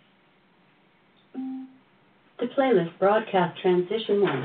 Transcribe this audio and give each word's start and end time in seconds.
The 2.41 2.47
playlist 2.59 2.99
broadcast 2.99 3.61
transition 3.63 4.23
one. 4.23 4.45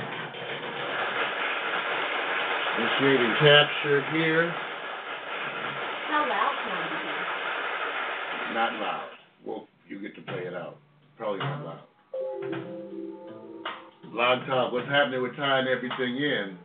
Initiating 2.78 3.36
captured 3.40 4.04
here. 4.14 4.54
How 6.08 6.24
loud 6.30 6.56
can 6.64 6.72
I 6.72 6.88
Not 8.58 8.74
loud. 8.74 9.10
Well, 9.46 9.68
you 9.88 10.02
get 10.02 10.16
to 10.16 10.22
play 10.24 10.48
it 10.48 10.56
out. 10.56 10.78
Probably 11.16 11.38
not 11.38 11.64
loud. 11.64 11.84
Blog 14.12 14.48
Talk, 14.48 14.74
what's 14.74 14.90
happening 14.90 15.22
with 15.22 15.36
tying 15.36 15.68
everything 15.68 16.18
in? 16.18 16.58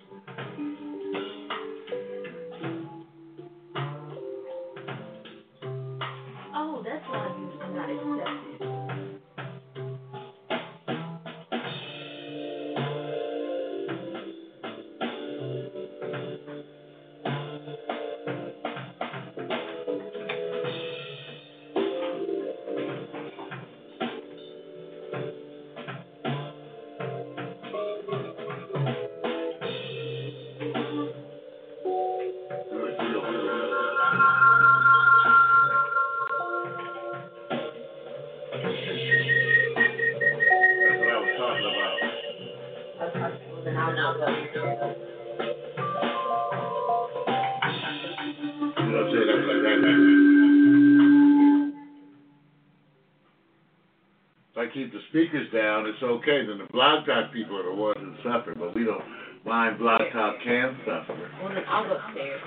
Speakers 55.33 55.52
down, 55.52 55.86
it's 55.86 56.02
okay. 56.02 56.47
Then 56.47 56.58
the 56.58 56.72
blog 56.72 57.06
talk 57.06 57.32
people 57.32 57.56
are 57.59 57.65
the 57.65 57.75
ones 57.75 57.97
who 57.98 58.15
suffer, 58.22 58.54
but 58.54 58.75
we 58.75 58.84
don't 58.84 59.03
mind 59.47 59.78
blog 59.78 60.00
talk 60.12 60.37
can 60.44 60.76
suffer. 60.84 61.31
Well, 61.43 61.53
I'll 61.69 61.88
go 61.88 61.97
upstairs. 61.97 62.41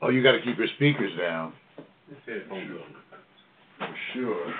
Oh, 0.00 0.10
you 0.10 0.22
got 0.22 0.32
to 0.32 0.40
keep 0.42 0.56
your 0.56 0.68
speakers 0.76 1.12
down. 1.18 1.52
For 3.78 3.94
sure. 4.14 4.54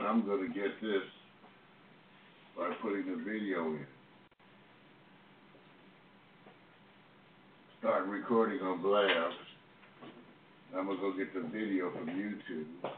I'm 0.00 0.24
going 0.24 0.48
to 0.48 0.54
get 0.54 0.80
this 0.80 1.02
by 2.56 2.70
putting 2.80 3.06
the 3.06 3.22
video 3.22 3.66
in. 3.66 3.86
Start 7.80 8.06
recording 8.06 8.60
on 8.60 8.82
Blab. 8.82 9.32
I'm 10.74 10.86
going 10.86 10.96
to 10.96 11.02
go 11.02 11.16
get 11.16 11.34
the 11.34 11.42
video 11.48 11.92
from 11.92 12.06
YouTube. 12.08 12.90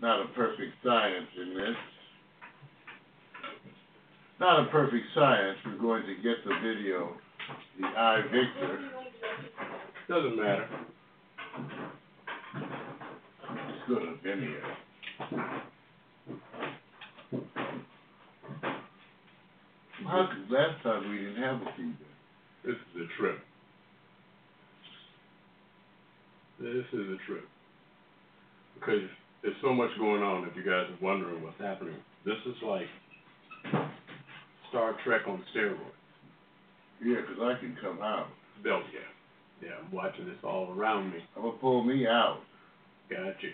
Not 0.00 0.20
a 0.20 0.28
perfect 0.34 0.72
science 0.84 1.28
in 1.40 1.54
this. 1.54 1.76
Not 4.38 4.66
a 4.66 4.70
perfect 4.70 5.06
science. 5.14 5.58
We're 5.64 5.78
going 5.78 6.02
to 6.02 6.14
get 6.16 6.44
the 6.44 6.54
video, 6.62 7.16
the 7.80 7.86
iVictor. 7.86 8.90
Doesn't 10.08 10.36
matter. 10.36 10.68
It's 13.68 13.88
good 13.88 14.06
have 14.06 14.22
been 14.22 14.40
here. 14.40 14.62
How 20.04 20.28
come 20.28 20.46
last 20.50 20.82
time 20.82 21.10
we 21.10 21.16
didn't 21.16 21.42
have 21.42 21.56
a 21.56 21.72
feedback? 21.76 22.06
This 22.64 22.74
is 22.74 23.02
a 23.02 23.20
trip. 23.20 23.38
This 26.60 26.84
is 26.92 27.08
a 27.08 27.16
trip. 27.26 27.48
Because 28.74 29.08
there's 29.42 29.56
so 29.62 29.72
much 29.74 29.90
going 29.98 30.22
on 30.22 30.44
if 30.44 30.56
you 30.56 30.62
guys 30.62 30.86
are 30.90 31.04
wondering 31.04 31.42
what's 31.42 31.60
happening. 31.60 31.96
This 32.24 32.36
is 32.46 32.56
like 32.62 32.86
Star 34.68 34.94
Trek 35.04 35.22
on 35.28 35.42
steroids. 35.54 35.92
Yeah, 37.00 37.20
'cause 37.22 37.40
I 37.40 37.54
can 37.54 37.76
come 37.76 38.00
out. 38.02 38.28
Belt, 38.62 38.84
yeah. 38.92 39.00
Yeah, 39.60 39.76
I'm 39.78 39.90
watching 39.90 40.26
this 40.26 40.42
all 40.44 40.72
around 40.72 41.10
me. 41.12 41.24
I'm 41.36 41.42
gonna 41.42 41.56
pull 41.58 41.82
me 41.82 42.06
out. 42.06 42.40
Got 43.10 43.42
you. 43.42 43.52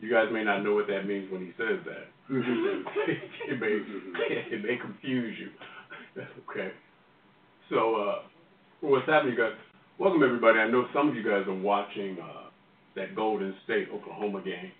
You 0.00 0.10
guys 0.10 0.30
may 0.32 0.44
not 0.44 0.62
know 0.62 0.74
what 0.74 0.86
that 0.88 1.06
means 1.06 1.30
when 1.30 1.40
he 1.42 1.52
says 1.58 1.80
that. 1.84 2.08
it 2.30 3.60
may 3.60 3.80
it 4.28 4.62
may 4.64 4.76
confuse 4.76 5.38
you. 5.38 5.50
okay. 6.50 6.72
So 7.70 7.96
uh 7.96 8.22
what's 8.80 9.06
happening 9.06 9.34
you 9.34 9.38
guys 9.38 9.52
welcome 9.98 10.22
everybody. 10.22 10.58
I 10.58 10.68
know 10.68 10.86
some 10.92 11.08
of 11.08 11.14
you 11.16 11.22
guys 11.24 11.46
are 11.48 11.54
watching 11.54 12.18
uh 12.20 12.45
that 12.96 13.14
Golden 13.14 13.54
State 13.64 13.88
Oklahoma 13.94 14.42
game. 14.44 14.72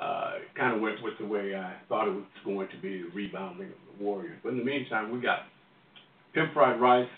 Uh 0.00 0.34
kinda 0.56 0.78
went 0.78 1.02
with 1.02 1.14
the 1.18 1.26
way 1.26 1.54
I 1.54 1.74
thought 1.88 2.08
it 2.08 2.14
was 2.14 2.24
going 2.44 2.68
to 2.68 2.76
be, 2.80 3.02
the 3.02 3.08
rebounding 3.14 3.68
of 3.68 3.98
the 3.98 4.04
Warriors. 4.04 4.38
But 4.42 4.50
in 4.50 4.58
the 4.58 4.64
meantime 4.64 5.10
we 5.10 5.20
got 5.20 5.40
Pimp 6.34 6.52
Fried 6.52 6.80
Rice 6.80 7.08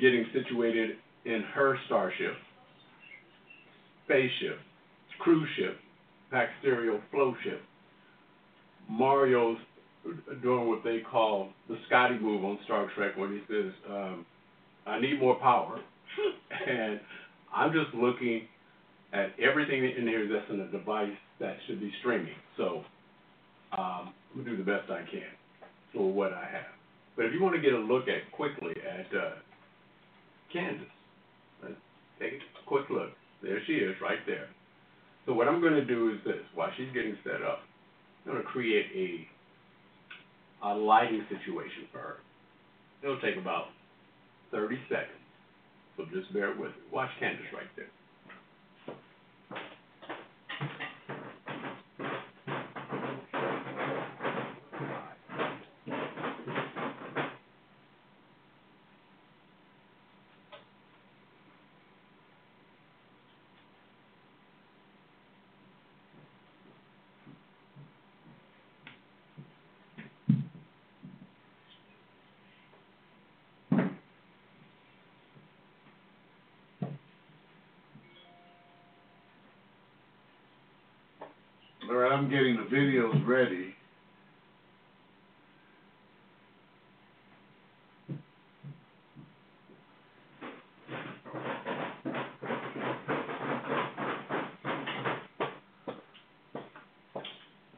getting 0.00 0.26
situated 0.32 0.96
in 1.24 1.42
her 1.54 1.78
starship, 1.86 2.34
spaceship, 4.04 4.58
cruise 5.20 5.48
ship, 5.56 5.76
pack 6.30 6.48
stereo 6.60 7.00
flow 7.10 7.34
ship. 7.44 7.60
Mario's 8.88 9.58
doing 10.42 10.68
what 10.68 10.84
they 10.84 11.00
call 11.00 11.48
the 11.68 11.76
Scotty 11.86 12.18
move 12.18 12.44
on 12.44 12.58
Star 12.64 12.88
Trek 12.94 13.16
when 13.16 13.32
he 13.32 13.40
says, 13.52 13.72
um, 13.90 14.26
I 14.86 15.00
need 15.00 15.20
more 15.20 15.36
power. 15.36 15.80
and 16.68 17.00
I'm 17.54 17.72
just 17.72 17.94
looking 17.94 18.42
at 19.16 19.32
everything 19.40 19.84
in 19.84 20.06
here 20.06 20.28
that's 20.28 20.50
in 20.50 20.60
a 20.60 20.68
device 20.68 21.16
that 21.40 21.56
should 21.66 21.80
be 21.80 21.90
streaming. 22.00 22.34
So 22.56 22.84
um, 23.76 24.12
I'm 24.34 24.44
to 24.44 24.50
do 24.50 24.56
the 24.56 24.62
best 24.62 24.90
I 24.90 25.00
can 25.10 25.32
for 25.94 26.12
what 26.12 26.32
I 26.32 26.44
have. 26.44 26.72
But 27.16 27.24
if 27.24 27.32
you 27.32 27.42
want 27.42 27.54
to 27.56 27.62
get 27.62 27.72
a 27.72 27.78
look 27.78 28.04
at 28.08 28.30
quickly 28.32 28.74
at 28.84 29.06
uh, 29.16 29.36
Candace, 30.52 30.86
let's 31.62 31.74
take 32.20 32.34
a 32.34 32.66
quick 32.66 32.90
look. 32.90 33.10
There 33.42 33.58
she 33.66 33.74
is 33.74 33.94
right 34.02 34.20
there. 34.26 34.48
So 35.24 35.32
what 35.32 35.48
I'm 35.48 35.60
going 35.60 35.74
to 35.74 35.84
do 35.84 36.10
is 36.10 36.18
this. 36.24 36.44
While 36.54 36.68
she's 36.76 36.92
getting 36.92 37.16
set 37.24 37.42
up, 37.42 37.60
I'm 38.24 38.32
going 38.32 38.44
to 38.44 38.48
create 38.48 38.86
a, 40.62 40.68
a 40.68 40.74
lighting 40.74 41.24
situation 41.28 41.88
for 41.90 41.98
her. 41.98 42.16
It'll 43.02 43.20
take 43.20 43.36
about 43.36 43.66
30 44.52 44.78
seconds. 44.88 45.24
So 45.96 46.04
just 46.12 46.32
bear 46.32 46.50
with 46.50 46.70
me. 46.70 46.92
Watch 46.92 47.10
Candace 47.18 47.46
right 47.52 47.68
there. 47.76 47.88
I'm 82.16 82.30
getting 82.30 82.56
the 82.56 82.62
videos 82.74 83.26
ready. 83.26 83.74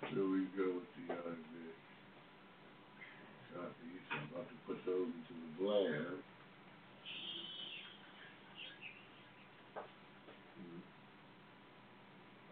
Here 0.06 0.22
we 0.22 0.46
go 0.56 0.70
with 0.70 0.86
the 0.94 1.14
idea. 1.14 1.74
Copy, 3.52 3.90
so 4.08 4.14
I'm 4.14 4.22
about 4.30 4.46
to 4.48 4.54
put 4.68 4.78
those 4.86 5.08
into 5.18 5.34
the 5.34 5.50
blast. 5.60 6.22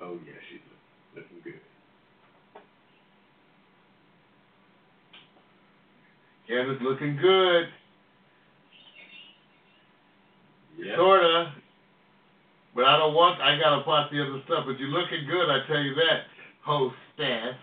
Oh, 0.03 0.19
yeah, 0.27 0.35
she's 0.51 0.59
looking 1.15 1.41
good. 1.45 1.61
Candace 6.49 6.81
looking 6.83 7.17
good, 7.17 7.69
Yeah. 10.79 10.97
sorta. 10.97 11.53
But 12.75 12.85
I 12.85 12.99
don't 12.99 13.15
want, 13.15 13.41
I 13.41 13.59
gotta 13.59 13.83
watch 13.87 14.11
the 14.11 14.21
other 14.23 14.43
stuff, 14.47 14.65
but 14.67 14.79
you're 14.79 14.89
looking 14.89 15.27
good, 15.27 15.51
I 15.51 15.67
tell 15.67 15.81
you 15.81 15.95
that, 15.95 16.27
hostess. 16.63 17.57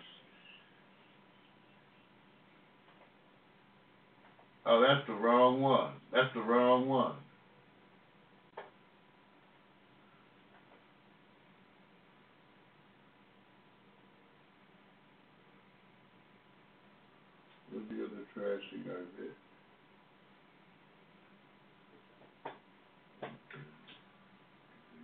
Oh, 4.65 4.81
that's 4.81 5.05
the 5.07 5.13
wrong 5.13 5.61
one, 5.61 5.91
that's 6.11 6.33
the 6.33 6.41
wrong 6.41 6.87
one. 6.87 7.15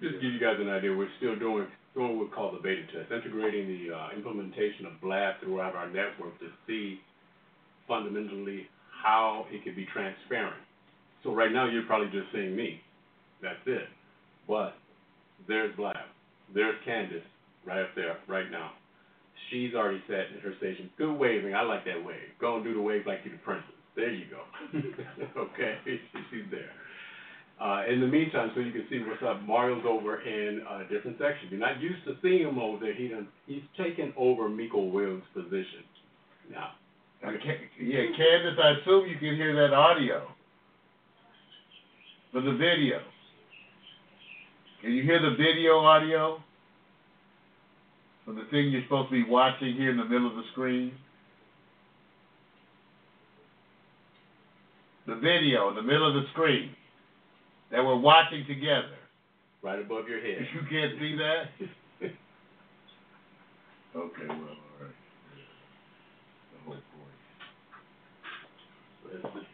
Just 0.02 0.16
to 0.16 0.22
give 0.22 0.32
you 0.32 0.40
guys 0.40 0.56
an 0.60 0.70
idea, 0.70 0.96
we're 0.96 1.12
still 1.18 1.38
doing, 1.38 1.68
doing 1.94 2.18
what 2.18 2.30
we 2.30 2.32
call 2.32 2.52
the 2.54 2.60
beta 2.60 2.84
test, 2.88 3.12
integrating 3.12 3.68
the, 3.68 3.94
uh, 3.94 4.10
implementation 4.16 4.86
of 4.86 5.00
Blab 5.02 5.36
throughout 5.44 5.76
our 5.76 5.88
network 5.88 6.40
to 6.40 6.48
see 6.66 7.02
fundamentally 7.88 8.68
how 9.04 9.46
it 9.52 9.64
can 9.64 9.76
be 9.76 9.86
transparent. 9.92 10.64
So 11.24 11.34
right 11.34 11.52
now, 11.52 11.66
you're 11.68 11.84
probably 11.84 12.08
just 12.08 12.32
seeing 12.32 12.56
me, 12.56 12.82
that's 13.42 13.60
it. 13.66 13.90
But 14.48 14.76
there's 15.48 15.76
Blab, 15.76 16.08
there's 16.54 16.76
Candace, 16.86 17.24
right 17.66 17.82
up 17.82 17.94
there, 17.96 18.18
right 18.28 18.50
now. 18.50 18.72
She's 19.50 19.74
already 19.74 20.02
set 20.08 20.28
in 20.34 20.42
her 20.44 20.54
station, 20.58 20.90
good 20.98 21.14
waving, 21.14 21.56
I 21.56 21.64
like 21.64 21.86
that 21.86 22.04
wave, 22.04 22.30
go 22.40 22.56
and 22.58 22.64
do 22.64 22.74
the 22.74 22.82
wave 22.82 23.04
like 23.08 23.20
you're 23.24 23.34
the 23.34 23.40
princess, 23.42 23.72
there 23.96 24.12
you 24.12 24.26
go. 24.30 24.44
Okay, 25.38 25.78
she's 25.86 26.46
there. 26.52 26.72
Uh, 27.60 27.84
in 27.92 28.00
the 28.00 28.08
meantime, 28.08 28.52
so 28.56 28.62
you 28.62 28.72
can 28.72 28.86
see 28.90 29.00
what's 29.00 29.22
up, 29.24 29.42
Mario's 29.44 29.84
over 29.88 30.22
in 30.22 30.62
a 30.70 30.84
different 30.92 31.18
section. 31.20 31.50
You're 31.52 31.60
not 31.60 31.82
used 31.82 32.04
to 32.06 32.16
seeing 32.22 32.48
him 32.48 32.58
over 32.58 32.80
there. 32.80 32.94
He 32.94 33.10
done, 33.10 33.28
he's 33.48 33.64
taken 33.78 34.14
over 34.18 34.48
Miko 34.48 34.86
Williams' 34.86 35.24
position 35.34 35.84
now. 36.52 36.72
Ca- 37.22 37.70
yeah, 37.82 38.06
Candace, 38.16 38.58
I 38.64 38.80
assume 38.82 39.08
you 39.10 39.18
can 39.18 39.36
hear 39.36 39.54
that 39.56 39.74
audio. 39.74 40.28
For 42.32 42.42
the 42.42 42.54
video. 42.54 43.02
Can 44.82 44.92
you 44.94 45.04
hear 45.04 45.20
the 45.20 45.36
video 45.36 45.80
audio? 45.80 46.42
For 48.30 48.36
the 48.36 48.46
thing 48.52 48.70
you're 48.70 48.84
supposed 48.84 49.10
to 49.10 49.24
be 49.24 49.28
watching 49.28 49.74
here 49.74 49.90
in 49.90 49.98
the 49.98 50.06
middle 50.06 50.28
of 50.28 50.36
the 50.36 50.44
screen? 50.52 50.92
The 55.08 55.16
video 55.16 55.70
in 55.70 55.76
the 55.76 55.82
middle 55.82 56.08
of 56.08 56.14
the 56.14 56.30
screen 56.34 56.70
that 57.72 57.84
we're 57.84 57.98
watching 57.98 58.46
together. 58.48 58.94
Right 59.64 59.80
above 59.80 60.08
your 60.08 60.22
head. 60.22 60.48
You 60.54 60.62
can't 60.70 61.00
see 61.00 61.18
that? 61.18 62.12
Okay, 63.96 64.28
well, 64.28 64.38
all 64.38 64.78
right. 64.80 64.94
The 66.54 66.60
whole 66.64 66.76
point. 66.76 66.84
That's 69.24 69.49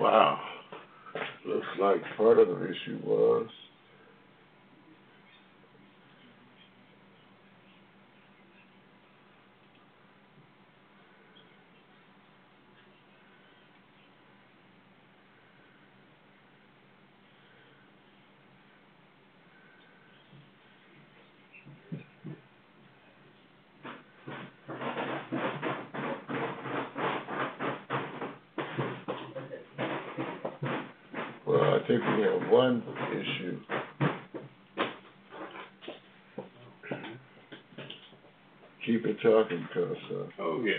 Wow. 0.00 0.40
Looks 1.46 1.66
like 1.80 2.02
part 2.16 2.38
of 2.38 2.48
the 2.48 2.64
issue 2.64 3.00
was 3.04 3.48
Well, 31.46 31.62
I 31.74 31.78
think 31.88 32.02
we 32.02 32.22
have 32.22 32.39
one 32.50 32.82
issue. 33.12 33.58
Keep 38.86 39.04
it 39.06 39.16
talking, 39.22 39.68
cause, 39.74 39.96
uh, 40.10 40.42
Oh, 40.42 40.62
yeah. 40.64 40.72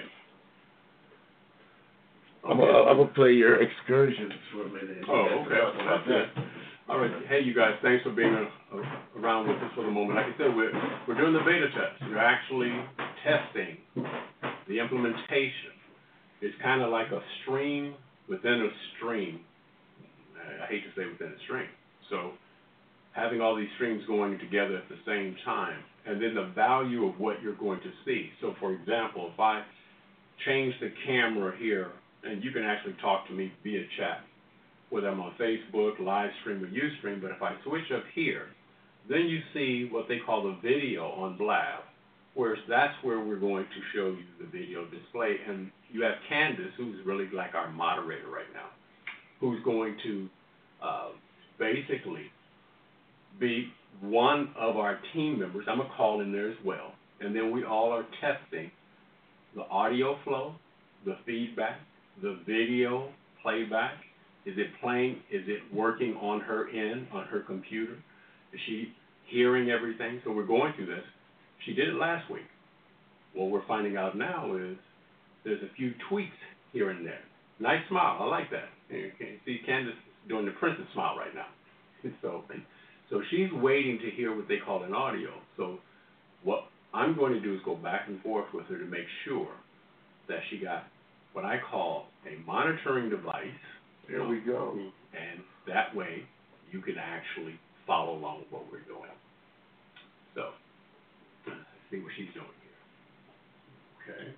I'm 2.50 2.58
gonna, 2.58 2.72
I'm 2.72 2.98
gonna 2.98 3.10
play 3.14 3.34
your 3.34 3.62
excursions 3.62 4.34
for 4.52 4.64
a 4.66 4.70
minute. 4.70 5.06
Oh, 5.08 5.46
okay. 5.46 5.56
Talk 5.56 5.76
about 5.76 6.08
that. 6.08 6.44
All 6.90 6.98
right, 7.00 7.12
hey, 7.30 7.42
you 7.42 7.54
guys, 7.54 7.76
thanks 7.84 8.04
for 8.04 8.10
being 8.12 8.34
uh, 8.34 9.20
around 9.20 9.48
with 9.48 9.58
us 9.58 9.72
for 9.76 9.86
the 9.86 9.92
moment. 9.92 10.16
Like 10.16 10.26
I 10.26 10.38
said, 10.38 10.56
we're, 10.56 10.74
we're 11.08 11.16
doing 11.16 11.34
the 11.34 11.40
beta 11.46 11.68
test. 11.70 12.02
We're 12.10 12.18
actually 12.18 12.74
testing 13.24 13.78
the 14.68 14.80
implementation. 14.80 15.78
It's 16.42 16.56
kind 16.62 16.82
of 16.82 16.90
like 16.90 17.12
a 17.12 17.22
stream 17.44 17.94
within 18.28 18.68
a 18.68 18.70
stream. 18.98 19.42
I- 20.60 20.68
hate 20.68 20.84
to 20.84 20.92
say 21.00 21.06
within 21.06 21.34
a 21.34 21.40
stream. 21.44 21.70
So 22.10 22.32
having 23.14 23.42
all 23.42 23.56
these 23.56 23.70
streams 23.76 24.06
going 24.08 24.40
together 24.40 24.78
at 24.78 24.90
the 24.90 24.98
same 25.06 25.36
time, 25.46 25.84
and 26.06 26.22
then 26.22 26.34
the 26.34 26.52
value 26.56 27.06
of 27.06 27.20
what 27.20 27.42
you're 27.42 27.56
going 27.56 27.80
to 27.82 27.92
see. 28.06 28.32
So 28.42 28.56
for 28.60 28.74
example, 28.74 29.30
if 29.34 29.40
I 29.40 29.64
change 30.46 30.74
the 30.80 30.92
camera 31.06 31.56
here, 31.58 31.92
and 32.24 32.44
you 32.44 32.52
can 32.52 32.64
actually 32.64 32.96
talk 33.02 33.28
to 33.28 33.34
me 33.34 33.52
via 33.64 33.84
chat, 33.98 34.22
whether 34.90 35.08
I'm 35.08 35.20
on 35.20 35.34
Facebook, 35.40 36.00
live 36.00 36.30
stream, 36.42 36.64
or 36.64 36.68
Ustream. 36.68 37.22
But 37.22 37.32
if 37.32 37.42
I 37.42 37.56
switch 37.64 37.92
up 37.96 38.04
here, 38.14 38.48
then 39.10 39.22
you 39.22 39.40
see 39.54 39.88
what 39.92 40.08
they 40.08 40.20
call 40.20 40.44
the 40.44 40.58
video 40.62 41.10
on 41.12 41.38
Blab, 41.38 41.84
where 42.36 42.56
that's 42.70 42.94
where 43.02 43.20
we're 43.20 43.40
going 43.40 43.66
to 43.66 43.82
show 43.96 44.08
you 44.08 44.26
the 44.40 44.46
video 44.46 44.86
display. 44.86 45.38
And 45.48 45.72
you 45.92 46.04
have 46.04 46.16
Candace, 46.30 46.72
who's 46.78 47.04
really 47.06 47.28
like 47.34 47.56
our 47.56 47.72
moderator 47.72 48.28
right 48.28 48.52
now, 48.54 48.70
who's 49.40 49.64
going 49.64 49.98
to 50.04 50.30
uh, 50.82 51.10
basically 51.60 52.26
be 53.40 53.68
one 54.02 54.50
of 54.60 54.78
our 54.78 55.00
team 55.14 55.40
members. 55.40 55.66
I'm 55.70 55.78
going 55.78 55.90
to 55.90 55.96
call 55.96 56.22
in 56.22 56.32
there 56.32 56.50
as 56.50 56.58
well. 56.66 56.94
And 57.20 57.36
then 57.36 57.52
we 57.52 57.64
all 57.64 57.92
are 57.92 58.06
testing 58.20 58.72
the 59.56 59.64
audio 59.64 60.18
flow, 60.24 60.56
the 61.06 61.18
feedback, 61.26 61.80
the 62.22 62.40
video 62.48 63.10
playback. 63.42 63.94
Is 64.46 64.56
it 64.58 64.68
playing? 64.82 65.18
Is 65.32 65.44
it 65.48 65.62
working 65.74 66.16
on 66.16 66.40
her 66.42 66.70
end, 66.70 67.08
on 67.14 67.26
her 67.28 67.42
computer? 67.42 67.94
Is 68.54 68.60
she 68.66 68.94
hearing 69.28 69.70
everything? 69.70 70.20
So 70.24 70.32
we're 70.32 70.48
going 70.48 70.74
through 70.76 70.88
this. 70.88 71.04
She 71.66 71.74
did 71.74 71.90
it 71.90 71.96
last 71.96 72.30
week. 72.32 72.48
What 73.34 73.52
we're 73.52 73.66
finding 73.68 73.98
out 73.98 74.18
now 74.18 74.56
is 74.56 74.78
there's 75.44 75.62
a 75.62 75.74
few 75.76 75.94
tweaks 76.10 76.32
here 76.74 76.90
and 76.90 77.06
there. 77.06 77.22
Nice 77.60 77.88
smile. 77.88 78.18
I 78.20 78.26
like 78.26 78.50
that. 78.50 78.70
You 78.90 79.12
can 79.18 79.40
see 79.46 79.60
Candace 79.66 79.94
doing 80.28 80.46
the 80.46 80.52
princess 80.52 80.86
smile 80.94 81.16
right 81.18 81.34
now. 81.36 81.48
So, 82.22 82.44
so 83.12 83.22
she's 83.30 83.52
waiting 83.54 84.00
to 84.00 84.10
hear 84.10 84.36
what 84.36 84.48
they 84.48 84.58
call 84.58 84.84
an 84.84 84.94
audio. 84.94 85.30
So 85.56 85.78
what 86.44 86.64
I'm 86.94 87.16
going 87.16 87.34
to 87.34 87.40
do 87.40 87.54
is 87.54 87.60
go 87.64 87.76
back 87.76 88.08
and 88.08 88.20
forth 88.22 88.48
with 88.54 88.66
her 88.68 88.78
to 88.80 88.86
make 88.86 89.06
sure 89.26 89.52
that 90.28 90.40
she 90.50 90.58
got 90.58 90.86
what 91.34 91.46
I 91.46 91.60
call 91.70 92.08
a 92.26 92.44
monitoring 92.46 93.10
device. 93.10 93.46
There 94.10 94.28
we 94.28 94.40
go. 94.40 94.74
And 95.14 95.42
that 95.68 95.96
way 95.96 96.24
you 96.72 96.82
can 96.82 96.96
actually 96.98 97.60
follow 97.86 98.18
along 98.18 98.40
with 98.40 98.52
what 98.52 98.64
we're 98.72 98.82
doing. 98.82 99.12
So, 100.34 100.50
let's 101.46 101.60
see 101.92 102.00
what 102.00 102.12
she's 102.18 102.34
doing 102.34 102.48
here. 102.64 104.16
Okay. 104.16 104.36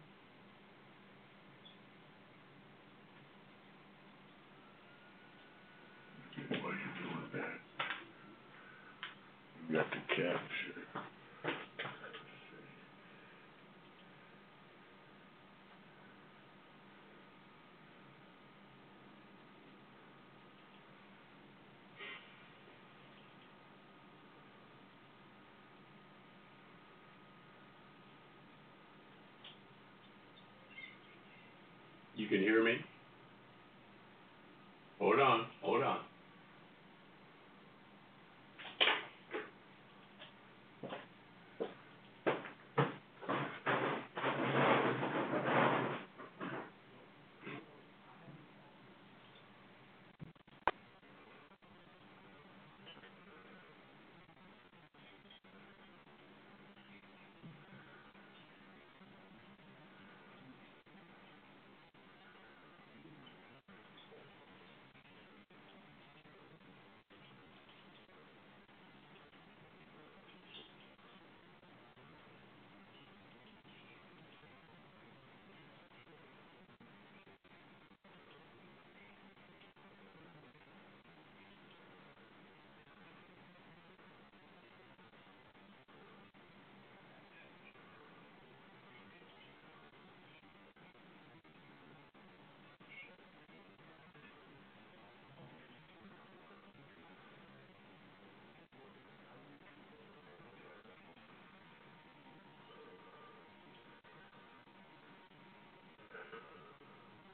What 6.49 6.73
are 6.73 6.77
you 6.77 6.91
doing 7.01 7.29
there? 7.33 7.55
You 9.55 9.61
got 9.73 9.89
the 9.89 9.97
capture. 10.15 10.39
You 32.15 32.27
can 32.27 32.41
hear 32.41 32.63
me? 32.63 32.77
Hold 34.99 35.19
on, 35.19 35.47
hold 35.63 35.81
on. 35.81 35.99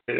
We 0.10 0.16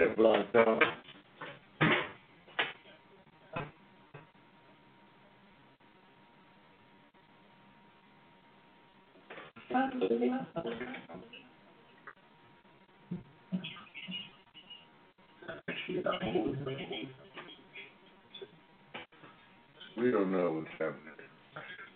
don't 20.12 20.32
know 20.32 20.52
what's 20.54 20.68
happening. 20.74 20.98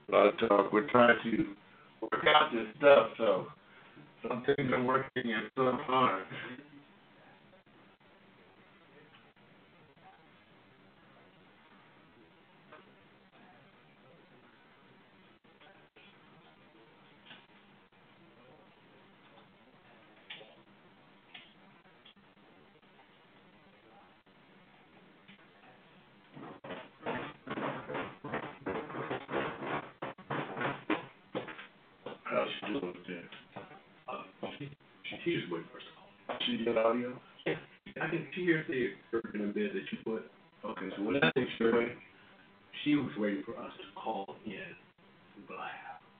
A 0.09 0.11
lot 0.11 0.27
of 0.27 0.39
talk. 0.49 0.73
We're 0.73 0.89
trying 0.89 1.15
to 1.23 1.45
work 2.01 2.25
out 2.27 2.51
this 2.51 2.65
stuff, 2.77 3.09
so 3.19 3.45
some 4.27 4.43
things 4.45 4.71
are 4.73 4.83
working 4.83 5.31
and 5.31 5.51
some 5.55 5.79
aren't. 5.87 6.25
Audio? 36.93 37.13
I 38.01 38.07
can 38.09 38.25
she 38.35 38.41
hears 38.41 38.65
the 38.67 38.89
version 39.11 39.41
in 39.41 39.51
bed 39.51 39.71
that 39.73 39.83
you 39.91 39.97
put. 40.05 40.23
Okay, 40.65 40.89
so 40.95 41.03
what 41.03 41.23
I 41.23 41.31
think 41.31 41.49
she 41.57 41.65
she 42.83 42.95
was 42.95 43.11
waiting 43.17 43.43
for 43.45 43.57
us 43.57 43.71
to 43.77 43.99
call 43.99 44.35
in. 44.45 44.53
Blah. 45.47 45.57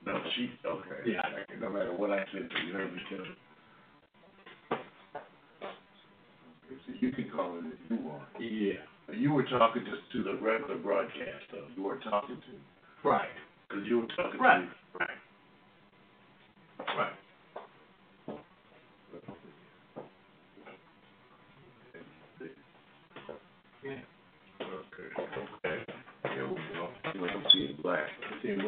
No, 0.05 0.19
she, 0.35 0.51
okay. 0.65 1.11
Yeah. 1.11 1.21
No 1.61 1.69
matter 1.69 1.93
what 1.95 2.11
I 2.11 2.25
said 2.33 2.49
to 2.49 2.55
you, 2.61 2.67
you 2.67 2.73
heard 2.73 2.93
me 2.93 2.99
tell 3.09 3.19
her. 3.19 4.79
So 6.69 6.93
You 6.99 7.11
can 7.11 7.29
call 7.33 7.57
it 7.59 7.63
if 7.65 7.79
you 7.89 8.03
want. 8.05 8.23
Yeah. 8.39 8.83
You 9.15 9.31
were 9.31 9.43
talking 9.43 9.83
just 9.85 10.11
to 10.13 10.23
the 10.23 10.35
regular 10.43 10.77
broadcast, 10.77 11.45
though. 11.51 11.67
You 11.75 11.83
weren't 11.83 12.03
talking 12.03 12.35
to, 12.35 13.07
Right. 13.07 13.29
because 13.69 13.85
you 13.87 13.99
were 14.01 14.07
talking 14.07 14.33
to. 14.33 14.43
Right. 14.43 14.67
Right. 14.99 15.07
Right. 15.07 15.22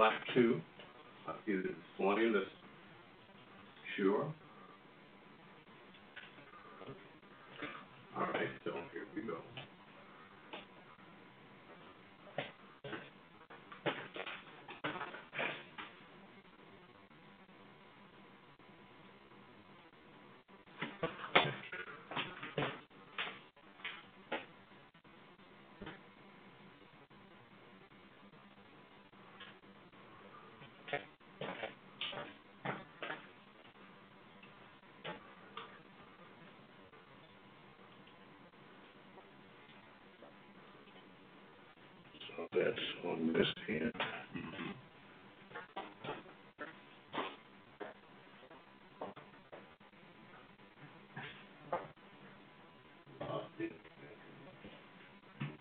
Uh, 0.06 0.12
this 1.48 1.66
one 1.98 2.22
in 2.22 2.32
this. 2.32 2.44
Sure. 3.98 4.32
All 8.16 8.28
right, 8.32 8.48
so 8.64 8.72
here 8.94 9.06
we 9.16 9.24
go. 9.24 9.38
that's 42.56 42.80
on 43.06 43.34
this 43.34 43.48
end. 43.68 43.92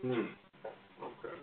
Hmm. 0.02 0.10
Okay. 0.10 1.34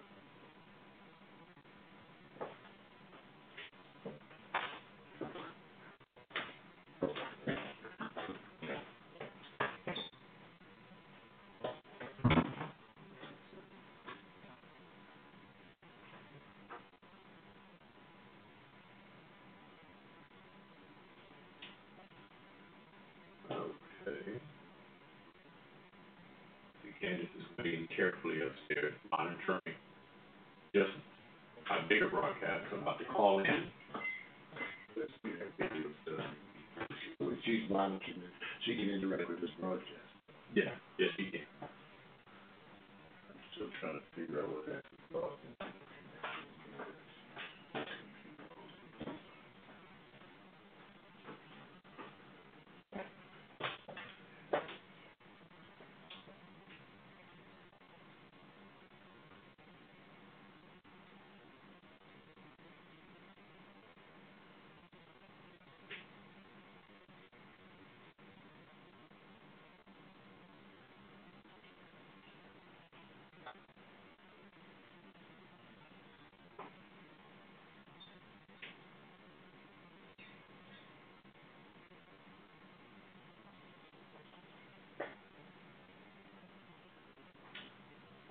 Okay. 24.11 24.39
Candace 26.99 27.25
is 27.39 27.45
waiting 27.57 27.87
carefully 27.95 28.39
upstairs, 28.45 28.93
monitoring 29.09 29.61
just 30.75 30.91
a 31.71 31.87
bigger 31.89 32.09
broadcast. 32.09 32.65
About 32.73 32.99
to 32.99 33.05
call 33.05 33.39
in. 33.39 33.45
Let's 34.95 35.11
see 35.23 35.31
that 35.31 35.49
video. 35.57 35.89
When 37.17 37.37
she's 37.43 37.69
monitoring 37.71 38.21
it, 38.21 38.33
she 38.65 38.75
can 38.75 38.89
interact 38.89 39.29
with 39.29 39.41
this 39.41 39.49
broadcast. 39.59 39.89
Yeah, 40.53 40.75
yes, 40.99 41.09
he 41.17 41.31
can. 41.31 41.41
I'm 41.61 41.69
still 43.55 43.69
trying 43.79 43.97
to 43.97 44.03
figure 44.15 44.41
out 44.43 44.49
what 44.49 44.65
that's 44.67 44.85
about. 45.09 45.39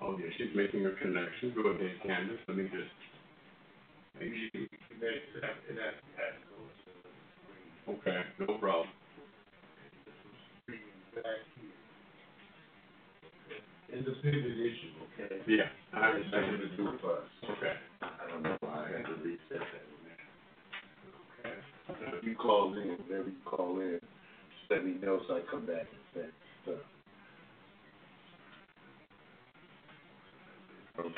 she's 0.37 0.55
making 0.55 0.83
her 0.83 0.95
connection. 1.01 1.53
Go 1.55 1.69
ahead, 1.69 1.91
Candace. 2.05 2.39
Let 2.47 2.57
me 2.57 2.63
just 2.65 2.91
make 4.19 4.33
sure. 4.33 4.61
Okay, 7.89 8.21
no 8.39 8.57
problem. 8.57 8.87
Independent 13.91 14.59
issue, 14.59 14.93
okay? 15.19 15.41
Yeah, 15.47 15.67
I 15.93 16.15
It's 16.17 16.33
understand. 16.33 16.77
do 16.77 16.85
with 16.85 17.03
us. 17.03 17.27
Okay. 17.43 17.73
I 18.01 18.27
don't 18.31 18.43
know 18.43 18.57
why 18.61 18.87
I 18.87 18.97
had 18.97 19.05
to 19.07 19.15
reset 19.23 19.59
that 19.59 19.85
one. 19.91 20.15
Okay. 21.45 22.17
If 22.17 22.23
you 22.23 22.35
call 22.35 22.73
in, 22.75 22.97
whenever 23.07 23.29
you 23.29 23.41
call 23.45 23.79
in, 23.81 23.99
just 24.01 24.71
let 24.71 24.85
me 24.85 24.95
know 25.03 25.21
so 25.27 25.35
I 25.37 25.41
come 25.51 25.65
back 25.65 25.87
and 25.91 26.01
say 26.15 26.27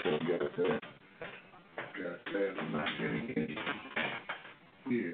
Okay, 0.05 0.19
got 0.27 0.39
that. 0.57 0.81
Got 1.77 2.33
that, 2.33 2.53
I'm 2.59 2.71
not 2.73 2.87
getting 2.99 3.33
any 3.37 3.57
here. 4.89 5.13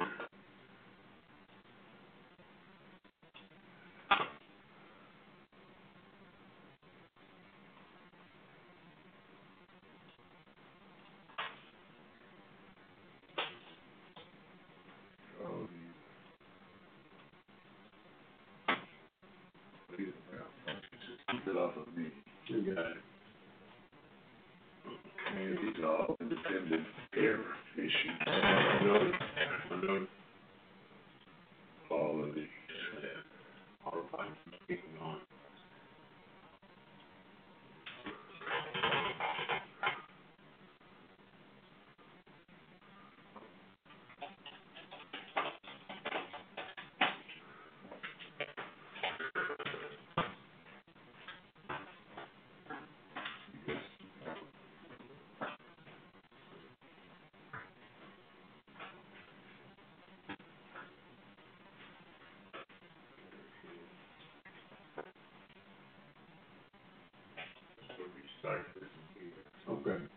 Going. 69.90 70.08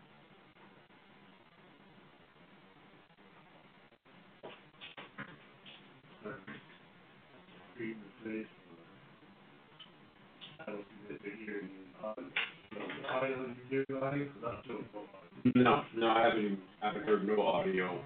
No, 15.55 15.83
no, 15.95 16.07
I 16.07 16.21
haven't, 16.23 16.59
I 16.81 16.87
haven't 16.87 17.05
heard 17.05 17.27
no 17.27 17.41
audio 17.41 17.99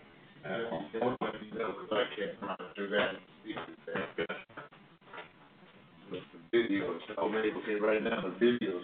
at 0.43 0.61
all. 0.71 0.85
I 0.93 2.03
can't 2.15 2.41
monitor 2.41 2.89
that 2.89 3.15
video, 6.51 6.99
okay, 7.57 7.75
right 7.75 8.03
now 8.03 8.21
the 8.21 8.29
video 8.39 8.76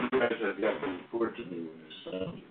you 0.00 0.20
guys 0.20 0.32
have 0.44 0.60
gotten 0.60 0.98
me. 1.50 1.58
with 1.60 1.78
this 1.84 2.12
sound. 2.12 2.42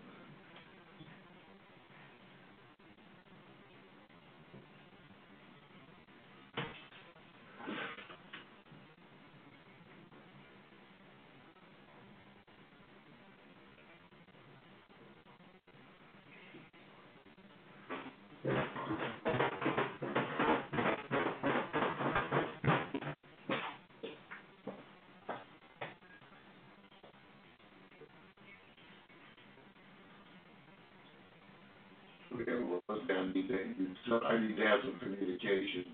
So 34.12 34.19
I 34.28 34.38
need 34.41 34.58
to 34.58 34.63
have 34.67 34.80
some 34.84 35.00
communication 35.00 35.86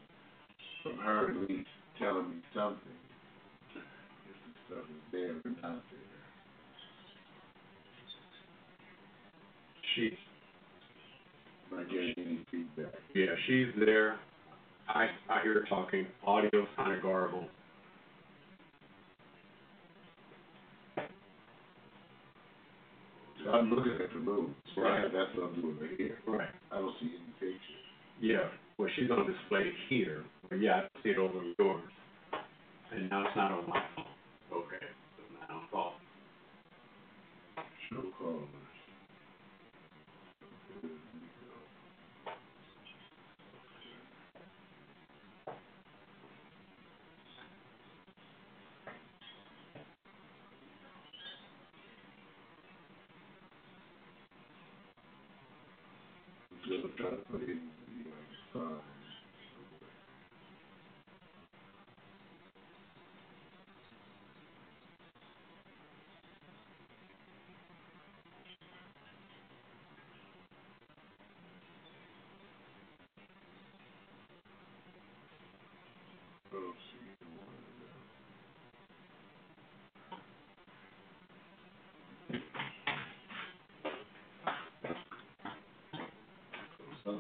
from 0.82 0.98
her 0.98 1.30
at 1.30 1.36
least 1.48 1.70
telling 2.00 2.30
me 2.32 2.36
something. 2.56 2.98
If 3.76 3.84
the 4.42 4.74
stuff 4.74 4.86
is 4.90 5.04
there 5.12 5.36
or 5.46 5.52
not 5.62 5.84
there. 5.94 6.18
She, 9.94 10.18
Not 11.72 11.86
getting 11.92 12.14
any 12.18 12.46
feedback. 12.50 12.94
yeah, 13.14 13.36
she's 13.46 13.68
there. 13.86 14.18
I, 14.90 15.10
I 15.30 15.44
hear 15.44 15.54
her 15.54 15.66
talking, 15.70 16.08
audio's 16.26 16.68
kinda 16.76 17.00
garbled. 17.02 17.46
I'm 23.54 23.70
looking 23.70 23.94
at 23.94 24.10
the 24.10 24.50
so 24.76 24.82
Right. 24.82 25.04
that's 25.14 25.36
what 25.36 25.50
I'm 25.50 25.62
doing 25.62 25.78
right 25.80 25.98
here. 25.98 26.18
Right. 26.26 26.50
I 26.72 26.80
don't 26.80 26.94
see 27.00 27.16
any 27.16 27.32
pictures. 27.40 27.87
Yeah, 28.20 28.50
well, 28.78 28.90
she's 28.96 29.12
on 29.12 29.32
display 29.32 29.72
here, 29.90 30.24
but 30.50 30.60
yeah, 30.60 30.82
I 30.82 31.04
see 31.04 31.10
it 31.10 31.18
over 31.18 31.40
yours. 31.60 31.82
And 32.92 33.10
now 33.10 33.26
it's 33.28 33.36
not 33.36 33.52
on 33.52 33.70
my 33.70 33.84
phone. 33.96 34.06
Okay, 34.52 34.86
so 35.18 35.24
now 35.48 35.62
I'm. 35.72 35.92
Show 37.90 38.04
callers. 38.18 38.57
Evet. 87.08 87.18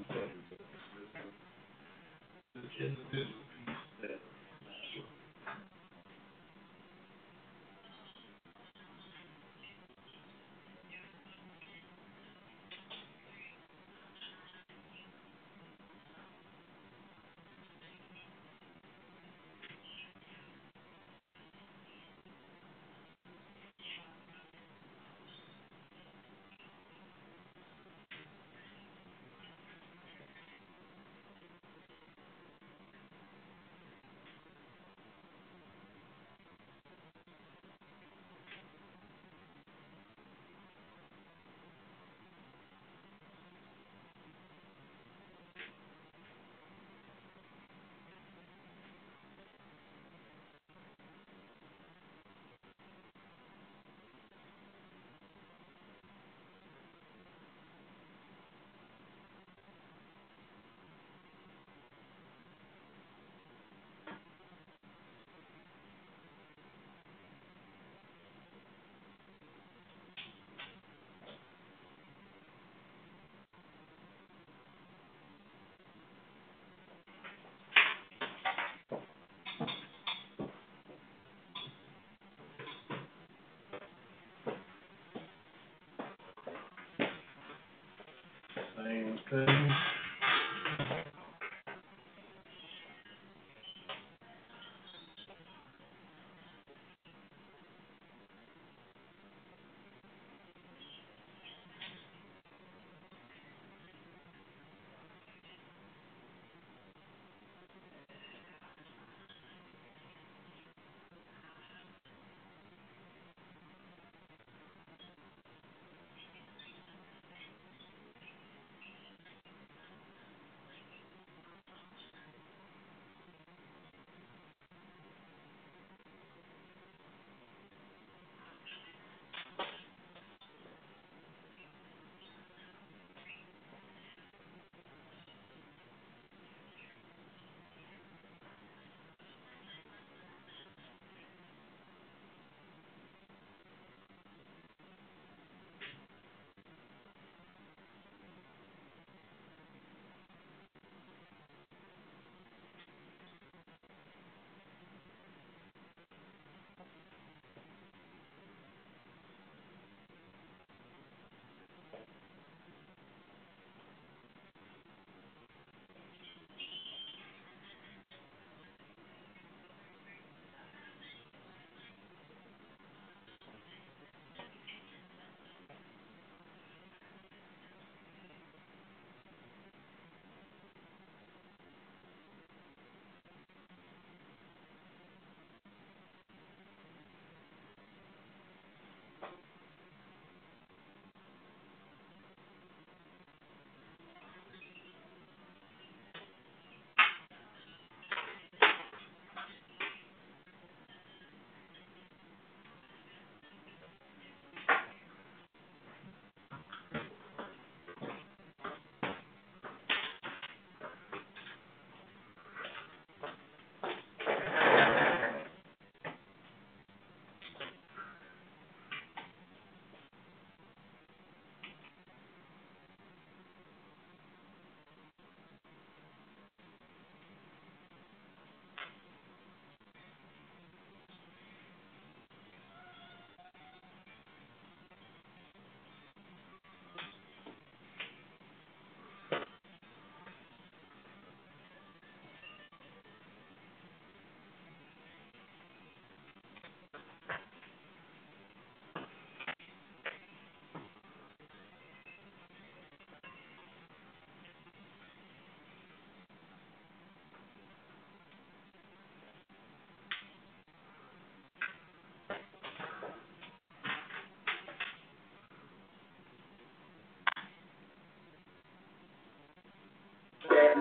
Same 88.77 89.19
thing. 89.31 89.71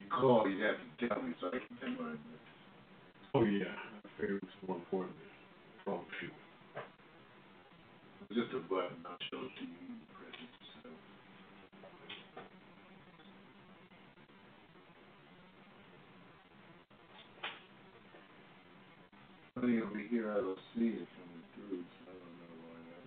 Call, 0.10 0.48
you 0.50 0.64
have 0.64 0.76
to 0.78 1.08
tell 1.08 1.22
me 1.22 1.34
so 1.42 1.48
I 1.48 1.60
can 1.60 1.76
memorize 1.82 2.18
it. 2.18 2.40
Oh, 3.34 3.44
yeah. 3.44 3.76
I 4.04 4.08
figured 4.20 4.42
it 4.42 4.46
was 4.46 4.58
more 4.68 4.78
important. 4.78 5.16
Shoot. 6.20 6.34
It's 8.30 8.40
just 8.40 8.54
a 8.56 8.60
button, 8.68 9.06
I'll 9.06 9.18
show 9.30 9.38
it 9.46 9.54
to 9.60 9.64
you, 9.64 9.70
you 9.70 9.78
can 9.86 10.02
press 10.18 10.34
it 10.34 10.50
yourself. 10.50 10.98
Funny 19.56 19.78
over 19.80 20.00
here, 20.10 20.32
I 20.32 20.34
don't 20.36 20.58
see 20.74 20.88
it 20.88 21.06
coming 21.06 21.44
through, 21.54 21.84
so 21.86 22.10
I 22.10 22.18
don't 22.18 22.36
know 22.42 22.54
why 22.66 22.78
that 22.90 23.04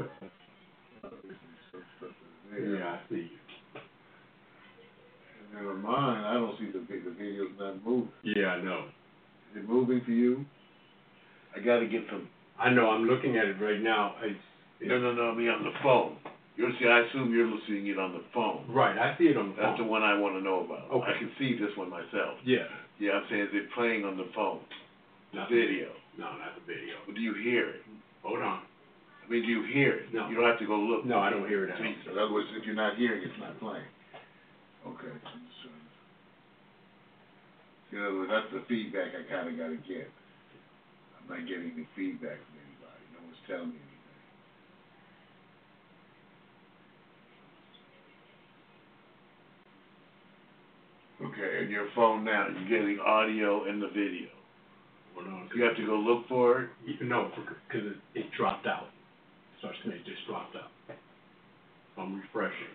is. 0.00 0.08
Obviously, 1.04 1.54
some 1.70 1.84
stuff 1.98 2.10
is 2.10 2.16
there. 2.50 2.78
Yeah, 2.78 2.88
I 2.88 2.98
see. 3.10 3.26
And 5.38 5.48
then 5.54 5.64
on 5.66 5.82
mine, 5.82 6.24
I 6.24 6.34
don't 6.34 6.56
see 6.58 6.70
the, 6.72 6.80
vi- 6.80 7.04
the 7.04 7.10
video's 7.10 7.52
not 7.58 7.84
moving. 7.84 8.08
Yeah, 8.24 8.56
I 8.56 8.62
know. 8.62 8.88
Is 9.52 9.58
it 9.62 9.68
moving 9.68 10.00
for 10.04 10.12
you? 10.12 10.46
I 11.54 11.60
gotta 11.72 11.86
get 11.86 12.02
some, 12.10 12.28
I 12.60 12.70
know, 12.70 12.90
I'm 12.90 13.04
looking 13.04 13.36
at 13.36 13.46
it 13.46 13.56
right 13.60 13.80
now. 13.80 14.14
It's, 14.22 14.38
no, 14.82 14.98
no, 14.98 15.12
no, 15.14 15.34
me 15.34 15.48
on 15.48 15.64
the 15.64 15.72
phone. 15.82 16.16
You're, 16.56 16.70
see, 16.78 16.86
I 16.86 17.00
assume 17.08 17.32
you're 17.32 17.48
listening 17.48 17.86
it 17.86 17.98
on 17.98 18.12
the 18.12 18.22
phone. 18.34 18.66
Right, 18.68 18.96
I 18.98 19.16
see 19.16 19.24
it 19.32 19.36
on 19.38 19.50
the 19.50 19.56
That's 19.56 19.78
the 19.80 19.84
phone. 19.84 19.88
one 19.88 20.02
I 20.02 20.18
wanna 20.18 20.40
know 20.42 20.60
about. 20.68 20.90
Okay. 20.92 21.12
I 21.14 21.18
can 21.18 21.30
see 21.38 21.56
this 21.58 21.72
one 21.76 21.88
myself. 21.88 22.36
Yeah. 22.44 22.68
Yeah, 23.00 23.12
I'm 23.12 23.24
saying, 23.30 23.42
is 23.48 23.54
it 23.54 23.72
playing 23.74 24.04
on 24.04 24.16
the 24.16 24.28
phone? 24.34 24.60
Not 25.32 25.48
Video. 25.48 25.88
No, 26.18 26.28
not 26.36 26.52
the 26.60 26.64
video. 26.68 26.92
Or 27.08 27.14
do 27.14 27.20
you 27.20 27.32
hear 27.32 27.70
it? 27.70 27.80
Hold 28.22 28.42
on. 28.44 28.60
I 29.24 29.30
mean, 29.32 29.42
do 29.42 29.48
you 29.48 29.64
hear 29.72 30.04
it? 30.04 30.12
No. 30.12 30.28
You 30.28 30.36
don't 30.36 30.44
have 30.44 30.58
to 30.60 30.66
go 30.68 30.76
look. 30.76 31.06
No, 31.06 31.18
I 31.20 31.30
don't 31.30 31.48
hear 31.48 31.64
it 31.64 31.70
at 31.72 31.80
all. 31.80 31.86
you- 31.86 31.96
In 32.12 32.18
other 32.18 32.32
words, 32.32 32.48
if 32.52 32.66
you're 32.66 32.74
not 32.76 32.96
hearing, 33.00 33.22
it's 33.24 33.38
not 33.40 33.58
playing. 33.58 33.88
Okay. 34.86 35.08
So- 35.64 35.72
In 37.96 38.04
other 38.04 38.14
words, 38.18 38.30
that's 38.30 38.52
the 38.52 38.60
feedback 38.68 39.12
I 39.16 39.22
kinda 39.24 39.52
gotta 39.56 39.76
get. 39.88 40.10
I'm 41.22 41.38
not 41.38 41.48
getting 41.48 41.72
any 41.76 41.88
feedback 41.96 42.38
from 42.38 42.56
anybody. 42.60 43.04
No 43.14 43.20
one's 43.24 43.38
telling 43.48 43.70
me 43.70 43.80
anything. 43.80 44.22
Okay, 51.32 51.62
and 51.62 51.70
your 51.70 51.88
phone 51.94 52.24
now, 52.24 52.48
you're 52.48 52.68
getting 52.80 52.98
audio 53.00 53.64
and 53.68 53.82
the 53.82 53.88
video. 53.88 54.28
Hold 55.14 55.28
on. 55.28 55.50
You 55.56 55.64
have 55.64 55.76
to 55.76 55.86
go 55.86 55.96
look 55.96 56.28
for 56.28 56.62
it? 56.62 56.70
You- 56.86 57.06
No, 57.06 57.30
because 57.36 57.86
it, 57.86 57.98
it 58.14 58.26
dropped 58.36 58.66
out. 58.66 58.88
Starts 59.60 59.78
to 59.84 59.90
it 59.92 60.04
just 60.06 60.26
dropped 60.28 60.56
out. 60.56 60.70
I'm 61.98 62.20
refreshing. 62.20 62.74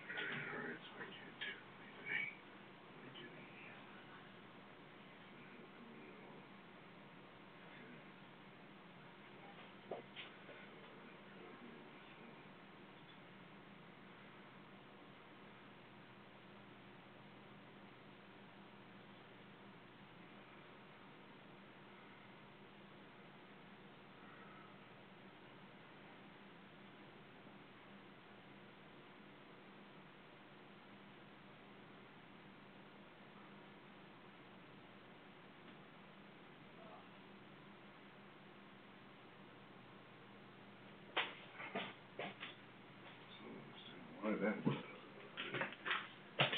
Why 44.22 44.27
that? 44.42 44.56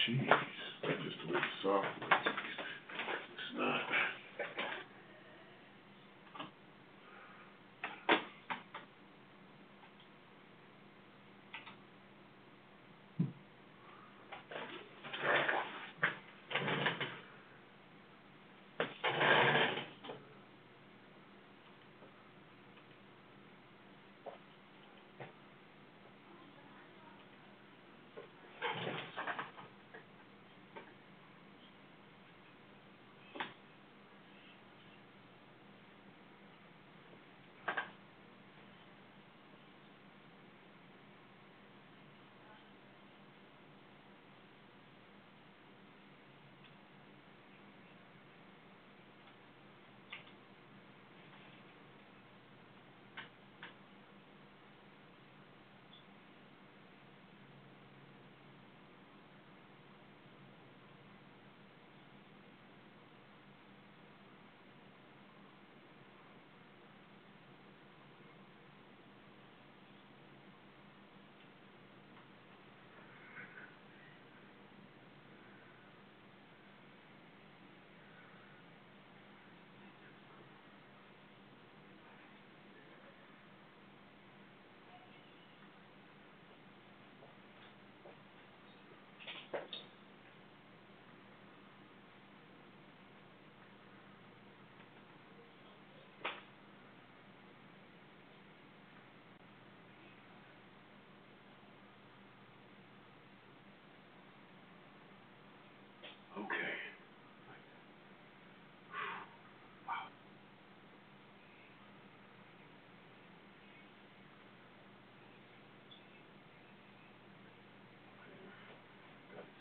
Jeez, 0.06 0.26
that's 0.82 1.02
just 1.04 1.16
the 1.26 1.34
way 1.34 2.09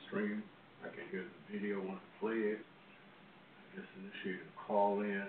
stream. 0.09 0.43
I 0.83 0.89
can 0.89 1.05
hear 1.11 1.23
the 1.23 1.53
video 1.53 1.79
when 1.79 1.91
I 1.95 2.19
play 2.19 2.57
it. 2.57 2.59
I 2.59 3.61
just 3.77 3.89
initiated 4.01 4.45
a 4.47 4.67
call 4.67 5.01
in. 5.01 5.23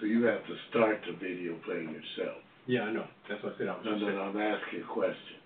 So 0.00 0.06
you 0.06 0.22
have 0.24 0.46
to 0.46 0.54
start 0.70 0.98
the 1.06 1.14
video 1.18 1.58
playing 1.66 1.90
yourself. 1.90 2.38
Yeah, 2.66 2.82
I 2.82 2.92
know. 2.92 3.06
That's 3.28 3.42
what 3.42 3.54
I 3.54 3.58
said. 3.58 3.68
I 3.68 3.72
was 3.76 3.82
No, 3.84 3.92
just 3.92 4.04
no, 4.04 4.10
no, 4.14 4.22
I'm 4.22 4.38
asking 4.38 4.82
a 4.82 4.92
question. 4.94 5.42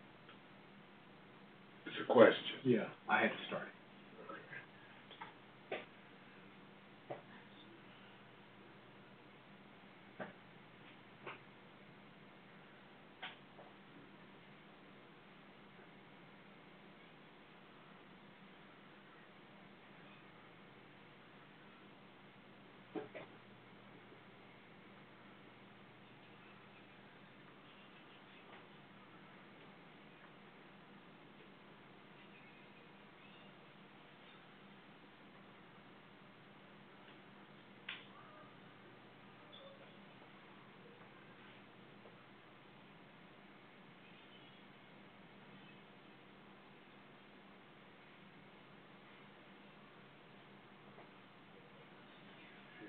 It's 1.87 1.97
a 2.03 2.13
question. 2.13 2.61
Yeah, 2.65 2.85
I 3.09 3.23
had 3.23 3.31
to 3.31 3.43
start 3.49 3.63
it. 3.63 3.69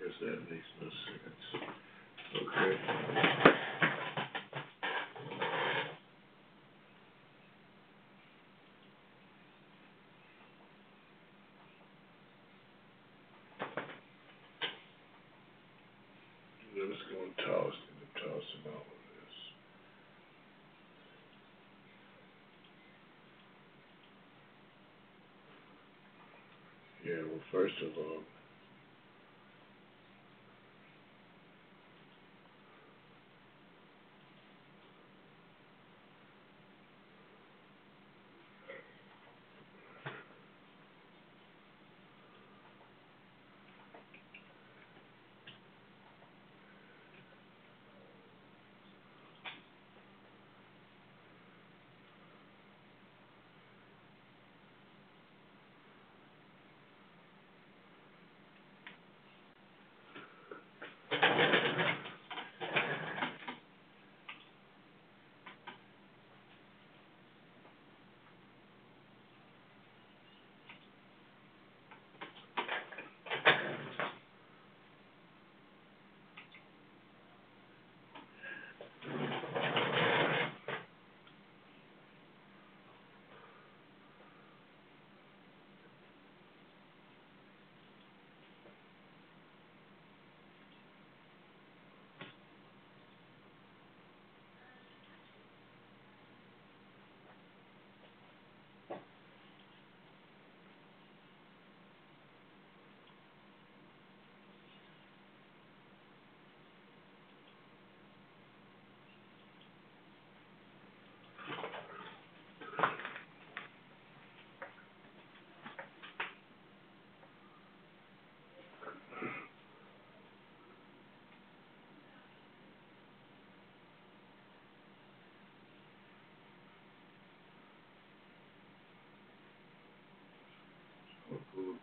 Yes, 0.01 0.12
that 0.25 0.51
makes 0.51 0.71
no 0.81 0.89
sense. 0.89 1.45
Okay. 2.35 2.77
I'm 16.57 16.89
just 16.91 17.05
gonna 17.09 17.47
toss, 17.47 17.75
toss 18.15 18.45
him 18.55 18.71
all 18.73 18.81
of 18.81 19.03
this. 19.15 19.37
Yeah, 27.05 27.21
well, 27.29 27.41
first 27.51 27.75
of 27.83 27.97
all, 27.97 28.23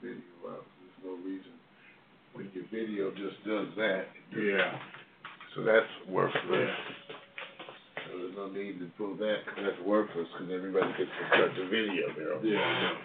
video 0.02 0.22
out, 0.48 0.64
there's 0.80 1.00
no 1.04 1.12
reason, 1.24 1.52
when 2.32 2.50
your 2.54 2.64
video 2.72 3.10
just 3.12 3.42
does 3.44 3.68
that. 3.76 4.06
Yeah. 4.36 4.78
So 5.54 5.62
that's 5.62 5.86
worthless. 6.08 6.70
So 8.06 8.18
there's 8.18 8.36
no 8.36 8.48
need 8.48 8.78
to 8.80 8.86
pull 8.98 9.14
that, 9.16 9.46
'cause 9.46 9.64
that's 9.64 9.80
worthless, 9.80 10.28
'cause 10.32 10.50
everybody 10.50 10.92
gets 10.96 11.10
to 11.10 11.26
start 11.28 11.54
the 11.56 11.66
video 11.66 12.12
there. 12.14 12.38
Yeah, 12.44 12.96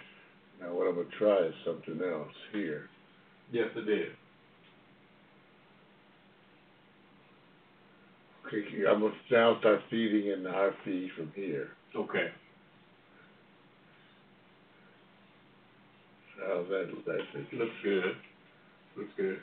Now, 0.60 0.72
what 0.72 0.86
I'm 0.88 0.94
gonna 0.96 1.08
try 1.18 1.38
is 1.38 1.54
something 1.64 2.00
else 2.02 2.32
here. 2.52 2.88
Yes, 3.52 3.68
it 3.76 3.84
did. 3.86 4.16
Okay, 8.46 8.84
I'm 8.86 9.00
gonna 9.00 9.14
now 9.30 9.58
start 9.60 9.82
feeding 9.90 10.28
in 10.28 10.46
our 10.46 10.72
feed 10.84 11.10
from 11.12 11.32
here. 11.34 11.68
Okay. 11.94 12.30
How's 16.46 16.68
that, 16.68 16.86
that's 17.06 17.18
it? 17.34 17.56
Looks 17.58 17.72
good. 17.82 18.04
Looks 18.96 19.10
good. 19.16 19.38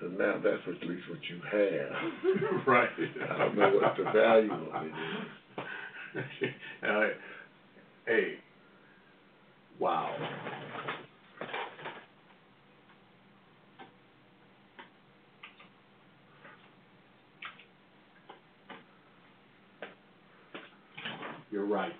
So 0.00 0.06
now 0.06 0.40
that's 0.42 0.62
at 0.68 0.88
least 0.88 1.02
what 1.10 1.18
you 1.28 1.40
have. 1.50 2.66
right. 2.66 2.88
I 3.30 3.38
don't 3.38 3.56
know 3.56 3.70
what 3.70 3.96
the 3.96 4.04
value 4.12 4.52
of 4.52 4.82
it 4.84 4.92
is. 6.44 6.50
Hey. 8.06 8.38
Wow. 9.78 10.10
You're 21.50 21.66
right. 21.66 21.92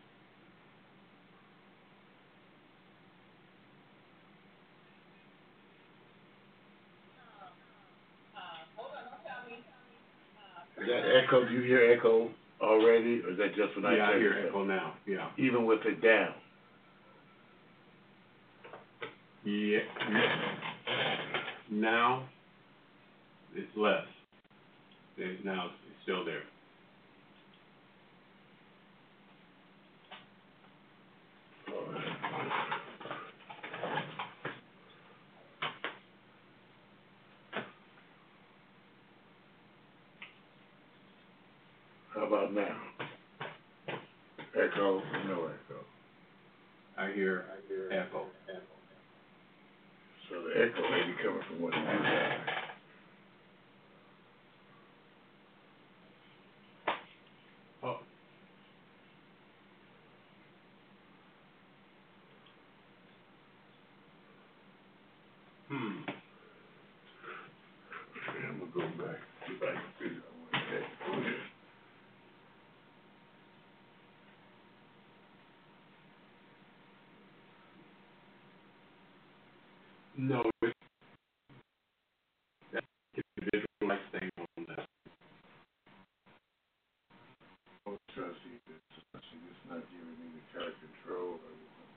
Is 10.81 10.87
that 10.87 11.25
echo, 11.25 11.45
do 11.45 11.53
you 11.55 11.63
hear 11.63 11.91
echo 11.91 12.31
already, 12.61 13.21
or 13.25 13.31
is 13.33 13.39
that 13.39 13.55
just 13.57 13.75
when 13.75 13.85
I 13.85 13.97
Yeah, 13.97 14.11
I 14.11 14.19
hear 14.19 14.47
echo 14.47 14.65
now, 14.65 14.95
yeah. 15.07 15.29
Even 15.37 15.65
with 15.65 15.81
it 15.85 16.01
down? 16.01 16.35
Yeah. 19.45 19.81
Now, 21.71 22.29
it's 23.55 23.77
less. 23.77 24.05
Now, 25.45 25.67
it's 25.67 26.03
still 26.05 26.25
there. 26.25 26.43
How 42.15 42.18
about 42.29 42.55
now? 42.55 42.77
Echo, 44.57 45.03
no 45.29 45.49
echo. 45.49 45.81
I 46.99 47.13
hear 47.13 47.47
I 47.53 47.69
hear 47.69 47.89
echo. 47.93 48.27
echo. 48.49 48.63
So 50.31 50.37
the 50.43 50.63
echo 50.65 50.83
may 50.91 51.07
be 51.09 51.15
coming 51.23 51.43
from 51.49 51.63
what 51.63 51.75
you 51.75 51.83
have. 51.83 52.41
Oh. 57.85 57.99
Hmm. 65.69 66.03
Okay, 68.15 68.47
I'm 68.49 68.59
gonna 68.61 68.73
go 68.75 69.05
back, 69.05 69.19
see 69.47 69.55
if 69.55 69.63
I 69.63 69.73
can 69.75 69.93
figure 69.99 70.23
out 70.23 70.37
what 70.41 70.53
the 70.53 70.77
echo 70.79 71.29
is. 71.29 71.45
No, 80.19 80.43
it's 80.63 80.75
that's 82.73 82.87
individualized 83.17 84.09
thing 84.13 84.31
on 84.39 84.67
that. 84.77 84.87
I 87.87 87.91
was 87.91 88.01
trying 88.15 88.31
to 88.31 88.37
see 88.45 88.57
if 88.57 88.65
it's, 88.71 89.05
I 89.15 89.21
see 89.31 89.41
it's 89.51 89.65
not 89.71 89.83
giving 89.91 90.17
me 90.21 90.29
the 90.39 90.45
kind 90.55 90.69
of 90.71 90.77
control 90.81 91.41
I 91.41 91.53
want 91.53 91.93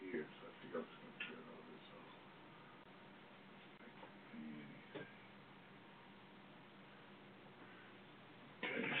here, 0.00 0.26
so 0.26 0.42
I 0.48 0.52
think 0.62 0.72
I'm 0.76 0.84
just 0.86 1.00
gonna 1.00 1.20
turn 1.26 1.44
all 1.50 1.64
this 1.70 1.88
off. 1.96 2.12
Okay. 8.64 8.94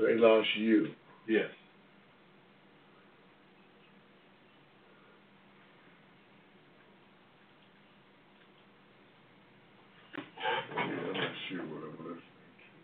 They 0.00 0.14
lost 0.16 0.48
you. 0.58 0.88
Yes. 1.28 1.44
Yeah, 10.76 10.82
I'm 10.82 11.12
not 11.14 11.30
sure 11.48 11.58
what 11.62 11.84
I'm 11.84 11.98
listening 12.04 12.18
to. 12.18 12.74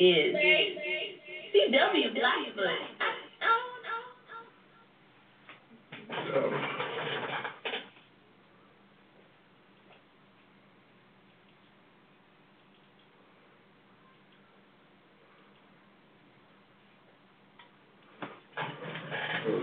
Is 0.00 0.34
CW 1.52 2.14
Blackfoot. 2.14 2.64
I, 2.64 3.12
I 3.36 3.44
don't 3.44 3.82
know. 3.84 4.02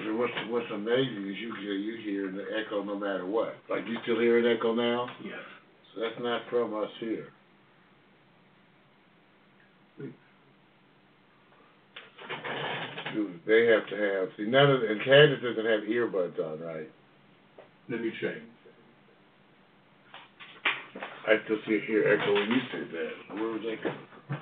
So 0.05 0.15
what's, 0.15 0.33
what's 0.49 0.65
amazing 0.71 1.29
is 1.29 1.37
you 1.39 1.55
hear, 1.61 1.73
you 1.73 1.97
hear 2.03 2.31
the 2.31 2.45
echo 2.63 2.83
no 2.83 2.95
matter 2.95 3.25
what. 3.25 3.55
Like 3.69 3.87
you 3.87 3.97
still 4.03 4.19
hear 4.19 4.37
an 4.37 4.45
echo 4.55 4.75
now? 4.75 5.07
Yes. 5.23 5.33
So 5.95 6.01
that's 6.01 6.19
not 6.21 6.41
from 6.51 6.75
us 6.75 6.89
here. 6.99 7.29
Dude, 13.13 13.36
They 13.47 13.65
have 13.67 13.87
to 13.87 13.95
have, 13.95 14.29
see, 14.35 14.43
none 14.43 14.69
of, 14.69 14.83
and 14.83 15.01
Candace 15.05 15.39
doesn't 15.41 15.65
have 15.65 15.87
earbuds 15.87 16.37
on, 16.37 16.59
right? 16.59 16.89
Let 17.89 18.01
me 18.01 18.11
check. 18.19 18.35
I 21.25 21.35
still 21.45 21.57
see 21.65 21.79
hear 21.87 22.07
echo 22.07 22.33
when 22.33 22.49
you 22.49 22.59
said 22.71 22.87
that. 22.91 23.35
Where 23.35 23.51
was 23.53 23.61
that 23.63 23.83
coming 23.83 23.99
from? 24.27 24.37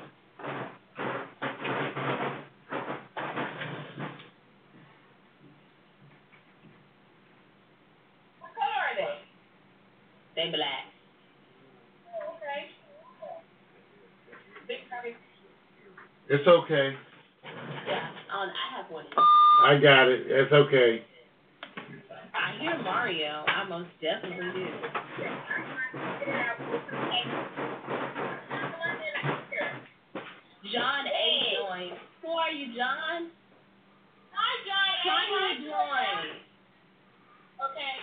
What 8.39 8.51
color 8.57 8.81
are 8.89 8.95
they? 8.97 9.13
They 10.35 10.49
black. 10.49 10.85
Oh, 12.09 12.33
okay. 12.37 12.69
Big 14.67 14.77
probably. 14.89 15.15
It's 16.29 16.47
okay. 16.47 16.95
Yeah, 17.87 18.07
um, 18.33 18.49
I 18.49 18.77
have 18.77 18.91
one. 18.91 19.05
I 19.65 19.79
got 19.81 20.07
it. 20.09 20.27
It's 20.27 20.53
okay. 20.53 21.01
I 22.35 22.61
hear 22.61 22.77
Mario. 22.83 23.43
I 23.47 23.67
most 23.67 23.89
definitely 23.99 24.45
do. 24.53 24.67
John 30.71 31.05
A. 31.07 31.25
joined. 31.57 31.97
Who 32.21 32.29
are 32.29 32.51
you, 32.51 32.77
John? 32.77 33.31
Hi, 34.37 34.53
John. 34.69 34.91
Try 35.01 35.23
to 35.33 35.61
join. 35.65 36.45
Okay. 37.65 37.95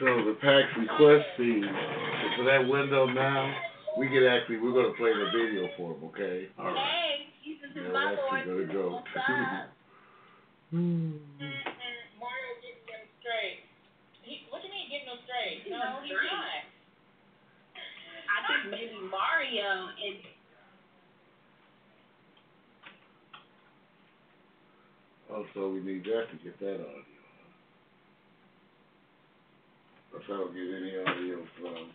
So 0.00 0.06
the 0.30 0.36
PAX 0.42 0.66
request 0.80 1.26
scene, 1.38 1.62
so 1.62 2.42
for 2.42 2.44
that 2.50 2.66
window 2.66 3.06
now, 3.06 3.54
we 3.96 4.08
can 4.08 4.24
actually, 4.24 4.58
we're 4.58 4.74
gonna 4.74 4.94
play 4.98 5.12
the 5.14 5.30
video 5.30 5.68
for 5.76 5.94
them, 5.94 6.02
okay? 6.10 6.48
All 6.58 6.64
right. 6.64 6.74
Hey, 6.74 7.04
Jesus 7.04 7.04
is 7.06 7.13
Yeah, 7.82 7.90
my 7.90 8.14
Lord. 8.14 8.46
gonna 8.46 8.70
go. 8.70 9.02
What's 9.02 9.18
up? 9.18 9.74
Mm-hmm. 10.70 11.18
Mario 12.22 12.50
getting 12.62 12.86
them 12.86 13.02
straight. 13.18 13.66
He, 14.22 14.46
what 14.46 14.62
do 14.62 14.70
you 14.70 14.74
mean 14.74 14.86
getting 14.94 15.10
them 15.10 15.18
straight? 15.26 15.66
No, 15.66 15.98
he's 16.06 16.14
not. 16.14 16.70
I 17.74 18.38
think 18.46 18.70
maybe 18.70 18.94
Mario 19.10 19.90
and 19.90 20.22
Also, 25.34 25.68
we 25.68 25.80
need 25.80 26.04
that 26.04 26.30
to 26.30 26.36
get 26.44 26.60
that 26.60 26.74
audio. 26.74 27.02
If 30.14 30.22
I 30.22 30.28
don't 30.28 30.54
get 30.54 30.62
any 30.62 30.96
audio 30.96 31.38
from. 31.58 31.90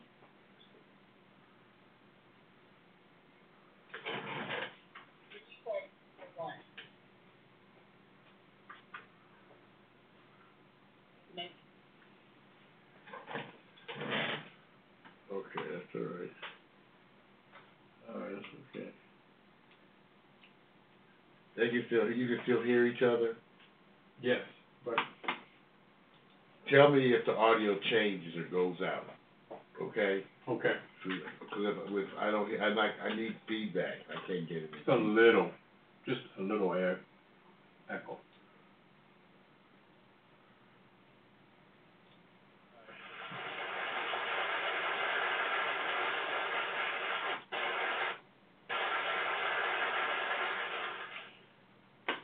Okay, 15.32 15.64
that's 15.72 15.96
all 15.96 16.02
right. 16.02 16.36
All 18.10 18.20
right, 18.20 18.32
that's 18.34 18.46
okay. 18.76 18.90
They 21.60 21.68
can 21.68 21.84
still, 21.88 22.10
you 22.10 22.28
can 22.28 22.40
still 22.44 22.64
hear 22.64 22.86
each 22.86 23.02
other? 23.04 23.36
Yes. 24.22 24.40
But 24.86 24.96
tell 26.72 26.90
me 26.92 27.14
if 27.14 27.26
the 27.26 27.34
audio 27.34 27.76
changes 27.92 28.34
or 28.38 28.46
goes 28.50 28.78
out, 28.82 29.04
okay? 29.82 30.24
Okay. 30.48 30.74
Because 31.04 31.20
if, 31.60 31.76
if 31.92 32.08
I 32.20 32.32
don't, 32.32 32.48
hear- 32.48 32.64
I 32.64 32.70
like, 32.70 32.92
I 33.04 33.14
need 33.16 33.36
feedback, 33.48 33.96
I 34.10 34.26
can't 34.28 34.48
get 34.48 34.58
it. 34.64 34.70
It's 34.80 34.88
a 34.88 34.96
little, 34.96 35.52
just 36.06 36.22
a 36.40 36.42
little 36.42 36.74
air 36.74 37.00
echo. 37.90 38.18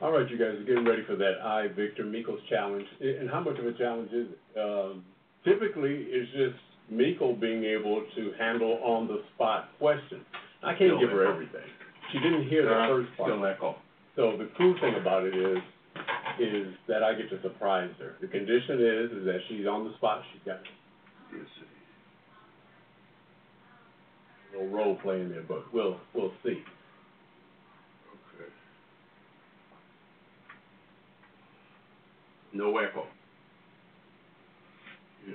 All 0.06 0.12
right, 0.12 0.30
you 0.30 0.38
guys 0.38 0.54
are 0.54 0.62
getting 0.62 0.84
ready 0.84 1.02
for 1.04 1.16
that 1.16 1.42
iVictor 1.42 2.08
Miko's 2.08 2.38
challenge. 2.48 2.86
And 3.00 3.28
how 3.28 3.40
much 3.40 3.58
of 3.58 3.66
a 3.66 3.72
challenge 3.72 4.12
is 4.12 4.28
it? 4.30 4.56
Um, 4.56 5.04
typically, 5.44 6.06
it's 6.06 6.30
just 6.30 6.62
Miko 6.88 7.34
being 7.34 7.64
able 7.64 8.06
to 8.14 8.30
handle 8.38 8.78
on 8.84 9.08
the 9.08 9.24
spot 9.34 9.70
questions. 9.80 10.22
I 10.62 10.78
can't 10.78 10.94
Still 10.94 11.00
give 11.00 11.10
her 11.10 11.26
everything. 11.26 11.66
She 12.12 12.20
didn't 12.20 12.46
hear 12.46 12.62
the 12.62 12.86
first 12.86 13.16
part. 13.16 13.30
Still 13.32 13.44
echo. 13.46 13.74
So 14.14 14.36
the 14.38 14.48
cool 14.56 14.76
thing 14.80 14.94
about 14.94 15.24
it 15.24 15.34
is, 15.34 15.58
is 16.38 16.72
that 16.86 17.02
I 17.02 17.12
get 17.14 17.28
to 17.30 17.42
surprise 17.42 17.90
her. 17.98 18.14
The 18.20 18.28
condition 18.28 18.78
is, 18.78 19.10
is 19.10 19.24
that 19.26 19.40
she's 19.48 19.66
on 19.66 19.88
the 19.88 19.94
spot, 19.96 20.22
she's 20.32 20.42
got 20.46 20.60
Yes, 21.34 21.42
a 24.54 24.62
little 24.62 24.70
role 24.70 24.94
play 25.02 25.20
in 25.20 25.30
there, 25.30 25.42
but 25.42 25.64
we'll, 25.74 25.98
we'll 26.14 26.30
see. 26.44 26.62
No 32.56 32.78
echo. 32.78 33.04
Yeah. 35.28 35.34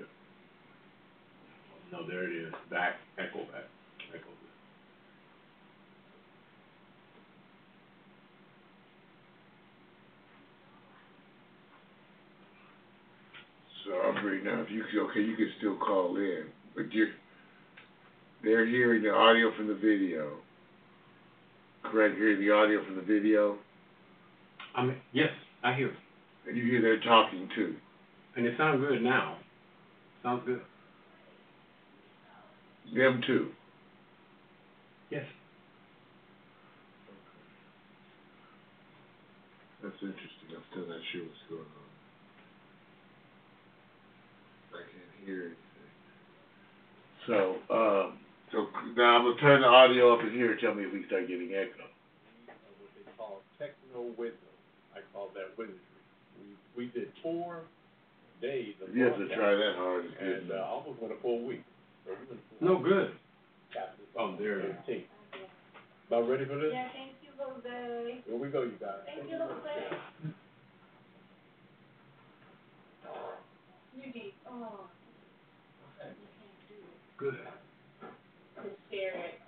No, 1.92 2.08
there 2.08 2.24
it 2.24 2.36
is, 2.48 2.54
back, 2.72 2.96
echo 3.20 3.40
back, 3.52 3.66
echo. 4.14 4.28
So 13.86 13.92
Aubrey, 13.94 14.42
now, 14.44 14.62
if 14.62 14.70
you, 14.72 14.84
can- 14.90 15.00
okay, 15.10 15.22
you 15.22 15.36
can 15.36 15.50
still 15.58 15.76
call 15.78 16.16
in, 16.18 16.46
but 16.76 16.92
you're, 16.94 17.10
they're 18.44 18.66
hearing 18.66 19.04
the 19.04 19.10
audio 19.12 19.56
from 19.56 19.68
the 19.68 19.76
video. 19.76 20.38
Correct, 21.84 22.16
hearing 22.16 22.40
the 22.40 22.52
audio 22.52 22.84
from 22.86 22.96
the 22.96 23.02
video, 23.02 23.58
I 24.76 24.84
mean, 24.86 24.96
yes, 25.14 25.30
I 25.64 25.74
hear 25.76 25.88
it. 25.88 25.94
And 26.48 26.58
you 26.58 26.66
hear 26.66 26.82
they're 26.82 27.00
talking 27.02 27.50
too. 27.56 27.76
And 28.36 28.46
it 28.46 28.56
sounds 28.58 28.82
good 28.82 29.02
now. 29.02 29.38
Sounds 30.24 30.44
good. 30.46 30.62
Them 32.96 33.22
too. 33.26 33.50
Yes. 35.10 35.26
That's 39.84 39.96
interesting, 39.96 40.54
I'm 40.54 40.64
still 40.72 40.88
not 40.88 41.02
sure 41.12 41.24
what's 41.26 41.46
going 41.50 41.62
on. 41.62 41.90
I 44.78 44.86
can't 44.86 45.26
hear 45.26 45.42
anything. 45.50 45.90
So, 47.26 47.58
um, 47.74 48.20
so 48.52 48.68
now 48.96 49.18
I'm 49.18 49.26
gonna 49.26 49.42
turn 49.42 49.62
the 49.62 49.68
audio 49.68 50.14
up 50.14 50.22
in 50.22 50.32
here 50.32 50.52
and 50.52 50.60
tell 50.62 50.76
me 50.76 50.84
if 50.84 50.94
we 50.94 51.06
start 51.08 51.28
getting 51.28 51.54
echo. 51.54 51.90
What 52.46 52.94
they 52.94 53.10
call 53.18 53.42
techno 53.58 54.14
wisdom. 54.18 54.54
I 54.94 55.00
call 55.14 55.30
that 55.34 55.58
wizardry. 55.58 55.91
We, 56.78 56.86
we 56.86 56.92
did 56.92 57.10
four 57.22 57.62
days 58.42 58.76
of 58.82 58.96
You 58.96 59.04
have 59.04 59.14
to 59.14 59.26
broadcast, 59.26 59.40
try 59.40 59.56
that 59.56 59.76
hard, 59.78 60.06
it's 60.06 60.14
good. 60.20 60.44
And, 60.44 60.52
uh, 60.52 60.66
almost 60.66 61.02
went 61.02 61.14
a 61.14 61.22
full 61.22 61.46
week. 61.46 61.64
So 62.06 62.12
we 62.12 62.26
went 62.28 62.42
a 62.42 62.60
full 62.60 62.68
No 62.68 62.80
good. 62.82 63.12
Got 63.74 63.98
this 63.98 64.08
on 64.18 64.38
there 64.38 64.60
at 64.62 64.84
eighteen. 64.84 65.06
About 66.08 66.28
ready 66.28 66.46
for 66.46 66.56
this? 66.56 66.72
Yeah, 66.74 66.90
thank 66.92 67.16
you, 67.24 67.32
Jose. 67.40 68.22
Here 68.28 68.38
we 68.38 68.50
go, 68.50 68.64
you 68.64 68.76
guys. 68.80 69.00
Thank 69.06 69.30
you, 69.30 69.38
Jose. 69.38 69.96
You 73.96 74.14
need, 74.14 74.34
oh. 74.50 74.88
Good. 77.18 77.38
to 78.56 78.70
share 78.90 79.14
it 79.14 79.41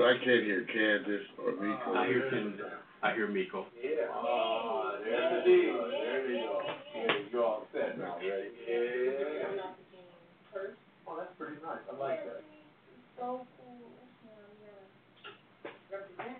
So 0.00 0.08
I 0.08 0.16
can't 0.16 0.48
hear 0.48 0.64
Candace 0.64 1.28
or 1.36 1.52
Miko. 1.60 1.92
I 1.92 2.08
hear 2.08 2.24
Ken, 2.32 2.56
I 3.04 3.12
hear 3.12 3.28
Miko. 3.28 3.68
Yeah. 3.76 4.08
Oh, 4.08 4.96
there 5.04 5.12
it 5.12 5.44
is. 5.44 5.76
There 5.76 6.24
you 6.24 6.40
go. 6.40 6.56
Yeah, 6.96 7.12
you're 7.28 7.44
all 7.44 7.68
set 7.68 8.00
now, 8.00 8.16
ready? 8.16 8.48
Yeah. 8.64 9.60
Oh, 11.04 11.20
that's 11.20 11.36
pretty 11.36 11.60
nice. 11.60 11.84
I 11.84 12.00
like 12.00 12.24
that. 12.24 12.40
So 13.20 13.44
cool. 13.44 13.92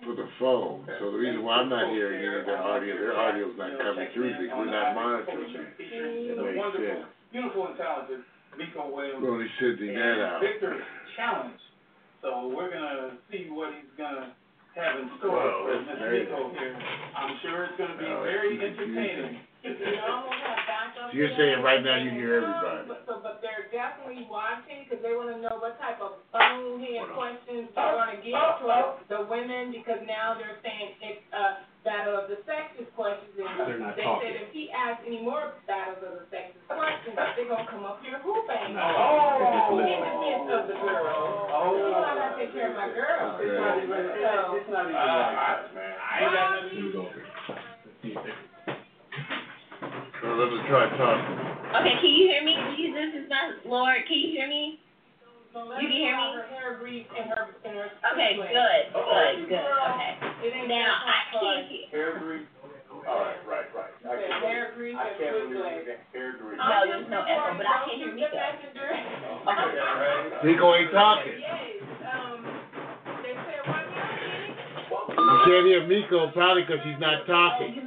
For 0.08 0.16
the 0.16 0.28
phone. 0.40 0.88
So 0.96 1.12
the 1.12 1.20
reason 1.20 1.44
why 1.44 1.60
I'm 1.60 1.68
not 1.68 1.92
hearing 1.92 2.16
any 2.16 2.40
of 2.40 2.46
that 2.46 2.64
audio, 2.64 2.96
their 2.96 3.12
audio's 3.12 3.60
not 3.60 3.76
coming 3.76 4.08
through 4.14 4.40
because 4.40 4.56
we're 4.56 4.72
not 4.72 4.94
monitoring 4.96 5.52
it. 5.52 5.76
Makes 5.76 6.80
sense. 6.80 7.04
Beautiful 7.28 7.68
and 7.68 7.76
talented 7.76 8.24
Miko 8.56 8.88
Williams. 8.88 9.20
Well, 9.20 9.36
he 9.36 9.48
should 9.60 9.76
do 9.76 9.92
that 9.92 10.16
out. 10.24 10.40
Victor 10.40 10.80
Challenge. 11.14 11.60
So 12.22 12.52
we're 12.52 12.70
gonna 12.70 13.16
see 13.32 13.48
what 13.50 13.72
he's 13.74 13.88
gonna 13.96 14.32
have 14.76 15.00
in 15.00 15.08
store 15.18 15.34
Whoa, 15.34 15.64
for 15.66 15.72
that's 15.72 15.98
Mr. 15.98 16.04
very 16.04 16.24
Miko 16.28 16.52
here. 16.54 16.76
I'm 17.16 17.32
sure 17.42 17.64
it's 17.64 17.76
gonna 17.80 17.96
be 17.98 18.06
Oh, 18.06 18.22
very 18.22 18.56
it's 18.60 18.76
entertaining. 18.78 19.40
You 19.60 19.76
almost 20.08 20.40
have 20.40 20.56
backup. 20.64 21.12
So 21.12 21.16
you're 21.16 21.36
saying 21.36 21.60
right 21.60 21.84
now 21.84 22.00
you 22.00 22.08
hear 22.16 22.40
everybody? 22.40 22.88
But, 22.88 23.04
so, 23.04 23.20
but 23.20 23.44
they're 23.44 23.59
definitely 23.72 24.26
watching, 24.30 24.84
cause 24.90 24.98
they 25.02 25.14
wanna 25.14 25.38
know 25.38 25.56
what 25.62 25.78
type 25.80 25.98
of 26.02 26.18
bonehead 26.34 27.06
questions 27.14 27.70
they're 27.74 27.96
gonna 27.96 28.20
get 28.22 28.34
towards 28.60 29.02
the 29.08 29.22
women, 29.30 29.72
because 29.72 30.02
now 30.06 30.34
they're 30.38 30.58
saying 30.62 30.94
it's, 31.00 31.24
uh, 31.32 31.62
battle 31.80 32.12
of 32.12 32.28
the 32.28 32.36
sexes 32.44 32.84
questions, 32.92 33.32
They're 33.40 33.78
not 33.80 33.96
they 33.96 34.04
talking. 34.04 34.20
said 34.20 34.36
if 34.36 34.52
he 34.52 34.68
asks 34.70 35.00
any 35.08 35.22
more 35.24 35.54
battles 35.64 36.04
of 36.04 36.12
the 36.20 36.24
sexes 36.28 36.60
questions, 36.68 37.16
they're 37.16 37.48
gonna 37.48 37.64
come 37.72 37.86
up 37.88 38.04
here 38.04 38.20
hooping. 38.20 38.76
No, 38.76 38.84
they're 38.84 39.48
just 39.48 39.70
In 39.72 39.76
listening. 39.80 40.04
defense 40.04 40.50
of 40.60 40.62
the 40.68 40.76
girls. 40.76 41.48
Oh. 41.48 41.72
You 41.72 41.88
know 41.88 42.04
I 42.04 42.14
gotta 42.20 42.36
take 42.36 42.52
care 42.52 42.68
of 42.68 42.76
my 42.76 42.88
girls. 42.92 43.40
Okay. 43.40 43.48
It's 43.48 43.56
not 43.56 43.76
even, 43.80 43.96
So- 44.20 44.56
it's 44.60 44.68
not 44.68 44.84
even 44.84 44.96
Uh, 45.00 45.06
like 45.08 45.38
I, 45.40 45.56
that. 45.56 45.74
man, 45.74 45.94
I 45.96 46.20
ain't 46.20 46.32
got 46.36 46.50
nothing 46.52 46.68
to 46.68 46.92
do 46.92 47.00
with 47.00 47.16
it. 47.16 47.24
Let's 47.48 47.96
see 48.02 48.12
if 48.12 48.20
they- 48.28 48.50
Well, 50.20 50.36
let 50.36 50.52
me 50.52 50.58
try 50.68 50.84
talking. 51.00 51.49
Okay, 51.70 51.94
can 52.02 52.10
you 52.10 52.26
hear 52.26 52.42
me? 52.42 52.54
Jesus 52.74 53.22
is 53.22 53.26
my 53.30 53.54
Lord. 53.62 54.02
Can 54.10 54.18
you 54.18 54.34
hear 54.34 54.50
me? 54.50 54.82
So 55.54 55.70
You 55.78 55.86
can 55.86 56.02
hear 56.02 56.18
me? 56.18 56.26
Her 56.34 56.46
hair 56.50 56.70
her, 56.82 57.46
and 57.62 57.70
her. 57.70 57.86
Okay, 58.10 58.38
good, 58.38 58.90
good, 58.90 59.34
good. 59.46 59.54
Okay. 59.54 60.66
Now 60.66 60.98
I 60.98 61.30
hard. 61.30 61.38
can't 61.38 61.66
hear. 61.70 61.86
Hair 61.94 62.10
grease, 62.18 62.46
all 63.06 63.22
right, 63.22 63.38
right, 63.46 63.70
right. 63.70 63.94
I 64.02 64.18
can't, 64.18 64.42
hair 64.42 64.74
grease 64.74 64.98
I 64.98 65.10
and 65.10 65.18
can't 65.18 65.46
believe 65.46 65.86
that 65.86 66.02
hair 66.10 66.34
grease. 66.42 66.58
No, 66.58 66.86
there's 66.90 67.06
no 67.06 67.22
echo, 67.22 67.54
but 67.54 67.66
I 67.66 67.86
can't 67.86 67.98
hear 68.02 68.14
Don't 68.14 68.18
Miko. 68.18 68.34
Okay, 69.46 69.70
Miko 70.50 70.66
ain't 70.74 70.90
talking. 70.90 71.38
Yes, 71.38 71.86
um, 72.02 72.38
they 73.22 73.34
said, 73.46 73.62
what 73.70 73.86
now, 73.94 75.22
You 75.22 75.38
can't 75.46 75.66
hear 75.70 75.82
Miko 75.86 76.34
probably 76.34 76.62
because 76.66 76.82
she's 76.82 76.98
not 76.98 77.26
talking. 77.30 77.78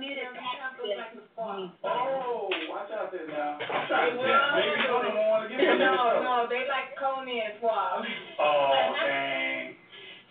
You 1.33 1.65
Oh, 1.81 2.45
watch 2.69 2.93
out 2.93 3.09
there 3.09 3.25
now. 3.25 3.57
They 3.57 4.13
will. 4.13 4.21
Maybe 4.21 4.85
you 4.85 4.85
don't 4.85 5.17
wanna 5.17 5.49
get 5.49 5.59
in. 5.65 5.79
No, 5.81 6.21
no, 6.21 6.45
they 6.45 6.69
like 6.69 6.93
Conan 6.93 7.57
Swab. 7.57 8.05
Oh, 8.37 8.93
dang. 9.01 9.73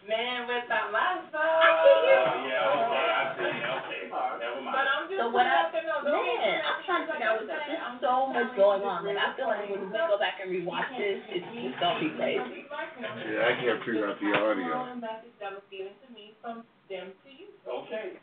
Man 0.06 0.46
with 0.46 0.66
the 0.70 0.82
muscle. 0.94 1.38
I 1.38 1.70
can 1.82 1.98
hear 2.02 2.18
Oh, 2.18 2.26
uh, 2.26 2.46
yeah, 2.46 2.74
okay, 2.86 3.06
I 3.06 3.22
see, 3.34 3.50
okay. 3.50 4.02
Never 4.10 4.62
But. 4.62 4.86
I'm 4.86 5.06
just 5.10 5.18
So 5.18 5.30
what 5.30 5.46
I, 5.46 5.70
letting 5.70 5.86
them 5.86 6.02
know, 6.06 6.22
man, 6.22 6.58
I'm 6.62 6.78
trying 6.86 7.06
to 7.06 7.12
figure 7.14 7.26
out 7.26 7.38
what's 7.38 7.50
up. 7.50 7.62
There's 7.66 7.98
so 8.02 8.14
much 8.30 8.50
going 8.58 8.82
on. 8.82 9.06
Like, 9.06 9.18
I 9.18 9.30
feel 9.38 9.46
like 9.46 9.66
when 9.70 9.78
we 9.82 9.94
go 9.94 10.18
back 10.18 10.38
and 10.42 10.50
rewatch 10.50 10.90
this, 10.98 11.18
it's 11.34 11.46
just 11.54 11.78
gonna 11.82 11.98
be 12.02 12.10
crazy. 12.18 12.66
Yeah, 12.66 13.46
I 13.46 13.52
can't 13.58 13.78
figure 13.86 14.06
out 14.06 14.18
the 14.22 14.30
audio. 14.38 14.74
message 14.98 15.34
that 15.38 15.50
was 15.54 15.66
given 15.70 15.94
to 16.02 16.06
me 16.14 16.34
from 16.42 16.62
them 16.90 17.10
to 17.26 17.30
you. 17.30 17.50
Okay. 17.66 18.18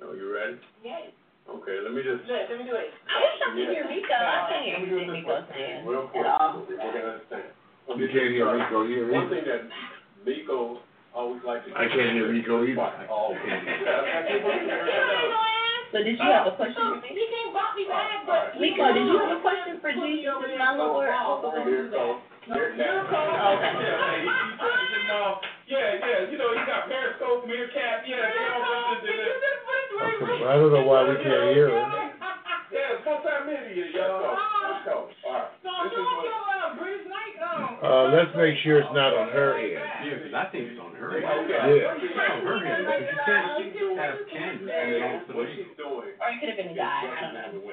So 0.00 0.12
you 0.12 0.32
ready? 0.32 0.56
Yes. 0.84 1.12
Okay, 1.48 1.76
let 1.80 1.92
me 1.96 2.02
just, 2.04 2.28
Look, 2.28 2.44
let 2.52 2.56
me 2.60 2.64
do 2.68 2.76
it. 2.76 2.92
I 3.08 3.16
wish 3.24 3.40
I 3.40 3.46
could 3.56 3.68
hear 3.72 3.84
Miko. 3.88 4.12
I 4.12 4.52
can't 4.52 4.64
hear 4.68 4.76
anything 4.84 5.24
Miko's 5.24 5.48
saying 5.48 5.80
real 5.88 6.04
at 6.04 6.12
quick, 6.12 6.28
all. 6.28 6.52
so 6.60 6.60
people 6.68 6.92
can 6.92 7.04
understand. 7.08 7.48
You 7.96 8.06
can't 8.12 8.30
hear 8.36 8.44
Miko 8.52 8.84
here 8.84 9.08
One 9.08 9.32
thing 9.32 9.44
that 9.48 9.64
Miko 10.28 10.84
always 11.16 11.40
likes 11.48 11.64
to. 11.64 11.72
I 11.72 11.88
can't 11.88 12.12
hear 12.20 12.28
Miko 12.28 12.68
either. 12.68 13.08
Oh, 13.08 13.32
okay. 13.40 13.48
So 15.88 16.04
did 16.04 16.20
you 16.20 16.28
have 16.28 16.44
a 16.44 16.52
question 16.52 16.84
for 16.84 17.00
me? 17.00 17.08
He 17.16 17.24
can't 17.32 17.48
bump 17.56 17.72
me 17.72 17.88
back, 17.88 18.28
but. 18.28 18.60
Miko, 18.60 18.84
did 18.92 19.08
you 19.08 19.16
have 19.16 19.32
a 19.32 19.40
question 19.40 19.80
for 19.80 19.88
Jesus, 19.88 20.36
my 20.60 20.76
Lord? 20.76 21.08
Miracle, 21.08 22.20
miracle. 22.44 23.24
Okay. 23.56 23.72
Yeah, 23.72 23.96
hey, 24.04 24.20
he- 24.20 24.28
he's 24.28 24.56
trying 24.60 24.84
to 24.84 24.88
get 24.92 25.00
them 25.00 25.16
all. 25.16 25.40
Yeah, 25.68 25.96
yeah, 26.00 26.28
you 26.32 26.36
know, 26.40 26.52
he 26.56 26.60
got 26.64 26.88
Periscope, 26.88 27.44
Meerkat, 27.44 28.08
yeah, 28.08 28.24
they 28.24 28.40
all 28.52 28.60
got 28.64 29.04
this 29.04 29.04
in 29.04 29.16
there. 29.20 29.36
I 30.18 30.54
don't 30.58 30.72
know 30.74 30.82
why 30.84 31.06
we 31.08 31.14
can't 31.22 31.54
hear 31.54 31.70
her. 31.70 31.78
Yeah, 32.68 33.00
it's 33.00 33.04
multimedia, 33.06 33.88
y'all. 33.96 34.34
Let's 34.36 34.84
go, 34.84 35.08
all 35.24 35.32
right. 35.32 35.48
No, 35.64 35.72
This 35.88 35.96
you 35.96 36.04
is 36.04 36.10
want 36.12 36.28
uh, 36.28 36.76
Bruce 36.76 37.06
Knight, 37.08 37.36
um. 37.40 37.80
Uh, 37.80 38.04
let's 38.12 38.32
make 38.36 38.60
sure 38.60 38.82
it's 38.84 38.92
not 38.92 39.16
on 39.16 39.32
her 39.32 39.56
end. 39.56 39.72
Yeah, 40.04 40.20
because 40.20 40.34
I 40.36 40.44
think 40.52 40.68
it's 40.68 40.80
on 40.82 40.92
her. 40.98 41.16
Yeah. 41.16 41.32
On 41.32 41.48
her 42.44 42.58
end, 42.60 42.84
because 42.84 43.08
you 43.08 43.16
can't 43.24 43.96
have 43.96 44.16
Candace 44.28 44.68
and 44.68 44.88
then 44.92 45.00
all 45.00 45.16
of 45.16 45.22
a 45.22 45.26
sudden. 45.32 45.36
What 45.40 45.48
she's 45.56 45.72
doing. 45.80 46.12
Or 46.20 46.26
it 46.28 46.36
could 46.44 46.50
have 46.52 46.60
been 46.60 46.72
a 46.74 46.76
guy. 46.76 47.08
I 47.08 47.20
don't 47.24 47.64
know. 47.64 47.72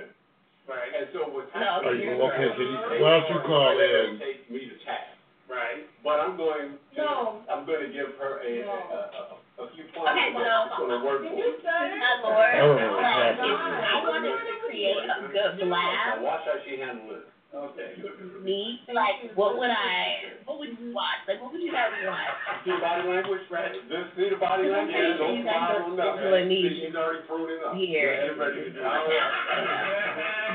Right, 0.65 0.89
and 0.97 1.05
so 1.13 1.27
what's 1.29 1.51
No, 1.53 1.61
Are 1.61 1.83
happening. 1.85 2.01
you, 2.01 2.15
you're- 2.17 2.25
okay, 2.25 2.47
so 2.55 2.61
you, 2.63 2.77
why 3.03 3.09
don't 3.19 3.29
you 3.35 3.39
call 3.45 3.69
in? 3.77 4.17
Take 4.17 4.49
me 4.49 4.65
to 4.65 4.77
task, 4.81 5.13
Right. 5.45 5.85
but 6.01 6.17
I'm 6.23 6.37
going 6.39 6.73
to, 6.73 6.97
No. 6.97 7.43
I'm 7.51 7.67
going 7.69 7.85
to 7.85 7.91
give 7.93 8.17
her 8.17 8.41
a, 8.41 8.51
a, 8.65 8.65
a, 8.65 9.21
a, 9.29 9.37
a 9.55 9.65
few 9.71 9.85
points. 9.95 10.11
Okay, 10.11 10.27
so- 10.35 10.43
It's 10.43 10.75
gonna 10.75 10.99
work 11.05 11.19
for 11.23 11.31
you 11.31 11.55
her. 11.55 11.59
stutter? 11.63 11.95
My 11.95 12.11
Lord, 12.23 12.43
I 12.43 12.59
don't 12.59 12.75
know 12.75 12.91
what's 12.91 13.07
like, 13.07 13.39
happening. 13.39 13.55
if 13.55 13.87
I 13.87 13.95
wanted 14.03 14.35
to 14.35 14.55
create 14.67 14.99
a 14.99 15.17
good 15.31 15.51
Now 15.59 15.65
blab, 15.65 16.21
watch 16.21 16.43
how 16.45 16.57
she 16.67 16.75
handles 16.79 17.23
it. 17.23 17.25
Okay. 17.55 17.95
me, 18.43 18.81
like, 18.91 19.31
what 19.39 19.55
would 19.55 19.71
I, 19.71 20.35
what 20.43 20.59
would 20.59 20.75
you 20.75 20.91
watch? 20.91 21.23
Like, 21.23 21.39
what 21.39 21.53
would 21.55 21.61
you 21.63 21.71
guys 21.71 21.87
watch? 22.03 22.27
See 22.67 22.71
the 22.75 22.83
body 22.83 23.07
language, 23.07 23.47
right? 23.47 23.71
Just 23.87 24.11
see 24.19 24.27
the 24.27 24.35
body 24.35 24.67
language, 24.67 24.91
pretty 24.91 25.15
sure 25.15 25.23
don't 25.23 25.37
you 25.39 25.43
smile 25.47 25.71
are 25.71 25.87
or 25.87 25.95
nothing. 25.95 26.19
visual 26.19 26.45
needs 26.51 26.75
See, 26.75 26.83
she's 26.83 26.95
already 26.99 27.23
thrown 27.31 27.47
it 27.47 27.63
up. 27.63 27.79
here. 27.79 28.11
Yeah, 28.11 28.27
get 28.27 28.35
ready 28.35 28.59
to 28.59 28.71
do 28.75 28.79
it. 28.83 28.91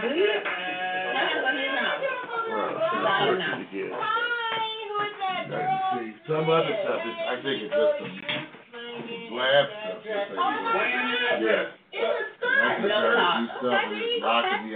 Do 0.04 0.08
you? 0.12 0.28
I 0.28 1.20
gotta 1.24 1.40
go 1.40 1.50
here 1.56 1.72
now. 1.72 2.04
Well, 2.52 3.08
I 3.08 3.24
don't 3.24 3.40
know. 3.40 3.48
what 3.48 3.72
you 3.72 3.88
get. 3.88 3.96
Hi, 3.96 4.60
who 4.84 4.96
is 5.00 5.16
that 5.24 5.48
girl? 5.48 6.04
see, 6.04 6.12
some 6.28 6.46
other 6.52 6.74
stuff, 6.84 7.00
is, 7.00 7.16
I 7.16 7.34
think 7.40 7.56
it's 7.64 7.72
just 7.72 7.96
some, 7.96 8.12
blab 9.30 9.66
stuff. 9.70 10.02
Yeah. 11.40 11.78
And 11.90 12.06
I 12.54 12.78
and 12.78 12.92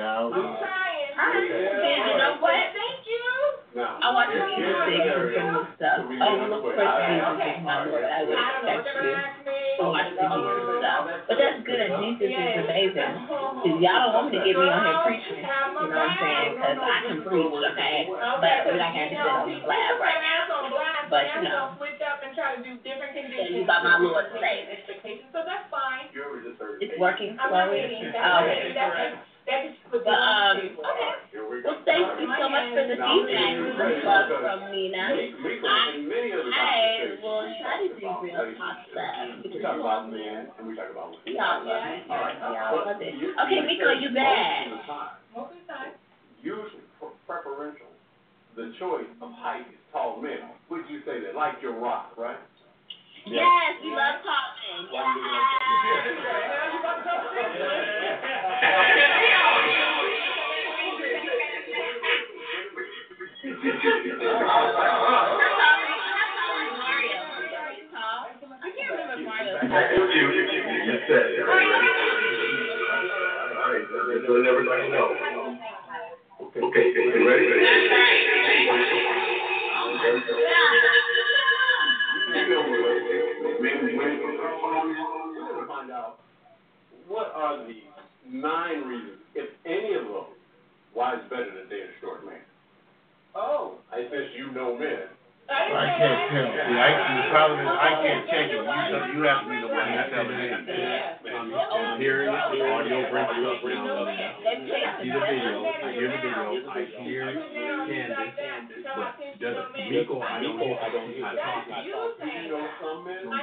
out. 0.00 0.32
I'm 0.32 0.56
trying. 0.58 0.94
You 1.14 2.18
know 2.18 2.38
what? 2.42 2.66
Thank 2.74 3.06
you. 3.06 3.22
I 3.74 4.06
want 4.14 4.30
to 4.30 4.38
the 4.38 4.74
things 4.86 5.02
and 5.02 5.50
new 5.50 5.66
stuff. 5.74 6.06
Oh, 6.06 6.46
look 6.46 6.62
for 6.62 6.78
Jesus 6.78 7.42
is 7.42 7.58
my 7.66 7.86
Lord. 7.86 8.06
I 8.06 8.22
would 8.22 8.38
I 8.38 8.62
expect 8.62 8.86
you 9.02 9.14
the 10.14 10.14
Jesus 10.14 10.78
stuff. 10.78 11.02
But 11.26 11.36
that's 11.38 11.58
good. 11.66 11.90
Jesus 11.98 12.30
is 12.30 12.54
amazing. 12.62 13.14
Y'all 13.82 13.98
don't 13.98 14.14
want 14.14 14.30
me 14.30 14.38
to 14.38 14.46
get 14.46 14.54
me 14.54 14.66
on 14.70 14.78
here 14.78 15.02
preaching. 15.02 15.42
You 15.42 15.90
know 15.90 15.90
what 15.90 16.06
I'm 16.06 16.18
saying? 16.22 16.50
Cause 16.62 16.78
I 16.78 16.98
can 17.10 17.18
preach, 17.26 17.50
okay? 17.50 18.06
But 18.14 18.58
we 18.70 18.78
don't 18.78 18.94
have 18.94 19.10
to 19.10 19.16
sit 19.18 19.26
on 19.26 19.42
the 19.50 19.58
slab 19.66 19.94
right 19.98 20.22
now. 20.22 20.43
But, 21.14 21.30
you 21.30 21.46
know. 21.46 21.78
Switch 21.78 22.02
up 22.02 22.18
and 22.26 22.34
try 22.34 22.58
to 22.58 22.60
do 22.66 22.74
different 22.82 23.14
So 23.14 23.22
conditions. 23.22 23.54
you 23.54 23.62
got 23.70 23.86
my 23.86 24.02
Lord 24.02 24.26
saved. 24.34 24.66
Expectations, 24.74 25.30
so 25.30 25.46
that's 25.46 25.70
fine. 25.70 26.10
You 26.10 26.26
ever. 26.26 26.42
It's 26.82 26.98
working 26.98 27.38
I'm 27.38 27.54
not 27.54 27.70
slowly. 27.70 27.86
waiting. 27.86 28.10
Oh, 28.10 28.18
That's, 28.18 28.50
okay. 28.50 28.74
that's, 28.74 28.94
that's, 28.98 29.14
that's. 29.46 29.70
But, 29.94 30.10
um, 30.10 30.58
okay. 30.58 31.12
Here 31.30 31.46
we 31.46 31.62
go. 31.62 31.70
Well, 31.70 31.86
thank 31.86 32.02
you 32.18 32.26
so 32.34 32.46
much 32.50 32.66
for 32.74 32.82
the 32.90 32.98
feedback 32.98 33.54
love 34.02 34.26
from 34.42 34.60
Nina. 34.74 35.04
Miko 35.38 35.70
I, 35.70 36.02
and 36.02 36.10
many 36.10 36.34
I 36.34 36.42
will 37.22 37.46
try 37.62 37.76
to 37.86 37.94
do 37.94 38.10
real 38.26 38.34
talk 38.58 38.82
stuff. 38.90 39.38
We 39.46 39.62
talk 39.62 39.78
about 39.78 40.10
men 40.10 40.50
and 40.58 40.66
we 40.66 40.74
talk 40.74 40.90
about 40.90 41.14
women. 41.14 41.30
We 41.30 41.38
all 41.38 41.62
love 41.62 41.78
it. 41.78 42.10
All 42.10 42.18
right. 42.26 42.34
We 42.42 42.56
all 42.58 42.82
love 42.90 42.98
it. 42.98 43.14
Okay, 43.14 43.62
you 43.62 43.68
Miko, 43.70 43.94
you 44.02 44.10
back. 44.10 44.66
of 44.66 44.74
the 44.74 44.82
time, 44.90 45.14
Most 45.30 45.54
of 45.54 45.62
the 45.62 45.66
time. 45.70 45.92
Usually 46.42 46.82
preferential, 47.30 47.88
the 48.57 48.72
choice 48.78 49.11
of 49.20 49.30
height 49.34 49.66
is 49.66 49.78
tall 49.90 50.22
men. 50.22 50.38
Would 50.70 50.86
you 50.88 51.00
say 51.05 51.20
that? 51.26 51.34
Like 51.34 51.61
your 51.61 51.78
rock, 51.78 52.14
right? 52.16 52.38
Yes, 53.26 53.42
we 53.82 53.90
love 53.90 54.22
talking. 54.22 54.86
Why 54.92 55.02
do 55.14 55.20
you 55.20 55.26
like 55.26 55.74
I 68.62 68.70
can't 68.70 68.90
remember 68.92 69.18
Mario's 69.24 69.61
You, 69.94 70.02
you, 70.14 70.26
you, 70.30 70.61
you 70.84 70.96
said 71.09 71.26
it. 71.26 71.42
All 71.42 71.59
right, 73.72 73.86
let's 73.90 74.46
everybody 74.46 74.86
know. 74.90 75.07
Okay, 76.57 76.86
you 76.94 77.28
ready? 77.28 77.44
We're 77.46 77.59
gonna 77.59 77.88
find 77.88 78.28
out 78.30 78.43
what 87.09 87.32
are 87.34 87.66
the 87.66 87.74
nine 88.28 88.82
reasons, 88.88 89.20
if 89.34 89.48
any 89.64 89.94
of 89.94 90.05
those, 90.05 90.26
why 90.92 91.14
it's 91.14 91.28
better 91.30 91.50
to 91.50 91.68
date 91.68 91.88
a 91.88 92.00
short 92.00 92.24
man. 92.24 92.40
Oh. 93.34 93.78
I 93.92 94.02
since 94.11 94.34
you 94.36 94.52
know 94.52 94.76
men, 94.78 95.13
I 95.45 95.61
I 95.76 95.86
can't 96.01 96.20
tell. 96.32 96.49
See, 96.49 96.78
I, 96.80 96.88
the 97.20 97.24
problem 97.28 97.61
is 97.61 97.68
I 97.68 97.90
can't 98.01 98.24
check 98.32 98.47
it. 98.49 98.64
You, 98.64 98.97
you 99.12 99.20
have 99.28 99.45
to 99.45 99.49
be 99.53 99.57
the 99.61 99.68
one 99.68 99.84
to 99.92 100.05
tell 100.09 100.24
me. 100.24 100.40
I'm, 101.34 102.01
hearing 102.01 102.32
it, 102.32 102.45
the 102.49 102.61
audio 102.64 102.99
brings 103.12 103.84
it 103.84 103.92
up 103.92 104.09
now. 104.09 104.40
I 104.40 105.05
see 105.05 105.12
the 105.12 105.20
video, 105.20 105.68
I 105.68 105.92
hear 105.92 106.09
the 106.09 106.20
video, 106.24 106.64
I 106.64 106.80
hear 107.05 107.24
Candace, 107.84 108.88
but 108.88 109.20
does 109.36 109.57
Miko, 109.76 110.16
I 110.24 110.40
don't 110.40 110.59
hear, 110.59 110.76
I 110.80 110.88
don't 110.88 111.12
hear, 111.12 111.26
I 111.28 111.36
talk. 111.36 111.68
That's 111.68 111.84
you. 111.84 111.92
So 111.92 112.24
I 112.24 112.40
you 112.40 112.49
know 112.49 112.64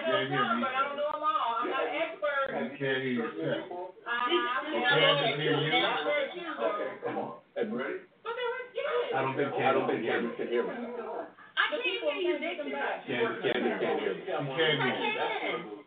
can't 0.02 0.30
hear 0.32 0.42
some, 0.42 0.58
me. 0.58 0.66
but 0.66 0.74
I 0.74 0.82
don't 0.82 0.98
know 0.98 1.12
them 1.14 1.22
all. 1.22 1.62
I'm 1.62 1.70
not 1.70 1.86
an 1.86 1.94
expert. 2.02 2.50
You 2.50 2.70
can't 2.82 3.02
hear 3.06 3.16
yourself. 3.22 3.94
I, 4.10 4.10
I'm 4.10 4.74
Can't 4.74 5.38
hear 5.38 5.54
you. 5.54 5.70
not 5.70 6.02
very 6.10 6.34
few 6.34 6.50
though. 6.58 6.98
Come 7.06 7.18
on, 7.18 7.32
ready? 7.56 8.02
Were, 8.26 8.34
yeah. 8.74 9.18
I 9.18 9.22
don't 9.22 9.36
think 9.38 9.54
Candace 9.54 10.34
can 10.38 10.48
hear 10.48 10.64
me. 10.66 10.74
I 11.72 11.80
can't 11.80 12.20
hear 12.20 12.20
you, 12.20 12.36
Dixon. 12.36 12.68
Candace, 12.68 13.40
Candace 13.48 13.80
can't 13.80 14.00
hear 14.00 14.12
me. 14.12 14.20
She 14.20 14.28
can't 14.28 15.40
hear 15.40 15.58
you. 15.64 15.82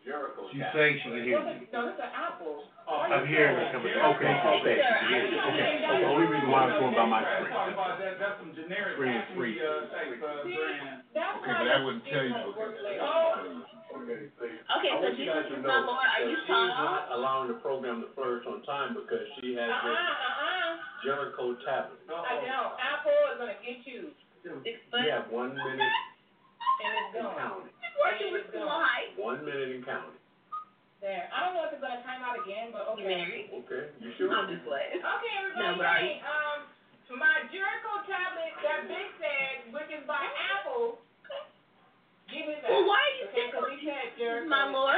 She's 0.53 0.69
saying 0.73 0.97
she 1.01 1.09
can 1.09 1.21
hear 1.25 1.37
you. 1.37 1.67
No, 1.69 1.85
this 1.85 1.97
is 1.97 2.01
an 2.01 2.13
apple. 2.13 2.65
Oh, 2.85 3.01
I'm 3.05 3.25
hearing 3.25 3.57
her 3.57 3.69
coming. 3.73 3.93
Okay, 3.93 4.29
okay, 4.29 4.77
okay, 4.77 4.77
okay. 4.77 5.69
The 5.81 6.09
only 6.09 6.29
reason 6.29 6.49
why 6.53 6.69
I'm 6.69 6.77
going 6.77 6.93
by 6.93 7.05
my 7.09 7.21
screen. 7.25 7.49
Talking 7.49 7.73
about 7.73 7.97
that, 7.97 8.21
that's 8.21 8.37
some 8.41 8.53
generic 8.53 8.93
Screen 8.97 9.17
is 9.17 9.25
free. 9.33 9.57
type, 9.57 10.21
brand. 10.21 11.01
That's 11.13 11.41
Okay, 11.41 11.53
but 11.53 11.65
that 11.65 11.79
wouldn't 11.81 12.05
tell 12.05 12.25
you. 12.25 12.33
Oh, 13.01 13.65
Okay, 13.95 14.91
so 15.01 15.07
Jesus 15.15 15.49
is 15.55 15.63
my 15.63 15.81
Lord, 15.81 16.03
are 16.03 16.21
you 16.27 16.35
She's 16.35 16.51
sure? 16.51 16.67
not 16.67 17.09
allowing 17.15 17.47
the 17.47 17.57
program 17.63 18.03
to 18.03 18.11
flourish 18.13 18.43
on 18.45 18.61
time 18.67 18.91
because 18.93 19.23
she 19.39 19.55
has 19.55 19.71
uh-uh, 19.71 19.87
this 19.87 19.97
uh-uh. 19.97 20.71
Jericho 21.07 21.55
tablet. 21.63 22.03
I 22.11 22.43
don't. 22.43 22.75
Apple 22.75 23.15
is 23.33 23.37
gonna 23.39 23.55
get 23.63 23.87
you, 23.87 24.11
Six 24.45 24.77
foot? 24.93 25.01
You 25.01 25.09
have 25.09 25.27
one 25.33 25.57
minute 25.57 25.81
and 25.81 26.91
it's 27.01 27.17
and 27.17 27.25
gone. 27.25 27.37
counting. 27.39 27.73
Why 27.97 28.13
you 28.21 28.29
was 28.35 28.45
school 28.53 28.69
height? 28.69 29.09
One 29.17 29.41
minute 29.41 29.73
and 29.73 29.81
counting. 29.85 30.13
There. 31.01 31.25
I 31.33 31.37
don't 31.45 31.53
know 31.57 31.65
if 31.65 31.73
it's 31.73 31.81
gonna 31.81 32.01
time 32.05 32.21
out 32.21 32.37
again, 32.39 32.69
but 32.73 32.85
You 32.97 33.05
okay. 33.05 33.25
married? 33.25 33.45
Okay, 33.65 33.83
you 34.01 34.09
sure? 34.17 34.29
I'm 34.33 34.49
just 34.49 34.61
playing. 34.65 35.01
Okay, 35.01 35.31
everybody, 35.37 35.77
but 35.77 35.85
hey, 36.01 36.17
um, 36.25 36.57
my 37.17 37.45
Jericho 37.53 38.01
tablet 38.09 38.53
that 38.65 38.85
Big 38.89 39.09
said, 39.21 39.53
which 39.73 39.89
is 39.93 40.01
by 40.09 40.25
Apple, 40.57 40.97
give 42.29 42.45
me 42.49 42.57
that. 42.61 42.69
Well, 42.69 42.85
why 42.89 42.97
are 43.01 43.13
you 43.21 43.25
Okay, 43.29 43.37
six 43.37 43.53
cause 43.53 43.65
foot? 43.69 43.77
he 43.77 43.85
said 43.85 44.17
Jericho. 44.17 44.49
My 44.49 44.65
Lord? 44.69 44.97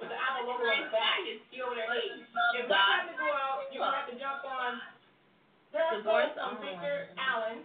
With 0.00 0.12
the 0.12 0.18
Apple 0.18 0.44
logo 0.50 0.64
on 0.68 0.76
the 0.84 0.92
back. 0.92 1.20
You 1.24 1.60
over 1.64 1.72
there 1.76 1.88
eating. 2.04 2.24
If 2.60 2.68
I 2.68 2.80
have 3.00 3.08
to 3.08 3.16
go 3.16 3.28
out, 3.32 3.64
you're 3.72 3.80
gonna 3.80 3.96
have 3.96 4.08
to 4.12 4.16
jump 4.20 4.44
on 4.44 4.76
Divorce, 5.72 6.32
Periscope 6.36 6.36
from. 6.36 6.60
Victor 6.60 6.96
Allen. 7.16 7.64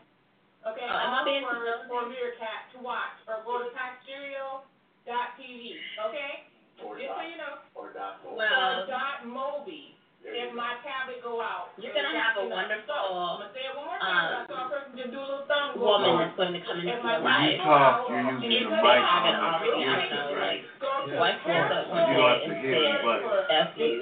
Okay, 0.61 0.85
Oh, 0.85 0.93
am 0.93 1.09
I 1.09 1.19
all 1.19 1.25
being 1.25 1.41
for, 1.41 1.57
nosy? 1.57 1.89
for 1.89 2.01
Meerkat 2.05 2.61
to 2.73 2.85
watch, 2.85 3.17
or 3.25 3.41
go 3.41 3.65
to 3.65 3.69
packstereo.tv, 3.73 5.63
okay? 6.05 6.45
Or 6.85 6.97
Just 6.97 7.09
so 7.13 7.21
you 7.25 7.37
know. 7.37 7.61
or 7.73 7.89
dot. 7.93 8.21
Or 8.25 8.37
Well, 8.37 8.85
dot 8.85 9.25
Mobi, 9.25 9.97
if 10.21 10.49
go. 10.49 10.57
my 10.57 10.77
tablet 10.85 11.21
go 11.25 11.41
out. 11.41 11.73
You're 11.81 11.93
gonna 11.97 12.13
have 12.13 12.37
a 12.37 12.45
So, 12.45 12.53
wonderful, 12.53 12.93
I'm 12.93 13.41
gonna 13.41 13.53
say 13.57 13.65
it 13.65 13.73
one 13.73 13.85
more 13.89 13.97
time, 14.01 14.21
um, 14.21 14.45
I 14.45 14.45
saw 14.53 14.65
a 14.65 14.69
person 14.69 14.93
just 14.97 15.09
do 15.13 15.17
a 15.17 15.25
little 15.25 15.45
thumb 15.49 15.73
go 15.77 15.81
woman 15.81 16.09
up. 16.13 16.17
that's 16.29 16.37
going 16.37 16.53
to 16.53 16.61
come 16.61 16.77
into 16.77 16.93
If 16.93 17.01
your 17.01 17.09
my 17.09 17.17
When 17.21 17.41
you 17.41 17.57
life. 17.57 17.65
talk, 17.65 18.09
you're 18.09 18.21
using 18.21 18.51
If 18.53 18.69
the 18.69 18.69
they 18.69 18.81
mic. 18.85 19.01
haven't 19.01 19.37
on 19.41 19.53
already, 19.57 19.81
I 19.81 19.97
the- 19.97 20.13
don't 20.13 20.13
know, 20.13 20.41
like, 20.45 20.61
Go 20.81 20.89
to 21.09 21.15
wife 21.17 21.41
woke 21.45 21.71
up 21.73 21.89
one 21.89 22.05
You 22.05 22.17
don't 22.17 22.29
have 22.29 22.37
day 22.41 22.45
to 22.45 22.53
and 22.53 22.61
hit 22.61 22.69
the 22.69 22.85
said, 22.85 23.01
button. 23.01 23.49
F 23.49 23.77
you. 23.77 24.01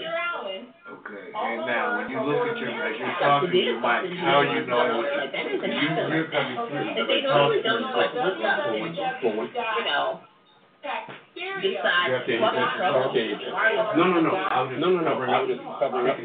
Okay, 0.89 1.29
and 1.29 1.65
now, 1.69 2.01
when 2.01 2.09
you 2.09 2.17
look 2.17 2.49
at 2.49 2.57
your, 2.57 2.73
as 2.73 2.97
you're 2.97 3.17
talking 3.21 3.53
your 3.53 3.77
mic, 3.77 4.09
how 4.17 4.41
you 4.41 4.57
you. 4.57 4.65
know 4.65 4.97
what, 4.97 5.05
you, 5.69 5.85
happen 5.85 6.09
you're 6.09 6.25
like 6.25 6.33
coming 6.33 6.57
through. 6.65 6.97
If 6.97 7.05
they 7.05 7.21
normally 7.21 7.61
don't 7.61 7.85
them. 7.85 7.93
like 7.93 8.13
look 8.17 8.41
up 8.41 8.73
you 8.73 9.85
know, 9.85 10.25
decide 11.61 12.09
what 12.09 12.25
okay, 12.25 12.41
trouble. 12.73 13.13
No, 13.97 14.17
no, 14.17 14.19
no, 14.21 14.33
I 14.33 14.65
was 14.65 14.73
just 14.73 14.81
covering 14.81 15.29
up, 15.29 15.45
covering 15.77 16.09
up, 16.09 16.17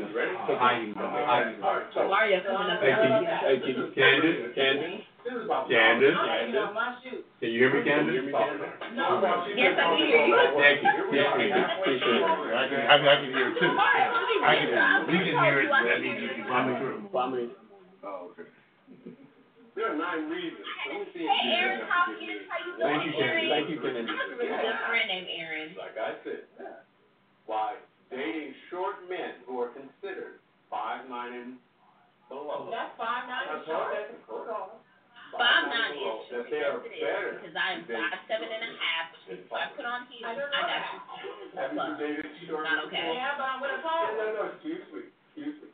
hiding, 0.56 0.96
hiding. 0.96 1.60
Mario 2.08 2.40
coming 2.48 2.72
up. 2.72 2.80
Can 2.80 3.20
you, 3.20 3.28
can 3.36 3.68
you, 3.68 3.92
Candace, 3.92 4.56
Candace, 4.56 5.04
Candace, 5.24 5.48
I'm 5.48 6.28
hanging 6.28 6.60
on 6.60 6.74
my 6.76 7.00
shoe. 7.00 7.24
can 7.40 7.48
you 7.48 7.58
hear 7.64 7.72
me, 7.72 7.80
Candace? 7.80 8.20
No. 8.92 9.24
Yes, 9.56 9.72
I 9.72 9.88
can 9.88 10.04
hear 10.04 10.20
you. 10.20 10.36
Thank 10.60 10.84
you, 10.84 10.90
appreciate 10.92 11.48
it, 11.48 11.64
appreciate 11.80 12.20
it. 12.20 12.28
I 12.28 12.68
can, 12.68 12.80
I 12.84 12.96
can, 13.00 13.08
I 13.08 13.16
can 13.24 13.30
hear 13.32 13.48
it 13.48 13.56
too. 13.56 13.72
I 13.72 14.52
can, 14.60 14.68
we 15.08 15.16
can 15.24 15.36
hear 15.40 15.56
it, 15.64 15.68
that 15.72 15.98
means 16.04 16.20
you 16.20 16.28
can 16.28 16.44
Kwame, 16.44 16.52
coming 16.52 16.76
through. 16.76 16.98
Kwame, 17.08 17.42
Oh, 18.04 18.28
okay. 18.36 18.44
there 19.72 19.88
are 19.88 19.96
nine 19.96 20.28
reasons, 20.28 20.60
let 20.92 21.00
me 21.00 21.06
see. 21.16 21.24
Hey, 21.24 21.56
Aaron 21.56 21.88
Hopkins, 21.88 22.44
how 22.52 22.60
you 22.60 22.76
doing, 22.76 22.84
Thank 22.84 23.00
you, 23.08 23.12
Candace, 23.16 23.48
thank 23.48 23.66
you, 23.72 23.78
Candace. 23.80 24.04
I 24.04 24.12
have 24.12 24.28
a 24.28 24.36
Candace. 24.36 24.44
really 24.44 24.60
good 24.60 24.80
friend 24.92 25.06
named 25.08 25.28
Aaron. 25.32 25.68
Like 25.80 25.96
I 25.96 26.12
said, 26.20 26.44
why 27.48 27.80
dating 28.12 28.52
short 28.68 29.00
men 29.08 29.40
who 29.48 29.56
are 29.56 29.72
considered 29.72 30.36
five 30.68 31.08
nine 31.08 31.32
and 31.32 31.50
below. 32.28 32.68
That's 32.68 32.92
five 33.00 33.24
nine 33.24 33.48
That's 33.48 33.64
short. 33.64 33.88
right. 33.88 34.12
Hold 34.28 34.48
on. 34.52 34.68
Five 35.34 35.64
nine 35.66 35.74
nine 35.74 35.90
and 35.90 35.98
below, 35.98 36.16
is 36.20 36.30
That 36.30 36.44
short, 36.44 36.50
they 36.50 36.62
are 36.62 36.78
yes 36.78 36.84
it 36.84 37.02
better. 37.02 37.32
because 37.40 37.56
I 37.58 37.66
am 37.74 37.80
five 37.88 38.20
seven 38.30 38.48
and 38.50 38.62
a 38.64 38.72
half, 38.78 39.04
which 39.12 39.24
means 39.30 39.42
if 39.44 39.52
I 39.52 39.64
put 39.74 39.84
on 39.88 40.00
heels, 40.10 40.30
I 40.30 40.60
got 40.64 40.82
you. 40.84 40.98
Have 41.54 41.70
you 41.74 41.90
dated 41.98 42.26
short 42.46 42.62
not 42.66 42.84
okay. 42.88 43.08
Yeah, 43.14 43.34
but 43.38 43.46
I'm 43.46 43.58
with 43.62 43.74
a 43.74 43.78
No, 43.78 43.86
tall 43.86 44.02
no, 44.04 44.14
one. 44.14 44.34
no, 44.34 44.42
excuse 44.54 44.84
me, 44.94 45.00
excuse 45.10 45.56
me. 45.64 45.68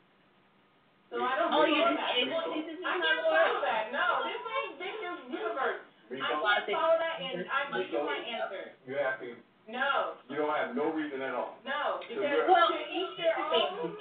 So 1.10 1.18
I 1.26 1.34
don't 1.40 1.50
Oh, 1.50 1.66
you 1.66 1.74
all 1.82 1.90
just 1.90 1.98
that. 1.98 2.14
able, 2.22 2.54
this 2.54 2.66
is 2.70 2.78
I 2.86 2.94
my 2.94 3.02
can't 3.02 3.20
Lord. 3.26 3.34
follow 3.34 3.60
that. 3.66 3.84
No, 3.90 4.06
this 4.30 4.38
ain't 4.40 4.74
Victor's 4.78 5.20
universe. 5.26 5.82
I 5.82 6.14
Rico, 6.14 6.26
can't 6.38 6.66
follow 6.70 6.96
that 7.02 7.16
and 7.18 7.36
I 7.50 7.60
give 7.74 7.90
you 7.90 8.02
my 8.06 8.18
answer. 8.30 8.64
you 8.86 8.94
asking, 8.94 9.36
No, 9.66 10.14
you 10.30 10.36
don't 10.38 10.54
have 10.54 10.74
no 10.78 10.90
reason 10.94 11.18
at 11.22 11.34
all. 11.34 11.58
no, 11.66 11.98
because 12.06 12.22
Well, 12.46 12.68
to 12.70 12.78
each 12.94 13.14
their 13.18 13.34
own, 13.42 13.94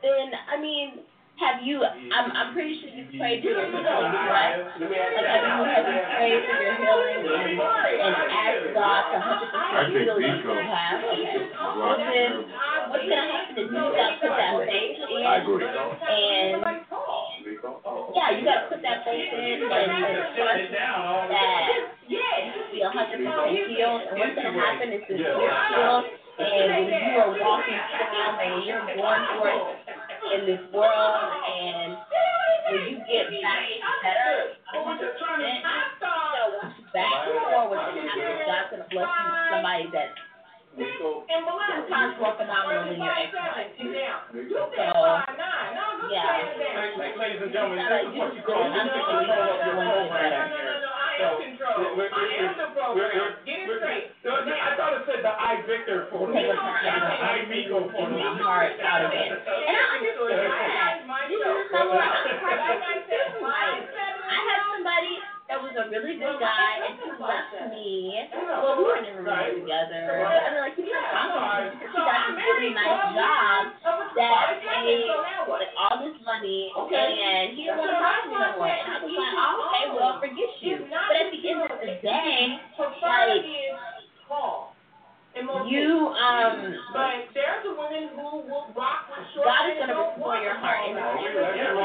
then, 0.03 0.26
I 0.51 0.61
mean, 0.61 1.01
have 1.39 1.62
you, 1.62 1.85
I'm, 1.87 2.35
I'm 2.35 2.51
pretty 2.53 2.83
sure 2.83 2.91
you've 2.91 3.14
prayed 3.14 3.43
for 3.43 3.51
your 3.55 3.70
healing, 3.70 3.87
right? 3.87 4.59
Like, 4.59 4.91
have 4.91 5.45
you, 5.47 5.62
have 5.70 5.87
you 5.87 6.03
prayed 6.18 6.43
for 6.51 6.59
your 6.59 6.74
healing 6.83 7.22
and, 7.31 7.62
and 8.03 8.14
asked 8.26 8.74
God 8.74 9.03
to 9.14 9.18
hundred 9.22 9.55
I 9.55 9.87
percent 9.87 10.03
heal 10.03 10.18
you 10.18 10.66
have? 10.66 10.99
Okay. 10.99 11.47
Well, 11.79 11.95
then, 11.95 12.43
what's 12.91 13.07
gonna 13.07 13.31
happen 13.31 13.55
is 13.55 13.70
you 13.70 13.79
gotta 13.79 14.18
put 14.18 14.35
that 14.35 14.66
faith 14.66 14.99
in. 14.99 15.22
And, 16.03 16.88
Rico? 17.59 17.83
yeah, 18.15 18.39
you 18.39 18.47
gotta 18.47 18.71
put 18.71 18.83
that 18.87 19.03
faith 19.03 19.35
in 19.35 19.67
and, 19.67 19.91
and 19.91 20.31
trust 20.39 20.71
that 20.71 21.91
you 22.07 22.23
can 22.23 22.71
be 22.71 22.81
a 22.83 22.91
hundred 22.91 23.19
percent 23.19 23.51
healed. 23.67 24.03
And 24.07 24.15
what's 24.15 24.35
gonna 24.39 24.55
happen 24.55 24.95
is 24.95 25.03
this 25.11 25.19
you're 25.19 25.43
healed 25.43 26.07
and 26.39 26.71
when 26.71 27.03
you 27.03 27.19
are 27.19 27.35
walking 27.35 27.81
strong 27.91 28.39
and 28.39 28.63
you're 28.63 28.87
going 28.95 29.25
forth 29.43 29.75
in 30.39 30.41
this 30.47 30.63
world 30.71 31.35
and 31.51 31.99
when 32.71 32.81
you 32.87 32.97
get 33.11 33.27
back 33.43 33.67
better, 34.07 34.55
a 34.55 34.79
hundred 34.87 35.19
percent, 35.19 35.43
you 35.43 35.67
know, 35.67 36.63
once 36.63 36.75
you 36.79 36.85
back 36.95 37.27
forward, 37.27 37.75
what's 37.75 37.91
gonna 37.91 38.07
happen 38.07 38.39
is 38.39 38.47
God's 38.47 38.71
gonna 38.71 38.87
bless 38.87 39.11
you 39.11 39.27
with 39.35 39.51
somebody 39.51 39.85
that's 39.91 40.28
Rico? 40.79 41.26
And 41.29 41.43
ten 41.45 41.81
times 41.91 42.14
more 42.22 42.35
phenomenal 42.39 42.87
than 42.89 42.99
your 43.03 43.14
ex-wife. 43.18 43.74
You 43.79 43.91
So, 44.55 44.70
said 44.72 44.95
five 44.95 45.35
nine. 45.35 45.70
No, 45.74 45.85
look 46.03 46.12
yeah. 46.14 46.47
at 46.47 46.55
that. 46.55 47.18
Ladies 47.18 47.43
and 47.43 47.53
gentlemen, 47.53 47.83
this 47.83 48.07
is 48.07 48.14
what 48.14 48.31
you 48.35 48.43
call 48.47 48.62
have 48.62 48.87
to 48.87 48.95
control 48.95 49.18
believe 49.18 49.29
of 49.29 49.59
your 49.59 49.74
you're 49.74 49.74
program 49.74 50.09
better. 50.09 50.39
here. 50.39 50.49
No, 50.49 50.59
no, 50.62 50.74
no, 50.79 50.91
I 50.95 51.12
am 51.18 51.35
control. 51.43 51.76
We're- 51.99 52.12
I 52.14 52.24
am 52.39 52.53
the 52.55 52.68
we're- 52.68 52.79
program. 52.79 53.31
Get 53.45 53.59
it 53.59 53.79
straight. 53.83 54.05
No, 54.22 54.33
no, 54.45 54.53
I 54.55 54.70
thought 54.79 54.93
it 54.95 55.03
said 55.09 55.20
the 55.26 55.33
I 55.35 55.53
Victor 55.66 55.99
for 56.14 56.31
Take 56.33 56.47
a 56.47 56.57
part 56.57 56.85
out 56.87 57.03
of 57.03 57.18
I. 57.18 57.43
Miko 57.51 57.79
for 57.91 58.07
Take 58.07 58.22
my 58.22 58.39
heart 58.39 58.72
out 58.81 59.03
of 59.05 59.11
it. 59.12 59.29
And 59.35 59.74
I 59.74 59.85
understand. 59.99 61.07
My 61.09 61.26
You 61.26 61.41
show. 61.43 61.89
what? 61.89 61.99
I 61.99 63.03
said, 63.09 63.41
my 63.43 63.49
Like, 63.49 63.83
I 64.29 64.39
had 64.47 64.61
somebody 64.70 65.14
that 65.49 65.64
was 65.64 65.72
a 65.80 65.88
really 65.88 66.20
good 66.20 66.36
guy, 66.36 66.84
and 66.84 67.01
he 67.01 67.09
left 67.16 67.57
me. 67.72 68.12
Well, 68.36 68.76
we 68.76 68.84
weren't 68.84 69.09
in 69.09 69.16
a 69.16 69.24
together. 69.57 70.28
I 70.28 70.53
mean, 70.53 70.61
like, 70.61 70.76
he 70.76 70.84
talking 71.09 71.32
to 71.32 71.72
me 71.72 71.80
because 71.80 71.88
he 71.88 72.01
got 72.05 72.20
this 72.28 72.36
really 72.36 72.76
nice 72.76 73.16
job 73.16 73.72
that 74.12 74.61
paid 74.61 75.09
like 75.49 75.72
all 75.80 76.05
this 76.05 76.20
money, 76.20 76.68
and 76.68 77.57
he 77.57 77.64
didn't 77.64 77.80
want 77.80 77.88
to 77.88 77.96
talk 77.96 78.28
to 78.28 78.28
me 78.28 78.36
no 78.36 78.61
more. 78.61 78.68
And 78.68 78.92
I 78.92 79.01
was 79.01 79.09
like, 79.09 79.32
oh, 79.40 79.64
okay, 79.72 79.84
well, 79.96 80.20
forget 80.20 80.53
you. 80.61 80.84
But 80.84 81.16
at 81.16 81.32
the 81.32 81.40
end 81.40 81.64
of 81.64 81.80
the 81.80 81.96
day, 82.05 82.61
like, 82.76 83.40
you, 85.37 86.09
um, 86.09 86.74
But 86.93 87.31
there's 87.35 87.62
the 87.62 87.74
women 87.76 88.09
who 88.16 88.43
will 88.49 88.66
rock 88.74 89.07
with 89.12 89.26
short 89.35 89.47
God 89.47 89.70
is 89.70 89.79
gonna 89.79 89.93
don't 89.93 90.16
restore 90.16 90.41
your 90.43 90.57
heart 90.59 90.79
fall 90.83 90.89
in 90.89 90.95
the 90.95 91.05
back. 91.05 91.20
spirit. 91.20 91.57
Yeah, 91.57 91.76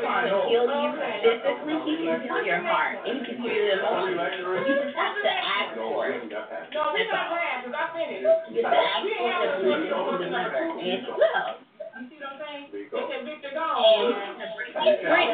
can 0.00 0.26
heal 0.48 0.66
you 0.66 0.90
physically, 1.22 1.76
he 1.86 1.92
can 2.02 2.20
heal 2.24 2.42
your 2.42 2.62
heart, 2.66 2.98
and 3.06 3.20
he 3.20 3.24
can 3.26 3.36
heal 3.42 3.54
your 3.54 3.78
emotions. 3.78 4.66
You 4.66 4.74
just 4.80 4.96
have 4.96 5.14
to 5.22 5.30
ask 5.30 5.76
for 5.76 6.08
it. 6.08 6.24
No, 6.72 6.92
we 6.94 7.06
got 7.06 7.30
that, 7.30 7.62
cause 7.62 7.74
I 7.76 7.86
finished. 7.94 8.26
You 8.50 8.64
have 8.64 8.74
to 8.74 8.80
ask 8.80 9.06
for 9.06 9.36
the 9.46 9.62
blessing 9.62 9.86
to 9.86 10.24
deliver, 10.24 10.56
and 10.56 10.80
he 10.80 10.92
will. 11.06 11.64
You 11.96 12.04
see 12.12 12.20
what 12.20 12.28
I'm 12.28 12.40
saying? 12.44 12.68
They 12.72 12.90
said 12.92 13.24
Victor 13.24 13.52
gone. 13.56 13.80
And 14.36 14.50
he's 14.84 15.00
free. 15.00 15.28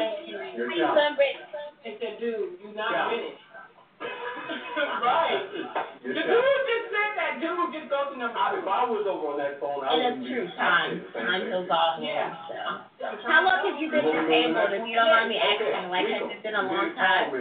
He's 0.55 0.79
done 0.79 1.15
free. 1.19 1.35
They 1.83 2.15
dude, 2.15 2.55
you 2.63 2.71
not 2.71 3.11
finished. 3.11 3.42
Right. 5.03 5.39
The 6.03 6.11
dude 6.15 6.63
just 6.67 6.85
said 6.91 7.11
that, 7.15 7.33
dude 7.39 7.71
just 7.75 7.87
go 7.91 8.07
to 8.11 8.15
number 8.19 8.35
two. 8.35 8.59
If 8.63 8.67
I 8.67 8.83
was 8.87 9.03
over 9.07 9.35
on 9.35 9.37
that 9.39 9.59
phone, 9.59 9.83
I 9.83 9.93
And 9.95 10.19
would 10.19 10.23
it's 10.23 10.27
be. 10.27 10.33
true, 10.35 10.47
time, 10.57 11.03
time 11.15 11.41
heals 11.47 11.67
all 11.71 11.99
Yeah. 11.99 12.33
so. 12.47 12.59
How 13.27 13.43
long 13.43 13.63
have 13.67 13.77
you 13.79 13.87
been 13.91 14.03
disabled, 14.03 14.71
if 14.75 14.83
you 14.87 14.95
don't 14.95 15.11
mind 15.11 15.29
me 15.31 15.37
asking, 15.39 15.87
like, 15.91 16.07
has 16.07 16.23
it 16.31 16.39
been 16.43 16.55
a 16.55 16.65
long 16.67 16.91
time? 16.95 17.31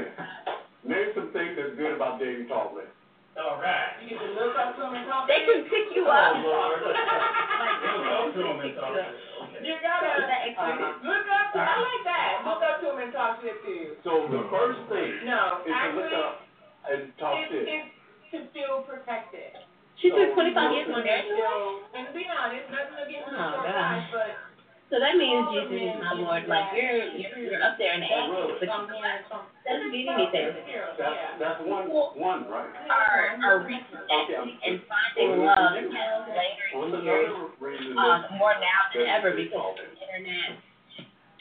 Name 0.85 1.09
some 1.15 1.31
things 1.35 1.55
that's 1.55 1.75
good 1.79 1.95
about 1.95 2.19
Davy 2.19 2.47
Tallman. 2.51 2.91
All 3.39 3.57
right. 3.63 3.97
You 4.05 4.13
get 4.13 4.21
to 4.21 4.29
look 4.37 4.53
up 4.59 4.77
to 4.77 4.83
him 4.83 4.93
oh, 4.93 4.97
and 4.99 5.07
talk 5.09 5.25
to 5.25 5.33
They 5.33 5.41
him. 5.47 5.65
can 5.65 5.71
pick 5.71 5.87
you 5.97 6.05
up. 6.11 6.35
You 9.63 9.75
gotta, 9.79 10.27
look 11.07 11.27
up 11.31 11.49
to, 11.55 11.59
I 11.63 11.75
like 11.79 12.05
that, 12.05 12.33
look 12.43 12.63
up 12.67 12.83
to 12.83 12.87
him 12.91 12.99
and 12.99 13.13
talk 13.15 13.39
shit 13.43 13.59
to 13.63 13.71
you. 13.71 13.95
So 14.03 14.27
the 14.27 14.43
first 14.51 14.81
thing 14.91 15.23
No, 15.27 15.63
is 15.63 15.71
to 15.71 15.89
look 15.95 16.13
up 16.13 16.43
and 16.91 17.01
talk 17.19 17.39
it's, 17.39 17.51
shit. 17.55 17.67
it's 17.71 17.91
to 18.35 18.39
feel 18.51 18.83
protected. 18.83 19.55
She's 20.03 20.11
been 20.11 20.35
twenty-five 20.35 20.73
years 20.75 20.91
on 20.91 21.07
there. 21.07 21.23
And 21.95 22.11
to 22.11 22.13
be 22.17 22.27
honest, 22.27 22.67
nothing 22.75 22.99
against 23.07 23.31
oh, 23.31 23.39
the 23.39 23.39
Oh, 23.39 23.51
short 23.55 23.71
gosh. 23.71 24.07
but 24.11 24.31
So 24.93 25.01
that 25.01 25.17
means 25.17 25.49
Jesus 25.49 25.73
is 25.73 25.97
my 26.05 26.13
Lord, 26.21 26.45
like, 26.53 26.69
you're, 26.77 27.17
you're, 27.17 27.33
you're 27.41 27.65
up 27.65 27.81
there 27.81 27.97
in 27.97 28.05
age, 28.05 28.29
but 28.61 28.69
you 28.69 28.77
doesn't 29.65 29.89
mean 29.89 30.05
anything. 30.05 30.53
That's, 31.01 31.17
that's 31.41 31.61
one, 31.65 31.89
one, 31.89 32.45
right? 32.45 32.69
Are, 32.93 33.41
are 33.41 33.65
reconnecting 33.65 34.53
and 34.61 34.85
finding 34.85 35.49
love 35.49 35.81
later 35.81 36.77
in 36.77 37.09
years, 37.09 37.33
um, 37.97 38.37
more 38.37 38.53
now 38.61 38.93
than 38.93 39.09
ever 39.09 39.33
because 39.33 39.81
of 39.81 39.97
the 39.97 40.05
internet, 40.13 40.61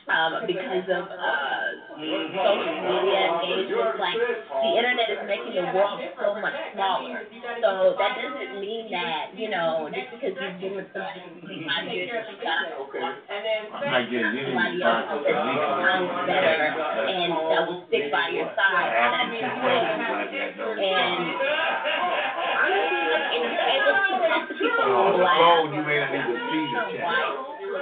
um, 0.10 0.46
because 0.48 0.88
of, 0.90 1.06
uh, 1.12 1.64
social 2.02 2.76
media 2.82 3.22
engagement, 3.38 4.00
like, 4.02 4.18
the 4.18 4.70
internet 4.78 5.08
is 5.14 5.22
making 5.28 5.54
the 5.54 5.66
world 5.76 6.02
so 6.18 6.40
much 6.42 6.58
smaller. 6.74 7.22
So 7.62 7.96
that 7.98 8.18
doesn't 8.18 8.62
mean 8.62 8.90
that, 8.92 9.38
you 9.38 9.50
know, 9.50 9.90
just 9.94 10.10
because 10.14 10.34
you've 10.34 10.58
been 10.62 10.76
with 10.76 10.90
somebody 10.94 11.22
for 11.22 11.46
twenty-five 11.46 11.86
years, 11.94 12.26
you 12.32 12.38
gotta 12.42 12.74
Okay. 12.82 13.00
And 13.02 13.42
then 13.46 13.62
I'm 13.72 13.86
not 13.92 14.10
getting 14.10 14.34
any 14.34 14.52
somebody 14.52 14.82
else 14.82 15.06
responses 15.12 15.22
that's 15.22 15.38
from 15.38 15.56
ten 15.56 15.70
times 15.82 16.10
better 16.28 16.58
and 17.12 17.32
that 17.52 17.62
will 17.68 17.82
stick 17.88 18.06
by 18.12 18.28
your 18.34 18.50
side. 18.58 18.90
That's 18.92 19.32
you 19.32 19.40
some 19.40 19.52
just 19.52 19.62
questions, 19.62 20.02
it. 20.02 20.12
I 20.12 20.26
didn't 20.32 20.58
know. 20.58 20.72
And 20.82 21.22
honestly, 22.62 23.04
like, 23.12 23.28
if 23.32 23.44
you're 23.46 23.70
able 23.72 23.96
to 24.02 24.16
talk 24.28 24.44
to 24.50 24.54
people 24.58 24.84
who 24.84 24.96
on 24.98 25.12
the 25.14 25.24
laugh, 25.24 25.38
phone, 25.38 25.70
you 25.76 25.82
may 25.86 25.98
not 26.02 26.10
need 26.12 26.26
see 26.52 26.66
the 26.74 26.82
chat. 26.98 27.06
white, 27.06 27.38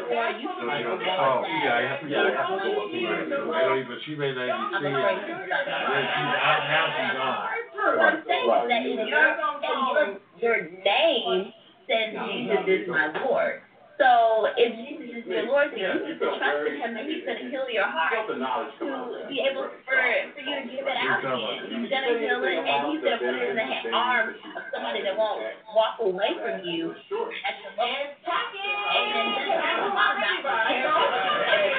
or 0.09 0.25
you 0.41 0.49
can 0.49 0.65
you're 0.81 0.91
on 0.91 0.99
the 0.99 1.05
go 1.05 1.13
phone, 1.17 1.41
with 1.45 1.61
yeah, 1.61 1.73
I 1.73 1.85
oh, 1.85 1.85
that. 1.85 2.01
have, 2.01 2.09
yeah, 2.09 2.25
I 2.25 2.33
have 2.33 2.49
to 2.49 2.57
go 2.65 2.81
up 2.81 2.89
here. 2.89 3.13
I 3.13 3.61
don't 3.65 3.79
even, 3.79 3.97
she 4.05 4.13
may 4.15 4.31
not 4.33 4.45
even 4.49 4.57
I'm 4.57 4.81
see 4.81 4.89
it. 4.89 4.97
afraid 4.97 5.21
Then 5.23 6.03
she's 6.09 6.33
out, 6.41 6.61
now 6.69 6.85
she's 6.97 7.15
on. 7.19 7.37
What 7.79 8.05
I'm 8.05 8.21
saying 8.25 8.49
is 8.49 8.65
that 8.69 8.81
if 8.85 8.99
your, 9.07 9.27
if 9.61 9.77
your, 9.93 10.17
your 10.41 10.57
name 10.83 11.53
says 11.87 12.09
Jesus 12.13 12.63
is 12.67 12.83
my 12.89 13.07
Lord, 13.23 13.61
so 13.99 14.47
if 14.55 14.71
Jesus 14.79 15.11
is 15.11 15.25
your 15.27 15.43
Lord, 15.51 15.75
then 15.75 15.83
you 15.83 15.91
need 16.07 16.23
to 16.23 16.31
trust 16.39 16.63
in 16.63 16.79
him 16.79 16.95
and 16.95 17.03
he's 17.03 17.27
gonna 17.27 17.51
heal 17.51 17.67
your 17.67 17.83
heart 17.83 18.15
Felt 18.15 18.31
the 18.31 18.39
knowledge 18.39 18.71
come 18.79 18.95
out. 18.95 19.11
to 19.11 19.27
be 19.27 19.43
able 19.43 19.67
for, 19.83 19.99
for 19.99 20.39
you 20.39 20.55
to 20.55 20.65
give 20.71 20.87
it 20.87 20.95
out 20.95 21.19
again. 21.19 21.67
He's 21.67 21.91
gonna 21.91 22.15
heal 22.15 22.39
it 22.39 22.63
and 22.63 22.79
he's 22.95 23.03
gonna 23.03 23.19
put 23.19 23.35
it 23.35 23.51
in 23.51 23.59
the 23.59 23.91
arms 23.91 24.39
of 24.55 24.63
somebody 24.71 25.03
that 25.03 25.19
won't 25.19 25.43
walk 25.75 25.99
away 25.99 26.31
from 26.39 26.63
you 26.63 26.95
at 26.95 27.55
your 27.59 27.75
lowest. 27.75 28.15
And 28.23 29.11
this 29.35 29.43
is 29.43 29.59
not 29.59 30.15
the 30.15 30.39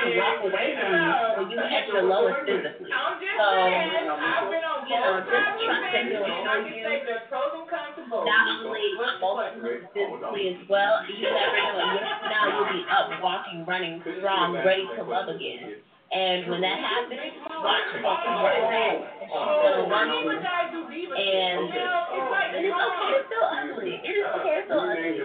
to 0.01 0.11
walk 0.21 0.39
away 0.45 0.66
from 0.77 0.93
you. 0.93 1.57
You 1.57 1.59
at 1.64 1.89
your 1.89 2.05
lowest 2.05 2.45
physically. 2.45 2.91
So, 2.93 3.47
saying, 3.49 4.12
I've 4.12 4.53
been 4.53 4.64
on 4.64 4.85
you 4.91 4.99
know, 5.01 5.23
just 5.25 5.64
trust 5.64 5.89
that 5.95 6.05
the 6.05 6.18
he'll 6.18 6.27
show 6.27 6.37
and 6.37 6.49
I 6.51 6.61
can 6.61 6.75
you 6.75 6.85
say 6.85 7.01
there's 7.07 7.25
pros 7.31 7.55
and 7.55 7.64
cons 7.71 7.95
to 7.97 8.03
both. 8.11 8.27
not 8.27 8.66
only 8.66 8.83
emotionally, 8.93 9.87
physically 9.95 10.45
as 10.51 10.61
well, 10.68 11.01
you 11.07 11.31
never 11.31 11.62
know. 11.79 12.10
Now 12.29 12.45
you'll 12.51 12.73
be 12.73 12.83
up, 12.91 13.09
walking, 13.23 13.65
running, 13.67 14.03
strong, 14.19 14.55
ready 14.65 14.87
to 14.97 15.03
love 15.03 15.29
again. 15.29 15.81
And 16.11 16.51
when 16.51 16.61
that 16.61 16.79
happens, 16.83 17.23
watch 17.47 17.87
her 17.95 18.03
right 18.03 18.67
back. 18.67 18.99
And 18.99 19.31
she's 19.31 19.63
gonna 19.63 19.87
want 19.87 20.11
you. 20.11 20.27
And, 20.35 21.71
and 21.71 22.67
it's 22.67 22.75
okay 22.75 23.15
to 23.15 23.23
feel 23.31 23.47
ugly. 23.47 23.95
It 24.03 24.19
is 24.19 24.27
okay 24.27 24.55
to 24.59 24.67
feel 24.67 24.91
ugly. 24.91 25.23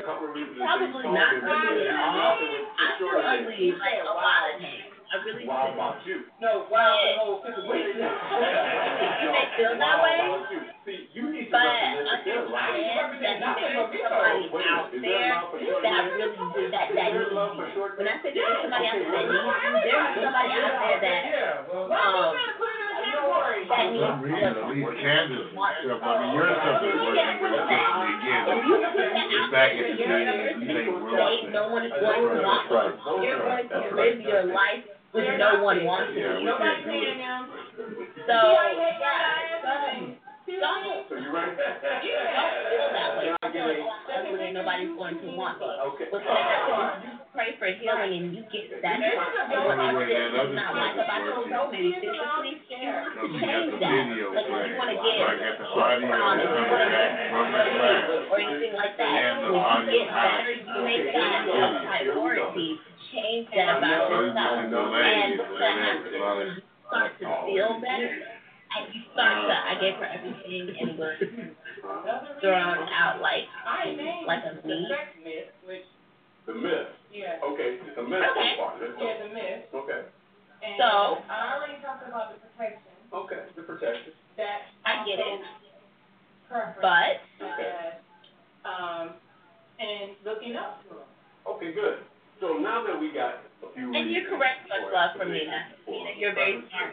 Probably 0.62 1.10
not 1.10 1.42
ugly 1.42 1.90
at 1.90 1.98
all. 1.98 2.38
I 2.38 3.02
feel 3.02 3.18
ugly 3.18 3.74
like 3.82 3.98
a 4.06 4.14
lot 4.14 4.54
of 4.54 4.62
days. 4.62 4.95
I 5.16 5.24
really 5.24 5.44
do. 5.44 5.50
Why 5.50 5.72
about 5.72 6.04
you? 6.04 6.28
No, 6.44 6.68
wow, 6.68 7.00
the 7.00 7.24
whole 7.24 7.40
situation. 7.40 8.04
You 8.04 9.30
may 9.32 9.48
feel 9.56 9.74
that 9.80 9.98
way, 10.04 10.20
See, 10.84 11.08
you 11.18 11.32
need 11.32 11.50
to 11.50 11.56
but 11.56 11.66
represent 11.66 12.28
yourself, 12.28 12.52
right? 12.52 12.84
understand 12.86 13.42
that 13.42 13.56
there's 13.58 13.96
somebody 14.06 14.52
out 14.60 14.92
there 14.92 15.72
that 15.82 16.04
really 16.20 16.36
did 16.36 16.70
that, 16.76 16.88
that 16.94 17.10
needs 17.16 17.32
you. 17.32 17.82
When 17.96 18.06
I 18.06 18.22
say 18.22 18.36
there's 18.36 18.60
somebody 18.62 18.86
out 18.86 19.00
there 19.00 19.10
that 19.10 19.26
needs 19.26 19.56
you, 19.56 19.72
there's 19.82 20.14
somebody 20.20 20.52
out 20.52 20.76
there 20.78 21.00
that, 21.00 21.22
um, 21.74 22.36
that 22.36 22.54
For 23.66 23.90
needs 23.90 24.04
some 24.06 24.22
reason, 24.22 24.52
at 24.52 24.70
least 24.70 24.94
Candace, 25.02 25.50
stuff, 25.58 26.06
I 26.06 26.22
mean, 26.22 26.32
your 26.38 26.48
stuff 26.54 26.86
is 26.86 26.92
You 26.92 27.02
working, 27.02 27.18
can't 27.18 27.42
but 27.42 27.50
put 27.50 27.58
it's 27.58 27.66
that. 27.66 27.98
me 27.98 28.14
again. 28.14 28.44
If 28.46 28.62
you 28.62 28.76
put 28.78 28.94
that 28.94 29.26
It's 29.26 29.50
back 29.50 29.70
there 29.74 29.90
in 29.90 29.90
to 29.90 29.96
the 29.96 30.06
your 30.06 30.22
day, 30.22 30.54
you 30.54 30.70
think 30.70 30.86
we're 31.02 31.10
today, 31.10 31.26
all- 31.26 31.50
no 31.50 31.64
one 31.74 31.82
is 31.86 31.94
going 31.98 32.22
to 32.22 32.46
want 32.46 32.70
you. 32.70 33.26
You're 33.26 33.42
going 33.42 33.66
to 33.74 33.80
live 33.96 34.22
your 34.22 34.44
life 34.54 34.86
with 35.16 35.40
no 35.40 35.64
one 35.64 35.80
wanting 35.88 36.20
Yeah, 36.20 36.36
we 36.38 36.44
you. 36.44 36.54
can't 36.60 36.84
do 36.84 36.92
it. 36.92 37.16
So, 38.28 38.36
yeah, 38.36 39.64
don't, 39.64 40.12
don't, 40.60 41.08
So 41.10 41.16
you 41.18 41.32
ready? 41.34 41.56
don't 41.56 42.04
feel 42.04 42.88
that 42.92 43.10
way. 43.18 43.32
Don't 43.40 43.52
feel 43.54 43.66
like, 43.66 43.82
I'm 43.82 44.28
ugly, 44.30 44.52
nobody's 44.54 44.94
going 45.00 45.18
to 45.24 45.28
want 45.40 45.58
me. 45.60 45.66
Okay. 45.66 46.06
What's 46.12 46.26
gonna 46.28 46.44
happen 46.46 47.02
is 47.02 47.08
you 47.08 47.14
pray 47.34 47.50
for 47.60 47.68
healing 47.80 48.12
and 48.16 48.26
you 48.36 48.44
get 48.54 48.80
better. 48.84 49.10
And 49.10 49.60
whatever 49.66 50.04
it 50.06 50.12
is 50.14 50.32
you 50.36 50.56
not 50.56 50.76
like 50.78 50.96
about 51.00 51.22
yourself, 51.26 51.72
maybe 51.72 51.92
physically, 51.98 52.62
you 52.62 52.80
look 52.86 53.26
to 53.26 53.28
change 53.42 53.74
that. 53.82 54.06
Like 54.36 54.48
if 54.48 54.68
you 54.70 54.76
wanna 54.80 54.98
get, 55.00 55.18
So 55.18 55.26
I 55.26 55.36
got 55.36 55.56
the 55.60 55.66
audio 55.66 56.12
um, 56.16 56.40
if 56.40 56.50
you 56.52 56.66
wanna 56.72 56.90
get 56.92 57.10
from 57.32 57.48
the 57.52 57.64
class. 57.76 58.04
or 58.32 58.38
anything 58.40 58.74
like 58.78 58.96
that, 59.00 59.12
when 59.42 59.56
you 59.56 59.92
get 59.92 60.08
better, 60.14 60.52
you 60.56 60.78
make 60.86 61.06
that 61.16 61.42
a 61.48 61.68
priority. 61.84 62.70
Change 63.16 63.48
that 63.56 63.78
about 63.80 64.12
this 64.12 64.36
yourself. 64.36 64.66
is 64.66 64.72
the 64.72 64.84
lady, 64.92 65.16
And 65.16 65.40
what's 65.40 65.56
gonna 65.56 65.88
happen 65.88 66.12
you 66.12 66.62
start 66.92 67.12
to 67.20 67.26
feel 67.48 67.72
better, 67.80 68.12
and 68.76 68.84
you 68.92 69.02
start 69.16 69.36
to, 69.48 69.56
I 69.56 69.74
gave 69.80 69.96
her 69.96 70.10
everything 70.12 70.76
and 70.76 71.00
was 71.00 71.16
thrown 72.44 72.78
out 72.92 73.22
like, 73.22 73.48
like 74.28 74.44
a 74.44 74.68
meat. 74.68 74.92
The 76.46 76.54
myth. 76.54 76.88
Yeah, 77.12 77.40
Okay, 77.42 77.80
the 77.96 78.04
myth 78.04 78.22
Okay. 78.36 78.54
yeah, 79.00 79.24
the 79.24 79.30
myth. 79.34 79.64
Okay, 79.74 80.02
And 80.62 80.76
So- 80.78 81.24
I 81.32 81.56
already 81.56 81.80
talked 81.82 82.06
about 82.08 82.36
the 82.36 82.40
protection, 82.52 82.92
okay, 83.14 83.40
the 83.56 83.64
protection. 83.64 84.12
that 84.38 84.68
I 84.86 85.06
get 85.08 85.20
it. 85.20 85.42
preference. 86.50 86.78
But, 86.82 87.48
as, 87.48 87.94
um, 88.66 89.10
and 89.80 90.12
looking 90.26 90.56
up 90.58 90.84
to 90.84 90.90
them. 90.90 91.08
Okay, 91.48 91.72
good. 91.74 92.04
So 92.40 92.60
now 92.60 92.84
that 92.84 93.00
we 93.00 93.16
got 93.16 93.40
a 93.64 93.72
few. 93.72 93.96
and 93.96 94.12
you're 94.12 94.28
correct, 94.28 94.68
much 94.68 94.92
love 94.92 95.16
from 95.16 95.32
me, 95.32 95.48
explanation 95.48 95.48
Nina. 95.48 95.72
You 95.88 96.04
know, 96.04 96.12
for 96.12 96.20
you're 96.20 96.36
very 96.36 96.60
smart. 96.68 96.92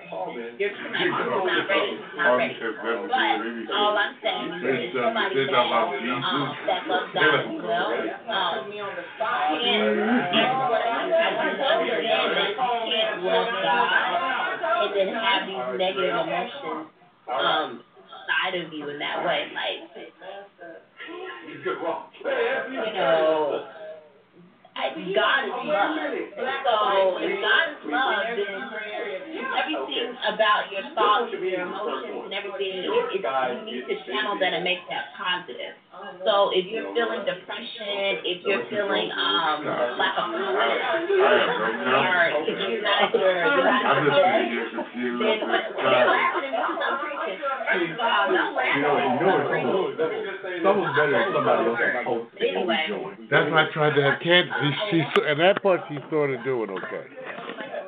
You're 0.55 0.70
correct, 0.70 1.11
not 1.11 1.66
ready, 1.66 1.99
not 2.14 2.38
ready. 2.38 2.55
But, 2.62 3.74
all 3.74 3.99
I'm 3.99 4.14
saying 4.22 4.55
is, 4.62 4.95
somebody 4.95 5.34
that, 5.51 5.59
um, 5.59 6.55
that 6.70 6.86
loves 6.86 7.11
God 7.11 7.43
as 7.43 7.59
well, 7.59 7.90
um, 8.30 8.62
Put 8.62 8.70
me 8.70 8.78
on 8.78 8.95
the 8.95 9.03
spot. 9.18 9.51
and, 9.59 9.99
and 9.99 10.51
what 10.70 10.78
I, 10.78 11.11
I 11.11 11.34
want 11.34 11.59
to 11.59 11.66
understand 11.66 12.38
that 12.38 12.55
you 12.55 12.70
can't 12.86 13.18
love 13.26 13.51
God 13.51 14.22
and 14.62 14.95
then 14.95 15.09
have 15.11 15.43
these 15.51 15.66
negative 15.74 16.14
emotions, 16.22 16.86
um, 17.26 17.82
side 18.30 18.55
of 18.62 18.70
you 18.72 18.86
in 18.95 18.99
that 19.03 19.26
way, 19.26 19.51
like, 19.51 19.90
Good 21.66 21.78
wrong. 21.82 22.07
you 22.22 22.95
know, 22.95 23.66
I, 24.74 24.88
God 25.14 25.45
is 25.45 25.53
love. 25.68 25.95
So 26.64 26.74
if 27.20 27.34
God 27.45 27.66
is 27.70 27.82
love, 27.93 28.24
then 28.24 28.57
everything 29.53 30.16
about 30.32 30.72
your 30.72 30.86
thoughts, 30.97 31.28
your 31.34 31.61
emotions, 31.61 32.24
and 32.24 32.32
everything 32.32 32.88
is 32.88 33.11
it's, 33.22 33.70
you 33.70 33.86
need 33.86 33.86
to 33.88 33.96
channel 34.10 34.34
that 34.38 34.52
and 34.52 34.64
make 34.64 34.82
that 34.90 35.14
positive. 35.16 35.74
So 36.26 36.50
if 36.50 36.66
you're 36.66 36.90
feeling 36.94 37.22
depression, 37.22 38.26
if 38.26 38.42
you're 38.42 38.66
feeling, 38.68 39.12
um, 39.14 39.62
lack 39.96 40.18
of 40.18 40.34
confidence, 40.34 41.14
or 41.14 42.42
if 42.42 42.58
you're 42.58 42.82
not, 42.82 43.14
you're, 43.14 43.38
you're 43.38 43.62
not 43.64 43.82
I'm 43.86 44.02
in 44.02 44.10
just 44.10 44.18
bed, 44.18 44.42
getting 44.50 44.72
confused. 44.72 45.20
then 45.22 45.38
what, 45.46 45.62
what 45.78 45.84
are 45.86 45.94
you 45.94 46.10
laughing 46.10 46.42
at 46.42 46.52
me 46.52 46.58
because 46.58 46.80
I'm 46.82 46.96
preaching? 47.06 47.38
First 47.38 47.92
of 47.92 48.02
all, 48.02 48.24
You 48.32 48.82
know, 48.82 48.98
at 48.98 49.06
you 49.06 49.14
me 49.14 49.22
know, 49.22 49.38
because 49.38 49.52
I'm 49.52 49.70
it's 49.70 50.42
preaching. 50.42 50.64
someone's 50.66 50.94
better 50.98 51.14
than 51.14 51.28
somebody 51.32 51.62
else's. 51.70 52.42
Anyway. 52.42 52.82
That's 53.30 53.46
why 53.52 53.60
I 53.62 53.66
tried 53.72 53.94
to 53.94 54.02
have 54.02 54.18
kids. 54.20 54.48
She, 54.58 54.68
she, 54.90 54.98
and 55.28 55.38
that 55.40 55.62
part 55.62 55.80
she 55.88 55.98
started 56.08 56.42
doing 56.42 56.70
okay. 56.70 57.06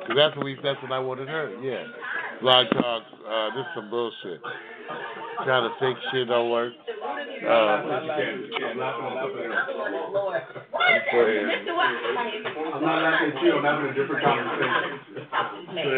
'Cause 0.05 0.15
that's 0.15 0.35
what 0.37 0.45
we, 0.45 0.53
that's 0.61 0.77
what 0.85 0.91
I 0.93 0.99
wanted 0.99 1.27
her. 1.27 1.49
Yeah. 1.65 1.83
Blog 2.41 2.69
talk. 2.77 3.03
Uh, 3.27 3.49
this 3.57 3.65
is 3.65 3.71
some 3.73 3.89
bullshit. 3.89 4.39
Trying 5.43 5.69
to 5.69 5.75
fake 5.79 5.97
shit 6.11 6.27
don't 6.27 6.49
work. 6.49 6.73
Uh, 6.75 7.49
I'm 7.49 7.87
not 7.87 8.97
gonna 8.97 9.15
laugh 9.15 9.29
at 9.29 9.45
her. 9.45 10.11
Lord. 10.13 10.41
saying. 11.11 11.45
Mr. 11.45 11.75
What? 11.75 11.85
I'm 11.85 12.81
not 12.81 13.03
laughing 13.03 13.31
at 13.35 13.43
you, 13.43 13.57
I'm 13.57 13.63
having 13.63 13.89
a 13.89 13.93
different 13.93 14.23
conversation. 14.25 14.99
So, 15.75 15.91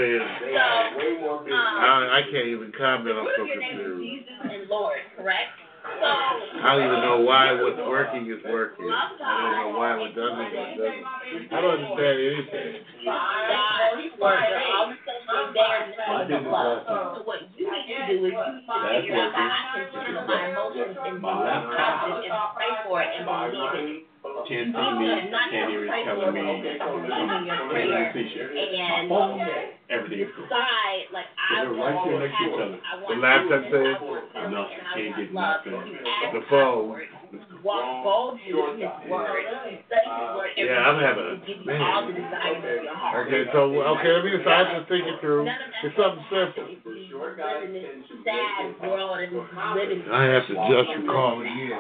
um, 1.28 1.54
I, 1.54 2.20
I 2.20 2.22
can't 2.32 2.48
even 2.48 2.72
comment. 2.78 3.16
I'm 3.18 3.24
what 3.24 3.36
so 3.38 3.46
your 3.46 3.60
name 3.60 3.78
confused. 3.78 4.04
Jesus 4.04 4.52
and 4.52 4.70
Lord, 4.70 4.98
correct? 5.16 5.67
So, 5.88 6.12
I 6.58 6.76
don't 6.76 6.84
even 6.84 7.02
know 7.02 7.22
why 7.22 7.54
what's 7.56 7.80
working 7.80 8.28
is 8.28 8.44
working. 8.44 8.90
I 8.92 9.16
don't 9.16 9.74
know 9.74 9.80
why 9.80 9.96
what 9.96 10.12
doesn't 10.16 10.52
is 10.52 10.78
doesn't. 10.78 11.54
I 11.54 11.62
don't 11.62 11.80
understand 11.80 12.18
anything. 12.20 12.84
God's 13.08 14.20
word, 14.20 14.42
they're 14.50 14.68
all 14.74 14.90
the 14.90 14.98
same, 15.06 15.54
they 15.54 15.64
are 15.64 15.88
nothing 15.96 16.44
but 16.44 16.52
love. 16.52 17.16
So 17.16 17.24
what 17.24 17.40
you 17.56 17.72
need 17.72 17.88
to 17.88 18.08
do 18.10 18.26
is 18.26 18.34
you 18.34 18.42
need 18.42 18.68
to 18.68 18.76
figure 19.00 19.16
out 19.16 19.32
how 19.32 19.48
I 19.48 19.64
can 19.74 19.86
feel 19.94 20.24
my 20.28 20.50
emotions 20.50 20.98
and 20.98 21.18
be 21.18 21.28
positive 21.28 22.26
and 22.26 22.52
pray 22.58 22.74
for 22.84 23.02
it 23.02 23.10
and 23.16 23.26
believe 23.26 24.04
it. 24.04 24.17
Can't 24.48 24.72
see 24.72 24.80
You 24.80 24.96
me, 25.00 25.08
need 25.08 25.26
to 25.26 25.32
not 25.32 25.50
can't 25.52 25.68
just 25.68 25.76
even 25.76 25.88
pray 25.88 26.04
tell 26.04 26.16
for 26.22 26.32
me. 26.32 26.40
it, 26.42 26.80
but 26.80 26.92
believe 27.02 27.32
in 27.32 27.46
your 27.46 27.58
prayer 27.70 28.12
and 28.12 29.12
oh, 29.12 29.38
Everything 29.90 30.20
is 30.22 30.30
cool. 30.36 30.44
decide, 30.48 31.04
like, 31.12 31.26
I 31.38 31.64
They're 31.64 31.72
right 31.72 31.96
there 32.06 32.20
next 32.20 32.38
to 32.38 32.46
each 32.48 32.60
other. 32.60 32.78
The 33.08 33.16
laptop 33.16 33.62
says? 33.72 33.96
I 34.36 34.48
No, 34.52 34.64
and 34.68 34.88
can't 34.96 35.16
get 35.16 35.34
nothing. 35.34 35.98
The 36.34 36.42
phone. 36.50 37.08
Walk 37.64 38.04
boldly 38.04 38.48
in 38.48 38.80
His 38.80 39.10
word. 39.12 39.44
Study 39.88 40.08
His 40.08 40.30
word 40.38 40.50
every 40.56 40.70
Yeah, 40.72 40.88
I'm 40.88 41.00
having 41.02 41.28
a- 41.28 41.42
give 41.46 41.60
you 41.60 41.66
man. 41.68 41.82
all 41.82 42.08
the 42.08 42.14
desires 42.14 42.58
of 42.64 42.84
your 42.84 42.96
heart. 42.96 43.28
Okay, 43.28 43.44
so 43.52 43.60
okay, 43.98 44.12
let 44.14 44.24
me 44.24 44.32
just 44.32 44.48
I 44.48 44.64
just 44.78 44.88
think 44.88 45.04
it 45.08 45.20
through. 45.20 45.44
None 45.46 45.56
of 45.60 45.68
that 45.68 45.86
It's 45.88 45.96
something 45.98 46.26
simple. 46.32 46.64
happen 46.64 46.80
if 46.80 47.10
you 47.12 47.18
live 47.20 47.64
in 47.68 47.74
this 47.74 47.92
sad 48.24 48.80
world 48.82 49.20
and 49.20 49.32
living. 49.76 50.02
I 50.12 50.24
have 50.32 50.46
to 50.48 50.56
just 50.56 50.90
recall 51.04 51.42
again. 51.42 51.72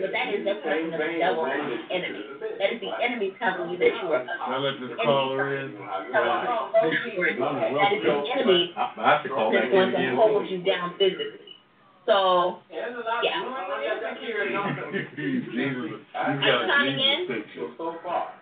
But 0.00 0.12
that 0.12 0.26
is 0.34 0.44
but 0.44 0.62
the 0.64 1.08
devil 1.20 1.44
and 1.46 1.72
his 1.72 1.82
enemy. 1.90 2.24
That 2.58 2.72
is 2.72 2.80
the 2.80 2.92
enemy 3.02 3.28
telling 3.38 3.70
you 3.70 3.78
that 3.78 3.92
you 4.02 4.08
are. 4.08 4.24
Now 4.24 4.58
let 4.58 4.80
this 4.80 4.96
caller 5.04 5.56
in. 5.56 5.74
That 5.76 6.08
you 6.08 6.16
are- 6.16 6.46
That 6.72 7.92
is 7.92 8.02
the 8.02 8.16
enemy 8.32 8.72
I 8.76 8.92
I 8.96 9.10
have 9.12 9.22
to 9.24 9.28
call 9.28 9.52
back 9.52 9.62
that's 9.62 9.72
going 9.72 9.94
in 9.94 10.10
to 10.10 10.16
hold 10.16 10.48
you 10.48 10.58
down 10.62 10.94
physically. 10.98 11.47
So, 12.08 12.64
yeah. 12.72 12.88
Jesus, 15.12 15.52
you 15.52 16.00
Are 16.16 16.32
you 16.32 16.40
got 16.40 16.64
a 16.64 16.66
coming 16.72 16.96
in? 16.96 17.28
So 17.76 17.96
far, 18.02 18.32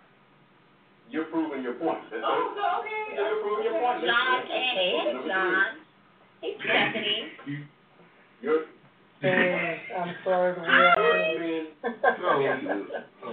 you're 1.10 1.24
proving 1.24 1.64
your 1.64 1.74
point. 1.74 1.98
That's 2.10 2.22
it. 2.22 2.24
Oh, 2.24 2.54
okay. 2.78 3.18
You're 3.18 3.42
proving 3.42 3.64
your 3.64 3.82
point. 3.82 4.06
John, 4.06 4.46
hey, 4.46 4.94
hey, 5.02 5.18
John. 5.26 5.64
Hey, 6.42 6.54
Stephanie. 6.62 7.66
You're, 8.40 8.66
Hey, 9.20 9.80
I'm 9.98 10.14
sorry 10.22 10.54
to 10.54 10.60
you're 10.60 11.34
be 11.40 11.66
being 12.60 12.86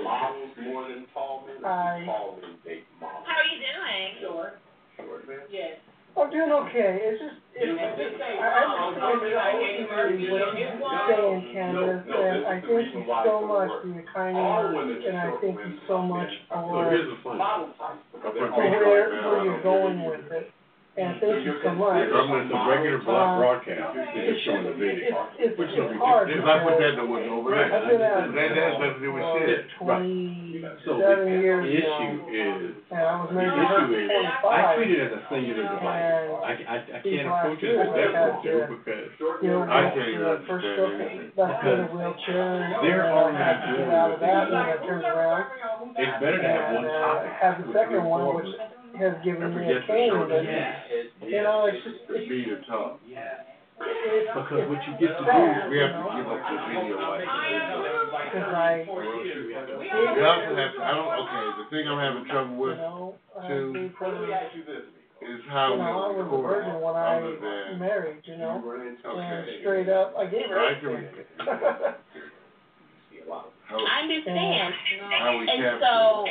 models 0.04 0.50
more 0.64 0.88
than 0.88 1.06
tall 1.14 1.46
men. 1.46 1.58
Hi. 1.62 2.04
Tall 2.08 2.40
men 2.42 2.56
date 2.66 2.86
models. 3.00 3.26
How 3.28 3.38
are 3.38 3.46
you 3.46 3.60
doing? 3.62 4.18
Short, 4.24 4.54
Short 4.98 5.28
men. 5.28 5.40
yes. 5.52 5.78
I'm 6.14 6.30
doing 6.30 6.51
okay. 6.51 6.99
It's 7.01 7.22
just, 7.22 7.36
it's, 7.55 7.74
I, 7.82 8.45
I 8.45 8.61
just 8.70 8.86
think 8.93 9.01
ultimately 9.01 10.30
what 10.30 10.57
you're 10.57 10.78
saying, 11.09 11.53
Candace, 11.53 12.05
and 12.05 12.45
I 12.45 12.61
thank 12.61 12.93
you 12.93 13.03
so 13.26 13.45
much 13.45 13.70
for 13.82 13.88
your 13.88 14.05
kind 14.14 14.38
words, 14.38 15.05
and 15.07 15.18
I 15.18 15.32
thank 15.41 15.57
you 15.57 15.78
so 15.88 16.01
much 16.01 16.30
So 16.49 16.55
for, 16.70 16.89
here's 16.89 17.09
the 17.09 17.18
fun. 17.24 17.38
Model 17.38 17.74
type. 17.80 17.97
for 18.11 18.30
where, 18.30 19.09
where 19.09 19.43
you're 19.43 19.64
going 19.64 20.05
with 20.05 20.32
it. 20.32 20.51
And 20.94 21.18
thank 21.18 21.41
you 21.41 21.58
so 21.66 21.74
much. 21.74 22.06
I'm 22.06 22.30
gonna, 22.30 22.46
the 22.54 22.70
regular 22.70 23.02
block 23.02 23.41
broadcast, 23.41 23.98
It's 24.14 24.38
is 24.38 24.46
showing 24.46 24.70
the 24.70 24.78
video. 24.78 25.26
It's, 25.41 25.41
it's, 25.41 25.58
Which 25.58 25.74
is 25.74 25.89
it's 25.89 25.98
hard 25.98 26.30
If 26.30 26.46
I 26.46 26.62
put 26.62 26.78
that 26.78 26.94
because 26.94 26.94
in 26.94 26.98
the 27.02 27.10
over 27.34 27.50
Right. 27.50 27.66
I've 27.66 27.89
been 27.89 27.98
there, 27.98 28.14
at 28.14 28.30
that 28.30 28.54
has 28.62 28.78
nothing 28.78 29.02
to 29.02 29.02
do 29.02 29.10
with 29.10 29.26
shit. 29.41 29.74
for 29.82 29.89
So 30.86 31.02
twenty-seven 31.02 31.26
the 31.26 31.41
years 31.41 31.66
issue 31.66 32.14
now, 32.14 32.30
is, 32.30 32.78
and 32.94 33.02
I 33.02 33.14
was 33.26 33.34
the 33.34 33.41
married 33.41 33.58
to 33.58 33.66
her 33.74 33.82
issue 33.89 33.89
for 33.89 34.06
is, 34.06 34.10
I 34.14 34.38
twenty-five. 34.38 34.78
treat 34.78 34.91
it 34.94 35.02
as 35.02 35.12
a 35.18 35.22
singular 35.34 35.66
device. 35.66 36.06
And 36.14 36.30
I, 36.46 36.54
I, 36.62 36.78
I 36.78 37.00
can't 37.02 37.26
last 37.26 37.41
approach 37.41 37.62
it 37.66 37.74
as 37.74 37.89
I 37.89 37.98
that 37.98 38.10
had 38.14 38.34
do 38.46 38.54
because 38.70 39.06
You 39.41 39.50
know, 39.50 39.62
I 39.66 39.82
can't 39.89 39.98
when 39.98 40.14
even 40.14 40.30
I 40.30 40.38
first 40.46 40.66
took, 40.78 40.94
understand 40.94 41.34
left 41.41 41.66
in 41.66 41.74
a 41.74 41.89
wheelchair, 41.89 42.54
and 42.70 42.86
They're 42.86 43.02
then 43.02 43.10
I 43.10 43.18
already 43.18 43.41
had 43.41 43.58
to 43.66 43.70
get 43.82 43.89
out 43.98 44.10
of 44.14 44.20
that, 44.22 44.41
and 44.46 44.62
I 44.62 44.78
turned 44.86 45.10
around. 45.10 45.41
it's 45.98 46.16
better 46.22 46.38
to 46.38 46.50
have 46.54 46.66
one 46.78 46.86
And, 46.86 46.94
uh, 46.94 47.02
topic. 47.02 47.34
have 47.41 47.56
the 47.58 47.66
with 47.66 47.74
second 47.82 48.06
one, 48.06 48.22
forward. 48.30 48.46
which 48.46 48.54
has 49.00 49.14
given 49.26 49.50
me 49.56 49.66
a 49.72 49.82
the 49.82 49.88
cane, 49.88 50.10
short 50.14 50.30
but, 50.30 50.46
end. 50.46 51.10
you 51.26 51.41
know, 51.41 51.66
it's 51.66 51.82
just, 51.84 52.06
The 52.08 52.16
it's, 52.22 52.30
beat 52.30 52.50
of 52.54 52.62
talk. 52.68 53.00
it's, 53.10 54.30
Because 54.34 54.70
what 54.70 54.82
you 54.86 54.94
get 55.02 55.18
to 55.18 55.24
sad, 55.26 55.66
do, 55.66 55.74
We 55.74 55.78
have 55.82 55.94
to 55.98 56.04
give 56.14 56.28
up 56.30 56.41
the 56.46 56.58
video 56.70 56.98
like 57.02 57.26
cause 58.34 58.54
I, 58.54 58.86
We 58.86 60.22
also 60.22 60.54
have 60.56 60.74
to, 60.78 60.82
I 60.86 60.91
don't, 60.94 61.12
okay, 61.26 61.46
the 61.58 61.66
thing 61.74 61.84
I'm 61.89 61.98
having 61.98 62.26
trouble 62.30 62.54
you 62.54 62.62
with 62.62 62.78
uh, 62.78 62.86
know, 62.86 63.16
I 63.34 63.48
Two. 63.48 63.74
gave 63.74 63.94
her, 63.98 64.50
you 64.54 64.64
is 65.24 65.39
how 65.50 65.76
know, 65.76 65.82
I 65.82 66.12
we 66.12 66.20
was 66.20 66.20
a 66.20 66.24
record 66.24 66.44
virgin 66.44 66.82
when 66.84 66.96
I 66.96 67.18
other 67.18 67.80
married, 67.80 68.22
you 68.26 68.38
know, 68.38 68.60
and 68.60 69.48
straight 69.62 69.89
up, 69.89 70.14
I 70.20 70.26
gave 70.28 70.50
her 70.52 70.60
I 70.60 70.76
everything. 70.76 71.26
I 73.74 74.02
understand. 74.04 74.74
how 75.10 75.39
And 75.39 75.82
so, 75.82 76.26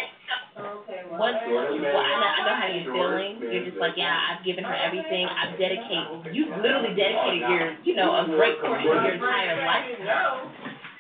Once, 1.19 1.37
well, 1.45 1.69
I 1.69 1.77
know, 1.77 2.31
I 2.33 2.41
know 2.45 2.57
how 2.57 2.69
you're 2.73 2.89
feeling. 2.89 3.37
You're 3.45 3.69
just 3.69 3.77
like, 3.77 3.95
yeah, 4.01 4.17
I've 4.17 4.41
given 4.45 4.65
her 4.65 4.73
everything. 4.73 5.29
I've 5.29 5.59
dedicated, 5.61 6.33
you've 6.33 6.57
literally 6.57 6.97
dedicated 6.97 7.45
your, 7.53 7.77
you 7.85 7.95
know, 7.95 8.17
a 8.17 8.25
great 8.33 8.57
portion 8.65 8.89
of 8.89 9.05
your 9.05 9.17
entire 9.21 9.61
life 9.61 9.93
to 9.93 10.05
her. 10.09 10.25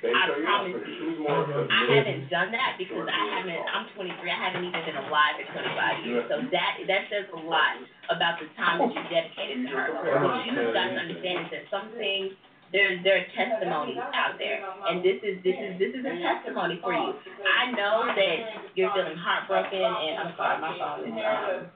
I 0.02 0.22
promise 0.34 0.82
you. 0.82 1.24
I 1.24 1.80
haven't 1.94 2.26
done 2.26 2.50
that 2.50 2.74
because 2.74 3.06
I 3.06 3.22
haven't, 3.38 3.62
I'm 3.70 3.86
twenty-three, 3.94 4.34
I 4.34 4.40
haven't 4.50 4.66
even 4.66 4.82
been 4.82 4.98
alive 4.98 5.38
for 5.38 5.46
twenty-five 5.54 5.96
years. 6.02 6.26
So 6.26 6.42
that, 6.42 6.72
that 6.90 7.02
says 7.06 7.30
a 7.30 7.40
lot 7.46 7.78
about 8.10 8.42
the 8.42 8.50
time 8.58 8.82
that 8.82 8.90
you 8.90 9.02
dedicated 9.06 9.62
to 9.62 9.70
her. 9.78 9.94
What 9.94 10.42
you've 10.42 10.74
got 10.74 10.90
to 10.90 10.98
understand 11.06 11.46
is 11.46 11.50
that 11.54 11.64
some 11.70 11.94
things, 11.94 12.34
there's, 12.72 13.04
there 13.04 13.20
are 13.20 13.26
testimonies 13.36 14.00
out 14.00 14.40
there. 14.40 14.64
And 14.88 15.04
this 15.04 15.20
is, 15.20 15.44
this 15.44 15.54
is, 15.54 15.76
this 15.76 15.92
is 15.92 16.02
a 16.08 16.14
testimony 16.24 16.80
for 16.80 16.96
you. 16.96 17.12
I 17.44 17.68
know 17.76 18.08
that 18.08 18.36
you're 18.74 18.88
feeling 18.96 19.16
heartbroken 19.20 19.76
and, 19.76 20.14
I'm 20.16 20.32
sorry, 20.40 20.56
my 20.56 20.72
phone 20.80 21.04
is, 21.04 21.12
um, 21.12 21.68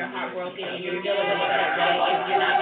you're, 0.00 0.08
heartbroken 0.08 0.64
and 0.64 0.80
you're 0.80 1.04
dealing 1.04 1.28
with 1.28 1.44
that 1.44 1.76
way 1.76 2.08
and 2.08 2.24
you're 2.24 2.40
not 2.40 2.56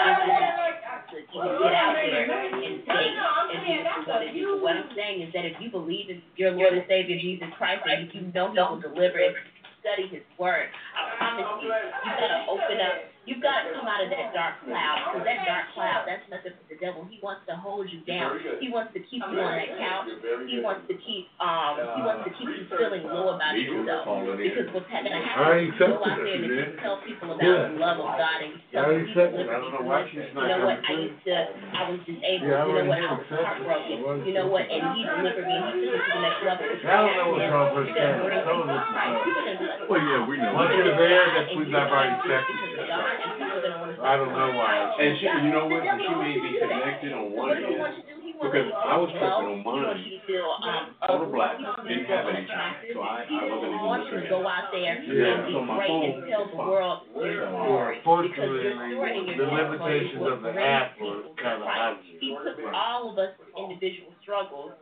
just 1.11 1.26
to 1.30 1.38
get 1.38 1.74
out 1.74 1.94
there 1.94 2.26
and 2.26 2.82
say 2.82 3.14
and 3.14 3.62
do 3.62 4.11
what 4.11 4.26
you 4.34 4.42
do. 4.42 4.62
What 4.62 4.74
I'm 4.76 4.90
saying 4.94 5.22
is 5.22 5.30
that 5.34 5.46
if 5.46 5.55
you 5.62 5.70
believe 5.70 6.11
in 6.11 6.22
your 6.36 6.51
Lord 6.51 6.74
and 6.74 6.82
Savior 6.90 7.18
Jesus 7.18 7.46
Christ 7.59 7.82
and 7.86 8.09
if 8.09 8.14
you 8.14 8.26
know 8.34 8.51
He 8.51 8.59
will 8.59 8.80
deliver 8.82 9.18
and 9.22 9.34
study 9.82 10.07
His 10.11 10.22
Word, 10.38 10.66
I 10.98 11.14
promise 11.18 11.46
you, 11.62 11.70
you 11.70 12.11
gotta 12.18 12.46
open 12.51 12.78
up. 12.82 13.07
You've 13.31 13.39
got 13.47 13.62
to 13.62 13.70
come 13.78 13.87
out 13.87 14.03
of 14.03 14.11
that 14.11 14.35
dark 14.35 14.59
cloud 14.66 14.99
because 15.07 15.22
that 15.22 15.47
dark 15.47 15.70
cloud, 15.78 16.03
that's 16.03 16.26
nothing 16.26 16.51
but 16.59 16.66
the 16.66 16.74
devil. 16.83 17.07
He 17.07 17.22
wants 17.22 17.47
to 17.47 17.55
hold 17.55 17.87
you 17.87 18.03
down. 18.03 18.43
He 18.59 18.66
wants 18.74 18.91
to 18.99 19.01
keep 19.07 19.22
you 19.22 19.39
on 19.39 19.55
that 19.55 19.70
couch. 19.78 20.11
He 20.51 20.59
wants 20.59 20.83
to 20.91 20.99
keep 20.99 21.31
um 21.39 21.78
he 21.95 22.03
wants 22.03 22.26
to 22.26 22.35
keep 22.35 22.51
you 22.51 22.66
feeling 22.74 23.07
low 23.07 23.39
about 23.39 23.55
yourself. 23.55 24.03
Because 24.35 24.66
what's 24.74 24.91
happening, 24.91 25.14
I 25.14 25.22
I 25.22 25.31
have 25.31 25.39
already 25.47 25.70
to 25.70 25.78
go 25.78 26.03
accepted 26.03 26.11
out 26.11 26.18
there 26.18 26.26
it, 26.26 26.43
and 26.43 26.51
man. 26.51 26.59
you 26.59 26.83
tell 26.83 26.99
people 27.07 27.28
about 27.39 27.47
Yeah. 27.47 27.70
the 27.70 27.78
love 27.78 27.99
of 28.03 28.11
God 28.18 28.39
and 28.43 28.51
you 28.51 28.59
I 28.59 28.74
tell 28.74 28.83
already 28.91 29.07
people 29.07 29.22
accepted 29.22 29.47
it. 29.47 29.47
I 29.47 29.57
don't 29.62 29.72
know 29.78 29.87
why 29.87 30.01
she's 30.11 30.26
not 30.35 30.43
you 30.43 30.51
know 30.51 30.61
what, 30.66 30.78
I 30.83 30.93
used 30.99 31.22
to, 31.31 31.35
I 31.70 31.83
was 31.87 32.01
disabled, 32.11 32.51
Yeah, 32.51 32.59
I 32.59 32.66
you 32.66 32.74
know 32.74 32.91
what, 32.91 32.99
already 32.99 33.07
I 33.07 33.14
was 33.14 33.31
heartbroken, 33.31 34.26
you 34.26 34.35
know 34.35 34.49
what, 34.51 34.66
and 34.66 34.83
he 34.99 35.01
delivered 35.07 35.47
me, 35.47 35.55
he 35.55 35.87
took 35.87 35.87
me 35.87 36.03
to 36.03 36.11
the 36.11 36.18
next 36.18 36.43
level. 36.43 36.66
I 36.66 36.99
don't 36.99 37.14
know 37.14 37.28
what's 37.31 37.47
wrong 37.47 37.70
with 37.78 37.95
You're 37.95 37.95
that. 37.95 38.26
bring 38.26 38.43
Some 38.43 38.59
of 38.59 38.66
people 38.66 38.74
this 38.74 38.83
to 38.83 38.91
is, 38.91 38.91
Christ. 38.91 39.14
People 39.22 39.43
gonna 39.47 39.55
be 39.55 39.66
like, 39.70 39.87
well, 39.87 40.03
yeah, 40.03 40.18
we 40.26 40.35
know. 40.43 40.51
Once 40.51 40.74
you're 40.74 40.99
there, 40.99 41.24
that's 41.31 41.47
and 41.47 41.59
when 41.62 41.70
you're 41.70 41.78
I've 41.78 41.95
already 41.95 42.11
gonna 42.11 42.35
accepted 42.43 43.19
listen 43.20 43.38
to 43.40 43.60
it. 43.60 43.60
God, 43.60 43.60
and 43.60 43.60
people 43.60 43.60
are 43.60 43.62
gonna 43.62 43.78
wanna 43.80 44.00
I 44.00 44.12
don't 44.16 44.32
know 44.32 44.50
why. 44.56 44.72
And 45.00 45.10
she, 45.20 45.26
you 45.28 45.50
know 45.52 45.66
what, 45.68 45.82
she 45.84 46.12
may 46.16 46.34
be 46.40 46.50
connected 46.60 47.12
on 47.12 47.24
one 47.36 47.52
what 47.52 47.60
does 47.60 47.64
he 47.64 47.74
end, 47.76 47.80
want 47.80 47.94
you 47.96 48.02
to 48.02 48.08
do? 48.08 48.20
He 48.20 48.32
wants 48.40 48.56
because 48.56 48.68
I 48.72 48.94
was 48.96 49.10
feel 49.12 49.20
tripping 49.20 49.48
on 49.50 49.56
He 49.60 49.68
wants 49.68 49.84
mine. 49.84 50.00
you 50.00 50.16
to 50.16 50.26
feel, 50.26 50.48
um, 50.48 50.84
Total 51.04 51.28
black, 51.28 51.54
he 51.60 51.64
wants 51.64 51.80
you 51.80 51.84
to 51.84 51.90
didn't 51.90 52.08
have 52.08 52.26
any 52.30 52.40
unattractive. 52.40 52.94
so 52.96 53.00
I, 53.04 53.18
He 53.28 53.36
I 53.36 53.44
wasn't 53.50 53.72
even 53.76 53.84
wants 53.84 54.06
you 54.08 54.16
to 54.20 54.28
go 54.32 54.40
out 54.48 54.66
there 54.72 54.96
Yeah. 54.96 55.36
and 55.36 55.44
be 55.44 55.52
So 55.52 55.60
my 55.60 55.76
great 55.76 55.92
and 55.92 56.24
tell 56.30 56.46
the 56.48 56.56
world 56.56 56.98
your 57.12 57.44
story. 57.44 57.96
Because 58.00 58.24
your 58.24 58.74
story 58.80 59.12
and 59.12 59.28
Unfortunately, 59.28 59.36
your 59.36 59.36
the 59.36 59.48
limitations 59.50 60.24
of 60.24 60.38
the 60.40 60.52
app 60.56 60.88
were 61.00 61.20
kinda 61.36 61.64
obvious. 61.68 62.16
He 62.20 62.28
took 62.32 62.58
all 62.72 63.12
of 63.12 63.16
us 63.20 63.32
individual 63.56 64.12
struggles, 64.24 64.72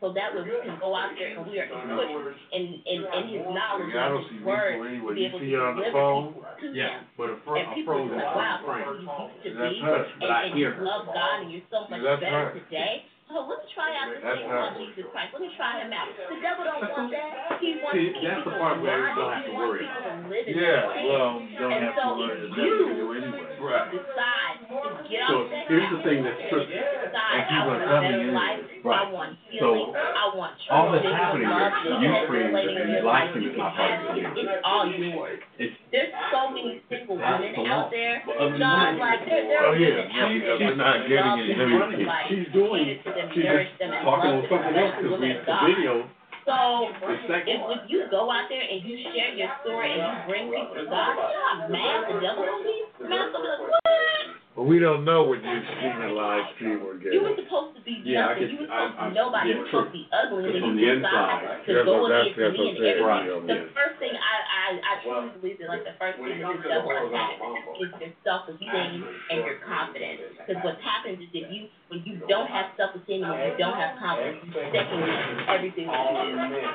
so 0.00 0.12
that 0.16 0.32
way 0.34 0.42
we 0.42 0.56
can 0.64 0.76
go 0.80 0.96
out 0.96 1.12
there 1.16 1.28
and 1.36 1.44
we 1.46 1.60
are 1.60 1.68
equipped 1.68 2.36
in, 2.52 2.80
in, 2.88 2.98
in 3.04 3.24
his 3.28 3.44
knowledge 3.52 3.92
Yeah, 3.92 4.00
I 4.00 4.06
and 4.08 4.14
don't 4.16 4.26
see 4.28 4.40
his 4.40 4.44
Rico 4.44 4.48
word 4.48 4.88
anyway. 4.88 5.12
to 5.12 5.14
be 5.14 5.20
You 5.20 5.26
able 5.28 5.38
to 5.38 5.44
see 5.44 5.52
her 5.52 5.60
on 5.60 5.74
the 5.76 5.82
deliver 5.82 6.00
phone? 6.00 6.24
people 6.32 6.42
to 6.60 6.66
Yeah, 6.72 6.88
him. 6.88 7.04
but 7.16 7.28
a, 7.30 7.36
fro- 7.44 7.56
And 7.60 7.68
a 7.68 7.74
people 7.74 7.94
frozen 7.94 8.16
are 8.16 8.24
like, 8.24 8.34
wow, 8.34 8.56
frame. 8.64 8.86
you 8.96 9.06
used 9.06 9.44
to 9.44 9.50
That's 9.60 9.74
be, 9.76 9.80
her. 9.84 9.96
and, 10.00 10.20
But 10.20 10.30
I 10.30 10.40
and 10.48 10.54
hear 10.56 10.70
you 10.72 10.80
her. 10.80 10.84
love 10.84 11.04
God 11.12 11.36
and 11.44 11.48
you're 11.52 11.68
so 11.70 11.84
much 11.86 12.00
That's 12.02 12.20
better 12.20 12.48
her. 12.48 12.56
today. 12.56 13.04
So 13.30 13.46
let 13.46 13.62
me 13.62 13.66
try 13.70 13.94
out 13.94 14.10
this 14.10 14.18
That's 14.24 14.38
thing 14.40 14.48
her. 14.50 14.58
called 14.58 14.74
Jesus 14.74 15.06
Christ. 15.12 15.30
Let 15.32 15.40
me 15.40 15.50
try 15.54 15.78
him 15.78 15.92
out. 15.94 16.08
The 16.10 16.34
devil 16.42 16.64
don't 16.66 16.82
want 16.90 17.10
that. 17.14 17.30
He 17.62 17.78
wants 17.78 17.94
See, 17.94 18.10
to 18.10 18.12
keep 18.18 18.26
that's 18.26 18.42
the 18.42 18.50
people 18.50 18.58
part 18.58 18.80
where 18.82 18.98
you 19.06 19.14
don't 19.14 19.30
have 19.30 19.44
He 19.44 19.46
to 19.46 19.54
wants 19.54 19.70
worry 19.70 19.86
people 19.86 20.02
to 20.02 20.12
live 20.26 20.46
in 20.50 20.54
Yeah, 20.58 20.80
sin. 20.90 21.06
well, 21.06 21.30
don't 21.60 21.70
And 21.70 21.84
have 21.84 21.94
so 21.94 22.02
to 22.02 22.12
learn 22.18 22.36
if 22.42 22.50
the 22.50 22.56
you 22.58 22.74
devil 22.90 23.12
anyway. 23.14 23.49
Right. 23.60 23.92
decide 23.92 24.56
to 24.68 25.04
get 25.08 25.28
So 25.28 25.44
off 25.44 25.50
that 25.52 25.68
here's 25.68 25.90
the 25.92 26.00
thing 26.02 26.24
that's 26.24 26.40
tricky. 26.48 26.72
decide 26.72 27.12
I 27.12 27.40
people 27.44 27.66
want 27.70 27.82
a 27.82 27.86
coming 27.86 28.10
better 28.10 28.28
in. 28.28 28.34
life, 28.34 28.60
I 28.64 28.80
Right. 28.80 29.12
So, 29.60 29.92
I 29.92 30.24
want 30.34 30.56
all 30.70 30.92
that's 30.92 31.04
happening 31.04 31.44
is 31.44 32.00
you 32.00 32.10
creating 32.26 32.88
your 32.88 33.02
life 33.04 33.36
is 33.36 33.42
you 33.44 33.52
not 33.60 33.76
can 33.76 34.06
part 34.06 34.10
of 34.10 34.16
it. 34.16 34.24
it. 34.24 34.48
It's 34.48 34.64
all 34.64 34.86
yours. 34.88 35.40
It's 35.58 35.76
There's 35.92 36.12
so 36.32 36.48
many 36.50 36.80
single 36.88 37.18
That's 37.18 37.42
women 37.44 37.66
out 37.68 37.90
there. 37.90 38.22
But 38.24 38.36
other 38.40 38.50
than 38.52 38.60
John, 38.60 38.98
like 38.98 39.20
there, 39.28 39.44
there 39.44 39.66
Oh, 39.66 39.72
yeah. 39.72 39.88
women 39.88 40.10
out 40.16 40.30
She- 40.30 40.38
there 40.40 40.58
she's 40.58 40.76
not 40.78 40.96
getting 41.08 41.38
it. 41.50 41.58
them, 41.58 41.78
Let 41.80 41.90
me- 41.90 42.04
like, 42.06 42.26
she's 42.28 42.48
doing- 42.52 43.00
them, 43.04 43.30
she's 43.34 43.44
talking 43.44 44.30
on 44.30 44.48
something 44.48 44.76
else 44.76 44.94
because 44.96 45.20
we, 45.20 45.28
the 45.34 45.58
video, 45.66 46.08
So 46.46 46.88
if, 46.88 47.40
if 47.46 47.90
you 47.90 48.04
go 48.10 48.30
out 48.30 48.48
there 48.48 48.62
and 48.62 48.80
you 48.84 48.96
share 49.12 49.34
your 49.36 49.50
story 49.62 49.92
and 49.92 50.00
you 50.00 50.12
bring 50.26 50.44
people 50.48 50.74
to 50.74 50.84
God, 50.88 51.14
you 51.14 51.26
know 51.28 51.44
how 51.52 51.68
mad 51.68 51.98
the 52.08 52.20
devil 52.20 52.44
will 52.44 52.64
be? 52.64 53.08
Man, 53.08 53.32
so 53.32 53.38
like, 53.38 53.60
what? 53.60 54.39
But 54.56 54.66
we 54.66 54.82
don't 54.82 55.06
know 55.06 55.22
what 55.30 55.38
you've 55.38 55.68
seen 55.78 55.94
in 56.02 56.10
live 56.18 56.42
stream 56.58 56.82
or 56.82 56.98
You 56.98 57.22
were 57.22 57.38
supposed 57.38 57.78
to 57.78 57.82
be 57.86 58.02
Yeah, 58.02 58.26
I 58.26 58.34
nothing. 58.34 58.50
You 58.50 58.66
were 58.66 58.72
I- 58.74 58.90
supposed 58.90 58.98
to 58.98 59.08
be 59.08 59.14
nobody. 59.14 59.46
yeah, 59.46 59.54
you 59.54 59.60
were 59.62 59.66
supposed 59.70 59.86
to 59.86 59.92
be 59.94 60.04
ugly. 60.10 60.42
But 60.42 60.50
And 60.50 60.60
from 60.60 60.74
then 60.74 60.78
you 60.82 60.90
the 60.90 61.00
decide 61.00 61.06
inside. 61.06 61.66
to 61.66 61.70
That's 61.70 61.86
go 61.86 61.94
what- 62.02 62.08
that's- 62.10 62.26
against 62.26 62.40
that's 62.40 62.58
me 62.58 62.66
what 62.66 62.74
and 62.74 62.82
I'm 62.82 62.90
everything. 62.90 63.06
Right. 63.06 63.46
The 63.46 63.70
first 63.78 63.96
thing 64.02 64.14
I, 64.18 64.36
I, 64.50 64.66
I 64.82 64.92
truly 65.06 65.30
believe 65.38 65.58
that 65.62 65.68
like 65.70 65.84
the 65.86 65.94
first 66.02 66.16
thing 66.18 66.34
that 66.42 66.50
this 66.50 66.66
devil 66.66 66.90
attacks 66.90 67.40
is 67.78 67.90
your 68.02 68.12
self-esteem 68.26 69.00
and 69.30 69.38
your 69.46 69.58
confidence. 69.62 70.20
Because 70.42 70.58
what 70.66 70.76
happens 70.82 71.22
is 71.22 71.30
if 71.30 71.46
you, 71.54 71.68
when 71.88 72.02
you 72.04 72.18
don't 72.26 72.50
have 72.50 72.74
self-esteem 72.76 73.22
and 73.22 73.30
when 73.30 73.54
you 73.54 73.56
don't 73.56 73.78
have 73.78 73.96
confidence, 74.02 74.42
you 74.44 74.50
second 74.50 75.46
everything 75.46 75.86
that 75.86 76.10
you 76.26 76.34
do. 76.36 76.74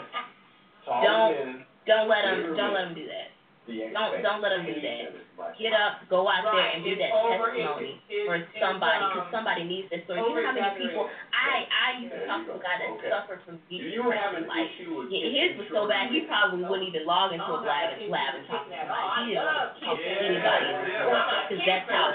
Don't, 0.87 1.65
don't 1.85 2.07
let 2.07 2.21
them, 2.23 2.55
don't 2.55 2.73
let 2.73 2.85
them 2.87 2.95
do 2.95 3.05
that. 3.07 3.24
Don't, 3.65 4.21
don't 4.21 4.41
let 4.45 4.53
them 4.53 4.65
do 4.65 4.77
that. 4.77 5.09
Get 5.57 5.73
up, 5.73 6.05
go 6.07 6.29
out 6.29 6.45
there 6.47 6.69
and 6.69 6.85
be 6.85 6.95
that 6.95 7.11
testimony 7.11 7.97
for 8.23 8.37
somebody, 8.61 9.01
because 9.09 9.27
somebody 9.33 9.63
needs 9.65 9.89
that 9.89 10.05
story. 10.05 10.21
You 10.21 10.31
know 10.31 10.45
how 10.45 10.53
many 10.55 10.71
people, 10.79 11.09
I, 11.33 11.65
I 11.65 11.87
used 11.99 12.13
to 12.13 12.23
talk 12.29 12.45
to 12.45 12.55
a 12.55 12.61
guy 12.61 12.77
that 12.79 12.91
suffered 13.09 13.41
from 13.43 13.59
deep 13.67 13.83
depression, 13.89 14.47
like, 14.47 14.69
yeah, 15.09 15.27
his 15.33 15.57
was 15.59 15.67
so 15.73 15.89
bad, 15.89 16.13
he 16.13 16.23
probably 16.29 16.63
wouldn't 16.63 16.87
even 16.93 17.03
log 17.09 17.33
into 17.33 17.45
a 17.45 17.59
lab, 17.61 17.97
lab 18.05 18.31
and 18.37 18.45
talk 18.47 18.69
to 18.69 18.73
somebody. 18.73 19.05
He 19.25 19.35
didn't 19.35 19.49
want 19.49 19.75
to 19.75 19.81
talk 19.81 19.97
to 19.97 20.09
anybody. 20.23 20.65
in 20.65 20.85
the 20.85 21.05
world, 21.09 21.25
because 21.49 21.61
that's 21.65 21.87
how 21.89 22.05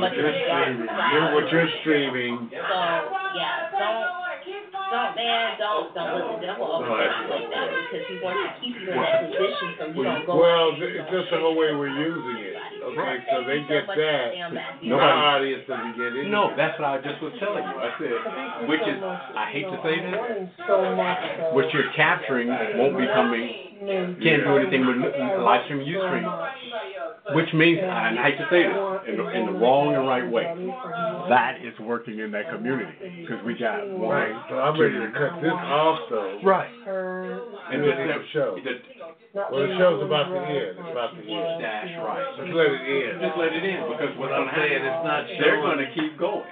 much 0.00 0.14
of 0.14 0.24
You're 0.24 0.30
a 0.30 0.86
dark 0.86 1.12
You're, 1.12 1.28
what 1.34 1.46
you're 1.52 1.70
streaming. 1.82 2.48
So, 2.54 2.78
yeah, 3.34 3.70
don't, 3.74 4.09
don't, 4.90 5.14
man, 5.14 5.54
don't, 5.56 5.94
don't 5.94 6.10
let 6.18 6.26
the 6.34 6.38
devil 6.42 6.66
overtake 6.66 7.14
you 7.22 7.26
like 7.30 7.48
that, 7.54 7.68
because 7.70 8.04
he 8.10 8.14
wants 8.18 8.42
to 8.42 8.50
keep 8.58 8.74
you 8.74 8.90
in 8.90 8.98
that 8.98 9.22
position 9.30 9.68
so 9.78 9.82
you 9.94 10.02
don't 10.02 10.26
go. 10.26 10.34
Well, 10.34 10.74
out 10.74 10.82
it's 10.82 11.10
just 11.10 11.30
the 11.30 11.38
whole 11.38 11.54
way 11.54 11.70
we're 11.70 11.94
using 11.94 12.36
it. 12.42 12.54
Okay, 12.80 13.14
so 13.30 13.46
they 13.46 13.62
get 13.70 13.86
that. 13.86 14.34
damn 14.34 14.54
bad. 14.54 14.82
Our 14.90 15.38
audience 15.38 15.62
doesn't 15.68 15.94
get 15.94 16.10
it. 16.16 16.26
no, 16.26 16.50
that's 16.56 16.74
what 16.78 16.90
I 16.90 16.98
just 16.98 17.22
was 17.22 17.32
telling 17.38 17.62
you. 17.62 17.76
I 17.78 17.90
said, 17.96 18.66
which 18.66 18.82
is, 18.82 18.98
I 19.00 19.46
hate 19.54 19.70
to 19.70 19.78
say 19.86 19.94
this, 20.02 20.18
So 20.66 20.82
what 21.54 21.70
you're 21.70 21.92
capturing 21.94 22.48
won't 22.76 22.98
be 22.98 23.06
coming, 23.06 24.18
can't 24.18 24.42
do 24.42 24.58
anything 24.58 24.82
with 24.86 24.98
live 25.38 25.64
stream, 25.70 25.86
you 25.86 26.02
stream. 26.02 26.26
Which 27.36 27.52
means, 27.54 27.78
and 27.78 28.18
I 28.18 28.32
hate 28.32 28.38
to 28.40 28.46
say 28.50 28.64
this, 28.64 28.74
in 29.12 29.14
the, 29.20 29.26
in 29.36 29.42
the 29.46 29.56
wrong 29.60 29.94
and 29.94 30.08
right 30.08 30.26
way, 30.26 30.44
that 31.28 31.60
is 31.62 31.76
working 31.78 32.18
in 32.18 32.32
that 32.32 32.50
community, 32.50 33.22
because 33.22 33.38
we 33.44 33.54
got 33.54 33.84
Right, 33.86 34.32
one. 34.32 34.44
so 34.48 34.54
I'm 34.58 34.74
ready 34.80 34.98
to 34.98 35.10
cut 35.14 35.38
this 35.44 35.52
off 35.52 35.98
though. 36.10 36.40
Right. 36.42 36.70
And 37.70 37.84
And 37.84 37.84
the, 37.86 38.24
show. 38.32 38.56
the, 38.58 38.72
Well, 39.36 39.62
the 39.62 39.76
show's 39.78 40.02
about 40.02 40.32
to 40.32 40.34
to 40.34 40.42
end. 40.42 40.74
It's 40.80 40.90
about 40.90 41.12
to 41.14 41.22
end. 41.22 41.62
Dash 41.62 41.92
right. 42.02 42.24
Just 42.40 42.50
let 42.56 42.66
it 42.66 42.82
end. 42.82 43.14
just 43.22 43.36
let 43.38 43.52
it 43.54 43.64
in, 43.68 43.80
because 43.94 44.12
what's 44.18 44.32
What 44.32 44.40
I'm 44.40 44.50
saying, 44.56 44.82
happen, 44.82 44.90
it's 44.90 45.04
not 45.06 45.20
they're 45.38 45.60
gonna 45.62 45.86
keep 45.94 46.18
going. 46.18 46.48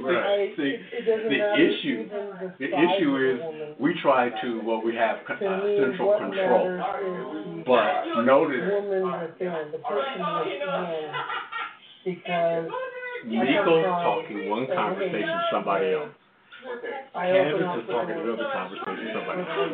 Right. 0.00 0.52
I- 0.52 0.56
See, 0.56 0.62
it- 0.62 1.08
it 1.08 1.28
the 1.28 1.40
issue- 1.56 2.00
even 2.04 2.52
The 2.58 2.68
issue 2.68 3.16
is, 3.16 3.40
we 3.78 3.94
try 4.00 4.28
to, 4.28 4.60
well, 4.60 4.82
we 4.82 4.94
have 4.96 5.24
con- 5.26 5.38
To 5.38 5.46
uh, 5.48 5.56
me, 5.64 5.78
central 5.80 6.18
control, 6.18 6.68
matters 6.68 7.56
is 7.58 7.64
but 7.64 8.04
the 8.14 8.22
notice, 8.22 8.72
woman 8.72 9.02
within, 9.20 9.72
the 9.72 9.78
person 9.78 10.20
within, 10.44 11.12
because 12.04 12.70
Nico's 13.24 13.84
talking 13.84 14.48
one 14.50 14.66
conversation 14.66 15.28
to 15.28 15.44
somebody 15.50 15.92
else. 15.92 16.10
I 17.16 17.30
open 17.32 17.62
Candace 17.62 17.68
up 17.68 17.78
is 17.80 17.86
the 17.86 17.92
talking 17.92 18.16
door. 18.16 18.24
another 18.36 18.48
conversation 18.52 19.04
to 19.06 19.12
somebody 19.16 19.40
else. 19.44 19.72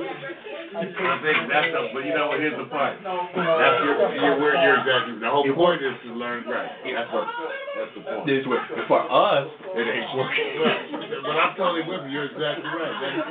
I 0.73 1.17
think 1.23 1.37
that's 1.51 1.71
the, 1.75 1.81
but 1.95 2.03
you 2.07 2.15
know 2.15 2.27
what, 2.31 2.39
here's 2.39 2.55
the 2.59 2.69
point. 2.71 2.97
That's 3.03 3.79
your, 3.83 3.95
stuff 3.99 4.13
you're, 4.15 4.35
like 4.35 4.43
where 4.43 4.57
you're 4.63 4.79
exactly, 4.83 5.15
the 5.19 5.31
whole 5.31 5.47
point 5.55 5.81
is 5.83 5.97
to 6.07 6.11
learn, 6.15 6.45
right, 6.47 6.71
that's 6.87 7.11
what, 7.13 7.27
that's 7.79 7.93
the 7.97 8.03
point. 8.07 8.25
This 8.29 8.45
way, 8.47 8.61
for 8.87 9.01
us, 9.09 9.47
it 9.75 9.87
ain't 9.89 10.11
working. 10.15 10.49
Right, 10.63 10.85
but 11.27 11.35
I'm 11.39 11.53
totally 11.59 11.85
with 11.87 12.03
you, 12.07 12.11
you're 12.15 12.29
exactly 12.31 12.67
right, 12.71 12.95
that's, 13.03 13.31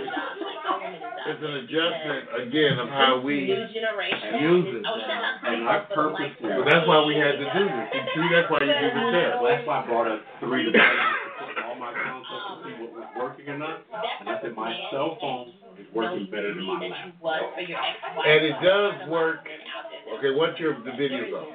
it's 1.22 1.42
an 1.46 1.54
adjustment, 1.64 2.24
again, 2.50 2.76
of 2.82 2.90
how 2.90 3.22
we 3.22 3.46
New 3.46 3.68
generation. 3.70 4.42
use 4.42 4.68
it. 4.82 4.84
Oh, 4.90 4.98
shout 5.06 5.22
out 5.22 5.54
And 5.54 5.70
our 5.70 5.86
for 5.94 6.10
the 6.12 6.18
purpose 6.18 6.34
is- 6.42 6.50
But 6.58 6.66
that's 6.66 6.86
why 6.90 7.00
we 7.06 7.14
had 7.16 7.38
to 7.38 7.46
do 7.56 7.64
this, 7.70 7.88
You 7.94 8.02
see, 8.16 8.28
that's 8.34 8.50
why 8.50 8.60
you 8.66 8.74
do 8.74 8.90
the 8.90 9.04
test. 9.14 9.34
That's 9.38 9.64
why 9.70 9.76
I 9.80 9.86
brought 9.86 10.10
up 10.10 10.20
three 10.42 10.66
to 10.66 10.72
put 10.74 10.82
all 11.62 11.78
my 11.78 11.94
concepts 11.94 12.46
to 12.50 12.54
see 12.66 12.74
what 12.82 12.90
was 12.98 13.06
working 13.48 13.54
or 13.54 13.58
not. 13.58 13.82
I 14.28 14.42
said, 14.42 14.54
my 14.56 14.72
cell 14.92 15.18
phone 15.22 15.54
is 15.80 15.88
working 15.94 16.28
better 16.32 16.54
than 16.54 16.66
my 16.66 16.88
laptop. 17.22 17.58
And 18.26 18.46
it 18.46 18.56
does 18.64 19.10
work, 19.10 19.40
okay, 20.18 20.32
once 20.32 20.60
your, 20.60 20.76
the 20.84 20.92
video's 20.98 21.34
on, 21.34 21.48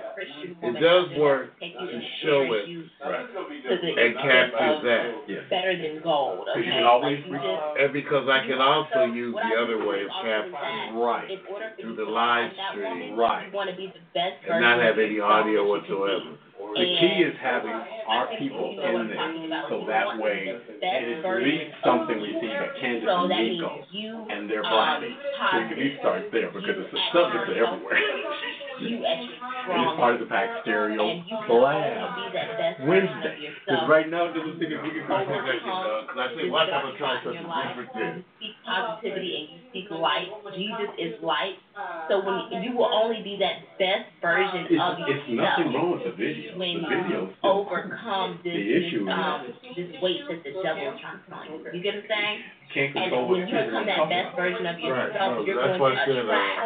it 0.62 0.80
does 0.80 1.06
work 1.18 1.59
to 1.60 2.01
show 2.22 2.47
it, 2.52 2.64
and 2.68 4.14
capture 4.16 4.80
that. 4.84 5.10
Yes. 5.28 5.43
Better 5.51 5.76
than 5.76 6.02
gold, 6.02 6.47
Because 6.47 6.64
you 6.66 6.72
can 6.72 6.84
always 6.84 7.18
Like, 7.18 7.26
you 7.26 7.32
re- 7.32 7.38
just- 7.40 7.80
And 7.80 7.93
because 7.93 8.28
I 8.28 8.47
can 8.47 8.60
also 8.60 9.05
use 9.12 9.34
the 9.34 9.55
other 9.56 9.84
way 9.86 10.02
of 10.02 10.10
capturing, 10.22 10.97
Right. 10.97 11.30
In 11.30 11.38
order 11.51 11.72
for 11.76 11.82
through 11.82 11.97
the 11.97 12.05
live 12.10 12.51
stream. 12.72 13.16
Right. 13.16 13.47
You 13.47 13.52
wanna 13.52 13.76
be 13.76 13.86
the 13.88 14.01
best 14.14 14.40
and 14.48 14.60
not 14.60 14.80
have 14.80 14.98
any 14.98 15.20
audio 15.20 15.62
that 15.64 15.88
you 15.88 15.93
can 15.93 15.98
whatsoever. 16.01 16.30
The 16.56 16.84
key 17.01 17.22
is 17.22 17.36
having 17.40 17.70
our 18.09 18.26
people 18.38 18.72
You 18.72 18.80
know 18.80 18.93
what 18.93 19.10
in 19.12 19.18
I'm 19.18 19.51
there, 19.51 19.64
so 19.68 19.84
that 19.86 20.18
way, 20.18 20.48
it 20.48 21.09
is 21.09 21.24
at 21.24 21.43
least 21.43 21.76
something 21.84 22.20
we 22.20 22.28
you. 22.32 22.40
see 22.40 22.48
that 22.48 22.74
Candace 22.80 23.05
So 23.06 23.16
and 23.16 23.28
Nico 23.28 23.76
means 23.76 23.86
you, 24.06 24.26
and 24.30 24.46
their 24.46 24.62
um, 24.62 24.70
body. 24.70 25.10
So 25.10 25.58
you 25.58 25.66
can 25.66 25.74
at 25.74 25.82
least 25.82 25.98
start 26.00 26.22
there, 26.30 26.48
because 26.54 26.78
it's 26.78 26.92
the 26.94 27.02
subjects 27.10 27.50
are 27.50 27.58
everywhere. 27.58 27.98
you 28.86 29.02
at 29.02 29.18
And 29.18 29.82
it's 29.82 29.98
part 29.98 30.14
of 30.14 30.20
the 30.22 30.30
Pack 30.30 30.62
Stereo 30.62 31.02
And 31.02 31.26
you 31.26 31.34
can 31.34 31.50
also 31.50 31.58
Blab 31.58 32.14
be 32.14 32.24
that 32.38 32.48
best 32.54 32.76
version 32.86 32.86
of 32.86 33.18
Wednesday. 33.18 33.36
Because 33.66 33.82
right 33.90 34.08
now, 34.08 34.30
this 34.30 34.44
is 34.46 34.54
thinking 34.62 34.78
we 34.86 34.94
can 34.94 35.04
Cause 35.10 35.26
I 35.26 36.26
say, 36.38 36.46
why 36.46 36.70
come 36.70 36.86
I 36.86 36.92
try 36.94 37.18
such 37.24 37.34
a 37.34 37.42
different 37.42 37.90
You 37.98 38.22
speak 38.38 38.54
positivity 38.62 39.30
and 39.34 39.46
you 39.50 39.58
speak 39.74 39.86
light. 39.90 40.30
Jesus 40.54 40.90
is 41.02 41.12
light. 41.22 41.58
So 42.08 42.22
when 42.22 42.62
you 42.62 42.70
will 42.78 42.88
only 42.88 43.20
be 43.26 43.34
that 43.42 43.66
best 43.82 44.06
version 44.22 44.70
It's, 44.70 44.78
of 44.78 44.94
it's 45.02 45.26
yourself 45.26 45.58
nothing 45.58 45.74
wrong 45.74 45.90
with 45.98 46.06
the 46.06 46.14
video. 46.14 46.54
when 46.54 46.82
The 46.82 46.88
video 46.88 47.26
is 47.26 47.34
still 47.42 47.66
overcome 47.66 48.38
this, 48.46 48.54
The 48.54 48.66
issue 48.78 49.02
is- 49.04 49.10
um 49.10 49.40
this 49.74 49.90
weight 50.00 50.22
that 50.30 50.40
the 50.46 50.52
devil 50.62 50.94
is 50.94 51.00
trying 51.02 51.18
to 51.18 51.24
put 51.26 51.34
on 51.34 51.44
you. 51.50 51.66
You 51.74 51.82
get 51.82 51.98
what 51.98 52.06
I'm 52.06 52.10
saying? 52.14 52.38
Can't 52.72 52.94
And 52.97 53.10
control 53.10 53.26
what 53.28 53.38
when 53.38 53.48
you 53.48 53.52
kids 53.52 53.66
become 53.68 53.86
that 53.86 53.97
talking 53.97 54.16
best 54.16 54.28
about. 54.32 54.40
version 54.40 54.64
of 54.66 54.76
Right, 54.76 54.84
yourself, 54.84 55.30
no, 55.36 55.44
you're 55.47 55.56
that's 55.60 55.76
going 55.76 55.80
what 55.80 55.93
I 55.93 56.05
to 56.05 56.12
said, 56.12 56.18
uh, 56.18 56.26
attract 56.26 56.56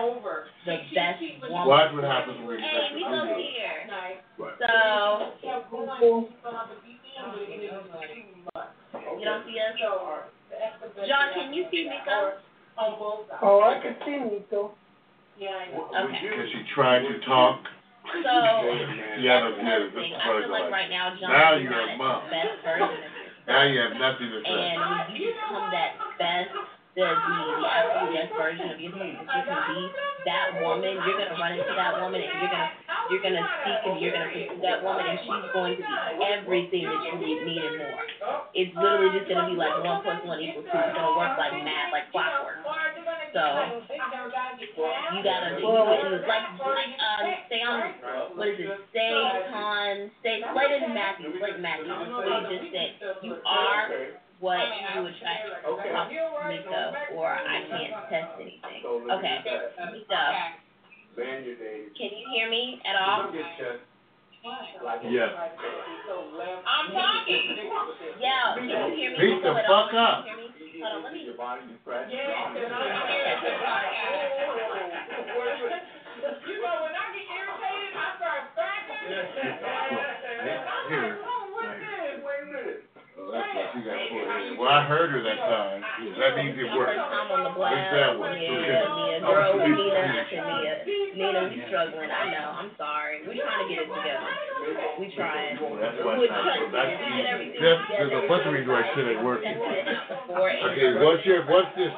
the 0.66 0.76
best 0.94 1.18
woman. 1.50 1.68
Watch 1.68 1.90
what 1.94 2.04
happens 2.04 2.38
when 2.46 2.58
you 2.58 2.64
Hey, 2.64 2.70
cut 2.70 2.88
the 2.90 2.94
we 2.94 3.02
go 3.04 3.20
video. 3.20 3.36
here. 3.40 3.78
Right. 3.90 4.56
So 4.60 4.70
you 9.18 9.24
don't 9.24 9.44
see 9.46 9.58
us? 9.60 9.74
John, 11.06 11.26
can 11.34 11.52
you 11.54 11.64
see 11.70 11.84
Nico? 11.84 12.38
Oh, 12.78 13.60
I 13.62 13.80
can 13.82 13.96
see 14.04 14.16
Nico. 14.16 14.72
Okay. 15.40 16.28
Cause 16.36 16.48
she 16.52 16.60
tried 16.74 17.00
to 17.08 17.14
talk. 17.24 17.60
So 18.04 18.16
Yeah, 19.20 19.44
that's 19.44 19.56
no, 19.56 19.60
another 19.60 19.88
yeah, 19.88 19.96
thing. 19.96 20.12
I 20.16 20.40
feel 20.40 20.50
like 20.50 20.70
right 20.72 20.88
now, 20.90 21.12
John, 21.20 21.30
Now 21.30 21.52
you're 21.54 21.68
you're 21.68 21.70
not 21.72 21.88
a 21.88 21.92
at 21.92 21.98
mom. 21.98 22.24
the 22.24 22.30
best 22.32 22.56
version 22.64 22.88
of 22.88 22.96
yourself. 22.96 23.19
Now 23.50 23.66
you 23.66 23.82
have 23.82 23.98
nothing 23.98 24.30
to 24.30 24.38
say. 24.46 24.62
And 24.78 25.10
you 25.18 25.34
become 25.34 25.74
that 25.74 25.98
best, 26.22 26.54
the, 26.94 27.02
the, 27.02 27.66
absolute 27.66 28.14
best 28.14 28.30
version 28.38 28.70
of 28.70 28.78
yourself 28.78 29.10
that 29.10 29.26
you 29.26 29.42
can 29.42 29.60
be, 29.74 29.80
that 30.22 30.62
woman, 30.62 30.94
you're 31.02 31.18
gonna 31.18 31.34
run 31.34 31.58
into 31.58 31.74
that 31.74 31.98
woman 31.98 32.22
and 32.22 32.30
you're 32.30 32.54
gonna 32.54 32.79
you're 33.10 33.22
gonna 33.22 33.42
seek 33.66 33.80
and 33.90 34.00
you're 34.00 34.14
gonna 34.14 34.30
pursue 34.30 34.62
that 34.62 34.82
woman, 34.82 35.04
and 35.04 35.18
she's 35.26 35.46
going 35.52 35.74
to 35.76 35.82
be 35.82 35.94
everything 36.30 36.86
that 36.86 37.00
you 37.10 37.14
need, 37.18 37.38
need 37.44 37.62
and 37.66 37.76
more. 37.82 38.02
It's 38.54 38.72
literally 38.78 39.10
just 39.18 39.26
gonna 39.30 39.50
be 39.50 39.58
like 39.58 39.82
one 39.82 40.02
plus 40.02 40.22
one 40.24 40.38
equals 40.40 40.66
two. 40.70 40.78
It's 40.78 40.94
gonna 40.94 41.18
work 41.18 41.34
like 41.38 41.54
math, 41.66 41.90
like 41.90 42.06
clockwork. 42.14 42.62
So 43.34 43.42
you 45.14 45.20
gotta 45.22 45.58
you 45.58 45.70
like 45.70 46.02
like 46.26 46.90
um 46.98 47.26
stay 47.46 47.62
on 47.62 47.78
what 48.34 48.48
is 48.48 48.58
it? 48.58 48.70
Stay 48.90 49.14
on 49.54 50.10
stay 50.20 50.42
Slayton 50.54 50.94
Matthews, 50.94 51.34
Slayton 51.38 51.62
Matthews. 51.62 51.90
What 52.10 52.26
you 52.26 52.58
just 52.58 52.70
said. 52.74 52.90
You 53.22 53.36
are 53.46 54.18
what 54.40 54.58
you 54.94 55.06
attract. 55.06 55.46
Mika, 56.48 56.92
or 57.14 57.28
I 57.28 57.62
can't 57.70 57.94
test 58.08 58.34
anything. 58.40 58.82
Okay. 59.10 59.38
Mika, 61.16 61.90
can 61.98 62.10
you 62.16 62.26
hear 62.32 62.48
me 62.50 62.80
at 62.86 62.94
all? 62.96 63.26
Yes. 65.10 65.34
I'm 66.64 66.86
talking. 66.94 67.44
Yeah, 68.20 68.54
can 68.56 68.64
you 68.64 68.94
hear 68.96 69.10
me? 69.12 69.18
Beat 69.18 69.42
the 69.42 69.52
fuck 69.68 69.92
up. 69.92 70.24
Can 70.24 70.38
you 70.38 70.48
hear 70.64 70.72
me? 70.72 70.80
Hold 70.80 70.96
on, 70.96 71.04
let 71.04 71.12
me. 71.12 71.20
You 76.20 76.60
know, 76.60 76.84
when 76.84 76.92
I 76.92 77.04
get 77.16 77.24
irritated, 77.32 77.96
I 77.96 78.12
start 78.20 78.40
scratching. 78.52 78.92
Here. 80.90 81.16
Oh, 81.24 81.48
what's 81.54 81.80
this? 81.80 82.20
Wait 82.20 82.44
a 82.44 83.09
minute. 83.20 83.36
That's 83.36 83.52
what 83.52 83.66
she 83.76 83.80
got 83.84 84.00
for 84.08 84.20
her. 84.24 84.56
Well, 84.56 84.70
I 84.72 84.80
heard 84.88 85.08
her 85.12 85.20
that 85.22 85.38
time. 85.44 85.78
That 86.16 86.32
means 86.40 86.56
it 86.56 86.68
worked. 86.72 86.96
First 86.96 87.10
time 87.12 87.28
on 87.30 87.40
the 87.44 87.52
What's 87.54 87.76
that 87.92 88.16
blast. 88.16 88.20
one? 88.20 88.34
Yeah, 88.40 88.50
Okay. 88.50 88.80
Mia, 88.80 89.18
girl 89.20 89.50
with 89.60 89.70
Nina. 89.76 90.00
I 90.00 90.24
said 90.30 90.42
Mia. 90.48 90.74
Nina, 91.16 91.40
we 91.52 91.56
struggling. 91.68 92.10
I 92.10 92.24
know. 92.32 92.48
I'm 92.56 92.70
sorry. 92.80 93.16
We're 93.28 93.36
trying 93.40 93.60
to 93.60 93.66
get 93.68 93.78
it 93.84 93.90
together. 93.90 94.32
We 94.98 95.06
trying. 95.16 95.54
That's 95.60 95.98
why 96.04 96.14
We 96.18 96.24
it's 96.24 96.32
not 96.32 96.44
so 96.56 96.68
trying 96.70 96.96
to 96.96 97.60
Jeff, 97.60 97.78
together. 97.80 97.84
there's 98.00 98.14
a 98.16 98.24
bunch 98.28 98.44
of 98.46 98.52
reasons 98.56 98.72
why 98.72 98.82
shit 98.96 99.06
ain't 99.08 99.24
working. 99.24 99.52
Testing 99.54 99.84
it 99.84 99.88
out 99.92 100.06
before 100.28 100.48
it- 100.50 100.64
Okay, 100.72 100.90
once 101.04 101.20
your 101.24 101.40
once 101.48 101.70
this 101.76 101.92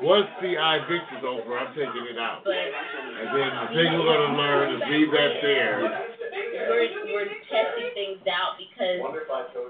once 0.00 0.30
the 0.40 0.54
I 0.56 0.78
Vicks 0.86 1.10
is 1.18 1.24
over, 1.26 1.58
I'm 1.58 1.74
taking 1.74 2.06
it 2.06 2.18
out. 2.18 2.44
But 2.44 2.54
And 2.54 3.28
then 3.34 3.50
the 3.50 3.66
thing 3.74 3.98
we're 3.98 4.06
gonna 4.06 4.36
learn 4.38 4.66
is 4.78 4.82
leave 4.88 5.10
that 5.10 5.32
there. 5.42 6.06
We're 6.68 6.88
we're 7.12 7.30
testing 7.50 7.90
things 7.94 8.20
out 8.30 8.58
because 8.58 8.98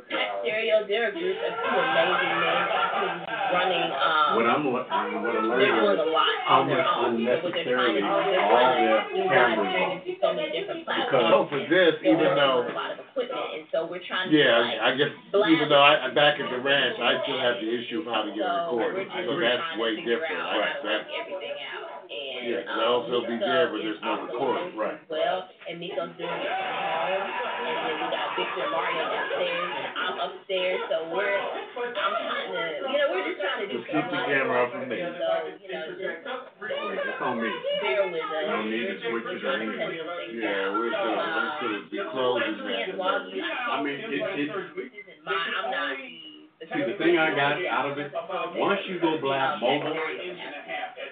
Pack 0.09 0.29
Stereo, 0.45 0.85
they're 0.89 1.09
a 1.11 1.15
group 1.15 1.37
of 1.39 1.53
two 1.57 1.77
amazing 1.79 2.35
men 2.39 2.61
who's 2.69 3.21
running 3.53 3.87
um 3.93 4.37
What 4.37 4.47
I'm, 4.49 4.65
le- 4.69 4.73
what 4.73 4.87
I'm 4.93 5.23
they're 5.25 5.43
learning 5.43 5.73
doing 5.73 5.97
is 5.97 6.05
a 6.05 6.11
lot 6.13 6.35
on 6.49 6.69
their 6.69 6.85
much 6.85 6.99
own. 6.99 7.25
So 7.25 7.33
what 7.45 7.53
they're 7.55 7.65
trying 7.73 7.97
to 7.97 8.01
do, 8.01 8.05
unnecessarily 8.05 8.05
they're 8.05 8.45
all 8.45 8.53
trying 8.53 8.85
their 8.85 8.99
to 8.99 9.17
use 9.17 9.29
live 9.29 9.49
cameras 9.49 9.69
streaming 9.69 10.01
to 10.05 10.13
so 10.21 10.29
many 10.37 10.51
different 10.53 10.83
Because 10.85 11.09
platforms. 11.09 11.49
for 11.49 11.61
this, 11.69 11.93
They're 12.03 12.13
even 12.13 12.31
though 12.37 12.59
a 12.69 12.75
lot 12.77 12.91
of 12.93 12.99
equipment, 13.05 13.49
and 13.57 13.65
so 13.73 13.79
we're 13.89 14.05
trying 14.05 14.29
to 14.29 14.37
yeah, 14.37 14.59
like, 14.61 14.81
I 14.85 14.91
guess 14.97 15.13
even 15.49 15.67
though 15.69 15.83
I 15.85 15.93
I'm 16.05 16.15
back 16.15 16.37
at 16.41 16.49
the 16.53 16.61
ranch, 16.61 16.97
I 17.01 17.19
still 17.25 17.41
have 17.41 17.57
the 17.61 17.69
issue 17.69 18.05
of 18.05 18.07
how 18.13 18.23
to 18.29 18.31
get 18.33 18.45
it 18.45 18.49
so 18.49 18.77
recorded. 18.77 19.09
just 19.09 19.27
So 19.29 19.35
that's 19.41 19.65
way 19.81 19.93
different. 20.05 20.37
out 20.39 20.57
Right. 20.59 20.77
That's 20.85 21.05
work 21.09 21.21
everything 21.21 21.57
out. 21.73 21.98
And 22.09 22.49
Yeah, 22.49 22.65
'cause 22.65 22.73
um, 22.73 22.81
I'll 22.81 22.95
also 23.05 23.21
be 23.29 23.37
there, 23.37 23.69
but 23.69 23.79
there's 23.85 24.01
no 24.01 24.11
also 24.17 24.33
recording. 24.33 24.77
Right. 24.81 24.97
Well, 25.13 25.45
and 25.69 25.77
Miko's 25.77 26.09
doing 26.17 26.41
it 26.41 26.49
from 26.49 26.73
home, 26.73 27.29
and 27.69 27.77
then 27.85 27.95
we 28.01 28.07
got 28.09 28.29
Victor 28.33 28.63
and 28.65 28.73
Mario 28.73 29.03
downstairs, 29.13 29.69
and 29.77 29.87
I'm 29.93 30.17
upstairs, 30.25 30.81
so 30.89 30.97
we're 31.13 31.37
I'm 31.37 31.93
trying 31.93 32.49
to 32.49 32.65
you 32.89 32.97
know 32.99 33.09
we're 33.13 33.27
just 33.29 33.41
trying 33.45 33.61
to 33.61 33.67
do 33.69 33.77
Just 33.79 33.93
keep 33.93 34.07
the 34.09 34.21
camera 34.25 34.57
up 34.65 34.73
from 34.73 34.89
me. 34.89 34.97
So 34.97 35.05
you 35.05 35.69
know 35.69 35.85
just 36.01 36.25
It's 36.59 37.21
on 37.21 37.37
me. 37.43 37.51
bear 37.85 38.09
with 38.09 38.25
us. 38.25 38.33
You 38.41 38.49
don't 38.49 38.71
need 38.73 38.89
to 38.89 38.89
We're 38.89 38.97
just- 38.97 39.05
switch 39.05 39.25
we're 39.29 39.37
it 39.37 39.41
trying 39.45 39.69
to 39.69 39.69
around. 39.69 39.79
test 39.79 40.17
things 40.17 40.43
Yeah, 40.43 40.73
we're 40.73 40.89
still 40.89 41.13
we're 41.13 41.29
Um, 41.29 41.53
still 41.61 41.83
be 41.93 42.01
I 42.01 42.05
closing 42.09 42.57
can't 42.57 42.89
that. 42.89 42.99
log 42.99 43.23
you. 43.29 43.43
I 43.45 43.83
mean, 43.83 44.01
it, 44.01 44.09
it, 44.09 44.49
This 44.49 44.93
isn't 44.97 45.25
my. 45.25 45.33
I'm 45.37 45.71
not 45.71 45.97
the. 45.99 46.28
See, 46.67 46.83
the 46.91 46.99
thing 46.99 47.19
I 47.19 47.31
got 47.35 47.59
out 47.67 47.91
of 47.91 47.99
it, 47.99 48.13
once 48.57 48.81
you 48.89 49.01
go 49.01 49.19
black 49.21 49.61
mobile, 49.61 49.95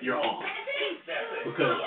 you're 0.03 0.19
on. 0.19 0.43
Because 1.45 1.79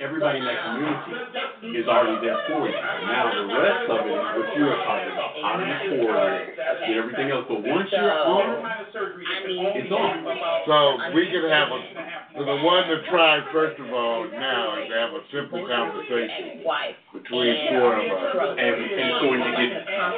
everybody 0.00 0.40
in 0.40 0.44
that 0.48 0.60
community 0.64 1.76
is 1.76 1.86
already 1.86 2.16
there 2.24 2.40
for 2.48 2.64
you. 2.64 2.72
Now, 2.72 3.28
the 3.28 3.44
rest 3.52 3.84
of 3.92 4.00
it 4.08 4.16
is 4.16 4.24
what 4.32 4.48
you're 4.56 4.76
talking 4.80 5.12
about, 5.12 5.30
how 5.44 5.52
to 5.60 5.64
record, 5.68 6.56
get 6.56 6.96
everything 6.96 7.28
else, 7.28 7.44
but 7.48 7.60
once 7.60 7.88
you're 7.92 8.08
on, 8.08 8.64
I 8.64 8.80
need 9.44 9.84
it's 9.84 9.92
on. 9.92 10.24
So 10.64 10.76
we 11.12 11.28
can 11.28 11.44
have 11.52 11.68
a 11.68 11.78
for 12.30 12.46
the 12.46 12.62
one 12.62 12.86
to 12.86 13.02
try 13.10 13.42
first 13.52 13.74
of 13.82 13.90
all 13.92 14.22
now 14.30 14.78
is 14.78 14.86
to 14.88 14.94
have 14.94 15.12
a 15.12 15.22
simple 15.34 15.66
conversation 15.66 16.62
Wife. 16.62 16.94
between 17.12 17.52
four 17.74 17.98
of 17.98 18.06
us. 18.06 18.54
And, 18.54 18.74
and 18.80 19.08
so 19.18 19.24
when 19.34 19.40
you 19.42 19.52
get, 19.58 19.70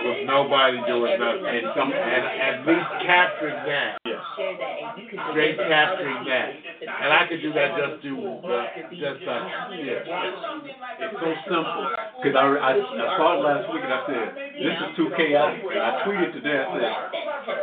With 0.04 0.20
nobody 0.28 0.76
doing 0.86 1.16
nothing. 1.16 1.48
and 1.48 1.66
some, 1.72 1.88
And 1.88 2.22
at 2.36 2.56
least 2.68 2.90
capturing 3.08 3.56
that. 3.64 3.96
Share 4.36 4.56
that, 4.60 4.74
and 4.80 4.92
you 5.00 5.08
can 5.08 5.18
do 5.18 5.32
Straight 5.32 5.56
capturing 5.56 6.20
that. 6.28 6.48
And 6.84 7.10
I 7.16 7.24
could 7.32 7.40
do 7.40 7.50
that 7.56 7.68
just 7.80 8.04
through 8.04 8.20
the 8.44 8.60
just 8.92 9.24
us. 9.24 9.44
Yeah. 9.72 10.04
it's 10.04 11.16
so 11.16 11.30
simple. 11.48 11.86
Cause 12.22 12.34
I, 12.36 12.44
I, 12.44 12.70
I 12.76 13.06
saw 13.16 13.26
it 13.34 13.40
last 13.42 13.66
week 13.72 13.82
and 13.82 13.92
I 13.92 14.00
said, 14.06 14.26
this 14.36 14.76
is 14.78 14.90
too 14.96 15.08
chaotic. 15.16 15.64
And 15.64 15.80
I 15.82 15.90
tweeted 16.04 16.32
today, 16.36 16.60
I 16.60 16.66
said, 16.76 16.92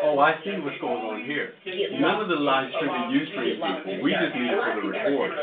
oh, 0.03 0.19
I 0.19 0.35
see 0.43 0.57
what's 0.59 0.79
going 0.81 0.99
on 1.05 1.23
here. 1.23 1.53
None 2.01 2.19
of 2.19 2.27
the 2.27 2.35
live 2.35 2.67
streaming 2.75 3.13
Ustream 3.13 3.55
people, 3.61 4.03
we 4.03 4.11
just 4.11 4.33
need 4.35 4.51
it 4.51 4.59
for 4.59 4.73
the 4.81 4.87
recording. 4.89 5.37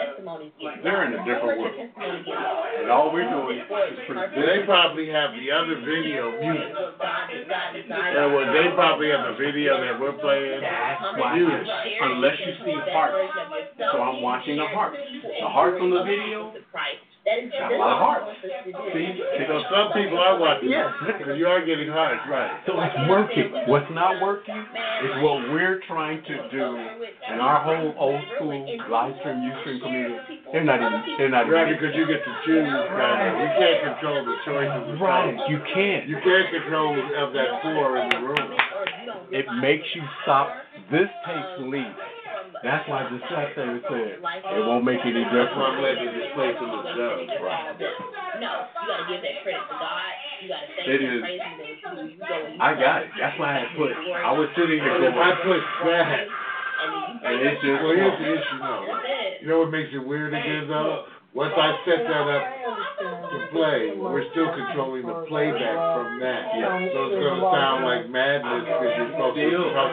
They're 0.82 1.06
in 1.06 1.12
a 1.16 1.22
different 1.24 1.56
world. 1.62 1.78
And 1.78 2.90
all 2.90 3.12
we're 3.12 3.30
doing 3.30 3.62
is 3.62 3.66
They 3.70 4.66
probably 4.66 5.08
have 5.08 5.30
the 5.32 5.48
other 5.54 5.80
video 5.80 6.34
muted. 6.36 6.70
In 6.74 8.16
other 8.18 8.52
they 8.52 8.66
probably 8.74 9.08
have 9.14 9.24
the 9.32 9.36
video 9.38 9.80
that 9.80 9.96
we're 10.00 10.18
playing 10.20 10.60
why- 11.16 11.38
Unless 11.40 12.36
you 12.40 12.52
see 12.64 12.76
hearts. 12.92 13.32
So 13.78 14.02
I'm 14.02 14.20
watching 14.22 14.56
the 14.56 14.66
hearts. 14.66 14.96
The 15.40 15.48
hearts 15.48 15.78
on 15.80 15.90
the 15.90 16.02
video, 16.04 16.52
got 17.58 17.72
a 17.72 17.76
lot 17.76 17.90
of 17.90 17.98
hearts. 17.98 18.30
See, 18.94 19.18
So 19.50 19.58
some 19.66 19.90
people 19.98 20.18
are 20.18 20.38
watching. 20.38 20.70
Yes. 20.70 20.94
Because 21.06 21.34
you 21.38 21.46
are 21.50 21.64
getting 21.64 21.90
hearts, 21.90 22.22
right. 22.30 22.62
So 22.66 22.78
it's 22.80 22.94
working. 23.10 23.50
What's 23.66 23.90
not 23.90 24.22
working 24.22 24.54
is 24.54 25.12
what 25.22 25.50
we're 25.50 25.80
trying 25.90 26.22
to 26.22 26.34
do 26.54 26.66
in 27.32 27.38
our 27.42 27.62
whole 27.66 27.94
old 27.98 28.20
school 28.36 28.54
live 28.90 29.14
stream, 29.20 29.42
Ustream 29.42 29.80
community. 29.82 30.38
They're 30.52 30.64
not 30.64 30.78
even, 30.78 31.02
they're 31.18 31.34
not 31.34 31.50
Right, 31.50 31.66
even. 31.66 31.78
because 31.82 31.92
you 31.98 32.06
get 32.06 32.22
to 32.22 32.32
choose, 32.46 32.70
kind 32.94 33.18
of. 33.26 33.32
You 33.42 33.50
can't 33.58 33.78
control 33.90 34.18
the 34.22 34.36
choices 34.46 35.00
Right, 35.02 35.34
colors. 35.34 35.50
you 35.50 35.58
can't. 35.74 36.04
You 36.08 36.16
can't 36.22 36.48
control 36.54 36.94
of 36.94 37.32
that 37.34 37.50
four 37.62 37.98
in 37.98 38.06
the 38.14 38.20
room. 38.22 38.48
It 39.34 39.46
makes 39.60 39.86
you 39.94 40.02
stop. 40.22 40.54
This 40.90 41.10
takes 41.26 41.66
lead. 41.66 41.90
That's 42.62 42.84
why 42.88 43.08
the 43.10 43.18
sat 43.28 43.52
there 43.56 43.70
and 43.76 43.82
said, 43.88 44.20
it 44.20 44.62
won't 44.64 44.84
make 44.84 45.00
any 45.04 45.24
difference. 45.28 45.52
why 45.56 45.74
I'm 45.74 45.80
difference. 45.80 45.96
letting 45.96 46.08
it 46.08 46.14
just 46.16 46.32
play 46.36 46.50
for 46.56 46.66
themselves. 46.68 47.26
No, 48.36 48.68
you 48.76 48.84
gotta 48.84 49.06
give 49.08 49.20
that 49.24 49.36
credit 49.42 49.64
to 49.64 49.76
God. 49.80 50.12
You 50.44 50.48
gotta 50.52 50.68
thank 50.76 50.88
It 50.88 51.00
Him, 51.00 51.20
praise 51.24 51.40
Him, 51.40 51.56
and 51.56 52.08
you 52.08 52.16
you 52.16 52.20
go. 52.20 52.36
you 52.36 52.60
I 52.60 52.70
got 52.76 53.02
it. 53.02 53.10
That's 53.16 53.36
why 53.40 53.48
I 53.48 53.64
had 53.64 53.68
to 53.72 53.76
put, 53.80 53.92
I 53.96 54.32
was 54.36 54.48
sitting 54.56 54.80
here 54.80 54.92
But 54.92 55.08
if 55.08 55.16
I 55.16 55.32
put 55.40 55.60
that. 55.60 55.88
back, 55.88 56.20
And 56.76 56.92
then 56.92 57.02
you 57.08 57.24
and 57.24 57.36
it's 57.48 57.60
just, 57.64 57.78
well, 57.80 57.96
here's 57.96 58.18
the 58.20 58.28
issue 58.36 58.58
though. 58.60 58.84
You 59.40 59.46
know 59.48 59.58
what 59.64 59.70
makes 59.72 59.88
it 59.96 60.04
weird 60.04 60.34
again 60.36 60.68
though? 60.68 61.08
Once 61.36 61.52
I 61.52 61.68
set 61.84 62.00
that 62.08 62.24
up 62.32 62.44
to 63.28 63.38
play, 63.52 63.92
we're 63.92 64.24
still 64.32 64.48
controlling 64.56 65.04
the 65.04 65.28
playback 65.28 65.76
from 65.92 66.16
that. 66.16 66.48
So 66.96 67.12
it's 67.12 67.20
gonna 67.20 67.44
sound 67.52 67.84
like 67.84 68.08
madness 68.08 68.64
because 68.64 68.90
you're 68.96 69.12
supposed 69.12 69.36
to 69.36 69.68
talk. 69.76 69.92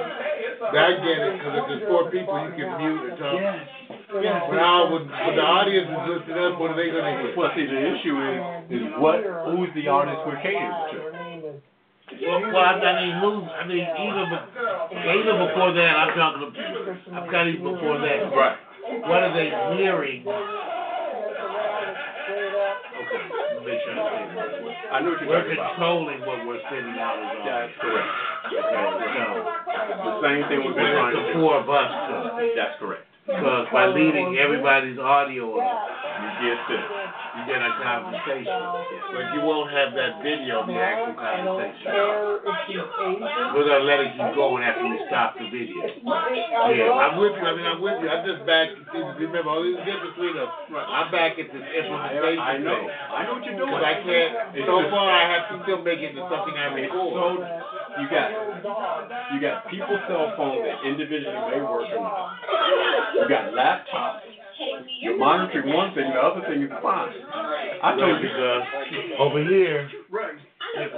I 0.71 0.95
get 1.03 1.19
it, 1.19 1.31
because 1.35 1.53
if 1.59 1.63
there's 1.67 1.85
four 1.91 2.07
people, 2.07 2.39
you 2.47 2.55
can 2.55 2.71
mute 2.79 3.11
and 3.11 3.19
talk. 3.19 3.35
yes, 3.35 3.59
yes. 4.23 4.39
But 4.47 4.55
now, 4.55 4.87
when, 4.87 5.03
when 5.03 5.35
the 5.35 5.43
audience 5.43 5.91
is 5.91 6.03
listening 6.15 6.39
up, 6.39 6.55
what 6.63 6.71
are 6.71 6.79
they 6.79 6.87
gonna 6.95 7.11
hear? 7.11 7.35
Well, 7.35 7.51
see, 7.59 7.67
the 7.67 7.81
issue 7.91 8.15
is, 8.23 8.39
is 8.79 8.83
what, 9.03 9.19
who's 9.51 9.67
the 9.75 9.91
artist 9.91 10.23
we're 10.23 10.39
catering 10.39 10.71
to? 10.95 11.59
Well, 12.23 12.63
I 12.63 13.03
mean, 13.03 13.19
who's, 13.19 13.43
I 13.51 13.63
mean, 13.67 13.83
even, 13.83 14.27
even 15.11 15.35
before 15.43 15.75
that, 15.75 15.91
I'm 15.91 16.15
talking, 16.15 16.55
I'm 17.11 17.27
kind 17.27 17.51
before 17.59 17.99
that. 17.99 18.31
Right. 18.31 18.55
What 19.11 19.27
are 19.27 19.35
they 19.35 19.51
hearing? 19.75 20.23
Okay, 22.93 23.23
let 23.33 23.49
me 23.57 23.61
make 23.65 23.79
sure 23.83 23.93
I 23.93 24.03
say 24.03 24.23
this. 24.33 24.75
I 24.91 24.97
know 25.01 25.09
what 25.13 25.19
you're 25.21 25.29
We're 25.29 25.41
talking 25.41 25.57
about. 25.57 25.69
controlling 25.73 26.19
what 26.25 26.39
we're 26.45 26.61
sending 26.69 26.97
out 26.97 27.17
as 27.17 27.29
audio. 27.33 27.45
That's 27.45 27.75
correct. 27.81 28.09
Okay, 28.49 28.85
The 30.03 30.13
same 30.21 30.41
thing 30.49 30.59
so, 30.61 30.65
we've 30.67 30.77
been 30.77 30.93
trying 30.93 31.13
the 31.13 31.21
to 31.21 31.33
do. 31.33 31.39
four 31.41 31.53
of 31.61 31.67
us 31.69 31.89
too. 31.89 32.53
That's 32.57 32.75
correct. 32.79 33.05
Because 33.23 33.67
by 33.71 33.87
leaving 33.87 34.35
everybody's 34.35 34.99
audio 34.99 35.55
on, 35.55 35.63
You 35.63 36.29
get 36.43 36.59
this. 36.67 36.83
you 36.83 37.41
get 37.47 37.63
a 37.63 37.71
conversation. 37.79 38.59
But 39.15 39.31
you 39.31 39.39
won't 39.47 39.71
have 39.71 39.95
that 39.95 40.19
video 40.19 40.59
of 40.59 40.67
the 40.67 40.75
actual 40.75 41.15
conversation. 41.15 41.87
care 41.87 42.43
if 42.43 42.57
he's 42.67 42.83
Asian. 42.83 43.55
We're 43.55 43.63
gonna 43.63 43.87
let 43.87 44.03
it 44.03 44.11
keep 44.19 44.35
going 44.35 44.59
after 44.67 44.83
we 44.83 44.99
stop 45.07 45.39
the 45.39 45.47
video. 45.47 45.87
Yeah, 46.03 46.99
I'm 46.99 47.15
with 47.15 47.39
you, 47.39 47.47
I 47.47 47.55
mean, 47.55 47.63
I'm 47.63 47.79
with 47.79 48.03
you, 48.03 48.11
I'm 48.11 48.27
just 48.27 48.43
back, 48.43 48.75
remember, 48.91 49.49
all 49.49 49.63
these 49.63 49.79
difference 49.87 50.19
between 50.19 50.35
us, 50.35 50.51
I'm 50.75 51.07
back 51.11 51.39
at 51.39 51.47
this 51.47 51.63
implementation 51.63 52.43
I 52.43 52.59
know. 52.59 52.75
I 52.75 53.23
know 53.23 53.39
what 53.39 53.45
you're 53.47 53.55
doing. 53.55 53.71
Cause 53.71 53.87
I 53.87 53.95
can't, 54.03 54.67
so 54.67 54.83
far, 54.91 55.07
I 55.07 55.23
have 55.31 55.47
to 55.47 55.63
still 55.63 55.79
make 55.79 56.03
it 56.03 56.11
into 56.11 56.27
something 56.27 56.59
I 56.59 56.75
It's 56.75 56.91
record. 56.91 57.72
So, 57.95 58.01
you 58.01 58.07
got, 58.09 58.29
you 59.33 59.39
got 59.41 59.69
people's 59.69 60.01
cell 60.07 60.33
phones 60.37 60.61
that 60.65 60.81
individually 60.87 61.37
may 61.51 61.61
work 61.61 61.87
or 61.93 62.01
not. 62.01 62.37
You 63.15 63.27
got 63.29 63.53
laptops. 63.53 64.21
You're 65.01 65.17
monitoring 65.17 65.73
one 65.73 65.93
thing, 65.95 66.09
the 66.13 66.19
other 66.21 66.41
thing 66.47 66.61
is 66.63 66.69
fine. 66.81 67.09
I 67.83 67.95
told 67.97 68.21
you. 68.21 68.29
Because 68.29 68.61
uh, 69.17 69.23
over 69.23 69.41
here, 69.43 69.89
Right. 70.09 70.37
based 70.77 70.93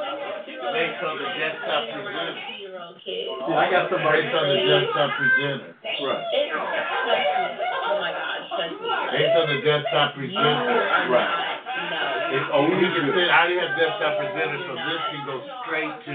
on 1.04 1.16
the 1.18 1.30
desktop 1.40 1.82
presenter, 1.90 2.36
Yeah, 3.48 3.56
I 3.58 3.72
got 3.72 3.90
somebody. 3.90 4.22
based 4.22 4.36
on 4.36 4.46
the 4.50 4.60
desktop 4.60 5.10
presenter, 5.18 5.76
Right. 6.04 6.24
Oh 7.88 8.00
my 8.02 8.12
gosh, 8.12 8.50
trust 8.50 8.76
me. 8.82 8.88
based 9.18 9.36
on 9.40 9.46
the 9.56 9.60
desktop 9.64 10.14
presenter, 10.16 10.80
Right. 11.10 11.55
It's 12.31 12.49
only 12.53 12.89
good. 12.89 13.30
I 13.30 13.45
already 13.45 13.60
have 13.61 13.77
desktop 13.77 14.18
presenter, 14.18 14.60
so 14.65 14.73
this 14.73 15.02
can 15.11 15.22
go 15.26 15.35
straight 15.65 15.93
to 16.06 16.14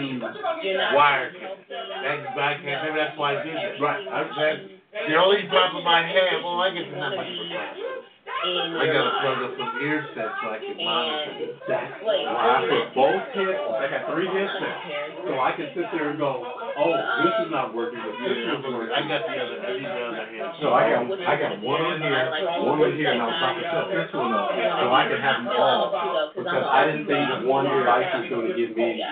wired. 0.95 1.35
That's, 1.39 2.23
I 2.35 2.55
can't, 2.63 2.83
maybe 2.83 2.97
that's 2.99 3.19
why 3.19 3.39
I 3.39 3.45
did 3.45 3.55
that. 3.55 3.81
Right. 3.81 4.09
I, 4.09 4.25
That's 4.27 5.07
the 5.07 5.15
only 5.15 5.47
problem 5.49 5.87
I 5.87 6.03
have, 6.03 6.43
oh, 6.43 6.59
I 6.59 6.75
get 6.75 6.91
the 6.91 8.10
number. 8.45 8.79
I 8.81 8.87
gotta 8.89 9.13
plug 9.21 9.39
up 9.45 9.53
some 9.59 9.73
ear 9.85 9.99
sets 10.15 10.35
so 10.41 10.47
I 10.51 10.59
can 10.59 10.77
monitor 10.77 11.33
this. 11.41 11.57
that's 11.69 11.93
why 12.03 12.25
I 12.25 12.65
put 12.69 12.85
both 12.97 13.23
headsets, 13.37 13.77
I 13.77 13.87
got 13.91 14.03
three 14.13 14.29
headsets, 14.31 14.81
so 15.27 15.33
I 15.41 15.51
can 15.57 15.69
sit 15.77 15.87
there 15.93 16.11
and 16.11 16.19
go, 16.19 16.41
oh, 16.41 16.91
this 17.25 17.35
is 17.47 17.51
not 17.53 17.75
working, 17.75 18.01
but 18.01 18.15
this 18.23 18.37
Yeah, 18.41 18.57
is 18.57 18.65
working. 18.65 18.95
I 18.97 19.03
got 19.09 19.23
the 19.29 19.35
other, 19.37 19.57
I 19.61 19.71
need 19.77 19.85
the 19.85 20.03
other 20.09 20.25
hand. 20.25 20.53
So 20.63 20.67
I 20.73 20.83
got, 20.91 21.03
I 21.07 21.35
got 21.37 21.53
one 21.61 21.83
on 21.83 22.01
here, 22.01 22.25
one 22.65 22.79
on 22.81 22.93
here, 22.97 23.13
and 23.13 23.23
I'm 23.23 23.35
trying 23.37 23.59
to 23.61 23.67
set 23.69 23.87
this 23.93 24.11
one 24.15 24.33
up, 24.33 24.49
so 24.55 24.85
I 24.93 25.03
can 25.09 25.21
have 25.21 25.39
them 25.45 25.53
all. 25.53 26.33
Because 26.37 26.65
I 26.65 26.87
didn't 26.89 27.07
think 27.07 27.25
that 27.29 27.45
one 27.45 27.67
device 27.69 28.09
was 28.15 28.27
gonna 28.31 28.55
give 28.57 28.73
me 28.77 29.03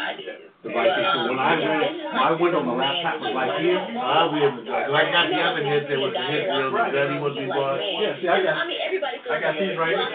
devices, 0.59 1.07
so 1.15 1.19
when 1.31 1.39
I 1.39 1.55
went, 1.55 1.93
my 2.19 2.31
window 2.35 2.59
on 2.59 2.67
the 2.67 2.73
laptop 2.75 3.21
was 3.23 3.31
like 3.31 3.61
here. 3.63 3.79
I'll 3.79 4.33
be 4.35 4.43
able 4.43 4.59
to, 4.59 4.65
do 4.67 4.73
I 4.75 5.07
got 5.13 5.31
the 5.31 5.39
other 5.39 5.63
headset 5.63 5.99
with 6.01 6.15
the 6.15 6.25
head 6.25 6.51
real, 6.51 6.73
the 6.75 6.91
daddy 6.91 7.19
was 7.23 7.37
we 7.39 7.47
bought. 7.47 7.79
Yeah, 7.79 8.19
see, 8.19 8.27
I 8.27 8.43
got, 8.43 8.59
I 8.59 8.67
mean, 8.67 8.81
everybody 8.83 9.18
feels 9.18 9.18
I 9.31 9.41
got 9.41 9.55
these 9.61 9.77
right 9.79 9.97
here. 9.97 10.09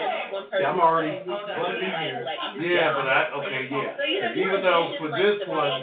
See, 0.58 0.64
I'm 0.64 0.80
already, 0.80 1.14
Yeah, 2.60 2.94
but 2.94 3.06
I, 3.06 3.30
okay, 3.38 3.68
yeah. 3.70 4.34
Even 4.34 4.62
though 4.62 4.94
for 4.98 5.08
this 5.14 5.38
one, 5.46 5.82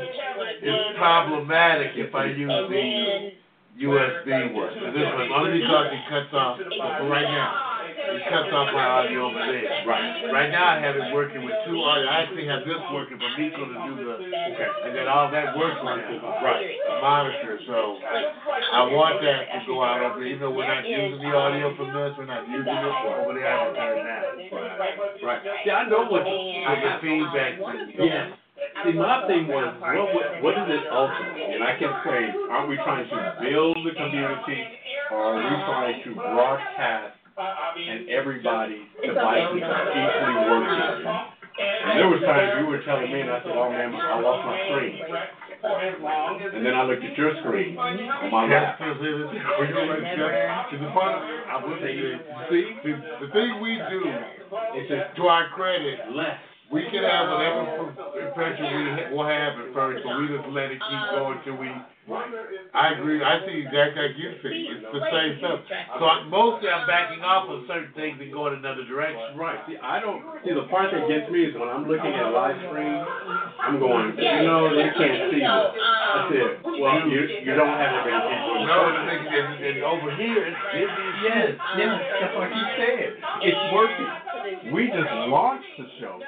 it's 0.62 0.98
problematic 0.98 1.92
if 1.96 2.14
I 2.16 2.26
use 2.26 2.52
the 2.70 3.86
USB 3.88 4.54
one. 4.54 4.74
And 4.76 4.96
this 4.96 5.08
one, 5.16 5.32
only 5.32 5.60
because 5.60 5.88
it 5.92 6.04
cuts 6.10 6.34
off, 6.34 6.58
for 6.58 7.08
right 7.08 7.28
now, 7.28 7.71
it 8.02 8.22
cuts 8.30 8.50
off 8.52 8.74
my 8.74 8.86
audio 9.06 9.30
over 9.30 9.40
there. 9.40 9.86
Right. 9.86 10.32
Right 10.34 10.50
now, 10.52 10.74
I 10.74 10.78
have 10.82 10.96
it 10.98 11.14
working 11.14 11.46
with 11.46 11.54
two 11.68 11.78
audio, 11.80 12.08
I 12.10 12.26
actually 12.26 12.48
have 12.48 12.66
this 12.66 12.82
working 12.94 13.18
for 13.22 13.32
Miko 13.38 13.62
to 13.70 13.78
do 13.86 13.94
the, 14.02 14.14
okay, 14.26 14.70
and 14.88 14.92
then 14.96 15.08
all 15.08 15.30
that 15.32 15.54
works 15.58 15.78
on 15.82 16.00
it, 16.00 16.10
right, 16.42 16.66
the 16.90 16.96
monitor, 17.02 17.60
so 17.68 17.98
I 18.02 18.88
want 18.90 19.22
that 19.22 19.42
to 19.54 19.60
go 19.68 19.84
out 19.84 20.02
over, 20.02 20.24
even 20.26 20.40
though 20.42 20.54
we're 20.54 20.68
not 20.68 20.86
using 20.88 21.22
the 21.22 21.32
audio 21.34 21.76
from 21.78 21.94
this, 21.94 22.12
we're 22.18 22.30
not 22.30 22.48
using 22.50 22.72
it 22.72 22.86
over 22.90 23.34
there, 23.38 23.48
I 23.48 23.58
can 23.66 23.74
turn 23.76 23.94
it 23.98 24.06
down. 24.08 24.24
right. 25.26 25.42
See, 25.66 25.72
I 25.72 25.86
know 25.90 26.08
what, 26.10 26.24
For 26.26 26.76
the 26.82 26.92
feedback 27.02 27.54
thing. 27.60 28.08
yeah. 28.08 28.34
See, 28.86 28.94
my 28.94 29.26
thing 29.28 29.46
was, 29.50 29.74
what, 29.82 30.10
what, 30.14 30.28
what 30.42 30.54
is 30.58 30.68
it 30.70 30.84
ultimately? 30.90 31.54
And 31.54 31.62
I 31.66 31.74
can 31.78 31.92
say, 32.06 32.22
are 32.50 32.66
we 32.66 32.78
trying 32.82 33.06
to 33.10 33.18
build 33.42 33.78
the 33.86 33.94
community, 33.94 34.62
or 35.12 35.18
are 35.18 35.36
we 35.38 35.56
trying 35.66 35.98
to 36.06 36.10
broadcast 36.16 37.18
and 37.78 38.10
everybody's 38.10 38.88
devices 39.02 39.62
are 39.64 39.88
equally 39.92 40.38
working? 40.50 41.08
And 41.62 42.00
there 42.00 42.08
was 42.10 42.22
times 42.26 42.64
you 42.64 42.66
were 42.68 42.82
telling 42.88 43.12
me, 43.12 43.22
and 43.22 43.30
I 43.30 43.40
said, 43.44 43.52
oh 43.54 43.70
man, 43.70 43.94
I 43.94 44.18
lost 44.20 44.42
my 44.48 44.58
screen. 44.72 44.98
And 45.62 46.66
then 46.66 46.74
I 46.74 46.82
looked 46.90 47.04
at 47.06 47.14
your 47.18 47.38
screen 47.46 47.78
on 47.78 48.32
my 48.34 48.50
Yes, 48.50 48.80
lap. 48.82 48.98
I 50.42 51.58
will 51.62 51.78
say, 51.82 51.94
see, 52.50 52.66
the, 52.82 52.92
the 53.22 53.28
thing 53.34 53.62
we 53.62 53.78
do, 53.90 54.02
It's 54.74 54.90
just 54.90 55.16
to 55.18 55.24
our 55.30 55.50
credit, 55.54 56.00
less. 56.16 56.40
we 56.72 56.82
can 56.90 57.04
have 57.04 57.30
whatever 57.30 57.94
impression 58.26 58.66
we 58.66 59.16
will 59.16 59.28
have 59.28 59.54
at 59.60 59.70
first, 59.76 60.02
but 60.02 60.18
we 60.18 60.28
just 60.34 60.48
let 60.50 60.72
it 60.72 60.80
keep 60.82 61.04
going 61.14 61.38
till 61.46 61.58
we, 61.62 61.70
I 62.12 62.96
agree, 62.96 63.24
I 63.24 63.40
see 63.48 63.64
exactly 63.64 64.02
like 64.04 64.18
you 64.20 64.32
see, 64.44 64.68
it's 64.72 64.84
the 64.92 65.04
same 65.12 65.40
stuff. 65.40 65.60
So 66.00 66.04
I- 66.08 66.24
mostly 66.28 66.68
I'm 66.68 66.88
backing 66.88 67.24
off 67.24 67.48
of 67.48 67.64
certain 67.68 67.92
things 67.96 68.20
and 68.20 68.32
going 68.32 68.56
another 68.56 68.84
direction. 68.84 69.38
Right. 69.38 69.60
See, 69.68 69.78
I 69.80 70.00
don't. 70.00 70.24
See, 70.44 70.54
the 70.54 70.68
part 70.68 70.92
that 70.92 71.08
gets 71.08 71.32
me 71.32 71.52
is 71.52 71.56
when 71.56 71.68
I'm 71.68 71.88
looking 71.88 72.12
at 72.12 72.32
live 72.32 72.60
stream, 72.68 73.00
I'm 73.60 73.80
going, 73.80 74.16
you 74.16 74.44
know, 74.44 74.72
you 74.72 74.92
can't 74.96 75.32
see 75.32 75.44
um, 75.44 75.68
it. 75.68 75.80
I 75.80 76.20
said, 76.32 76.50
well, 76.64 77.08
you 77.08 77.22
you 77.48 77.54
don't 77.56 77.76
have 77.80 77.92
it 77.96 78.04
very 78.04 78.20
equal. 78.20 78.68
No, 78.68 78.78
the 78.92 79.02
thing 79.08 79.22
is, 79.32 79.48
and 79.62 79.78
over 79.84 80.10
here, 80.16 80.42
it's 80.48 80.64
busy. 80.76 81.08
Yes, 81.28 81.50
yes, 81.80 81.96
that's 82.20 82.36
what 82.36 82.52
he 82.52 82.62
said. 82.76 83.08
It's 83.44 83.64
working. 83.72 84.12
We 84.74 84.88
just 84.88 85.12
launched 85.32 85.72
the 85.78 85.88
show, 86.00 86.20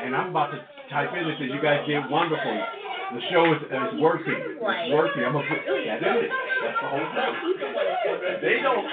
and 0.00 0.14
I'm 0.14 0.30
about 0.30 0.50
to 0.52 0.58
type 0.90 1.10
in 1.14 1.24
and 1.24 1.38
say, 1.38 1.46
you 1.46 1.60
guys 1.62 1.86
did 1.86 2.10
wonderful. 2.10 2.58
The 3.12 3.20
show 3.28 3.44
is, 3.52 3.60
is 3.68 4.00
working. 4.00 4.32
It's 4.32 4.56
working. 4.88 5.20
I'm 5.20 5.36
gonna 5.36 5.44
put, 5.44 5.60
that 5.68 6.00
it. 6.16 6.32
That's 6.32 6.80
the 6.80 6.88
whole 6.88 7.08
thing. 7.12 7.32
They 8.40 8.56
don't, 8.64 8.88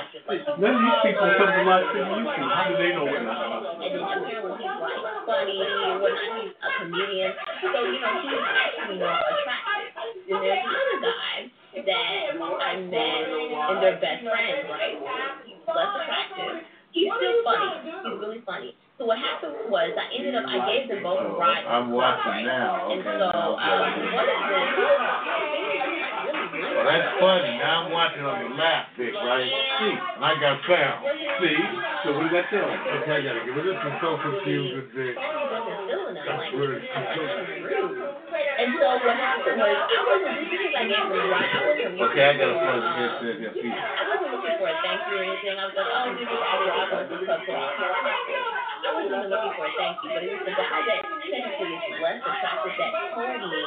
none 0.59 0.75
of 0.75 0.81
these 0.83 0.99
people 1.07 1.23
come 1.39 1.47
to 1.47 1.63
live 1.63 1.87
stream 1.87 2.03
YouTube. 2.19 2.51
How 2.51 2.67
do 2.67 2.75
they 2.75 2.91
know 2.91 3.07
not? 3.07 3.79
And 3.79 3.95
then 3.95 4.03
apparently 4.03 4.59
he's 4.59 4.75
like 4.75 4.99
funny 5.23 5.55
and 5.63 6.03
whatnot. 6.03 6.35
He's 6.35 6.51
a 6.51 6.69
comedian. 6.83 7.31
So, 7.63 7.79
you 7.87 7.99
know, 8.03 8.13
he's 8.27 8.43
actually 8.43 8.99
more 8.99 9.23
attractive. 9.23 10.03
And 10.03 10.39
there's 10.43 10.67
another 10.67 10.99
guy 10.99 11.47
that 11.79 12.35
I 12.43 12.75
met 12.91 13.23
and 13.23 13.77
they're 13.79 14.03
best 14.03 14.19
friends, 14.27 14.67
right? 14.67 14.99
He's 15.47 15.63
less 15.63 15.91
attractive. 15.95 16.67
He's 16.91 17.07
still 17.07 17.39
funny. 17.47 17.87
He's 17.87 18.19
really 18.19 18.43
funny. 18.43 18.75
So 18.99 19.07
what 19.07 19.15
happened 19.15 19.55
was 19.71 19.95
I 19.95 20.11
ended 20.11 20.35
up 20.35 20.43
I 20.43 20.59
gave 20.67 20.91
them 20.91 20.99
both 20.99 21.23
a 21.23 21.31
ride. 21.31 21.63
I'm 21.63 21.95
watching 21.95 22.43
now, 22.43 22.91
And 22.91 22.99
so 22.99 23.31
um, 23.31 23.55
one 23.55 24.27
of 24.27 24.43
them 24.43 24.59
Well, 26.75 26.83
that's 26.83 27.07
funny. 27.15 27.51
Now 27.63 27.87
I'm 27.87 27.95
watching 27.95 28.27
on 28.27 28.43
the 28.43 28.51
lap, 28.59 28.91
big, 28.99 29.15
right? 29.15 29.47
See, 29.47 29.95
and 29.95 30.19
I 30.19 30.35
got 30.43 30.59
found. 30.67 30.99
See, 31.39 31.55
so 32.03 32.11
what 32.11 32.27
does 32.27 32.43
that 32.43 32.51
tell 32.51 32.67
you? 32.67 32.75
Okay, 32.99 33.15
I 33.15 33.21
gotta 33.23 33.39
give 33.47 33.55
it. 33.55 33.71
This 33.71 33.79
is 33.79 33.95
so 34.03 34.19
confused 34.19 34.75
with 34.75 34.91
Vic. 34.91 35.15
wasn't 35.15 35.79
feeling 35.87 36.19
it. 36.19 36.27
Like, 36.27 36.51
Rude. 36.59 36.83
rude. 36.83 38.03
And 38.03 38.75
so 38.83 38.99
what 38.99 39.15
happened 39.15 39.63
was 39.63 39.79
I 39.79 39.99
wasn't 40.11 40.43
because 40.43 40.75
I 40.75 40.83
gave 40.91 41.07
a 41.07 41.23
ride. 41.31 41.47
I 41.55 41.59
wasn't 41.71 42.03
Okay, 42.03 42.23
I 42.27 42.35
gotta 42.35 42.51
for- 42.51 42.67
plug 42.67 42.83
this 42.99 43.15
in 43.31 43.47
here. 43.47 43.53
See, 43.63 43.71
I 43.71 44.03
wasn't 44.11 44.35
looking 44.35 44.59
for 44.59 44.67
a 44.67 44.75
thank 44.83 44.99
you 45.07 45.15
or 45.15 45.23
anything. 45.23 45.55
I 45.55 45.71
was 45.71 45.75
like, 45.79 45.87
oh, 45.87 46.03
you 46.11 46.19
just 46.19 46.35
asked 46.35 46.67
I 46.67 46.83
want 46.91 47.07
to 47.07 47.23
club 47.23 47.47
to 47.47 48.88
I 48.89 48.97
wasn't 48.97 49.13
even 49.21 49.29
looking 49.29 49.53
for 49.53 49.65
a 49.69 49.73
thank 49.77 50.01
you, 50.01 50.09
but 50.09 50.21
it 50.25 50.33
was 50.33 50.41
the 50.49 50.55
guy 50.57 50.81
that 50.81 50.99
technically 51.05 51.73
is 51.77 52.01
less 52.01 52.19
attractive 52.25 52.73
that 52.73 52.91
told 53.13 53.37
me 53.37 53.61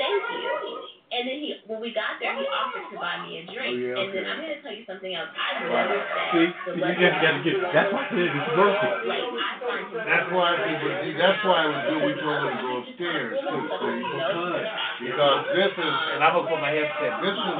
thank 0.00 0.24
you. 0.40 0.92
And 1.12 1.28
then 1.28 1.44
he, 1.44 1.52
when 1.68 1.84
we 1.84 1.92
got 1.92 2.16
there, 2.24 2.32
he 2.32 2.48
offered 2.48 2.88
to 2.88 2.96
buy 2.96 3.20
me 3.28 3.36
a 3.36 3.42
drink. 3.44 3.76
Oh, 3.76 3.84
yeah, 3.84 4.00
And 4.00 4.08
then. 4.16 4.24
I'm 4.24 4.40
gonna 4.40 4.64
tell 4.64 4.72
you 4.72 4.88
something 4.88 5.12
else. 5.12 5.28
I 5.36 5.60
noticed 5.60 6.08
that 6.08 6.32
See, 6.32 6.48
the 6.48 6.72
you 6.72 6.88
just 6.96 7.16
gotta 7.20 7.40
get, 7.44 7.56
that's 7.68 7.92
why 7.92 8.00
I 8.00 8.16
said 8.16 8.32
it's 8.32 8.52
working. 8.56 8.92
like 9.12 9.28
I 9.28 9.52
that's 9.92 10.28
why 10.32 10.48
people. 10.56 10.88
See, 11.04 11.12
that's 11.20 11.40
why 11.44 11.58
it 11.60 11.68
was 11.68 11.82
good. 11.84 12.00
We 12.00 12.12
told 12.16 12.40
them 12.40 12.48
to 12.48 12.64
go 12.64 12.72
upstairs 12.80 13.32
too. 13.44 13.60
Because 13.60 14.64
because 15.04 15.40
this 15.52 15.72
is, 15.76 15.94
and 16.16 16.20
I'm 16.24 16.32
gonna 16.32 16.48
put 16.48 16.60
my 16.64 16.72
headset. 16.72 17.12
This 17.20 17.36
is 17.36 17.56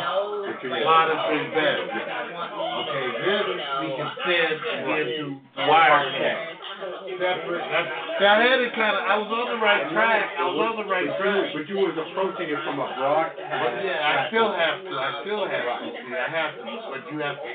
monitoring 0.73 1.49
better. 1.53 1.85
Okay, 1.93 3.07
this 3.21 3.45
we 3.53 3.89
can 4.01 4.11
send 4.25 4.53
again 4.65 5.07
to 5.13 5.25
wirecast. 5.69 6.62
See, 6.83 8.27
I 8.27 8.37
had 8.43 8.59
it 8.59 8.75
kind 8.75 8.95
of. 8.99 9.03
I 9.07 9.15
was 9.23 9.31
on 9.31 9.47
the 9.55 9.61
right 9.63 9.87
track. 9.95 10.35
I 10.35 10.45
was 10.51 10.59
on 10.59 10.75
the 10.83 10.89
right 10.91 11.07
track. 11.19 11.55
but 11.55 11.65
you 11.71 11.79
was 11.79 11.95
approaching 11.95 12.51
it 12.51 12.59
from 12.67 12.83
a 12.83 12.89
broadcast. 12.99 13.39
But 13.39 13.73
yeah, 13.87 14.03
I 14.03 14.27
still 14.31 14.51
have 14.51 14.83
to, 14.83 14.93
I 14.99 15.11
still 15.23 15.45
have 15.47 15.65
to, 15.79 15.87
see, 15.95 16.15
I 16.15 16.27
have 16.27 16.53
to, 16.59 16.63
but 16.91 17.03
you 17.13 17.19
have 17.23 17.39
to, 17.39 17.49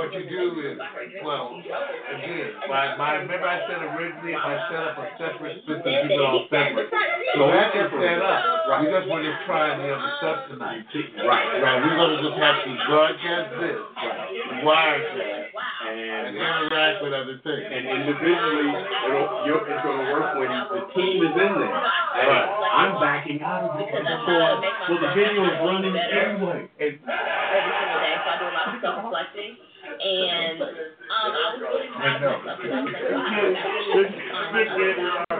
what 0.00 0.08
you 0.16 0.24
do 0.32 0.44
is, 0.64 0.76
well, 1.24 1.52
again, 1.60 2.48
my, 2.68 2.96
my, 2.96 3.20
remember 3.20 3.48
I 3.48 3.60
said 3.68 3.80
originally, 3.84 4.32
if 4.32 4.40
I 4.40 4.56
set 4.72 4.82
up 4.82 4.96
a 4.96 5.06
separate 5.20 5.58
system, 5.68 5.84
keep 5.84 6.12
it 6.16 6.20
all 6.24 6.48
separate. 6.48 6.88
So 7.36 7.44
that 7.52 7.68
is 7.76 7.88
set 7.92 8.20
up, 8.24 8.40
we 8.80 8.88
just 8.88 9.06
want 9.08 9.24
to 9.28 9.32
try 9.44 9.76
the 9.76 9.88
other 9.92 10.12
stuff 10.24 10.38
tonight. 10.48 10.84
Right, 11.24 11.60
Right, 11.60 11.78
we're 11.84 11.96
gonna 12.00 12.20
just 12.24 12.38
have 12.40 12.58
to 12.64 12.72
broadcast 12.88 13.48
this, 13.60 13.80
wirecast, 14.64 15.36
and 15.36 15.37
and 16.28 16.36
interact 16.36 17.00
with 17.02 17.12
other 17.16 17.36
things. 17.40 17.64
and 17.72 17.82
individually, 17.88 18.68
it'll, 19.08 19.28
you're, 19.48 19.62
it's 19.64 19.80
gonna 19.80 20.12
work 20.12 20.36
when 20.36 20.50
the 20.52 20.82
team 20.92 21.24
is 21.24 21.32
in 21.32 21.52
there. 21.56 21.72
Hey, 21.72 22.28
I'm 22.28 23.00
backing 23.00 23.40
out 23.42 23.64
of 23.64 23.80
it 23.80 23.88
Because 23.88 24.04
I'm 24.04 24.20
before, 24.22 24.36
trying 24.36 24.60
to 24.60 24.60
make 24.60 24.76
myself 24.76 24.92
well, 24.92 25.00
the 25.00 25.10
video 25.16 25.40
is 25.48 25.56
running 25.64 25.94
better. 25.96 26.20
anyway. 26.36 26.60
And 26.78 26.92
every 27.00 27.72
single 27.80 28.00
day, 28.04 28.14
so 28.20 28.28
I 28.28 28.36
do 28.38 28.44
a 28.44 28.52
lot 28.52 28.68
of 28.68 28.76
self-reflecting. 28.84 29.52
And, 29.88 30.60
um, 30.60 30.68
I 31.08 31.56
was 31.56 31.64
really 31.64 31.88
proud 31.96 32.20
of 32.20 32.44
myself, 32.44 32.66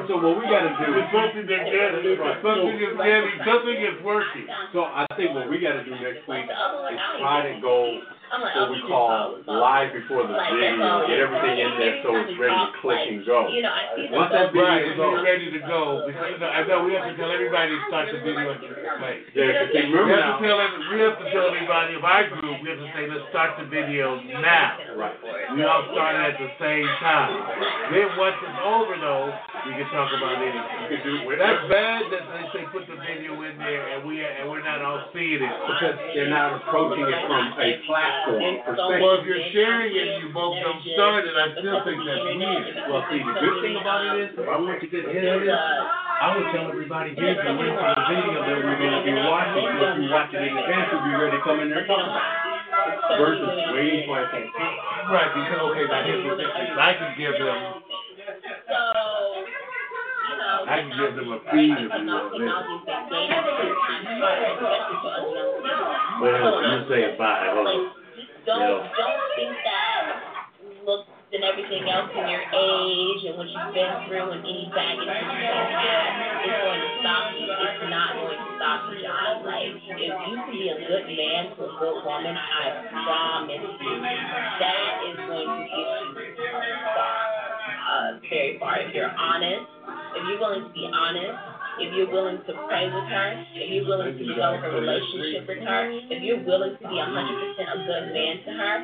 because 0.09 0.25
I 0.25 0.25
was 0.25 0.25
like, 0.25 0.25
wow. 0.25 0.25
So 0.25 0.25
what 0.25 0.41
we 0.41 0.45
gotta 0.49 0.73
do. 0.81 0.89
It's 0.97 1.13
something 1.13 1.47
that 1.47 1.63
gets, 1.69 2.01
something 2.41 2.81
is 2.81 2.97
getting, 2.97 3.37
something 3.45 3.79
is 3.79 3.97
working. 4.01 4.47
So 4.73 4.89
I 4.89 5.05
think 5.17 5.35
what 5.37 5.49
we 5.53 5.61
gotta 5.61 5.85
do 5.85 5.93
next 6.01 6.25
week 6.29 6.49
The 6.49 6.57
other 6.57 6.81
one, 6.83 6.95
is 6.97 7.01
try 7.21 7.39
to 7.45 7.61
go 7.61 8.01
I'm 8.29 8.45
what 8.45 8.69
we 8.69 8.77
we 8.77 8.89
call 8.89 9.41
live 9.49 9.89
before 9.97 10.29
the 10.29 10.37
video, 10.37 10.77
that's 10.77 11.09
get 11.09 11.17
everything 11.17 11.57
in 11.65 11.71
there 11.81 11.97
so 12.05 12.13
it's 12.13 12.37
ready 12.37 12.53
to 12.61 12.69
click 12.85 13.01
and 13.09 13.25
go. 13.25 13.49
You 13.49 13.65
know, 13.65 13.73
I 13.73 13.89
see 13.97 14.13
Once 14.13 14.29
that 14.37 14.53
go- 14.53 14.61
Right, 14.69 14.85
video 14.85 14.93
if 14.93 14.97
you're 15.01 15.25
ready 15.25 15.49
to 15.49 15.61
go, 15.65 16.05
because, 16.05 16.37
you 16.37 16.41
know, 16.45 16.53
I 16.53 16.61
know 16.69 16.85
we 16.85 16.93
have 16.93 17.09
to 17.09 17.17
tell 17.17 17.33
everybody 17.33 17.73
to 17.73 17.81
start 17.89 18.13
the 18.13 18.21
video 18.21 18.53
at 18.53 18.61
the 18.61 18.69
place. 19.01 19.25
yeah, 19.33 19.49
'cause 19.65 19.73
see, 19.73 19.89
We 19.89 19.97
have 19.97 20.13
to 20.13 20.17
now, 20.21 20.45
tell, 20.45 20.61
every- 20.61 20.85
we 20.93 20.97
have 21.09 21.17
to 21.17 21.27
tell 21.33 21.47
everybody 21.49 21.95
of 21.97 22.05
our 22.05 22.25
group, 22.29 22.57
we 22.61 22.69
have 22.69 22.81
to 22.85 22.91
say, 22.93 23.09
let's 23.09 23.25
start 23.33 23.57
the 23.57 23.65
video 23.65 24.21
now. 24.21 24.77
right, 24.93 25.17
We 25.57 25.65
all 25.65 25.89
started 25.97 26.21
at 26.21 26.37
the 26.37 26.51
same 26.61 26.85
time. 27.01 27.33
Then 27.97 28.13
once 28.21 28.37
it's 28.45 28.61
over 28.61 28.93
though, 29.01 29.33
we 29.65 29.73
can 29.73 29.89
talk 29.99 30.15
about 30.15 30.39
you 30.39 30.47
anything. 30.47 31.27
That's 31.27 31.67
bad 31.67 32.07
that 32.15 32.25
they 32.31 32.45
say 32.55 32.63
put 32.71 32.87
the 32.87 32.95
video 33.03 33.35
in 33.43 33.59
there 33.59 33.99
and 33.99 34.07
we, 34.07 34.23
and 34.23 34.47
we're 34.47 34.63
not 34.63 34.79
all 34.79 35.11
seeing 35.11 35.43
it. 35.43 35.51
because 35.67 35.99
they're 36.15 36.31
not 36.31 36.63
approaching 36.63 37.03
it 37.03 37.19
from 37.27 37.51
a 37.59 37.69
platform 37.83 38.55
perspective. 38.63 39.03
Well, 39.03 39.19
if 39.19 39.27
you're 39.27 39.43
sharing 39.51 39.91
it, 39.91 40.23
you 40.23 40.31
both 40.31 40.55
don't 40.63 40.83
start 40.95 41.27
it, 41.27 41.35
I 41.35 41.51
still 41.59 41.83
think 41.83 41.99
that's 42.07 42.25
weird. 42.31 42.79
Well, 42.87 43.03
see, 43.11 43.19
the 43.27 43.35
good 43.43 43.57
thing 43.59 43.75
about 43.75 44.07
it 44.07 44.15
is, 44.23 44.39
if 44.39 44.47
I 44.47 44.55
want 44.55 44.79
to 44.79 44.87
get 44.87 45.03
ahead 45.03 45.35
of 45.35 45.43
it, 45.43 45.51
I 45.51 46.27
would 46.35 46.47
tell 46.55 46.71
everybody, 46.71 47.19
here's 47.19 47.39
the 47.43 47.53
link 47.59 47.75
to 47.75 47.87
the 47.99 48.05
video 48.07 48.39
that 48.39 48.59
we're 48.63 48.79
gonna 48.79 49.03
be 49.03 49.15
watching, 49.19 49.67
so 49.67 49.83
if 49.83 49.99
you 49.99 50.11
watch 50.15 50.31
it 50.31 50.43
in 50.47 50.55
advance, 50.55 50.87
you'll 50.95 51.07
be 51.11 51.15
ready 51.15 51.35
to 51.35 51.43
come 51.43 51.59
in 51.59 51.75
there 51.75 51.83
and 51.83 51.91
talk 51.91 52.07
about 52.07 52.23
it. 52.23 52.47
Versus 53.19 53.51
waiting 53.75 54.07
for 54.07 54.23
it 54.23 54.31
to 54.31 54.41
come. 54.55 54.75
Right, 55.11 55.31
because, 55.35 55.59
okay, 55.75 55.87
now 55.91 56.07
here's 56.07 56.23
the 56.23 56.39
thing, 56.39 56.71
I 56.79 56.91
can 56.95 57.11
give 57.19 57.35
them, 57.35 57.59
So, 57.79 58.23
you 58.23 58.27
know. 58.79 58.98
I 60.49 60.81
can 60.81 60.93
give 60.97 61.13
them 61.17 61.29
a 61.33 61.39
feed 61.53 61.77
if 61.77 61.93
you 61.93 62.09
want. 62.09 62.33
Technology 62.33 62.73
is 62.73 62.83
big 62.89 63.03
data, 63.13 63.37
because 63.45 63.69
I'm 63.85 64.05
sure, 64.17 64.33
especially 64.57 64.99
for 65.05 65.13
us 65.13 65.25
young 65.29 65.53
people. 65.61 65.93
Well, 66.25 66.57
you 66.65 66.79
say 66.89 67.01
it 67.05 67.15
by, 67.21 67.53
hold 67.53 67.69
on. 67.69 67.93
Don't, 68.49 68.61
Yeah. 68.65 68.97
don't 68.97 69.21
think 69.37 69.53
that 69.61 70.01
looks 70.89 71.09
and 71.29 71.45
everything 71.45 71.85
else 71.93 72.09
in 72.17 72.25
your 72.25 72.41
age 72.41 73.21
and 73.29 73.37
what 73.37 73.45
you've 73.53 73.75
been 73.77 73.93
through 74.09 74.33
and 74.33 74.41
any 74.41 74.65
baggage 74.73 75.05
that 75.05 75.21
you 75.21 75.37
may 75.37 75.53
have 75.53 76.41
is 76.41 76.57
going 76.65 76.81
to 76.81 76.91
stop 77.05 77.25
you. 77.37 77.45
It's 77.53 77.85
not 77.93 78.09
going 78.17 78.33
to 78.41 78.49
stop 78.57 78.81
you, 78.89 78.97
John. 79.05 79.45
Like, 79.45 79.77
if 79.77 79.97
you 80.01 80.09
can 80.09 80.41
be 80.49 80.73
a 80.73 80.77
good 80.89 81.05
man 81.13 81.53
to 81.53 81.61
a 81.69 81.73
good 81.77 81.99
woman, 82.09 82.33
I 82.33 82.65
promise 83.05 83.61
you, 83.61 83.95
that 84.01 84.93
is 85.13 85.17
going 85.29 85.51
to 85.53 85.61
get 85.69 86.17
you 86.17 86.73
far, 86.97 87.21
uh, 87.85 88.17
very 88.25 88.57
far. 88.57 88.81
If 88.81 88.95
you're 88.97 89.13
honest, 89.13 89.69
if 90.19 90.23
you're 90.27 90.41
willing 90.43 90.67
to 90.67 90.73
be 90.75 90.85
honest, 90.91 91.39
if 91.79 91.95
you're 91.95 92.11
willing 92.11 92.43
to 92.43 92.53
pray 92.67 92.91
with 92.91 93.07
her, 93.07 93.29
if 93.55 93.67
you're 93.71 93.87
willing 93.87 94.19
to 94.19 94.25
develop 94.27 94.67
a 94.67 94.71
relationship 94.75 95.47
with 95.47 95.63
her, 95.63 95.83
if 96.11 96.19
you're 96.27 96.43
willing 96.43 96.75
to 96.75 96.85
be 96.91 96.97
a 96.99 97.07
hundred 97.07 97.39
percent 97.39 97.69
a 97.71 97.79
good 97.87 98.05
man 98.11 98.35
to 98.43 98.51
her, 98.51 98.77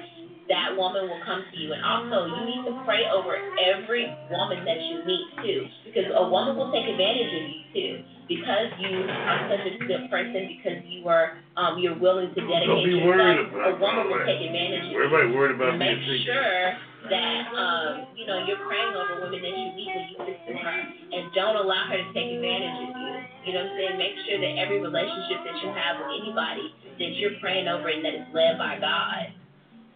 that 0.46 0.76
woman 0.76 1.08
will 1.08 1.18
come 1.26 1.42
to 1.42 1.56
you. 1.58 1.72
And 1.72 1.82
also, 1.82 2.28
you 2.28 2.42
need 2.46 2.62
to 2.68 2.74
pray 2.84 3.08
over 3.10 3.34
every 3.58 4.06
woman 4.30 4.62
that 4.68 4.78
you 4.78 5.02
meet 5.02 5.26
too, 5.42 5.60
because 5.90 6.06
a 6.14 6.24
woman 6.28 6.54
will 6.54 6.70
take 6.70 6.86
advantage 6.86 7.32
of 7.34 7.42
you 7.50 7.60
too, 7.74 7.92
because 8.28 8.68
you 8.78 9.08
are 9.10 9.40
such 9.50 9.64
a 9.66 9.74
good 9.90 10.06
person, 10.12 10.54
because 10.54 10.78
you 10.86 11.08
are 11.10 11.40
um 11.58 11.80
you're 11.82 11.98
willing 11.98 12.30
to 12.30 12.40
dedicate 12.46 12.70
Don't 12.70 12.84
be 12.86 13.02
worried 13.02 13.42
yourself. 13.42 13.58
about 13.58 13.74
A 13.74 13.80
woman 13.82 14.04
will 14.06 14.22
take 14.22 14.38
advantage 14.38 14.86
of 14.86 14.90
you. 14.92 15.02
Everybody 15.02 15.26
worried 15.34 15.54
about 15.58 15.80
Make 15.82 15.98
sure 16.22 16.93
that 17.10 17.42
um 17.52 18.06
you 18.16 18.26
know 18.26 18.44
you're 18.46 18.60
praying 18.64 18.94
over 18.96 19.24
women 19.24 19.40
that 19.42 19.54
you 19.54 19.68
meet 19.76 19.92
when 19.92 20.06
you 20.08 20.16
to 20.48 20.52
her, 20.56 20.78
and 21.12 21.22
don't 21.34 21.56
allow 21.56 21.86
her 21.88 21.98
to 21.98 22.08
take 22.16 22.32
advantage 22.32 22.76
of 22.84 22.90
you. 22.96 23.12
You 23.44 23.52
know 23.52 23.64
what 23.64 23.72
I'm 23.72 23.78
saying? 23.78 23.98
Make 23.98 24.16
sure 24.24 24.40
that 24.40 24.52
every 24.56 24.80
relationship 24.80 25.44
that 25.44 25.56
you 25.60 25.68
have 25.72 26.00
with 26.00 26.12
anybody 26.22 26.66
that 26.98 27.10
you're 27.20 27.36
praying 27.40 27.68
over 27.68 27.88
and 27.88 28.04
that 28.04 28.14
is 28.14 28.26
led 28.32 28.56
by 28.56 28.78
God. 28.80 29.43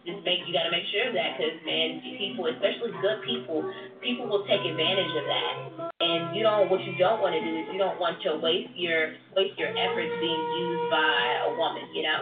Just 0.07 0.23
make 0.23 0.47
you 0.47 0.55
got 0.55 0.63
to 0.63 0.71
make 0.71 0.87
sure 0.95 1.11
of 1.11 1.13
that 1.13 1.35
because 1.35 1.59
man, 1.67 1.99
people, 2.15 2.47
especially 2.47 2.95
good 3.03 3.19
people, 3.27 3.67
people 3.99 4.31
will 4.31 4.47
take 4.47 4.63
advantage 4.63 5.11
of 5.11 5.25
that. 5.27 5.53
And 5.99 6.31
you 6.31 6.43
don't. 6.43 6.71
What 6.71 6.79
you 6.87 6.95
don't 6.95 7.19
want 7.19 7.35
to 7.35 7.41
do 7.43 7.51
is 7.51 7.67
you 7.75 7.79
don't 7.79 7.99
want 7.99 8.23
to 8.23 8.39
waste 8.39 8.71
your 8.79 9.11
waste 9.35 9.59
your 9.59 9.71
efforts 9.75 10.13
being 10.23 10.43
used 10.55 10.85
by 10.87 11.19
a 11.43 11.49
woman. 11.51 11.83
You 11.91 12.03
know. 12.07 12.19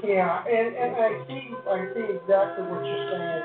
Yeah, 0.00 0.40
and, 0.48 0.68
and 0.80 0.92
I 0.96 1.08
see, 1.28 1.44
I 1.68 1.76
see 1.92 2.06
exactly 2.08 2.64
what 2.72 2.80
you're 2.88 3.04
saying. 3.12 3.44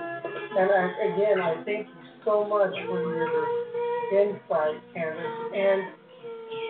And 0.56 0.72
I, 0.72 0.84
again, 1.12 1.38
I 1.44 1.52
thank 1.68 1.88
you 1.88 2.00
so 2.24 2.48
much 2.48 2.72
for 2.88 2.96
your 2.96 3.28
insight, 4.16 4.80
Candace. 4.96 5.52
And, 5.52 6.05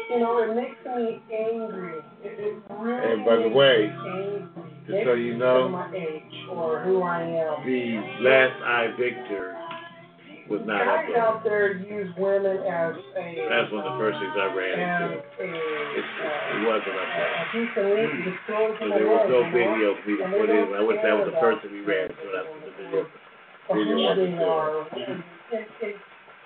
you 0.09 0.19
know, 0.19 0.37
it 0.43 0.55
makes 0.55 0.77
me 0.85 1.19
angry. 1.33 1.99
It, 2.23 2.39
it 2.39 2.63
really 2.79 3.13
And 3.13 3.25
by 3.25 3.35
the 3.37 3.49
way, 3.49 3.89
just 4.87 5.05
so 5.05 5.13
you 5.13 5.35
know- 5.37 5.69
my 5.69 5.89
age 5.95 6.21
or 6.51 6.79
who 6.81 7.01
I 7.03 7.21
am. 7.21 7.65
The 7.65 7.97
last 8.21 8.61
I 8.63 8.87
Victor 8.97 9.57
was 10.47 10.61
not 10.65 10.85
up 10.85 11.01
there. 11.09 11.17
out 11.17 11.43
there 11.43 11.73
use 11.73 12.13
women 12.21 12.57
as 12.69 12.93
a 13.17 13.25
That's 13.49 13.71
one 13.73 13.81
of 13.81 13.93
the 13.93 13.97
first 13.97 14.21
things 14.21 14.35
I 14.37 14.45
ran 14.53 14.77
into. 14.77 15.17
a, 15.17 15.25
It, 15.41 16.05
uh, 16.05 16.53
it 16.53 16.61
wasn't 16.69 16.95
up 17.01 17.09
there. 17.17 17.33
a 17.33 17.45
piece 17.49 17.73
of 17.81 17.85
meat 17.97 18.13
to 18.29 18.31
throw 18.45 18.67
to 18.69 18.77
So 18.77 18.85
there 18.93 19.09
was 19.09 19.25
no 19.25 19.41
video 19.49 19.97
for 19.97 20.05
me 20.05 20.17
to 20.21 20.27
put 20.37 20.49
in. 20.53 20.65
I 20.77 20.81
wish 20.85 21.01
that 21.01 21.17
was 21.17 21.33
the 21.33 21.39
first 21.41 21.65
thing 21.65 21.73
we 21.73 21.81
ran 21.81 22.09
for 22.13 22.29
that 22.29 22.45
was 22.45 22.61
the 22.61 22.73
video. 22.77 23.09
or 23.69 23.73
Video 23.73 23.97
was 23.97 24.37
are. 24.45 24.85
And, 25.01 25.23
and, 25.81 25.93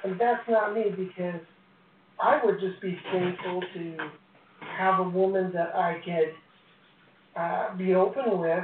and 0.07 0.11
that's 0.15 0.47
not 0.47 0.71
me 0.73 0.95
because 0.95 1.43
I 2.21 2.39
would 2.43 2.59
just 2.59 2.81
be 2.81 2.97
thankful 3.11 3.61
to 3.73 3.97
have 4.77 4.99
a 4.99 5.09
woman 5.09 5.51
that 5.53 5.75
I 5.75 6.01
could 6.03 6.33
uh, 7.39 7.75
be 7.77 7.93
open 7.95 8.39
with, 8.39 8.63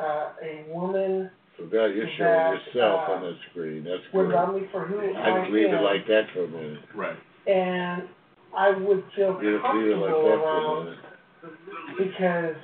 uh, 0.00 0.30
a 0.42 0.64
woman 0.68 1.30
So 1.58 1.64
God, 1.66 1.86
you're 1.86 2.08
showing 2.18 2.58
yourself 2.58 3.08
on 3.10 3.22
the 3.22 3.36
screen. 3.50 3.84
That's 3.84 4.02
would 4.12 4.26
great. 4.26 4.36
love 4.36 4.54
me 4.54 4.62
for 4.72 4.86
who 4.86 4.98
I 5.00 5.38
I 5.38 5.40
just 5.42 5.52
leave 5.52 5.70
it 5.70 5.82
like 5.82 6.06
that 6.08 6.24
for 6.32 6.44
a 6.44 6.48
minute. 6.48 6.80
Right. 6.94 7.16
and 7.46 8.02
I 8.56 8.70
would 8.70 9.02
feel 9.16 9.34
Just 9.34 9.42
leave 9.42 9.54
it 9.54 9.62
like 9.62 9.62
comfortable 9.62 10.06
that 10.06 10.14
for 10.14 10.38
around 10.38 10.96
because, 11.98 12.56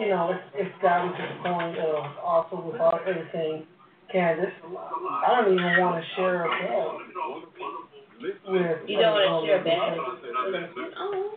you 0.00 0.08
know, 0.08 0.32
if, 0.32 0.66
if 0.66 0.72
that 0.82 1.04
was 1.04 1.14
the 1.16 1.48
point 1.48 1.78
of 1.78 2.04
also 2.22 2.60
with 2.60 2.80
all, 2.80 2.98
everything, 3.06 3.66
Candace, 4.12 4.52
I 4.62 5.42
don't 5.42 5.52
even 5.54 5.80
want 5.80 6.02
to 6.02 6.08
share 6.14 6.44
a 6.44 6.48
bed 6.48 6.86
with. 6.94 7.85
You 8.20 8.98
don't 9.00 9.14
want 9.14 9.46
to 9.46 9.52
a 9.52 9.56
share 9.56 9.58
a 9.58 9.64
woman 9.64 10.72
bed. 10.72 10.92
Oh. 10.98 11.34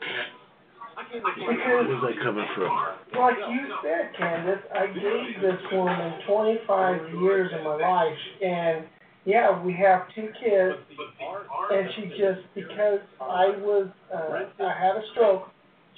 Because, 1.00 1.24
Where's 1.40 2.02
that 2.02 2.24
coming 2.24 2.46
from? 2.56 2.70
like 3.18 3.36
you 3.50 3.74
said, 3.82 4.12
Candace, 4.18 4.60
I 4.76 4.88
gave 4.88 5.42
this 5.42 5.60
woman 5.72 6.20
twenty-five 6.28 7.14
years 7.22 7.52
of 7.58 7.64
my 7.64 7.76
life, 7.76 8.18
and 8.44 8.86
yeah, 9.26 9.62
we 9.64 9.74
have 9.74 10.08
two 10.14 10.30
kids, 10.44 10.76
and 11.72 11.90
she 11.96 12.10
just, 12.10 12.42
because 12.54 13.00
I 13.22 13.50
was, 13.62 13.88
uh, 14.14 14.64
I 14.64 14.74
had 14.78 14.98
a 14.98 15.04
stroke, 15.12 15.50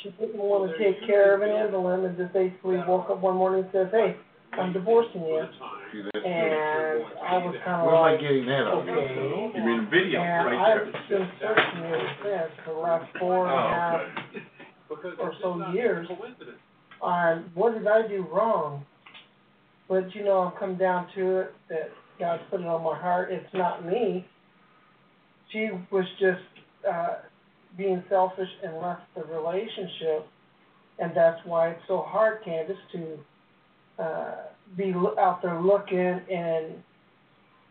she 0.03 0.09
didn't 0.11 0.37
want 0.37 0.71
to 0.71 0.77
take 0.77 1.05
care 1.05 1.35
of 1.35 1.41
an 1.41 1.49
invalid, 1.49 2.05
and 2.05 2.17
just 2.17 2.33
basically 2.33 2.77
woke 2.87 3.09
up 3.09 3.21
one 3.21 3.35
morning 3.35 3.63
and 3.63 3.71
says, 3.71 3.87
hey, 3.91 4.15
I'm 4.59 4.73
divorcing 4.73 5.21
you, 5.21 5.43
See, 5.91 6.01
that's 6.13 6.25
and 6.25 7.03
I 7.23 7.37
was 7.39 7.55
kind 7.63 7.81
of 7.81 7.87
Where 7.87 7.95
am 7.95 8.03
I 8.03 8.11
like, 8.11 8.19
getting 8.21 8.45
that 8.45 8.67
on? 8.67 8.89
okay. 8.89 9.57
You 9.57 9.63
mean 9.65 9.85
the 9.85 9.89
video, 9.89 10.19
And 10.21 10.45
right 10.45 10.75
I've 10.75 10.91
there. 11.09 11.19
been 11.19 11.29
searching 11.39 11.83
ever 11.85 12.09
since 12.23 12.51
for 12.65 12.73
the 12.73 12.79
last 12.79 13.05
four 13.19 13.47
and 13.47 13.55
a 13.55 13.69
half 13.69 14.01
Oh, 14.93 15.13
or 15.19 15.33
so 15.41 15.71
years 15.71 16.05
on 17.01 17.49
what 17.53 17.73
did 17.73 17.87
I 17.87 18.05
do 18.07 18.25
wrong. 18.31 18.85
But 19.87 20.13
you 20.13 20.23
know, 20.25 20.51
I've 20.53 20.59
come 20.59 20.77
down 20.77 21.07
to 21.15 21.39
it 21.39 21.53
that 21.69 21.89
God's 22.19 22.43
put 22.51 22.59
it 22.59 22.67
on 22.67 22.83
my 22.83 22.99
heart. 22.99 23.31
It's 23.31 23.53
not 23.53 23.85
me. 23.85 24.25
She 25.51 25.69
was 25.91 26.05
just 26.19 26.41
uh, 26.89 27.19
being 27.77 28.03
selfish 28.09 28.49
and 28.63 28.77
left 28.77 29.03
the 29.15 29.23
relationship, 29.23 30.27
and 30.99 31.11
that's 31.15 31.39
why 31.45 31.69
it's 31.69 31.81
so 31.87 32.03
hard, 32.05 32.43
Candace, 32.43 32.75
to 32.91 33.17
uh, 34.01 34.35
be 34.77 34.93
out 35.19 35.41
there 35.41 35.61
looking. 35.61 35.97
And 36.31 36.81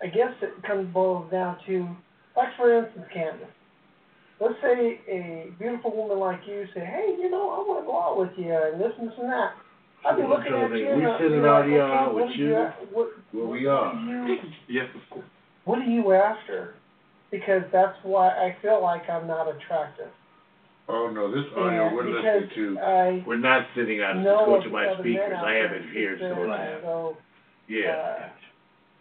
I 0.02 0.07
guess 0.07 0.32
it 0.43 0.62
comes 0.66 0.93
boils 0.93 1.31
down 1.31 1.59
to, 1.66 1.89
like 2.36 2.57
for 2.57 2.85
instance, 2.85 3.07
Candace 3.12 3.48
let's 4.40 4.55
say 4.62 5.01
a 5.07 5.52
beautiful 5.59 5.94
woman 5.94 6.19
like 6.19 6.40
you 6.48 6.66
say, 6.74 6.81
hey, 6.81 7.15
you 7.20 7.31
know, 7.31 7.51
I 7.51 7.59
want 7.61 7.85
to 7.85 7.86
go 7.86 8.01
out 8.01 8.19
with 8.19 8.32
you 8.36 8.51
and 8.52 8.81
this 8.81 8.93
and 8.98 9.09
this 9.09 9.19
and 9.20 9.31
that. 9.31 9.52
I'd 10.09 10.16
be 10.16 10.23
looking 10.23 10.52
at 10.57 10.73
you 10.73 10.89
and 10.89 11.02
We 11.02 11.07
I'd 11.07 11.20
send 11.20 11.31
be 11.31 11.40
like, 11.40 11.90
out 11.93 12.15
what 12.15 12.27
with 12.27 12.36
you? 12.36 12.57
What, 12.90 13.09
Well, 13.35 13.47
we 13.48 13.66
are. 13.66 13.94
You, 13.94 14.36
Yes, 14.69 14.89
of 14.97 15.11
course. 15.11 15.28
what 15.65 15.78
are 15.78 15.85
you 15.85 16.12
after? 16.12 16.74
Because 17.31 17.62
that's 17.70 17.97
why 18.02 18.28
I 18.28 18.57
feel 18.62 18.82
like 18.82 19.09
I'm 19.09 19.27
not 19.28 19.47
attractive. 19.47 20.09
Oh, 20.91 21.11
no, 21.11 21.31
this 21.31 21.47
audio 21.57 21.95
we're 21.95 22.05
because 22.05 22.25
listening 22.51 22.75
to, 22.77 22.81
I 22.81 23.25
we're 23.27 23.39
not 23.39 23.67
sitting 23.77 24.01
on, 24.03 24.23
know 24.25 24.45
go 24.47 24.55
of 24.57 24.65
to 24.65 24.71
my 24.71 24.87
other 24.87 25.03
men 25.03 25.03
speakers, 25.05 25.33
out 25.37 25.45
I 25.45 25.55
have 25.55 25.71
there 25.71 25.77
it 25.83 25.93
here, 25.93 26.19
that 26.19 26.35
so, 26.35 26.47
say, 26.47 26.79
so, 26.83 27.17
yeah. 27.69 27.91
uh, 27.91 28.29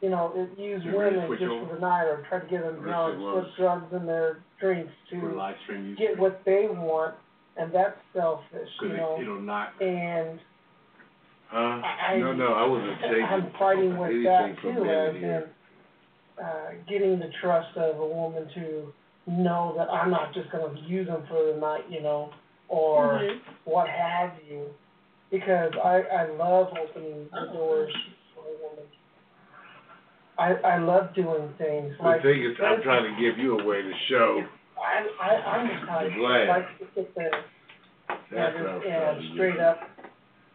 you 0.01 0.09
know, 0.09 0.31
it, 0.35 0.59
use 0.59 0.81
You 0.85 0.99
ready 0.99 1.15
women 1.15 1.27
switch 1.27 1.39
just 1.39 1.51
over? 1.51 1.65
for 1.67 1.73
the 1.75 1.81
night 1.81 2.03
or 2.05 2.25
try 2.29 2.39
to 2.39 2.47
get 2.47 2.61
them 2.63 2.81
drunk, 2.81 3.15
it 3.15 3.19
was. 3.19 3.45
put 3.57 3.61
drugs 3.63 3.93
in 3.93 4.05
their 4.05 4.39
drinks 4.59 4.91
For 5.09 5.31
to 5.31 5.35
live 5.35 5.55
stream 5.65 5.87
use. 5.87 5.97
get 5.99 6.17
what 6.19 6.41
they 6.45 6.67
want, 6.69 7.15
and 7.57 7.73
that's 7.73 7.97
selfish, 8.13 8.69
you 8.81 8.89
know. 8.89 9.17
it, 9.19 9.23
it'll 9.23 9.41
knock. 9.41 9.73
And 9.81 10.39
Huh? 11.49 11.81
I, 11.81 12.17
No, 12.17 12.31
no, 12.33 12.53
I 12.53 12.65
wasn't 12.67 12.97
saying. 13.01 13.23
I'm 13.25 13.51
fighting 13.57 13.97
with 13.97 14.11
anything 14.11 14.23
that 14.25 14.59
from 14.61 14.75
too, 14.75 14.83
men 14.85 15.07
as 15.09 15.15
in, 15.15 15.21
here. 15.21 15.49
uh, 16.39 16.67
getting 16.87 17.17
the 17.17 17.31
trust 17.41 17.75
of 17.75 17.97
a 17.99 18.05
woman 18.07 18.47
to 18.53 18.93
know 19.29 19.73
that 19.77 19.89
I'm 19.89 20.09
not 20.09 20.33
just 20.33 20.49
gonna 20.51 20.73
use 20.81 21.07
them 21.07 21.23
for 21.27 21.53
the 21.53 21.59
night, 21.59 21.83
you 21.89 22.01
know, 22.01 22.31
or 22.67 23.19
Mhm. 23.19 23.39
what 23.65 23.87
have 23.87 24.31
you. 24.47 24.73
Because 25.31 25.71
I, 25.77 26.01
I 26.01 26.25
love 26.25 26.73
opening 26.75 27.29
the 27.31 27.39
Oh. 27.49 27.53
doors 27.53 27.95
for 28.33 28.41
a 28.41 28.53
woman. 28.69 28.85
I, 30.39 30.53
I 30.63 30.77
love 30.77 31.13
doing 31.13 31.53
things 31.57 31.95
The 31.97 32.03
like. 32.03 32.21
thing 32.23 32.43
is, 32.43 32.57
I'm 32.63 32.81
trying 32.81 33.03
to 33.13 33.21
give 33.21 33.37
you 33.37 33.59
a 33.59 33.63
way 33.63 33.81
to 33.81 33.93
show, 34.07 34.43
I, 34.77 35.05
I, 35.21 35.35
I'm 35.35 35.67
the 35.67 35.85
type, 35.85 36.11
I'm 36.11 36.17
glad. 36.17 36.47
like 36.47 36.79
to 36.79 36.85
sit 36.95 37.13
there 37.15 37.31
that's 38.31 38.55
and, 38.55 38.63
what 38.65 38.73
I'm 38.73 38.81
trying 38.81 39.17
and 39.17 39.33
straight 39.33 39.59
up, 39.59 39.79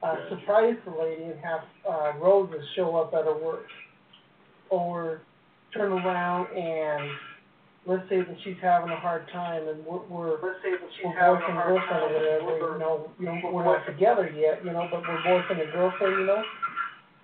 uh, 0.02 0.28
surprise 0.30 0.76
the 0.86 0.90
lady 0.90 1.24
and 1.24 1.38
have, 1.40 1.60
uh, 1.88 2.12
roses 2.18 2.64
show 2.74 2.96
up 2.96 3.12
at 3.14 3.24
her 3.26 3.34
work. 3.34 3.66
Or 4.70 5.20
turn 5.74 5.92
around 5.92 6.46
and, 6.56 7.10
let's 7.86 8.08
say 8.08 8.18
that 8.18 8.36
she's 8.44 8.56
having 8.62 8.90
a 8.90 8.96
hard 8.96 9.28
time 9.32 9.68
and 9.68 9.84
we're, 9.84 10.00
we're, 10.08 10.40
we're 10.40 10.56
boyfriend, 10.62 11.14
girlfriend 11.18 11.58
or 11.58 11.74
whatever, 11.74 12.72
you 12.72 12.78
know, 12.78 13.10
you 13.18 13.26
know, 13.26 13.40
we're 13.52 13.64
not 13.64 13.84
together 13.86 14.30
yet, 14.30 14.64
you 14.64 14.72
know, 14.72 14.88
but 14.90 15.02
we're 15.02 15.22
boyfriend 15.22 15.60
and 15.60 15.72
girlfriend, 15.72 16.18
you 16.18 16.26
know? 16.26 16.42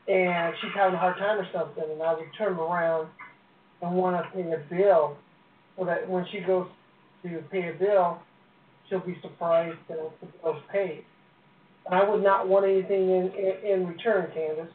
And 0.09 0.55
she's 0.61 0.71
having 0.75 0.95
a 0.95 0.99
hard 0.99 1.17
time 1.17 1.39
or 1.39 1.47
something, 1.53 1.85
and 1.91 2.03
I 2.03 2.15
would 2.15 2.29
turn 2.37 2.55
around 2.55 3.09
and 3.81 3.95
wanna 3.95 4.23
pay 4.35 4.43
a 4.43 4.63
bill, 4.69 5.17
so 5.79 5.85
that 5.87 6.09
when 6.09 6.27
she 6.31 6.41
goes 6.41 6.67
to 7.23 7.43
pay 7.51 7.69
a 7.69 7.73
bill, 7.73 8.19
she'll 8.89 9.01
be 9.01 9.17
surprised 9.23 9.79
that 9.89 10.11
the 10.21 10.27
bill's 10.43 10.63
paid. 10.71 11.05
And 11.87 11.95
I 11.95 12.09
would 12.09 12.23
not 12.23 12.49
want 12.49 12.67
anything 12.67 13.11
in, 13.11 13.33
in, 13.33 13.73
in 13.73 13.87
return, 13.87 14.31
Candace. 14.35 14.73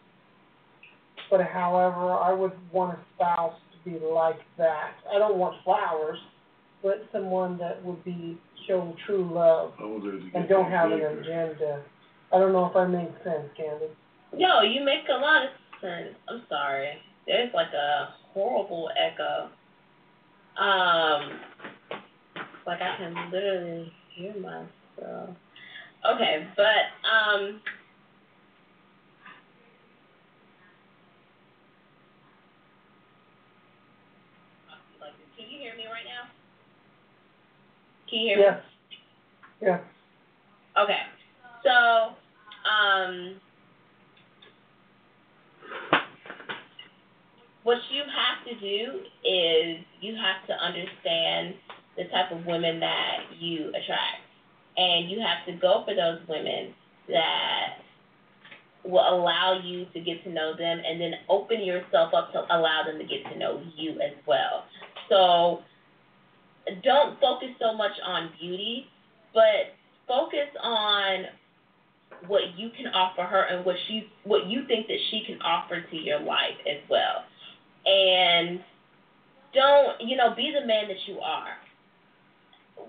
But 1.30 1.42
however, 1.42 2.14
I 2.14 2.34
would 2.34 2.54
want 2.72 2.98
a 2.98 3.02
spouse 3.16 3.54
to 3.54 3.65
be 3.86 4.00
like 4.00 4.40
that. 4.58 4.92
I 5.14 5.20
don't 5.20 5.38
want 5.38 5.64
flowers, 5.64 6.18
but 6.84 7.06
someone 7.12 7.58
that 7.60 7.84
would 7.86 8.04
be, 8.04 8.38
show 8.68 8.96
true 9.06 9.30
love 9.32 9.74
I 9.80 9.84
wanted 9.86 10.12
to 10.12 10.26
get 10.26 10.36
and 10.36 10.50
don't 10.50 10.72
have 10.72 10.92
an 10.92 10.98
bigger. 10.98 11.20
agenda. 11.22 11.84
I 12.34 12.40
don't 12.40 12.52
know 12.52 12.66
if 12.66 12.76
I 12.76 12.88
make 12.88 13.10
sense, 13.24 13.46
Candace. 13.56 13.90
Yo, 14.36 14.62
you 14.62 14.84
make 14.84 15.08
a 15.08 15.14
lot 15.22 15.44
of 15.46 15.52
sense. 15.80 16.16
I'm 16.28 16.42
sorry. 16.50 16.94
There's 17.28 17.54
like 17.54 17.72
a 17.74 18.10
horrible 18.34 18.90
echo. 18.98 19.50
Um, 20.58 21.40
like 22.66 22.82
I 22.82 22.96
can 22.98 23.32
literally 23.32 23.92
hear 24.16 24.34
myself. 24.40 25.30
Okay, 26.16 26.48
but 26.56 26.64
um. 27.08 27.62
Like, 35.00 35.14
can 35.38 35.50
you 35.52 35.60
hear 35.60 35.76
me 35.76 35.86
right 35.86 36.06
now? 36.06 36.30
Can 38.10 38.20
you 38.20 38.28
hear 38.28 38.38
me? 38.38 38.44
Yes. 38.44 38.62
Yes. 39.62 39.82
Okay. 40.78 41.00
So, 41.64 42.14
um, 42.70 43.36
what 47.64 47.78
you 47.92 48.04
have 48.04 48.46
to 48.46 48.60
do 48.60 49.00
is 49.28 49.84
you 50.02 50.16
have 50.16 50.46
to 50.48 50.54
understand 50.54 51.56
the 51.98 52.04
type 52.06 52.32
of 52.32 52.46
women 52.46 52.80
that 52.80 53.20
you 53.40 53.70
attract. 53.70 54.22
And 54.78 55.10
you 55.10 55.20
have 55.20 55.46
to 55.48 55.60
go 55.60 55.84
for 55.86 55.96
those 55.96 56.20
women 56.28 56.74
that 57.08 57.78
will 58.84 59.00
allow 59.00 59.60
you 59.64 59.86
to 59.94 60.00
get 60.00 60.24
to 60.26 60.30
know 60.30 60.56
them 60.56 60.82
and 60.86 61.00
then 61.02 61.14
open 61.30 61.64
yourself 61.64 62.14
up 62.14 62.32
to 62.34 62.40
allow 62.54 62.84
them 62.86 63.00
to 63.00 63.06
get 63.06 63.24
to 63.32 63.40
know 63.40 63.64
you 63.76 63.92
as 63.94 64.14
well. 64.28 64.66
So 65.10 65.64
don't 66.84 67.20
focus 67.20 67.50
so 67.60 67.74
much 67.74 67.92
on 68.06 68.32
beauty, 68.40 68.88
but 69.34 69.76
focus 70.08 70.50
on 70.62 71.26
what 72.28 72.42
you 72.58 72.70
can 72.76 72.88
offer 72.88 73.24
her 73.24 73.44
and 73.44 73.66
what 73.66 73.76
she 73.88 74.08
what 74.24 74.48
you 74.48 74.66
think 74.68 74.88
that 74.88 74.98
she 75.12 75.24
can 75.26 75.42
offer 75.42 75.82
to 75.82 75.96
your 75.96 76.20
life 76.20 76.58
as 76.70 76.82
well. 76.90 77.26
And 77.86 78.60
don't, 79.54 80.02
you 80.02 80.18
know, 80.18 80.34
be 80.36 80.52
the 80.52 80.66
man 80.66 80.88
that 80.88 80.98
you 81.08 81.20
are. 81.20 81.56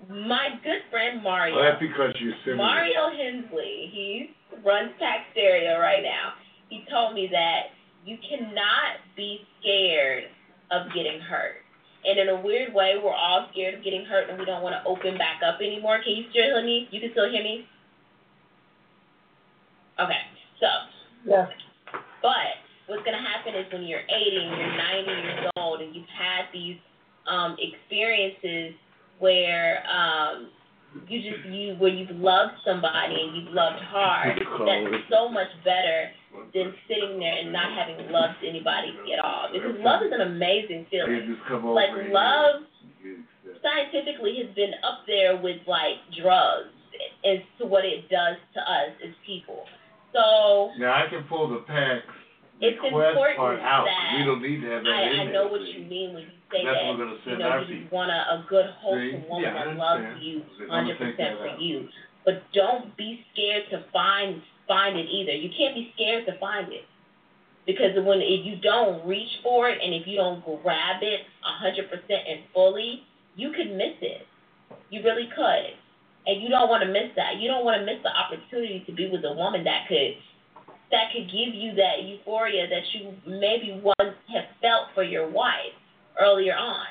My 0.09 0.49
good 0.63 0.81
friend 0.91 1.23
Mario 1.23 1.55
Well, 1.55 1.65
that's 1.65 1.81
because 1.81 2.13
you're 2.19 2.35
similar. 2.43 2.57
Mario 2.57 3.09
Hensley, 3.15 3.89
he 3.93 4.31
runs 4.65 4.91
Stereo 5.31 5.79
right 5.79 6.03
now. 6.03 6.33
He 6.69 6.83
told 6.91 7.15
me 7.15 7.29
that 7.31 7.71
you 8.05 8.17
cannot 8.29 8.99
be 9.15 9.41
scared 9.59 10.25
of 10.71 10.87
getting 10.93 11.19
hurt. 11.19 11.63
And 12.07 12.17
in 12.17 12.29
a 12.29 12.39
weird 12.39 12.73
way, 12.73 12.95
we're 13.03 13.13
all 13.13 13.47
scared 13.51 13.73
of 13.75 13.83
getting 13.83 14.05
hurt 14.05 14.29
and 14.29 14.39
we 14.39 14.45
don't 14.45 14.63
want 14.63 14.73
to 14.73 14.81
open 14.87 15.17
back 15.17 15.41
up 15.43 15.59
anymore. 15.59 15.99
Can 16.01 16.15
you 16.15 16.23
still 16.31 16.55
hear 16.55 16.63
me? 16.63 16.87
You 16.89 17.01
can 17.01 17.11
still 17.11 17.29
hear 17.29 17.43
me? 17.43 17.67
Okay, 19.99 20.21
so, 20.61 20.67
Yes. 21.25 21.49
but 22.21 22.61
what's 22.85 23.03
going 23.03 23.17
to 23.17 23.23
happen 23.23 23.55
is 23.55 23.65
when 23.73 23.83
you're 23.83 24.05
80 24.07 24.37
and 24.37 24.57
you're 24.57 24.77
90 24.77 25.11
years 25.11 25.51
old 25.57 25.81
and 25.81 25.93
you've 25.93 26.07
had 26.07 26.45
these 26.53 26.77
um, 27.27 27.57
experiences 27.59 28.73
where 29.19 29.83
um, 29.89 30.49
you 31.07 31.19
just 31.21 31.45
you 31.45 31.75
where 31.77 31.91
you've 31.91 32.15
loved 32.17 32.53
somebody 32.65 33.15
and 33.15 33.35
you've 33.37 33.53
loved 33.53 33.79
hard, 33.87 34.37
that's 34.37 35.03
so 35.09 35.29
much 35.29 35.49
better 35.63 36.11
than 36.53 36.73
sitting 36.87 37.19
there 37.19 37.37
and 37.37 37.51
not 37.53 37.73
having 37.73 38.09
loved 38.11 38.37
anybody 38.45 38.93
at 39.13 39.19
all. 39.23 39.49
Because 39.51 39.75
love 39.79 40.03
is 40.03 40.11
an 40.13 40.21
amazing 40.21 40.85
feeling. 40.89 41.25
just 41.27 41.45
come 41.47 41.65
over 41.65 41.73
Like 41.73 41.91
love 42.11 42.63
scientifically 43.63 44.37
has 44.43 44.53
been 44.55 44.73
up 44.83 45.05
there 45.07 45.37
with 45.37 45.57
like 45.67 45.97
drugs 46.13 46.73
as 47.25 47.39
to 47.59 47.65
what 47.65 47.85
it 47.85 48.09
does 48.09 48.37
to 48.53 48.59
us 48.61 48.91
as 49.05 49.13
people. 49.25 49.65
So 50.13 50.71
Now, 50.79 50.93
I 50.93 51.09
can 51.09 51.23
pull 51.29 51.49
the 51.49 51.61
packs, 51.67 52.05
the 52.59 52.73
It's 52.73 52.81
important 52.81 53.37
part 53.37 53.59
out. 53.59 53.85
that 53.85 54.17
We 54.17 54.25
don't 54.25 54.41
need 54.41 54.61
to 54.61 54.69
have 54.71 54.83
that 54.83 54.93
I, 54.93 55.27
I 55.27 55.31
know 55.31 55.47
what 55.47 55.61
you 55.61 55.85
mean 55.85 56.13
when 56.13 56.23
you 56.23 56.36
say 56.51 56.63
That's 56.65 56.77
that 56.79 56.85
we're 56.87 56.97
gonna 56.97 57.17
you 57.17 57.25
send 57.25 57.39
know 57.39 57.49
our 57.49 57.61
you 57.63 57.83
people. 57.83 57.97
want 57.97 58.11
a, 58.11 58.21
a 58.35 58.45
good 58.49 58.67
wholesome 58.79 59.21
See? 59.21 59.29
woman 59.29 59.43
Yeah, 59.43 59.55
I 59.55 59.65
that 59.65 59.77
loves 59.77 60.03
understand. 60.03 60.23
you 60.23 60.35
I'm 60.41 60.67
gonna 60.67 60.71
hundred 60.71 60.97
take 60.97 61.17
percent 61.17 61.17
that 61.17 61.37
for 61.43 61.49
out. 61.55 61.61
you. 61.61 61.75
But 62.25 62.35
don't 62.53 62.95
be 62.97 63.23
scared 63.33 63.63
to 63.71 63.85
find 63.91 64.41
find 64.67 64.97
it 64.99 65.07
either. 65.07 65.31
You 65.31 65.49
can't 65.55 65.75
be 65.75 65.91
scared 65.95 66.25
to 66.27 66.37
find 66.39 66.71
it. 66.73 66.83
Because 67.65 67.95
when 67.99 68.19
if 68.23 68.45
you 68.47 68.55
don't 68.63 69.05
reach 69.07 69.31
for 69.43 69.69
it 69.69 69.79
and 69.83 69.93
if 69.93 70.07
you 70.07 70.15
don't 70.17 70.43
grab 70.63 71.03
it 71.03 71.21
hundred 71.43 71.89
percent 71.89 72.23
and 72.27 72.39
fully, 72.53 73.03
you 73.35 73.51
could 73.51 73.71
miss 73.75 73.95
it. 74.01 74.23
You 74.89 75.03
really 75.03 75.27
could. 75.35 75.75
And 76.27 76.43
you 76.43 76.49
don't 76.49 76.67
want 76.67 76.83
to 76.83 76.91
miss 76.91 77.15
that. 77.15 77.39
You 77.39 77.47
don't 77.47 77.63
want 77.63 77.79
to 77.79 77.85
miss 77.87 78.03
the 78.03 78.11
opportunity 78.11 78.83
to 78.87 78.91
be 78.91 79.09
with 79.09 79.23
a 79.23 79.31
woman 79.33 79.63
that 79.63 79.87
could 79.87 80.15
that 80.91 81.11
could 81.11 81.27
give 81.27 81.51
you 81.55 81.75
that 81.75 82.03
euphoria 82.03 82.67
that 82.67 82.83
you 82.93 83.11
maybe 83.27 83.79
once 83.83 84.15
have 84.31 84.47
felt 84.61 84.87
for 84.95 85.03
your 85.03 85.27
wife 85.29 85.75
earlier 86.19 86.55
on. 86.55 86.87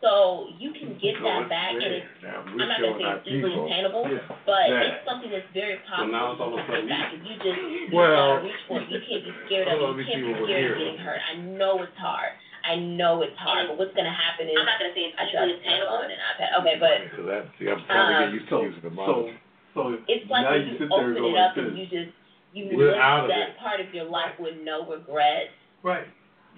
So 0.00 0.46
you 0.62 0.70
can 0.70 0.94
get 1.02 1.18
So 1.18 1.26
that 1.26 1.42
it's 1.42 1.50
back 1.50 1.74
and 1.74 1.90
it's 1.98 2.06
Now, 2.22 2.46
I'm 2.46 2.54
not 2.54 2.78
gonna 2.78 2.94
say 3.02 3.10
it's 3.18 3.26
easily 3.26 3.50
people. 3.50 3.66
attainable, 3.66 4.04
Yeah. 4.06 4.22
but 4.46 4.66
That. 4.70 4.86
it's 4.86 5.02
something 5.04 5.30
that's 5.34 5.50
very 5.50 5.74
So 5.90 6.06
now 6.06 6.30
it's 6.30 6.38
possible 6.38 6.54
all 6.54 6.54
to 6.54 6.62
of 6.62 6.66
get 6.70 6.88
back. 6.88 7.14
If 7.18 7.20
you 7.26 7.34
just 7.42 7.58
you 7.58 7.88
Well- 7.90 8.38
gotta 8.38 8.46
reach 8.46 8.62
for 8.70 8.78
it. 8.78 8.88
You 8.94 9.00
can't 9.02 9.24
be 9.26 9.32
scared 9.46 9.66
of 9.66 9.74
it. 9.74 9.98
You 9.98 10.04
can't 10.06 10.22
be 10.22 10.34
scared 10.46 10.70
of 10.70 10.78
getting 10.78 10.98
hurt. 11.02 11.20
I 11.26 11.34
know 11.58 11.82
it's 11.82 11.98
hard. 11.98 12.30
I 12.62 12.76
know 12.76 13.22
it's 13.22 13.36
hard, 13.38 13.66
but 13.66 13.76
what's 13.76 13.94
gonna 13.98 14.12
happen 14.14 14.46
is 14.48 14.54
I'm 14.56 14.66
not 14.66 14.78
gonna 14.78 14.94
say 14.94 15.10
it's 15.10 15.18
I 15.18 15.26
try 15.34 15.46
to 15.46 15.46
easily 15.50 15.60
stand 15.66 15.82
attainable. 15.82 15.98
on 15.98 16.10
an 16.14 16.18
iPad. 16.30 16.50
Okay, 16.62 16.76
but 16.78 16.96
So 17.16 17.22
that, 17.26 17.46
see, 17.58 17.66
I'm 17.68 17.82
trying 17.86 18.06
to 18.08 18.14
Um, 18.14 18.22
get 18.22 18.32
used 18.38 18.44
to 18.46 18.50
So, 18.54 18.62
using 18.62 18.80
the 18.82 18.90
so, 18.90 18.94
monitor. 18.94 19.38
so 19.74 19.98
it's 20.06 20.30
like 20.30 20.42
now 20.46 20.50
when 20.52 20.60
you 20.62 20.66
you 20.66 20.78
sit 20.78 20.88
there 20.90 20.98
and 21.10 21.10
open 21.18 21.22
go 21.22 21.28
it 21.34 21.38
up 21.42 21.56
and 21.56 21.74
you 21.78 21.86
just 21.86 22.10
you 22.54 22.70
We're 22.76 22.92
live 22.92 23.00
out 23.02 23.20
of 23.24 23.28
that 23.34 23.48
it. 23.50 23.58
part 23.58 23.80
of 23.80 23.92
your 23.92 24.04
life 24.04 24.38
with 24.38 24.56
no 24.62 24.84
regrets. 24.86 25.50
Right. 25.82 26.06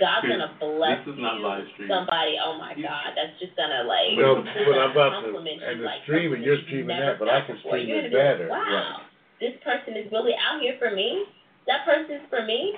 God's 0.00 0.26
gonna 0.26 0.52
bless 0.58 1.04
this 1.04 1.12
is 1.14 1.20
not 1.20 1.36
you. 1.38 1.44
live 1.46 1.64
stream. 1.76 1.88
Somebody, 1.92 2.34
oh 2.40 2.56
my 2.56 2.72
God, 2.74 3.12
that's 3.14 3.36
just 3.38 3.52
gonna 3.54 3.84
like 3.84 4.16
Well, 4.16 4.40
but 4.66 4.76
I'm 4.80 4.90
about 4.96 5.12
to, 5.20 5.30
compliment 5.30 5.60
and 5.60 5.78
you 5.78 5.84
the 5.84 5.90
like 5.92 6.02
streaming, 6.08 6.40
something 6.40 6.44
you're 6.48 6.56
you've 6.56 6.66
streaming 6.66 6.96
never 6.96 7.12
that, 7.12 7.18
but 7.20 7.28
I 7.28 7.44
felt 7.44 7.46
can 7.46 7.56
before. 7.60 7.76
stream 7.76 7.86
You're 7.92 8.00
it 8.00 8.10
gonna 8.10 8.16
be 8.16 8.16
like, 8.16 8.32
better. 8.40 8.46
Wow, 8.48 8.64
Right. 8.64 9.04
this 9.44 9.54
person 9.62 9.92
is 10.00 10.06
really 10.10 10.32
out 10.40 10.58
here 10.64 10.74
for 10.80 10.90
me. 10.90 11.28
That 11.68 11.84
person's 11.84 12.24
for 12.32 12.42
me. 12.42 12.74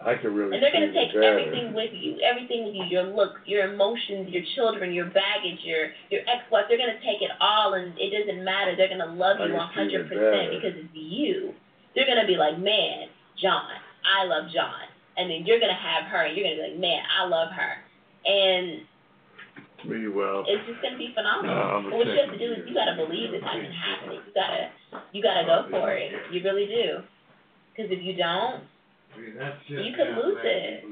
I 0.00 0.16
can 0.16 0.32
really 0.32 0.56
And 0.56 0.64
they're 0.64 0.72
gonna 0.72 0.92
see 0.92 0.96
take 0.96 1.12
the 1.12 1.20
everything 1.24 1.76
with 1.76 1.92
you, 1.92 2.16
everything 2.24 2.64
with 2.64 2.72
you, 2.76 2.84
your 2.88 3.04
looks, 3.12 3.36
your 3.44 3.68
emotions, 3.68 4.32
your 4.32 4.40
children, 4.56 4.96
your 4.96 5.12
baggage, 5.12 5.60
your 5.60 5.92
your 6.08 6.24
ex-wife. 6.24 6.64
They're 6.72 6.80
gonna 6.80 7.00
take 7.04 7.20
it 7.20 7.28
all, 7.40 7.74
and 7.76 7.92
it 8.00 8.08
doesn't 8.08 8.40
matter. 8.44 8.72
They're 8.76 8.88
gonna 8.88 9.12
love 9.12 9.36
I 9.40 9.48
you 9.48 9.52
can 9.52 9.68
see 9.68 9.74
hundred 9.76 10.04
the 10.08 10.16
percent 10.16 10.48
data. 10.48 10.56
because 10.56 10.74
it's 10.80 10.94
you. 10.96 11.52
They're 11.92 12.06
gonna 12.08 12.24
be 12.26 12.36
like, 12.40 12.56
man, 12.56 13.08
John, 13.36 13.68
I 14.08 14.24
love 14.24 14.48
John, 14.48 14.88
and 15.16 15.30
then 15.30 15.46
you're 15.46 15.60
gonna 15.60 15.76
have 15.78 16.10
her, 16.10 16.26
and 16.26 16.36
you're 16.36 16.46
gonna 16.46 16.62
be 16.62 16.66
like, 16.74 16.80
man, 16.80 17.02
I 17.06 17.26
love 17.26 17.50
her, 17.52 17.72
and 18.26 18.86
Me, 19.84 20.08
well. 20.08 20.44
it's 20.46 20.66
just 20.68 20.82
gonna 20.82 20.98
be 20.98 21.12
phenomenal. 21.14 21.56
No, 21.56 21.90
But 21.90 21.96
what 21.98 22.06
you 22.06 22.18
have 22.20 22.32
to 22.32 22.38
do 22.40 22.52
is 22.52 22.68
you 22.68 22.74
gotta 22.74 22.96
believe 22.96 23.32
it's 23.32 23.44
not 23.44 23.56
gonna 23.56 23.72
happen. 23.72 24.20
You 24.20 24.32
gotta 24.34 24.62
you 25.12 25.22
gotta 25.22 25.44
go 25.46 25.66
for 25.70 25.90
it. 25.94 26.12
You 26.30 26.42
really 26.44 26.66
do. 26.66 27.02
Because 27.70 27.90
if 27.90 28.02
you 28.02 28.14
don't, 28.16 28.64
you 29.16 29.92
could 29.96 30.10
lose 30.16 30.42
it. 30.42 30.84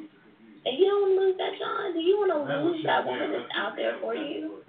And 0.67 0.75
you 0.79 0.85
don't 0.85 1.01
want 1.01 1.13
to 1.15 1.21
lose 1.23 1.37
that 1.39 1.53
John. 1.59 1.95
Do 1.95 2.01
you 2.01 2.17
want 2.19 2.33
to 2.35 2.41
lose 2.65 2.85
that 2.85 3.07
woman 3.07 3.31
that's 3.33 3.51
out 3.57 3.77
there 3.77 3.97
for 4.01 4.15
you? 4.15 4.61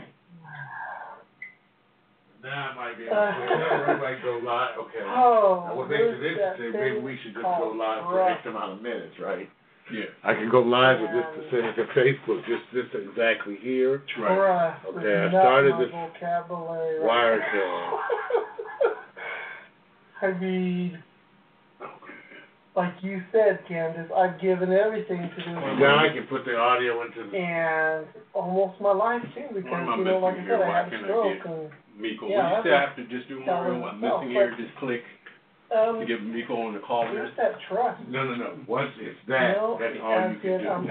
Now 2.42 2.72
I 2.72 2.76
might 2.76 2.98
be, 2.98 3.04
Uh, 3.10 3.94
we 3.94 4.00
might 4.02 4.24
go 4.24 4.40
live, 4.44 4.78
okay. 4.80 5.04
Oh, 5.04 5.66
Now, 5.68 5.76
what 5.76 5.90
makes 5.90 6.02
it 6.02 6.20
there's 6.20 6.38
that 6.38 6.56
interesting, 6.56 6.80
maybe 6.80 6.96
thing 6.96 7.04
we 7.04 7.20
should 7.24 7.34
just 7.34 7.44
called 7.44 7.74
go 7.74 7.78
live 7.78 8.04
for 8.06 8.24
X 8.30 8.42
amount 8.46 8.72
of 8.74 8.82
minutes, 8.82 9.16
right? 9.20 9.50
Yeah. 9.92 10.06
I 10.24 10.34
can 10.36 10.50
go 10.50 10.62
live 10.62 11.02
with 11.02 11.10
this 11.12 11.26
percentage 11.36 11.78
of 11.80 11.88
Facebook, 11.98 12.46
just 12.46 12.62
this 12.74 12.86
exactly 12.94 13.58
here. 13.60 14.04
Trust 14.16 14.86
Okay, 14.96 15.16
I 15.18 15.32
not 15.32 15.42
started 15.42 15.72
my 15.74 15.80
this 15.82 15.92
vocabulary. 15.92 17.00
Wirecast. 17.02 17.98
I 20.22 20.32
mean, 20.40 21.04
like 22.76 22.94
you 23.02 23.22
said, 23.32 23.60
Candace, 23.68 24.10
I've 24.16 24.40
given 24.40 24.72
everything 24.72 25.22
to 25.22 25.36
this. 25.36 25.80
Now 25.80 26.06
I 26.06 26.14
can 26.14 26.28
put 26.30 26.46
the 26.46 26.56
audio 26.56 27.02
into 27.04 27.30
the, 27.30 27.38
and 27.38 28.06
almost 28.34 28.80
my 28.80 28.94
life 28.94 29.22
too, 29.34 29.50
because 29.54 29.98
you 29.98 30.04
know, 30.06 30.20
like 30.20 30.38
I 30.38 30.48
said, 30.48 30.62
I 30.62 30.84
had 30.84 30.94
a 30.94 31.04
stroke 31.04 31.46
and 31.46 31.70
Miko, 32.00 32.30
Yeah, 32.30 32.58
would 32.58 32.66
you 32.66 32.72
that 32.72 32.78
I 32.78 32.82
have 32.88 32.96
to 32.96 33.04
just 33.08 33.28
do 33.28 33.40
that 33.40 33.48
Mario, 33.48 33.84
I'm 33.84 34.00
missing 34.00 34.30
here, 34.30 34.56
just 34.56 34.72
click 34.80 35.04
um, 35.76 36.00
to 36.00 36.06
get 36.06 36.24
Miko 36.24 36.56
on 36.70 36.74
the 36.74 36.80
call 36.80 37.04
where's 37.04 37.28
list? 37.28 37.38
that 37.38 37.60
trust? 37.68 38.00
no, 38.08 38.24
no, 38.24 38.36
no, 38.36 38.50
once 38.68 38.94
it's 39.02 39.18
that, 39.28 39.58
No, 39.58 39.78
that's 39.82 40.00
all 40.02 40.32
you 40.32 40.40
can 40.40 40.64
do. 40.64 40.70
I'm 40.70 40.86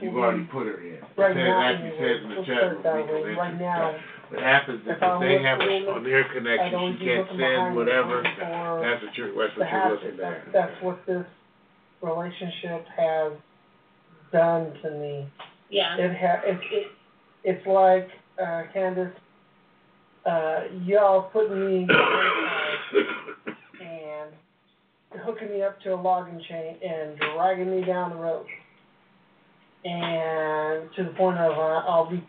You've 0.00 0.16
already 0.16 0.44
put 0.48 0.66
her 0.66 0.80
in. 0.80 1.02
Right 1.18 1.36
now, 1.36 1.60
actually 1.60 1.92
anyway, 1.92 2.14
says 2.14 2.18
in 2.24 2.28
the 2.30 2.42
chat 2.46 2.62
put 2.62 2.72
it 2.72 2.78
room, 2.78 2.82
that 2.82 2.96
Miko 3.04 3.36
Right 3.36 3.58
now, 3.60 3.98
What 4.34 4.42
happens 4.42 4.80
is 4.82 4.86
if 4.88 4.98
if 5.00 5.20
they 5.20 5.42
have 5.42 5.60
a 5.60 5.64
a, 5.64 5.94
on 5.94 6.04
their 6.04 6.24
connection, 6.32 6.98
she 6.98 7.04
can't 7.06 7.28
send 7.28 7.76
whatever, 7.76 8.22
that's 8.22 9.04
what 9.04 9.16
you're, 9.16 9.32
that's 9.38 9.56
what 9.56 9.70
you're 9.70 9.90
looking 9.94 10.20
at. 10.24 10.52
that's 10.52 10.82
what 10.82 11.06
this 11.06 11.24
relationship 12.02 12.84
has 12.96 13.32
done 14.32 14.72
to 14.82 14.90
me. 14.90 15.28
Yeah. 15.70 15.96
It 15.96 16.16
ha, 16.16 16.40
it, 16.44 16.58
it, 16.72 16.86
it's 17.44 17.66
like, 17.66 18.08
uh, 18.42 18.62
Candace, 18.72 19.14
uh, 20.26 20.60
y'all 20.84 21.30
putting 21.30 21.66
me 21.66 21.86
in 21.86 21.88
and 23.80 24.30
hooking 25.24 25.48
me 25.50 25.62
up 25.62 25.80
to 25.82 25.94
a 25.94 25.96
logging 25.96 26.40
chain 26.48 26.76
and 26.82 27.18
dragging 27.18 27.70
me 27.70 27.84
down 27.84 28.10
the 28.10 28.16
road. 28.16 28.46
And 29.84 30.90
to 30.96 31.04
the 31.04 31.10
point 31.16 31.38
of, 31.38 31.52
uh, 31.52 31.86
I'll 31.86 32.10
be 32.10 32.24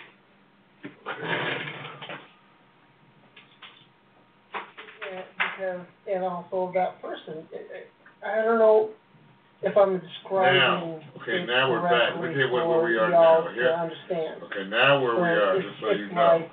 Because, 5.55 5.81
and 6.11 6.23
also 6.23 6.71
that 6.73 7.01
person, 7.01 7.47
it- 7.51 7.91
I 8.25 8.41
don't 8.41 8.59
know 8.59 8.89
if 9.61 9.77
I'm 9.77 9.99
describing 9.99 10.59
Now, 10.59 10.99
okay, 11.21 11.45
now 11.45 11.69
we're 11.71 11.81
back. 11.81 11.91
Let 11.91 12.15
me 12.15 12.21
correctly 12.21 12.41
tell 12.41 12.49
you 12.49 12.67
where- 12.67 12.83
we 12.83 12.97
are 12.97 13.09
now. 13.09 13.41
to 13.41 13.51
Here- 13.51 13.69
understand. 13.69 14.43
Okay, 14.43 14.63
now 14.65 14.99
where 14.99 15.15
we 15.15 15.21
are, 15.29 15.61
just 15.61 15.79
so 15.79 15.91
you 15.91 16.07
know. 16.07 16.15
like 16.15 16.51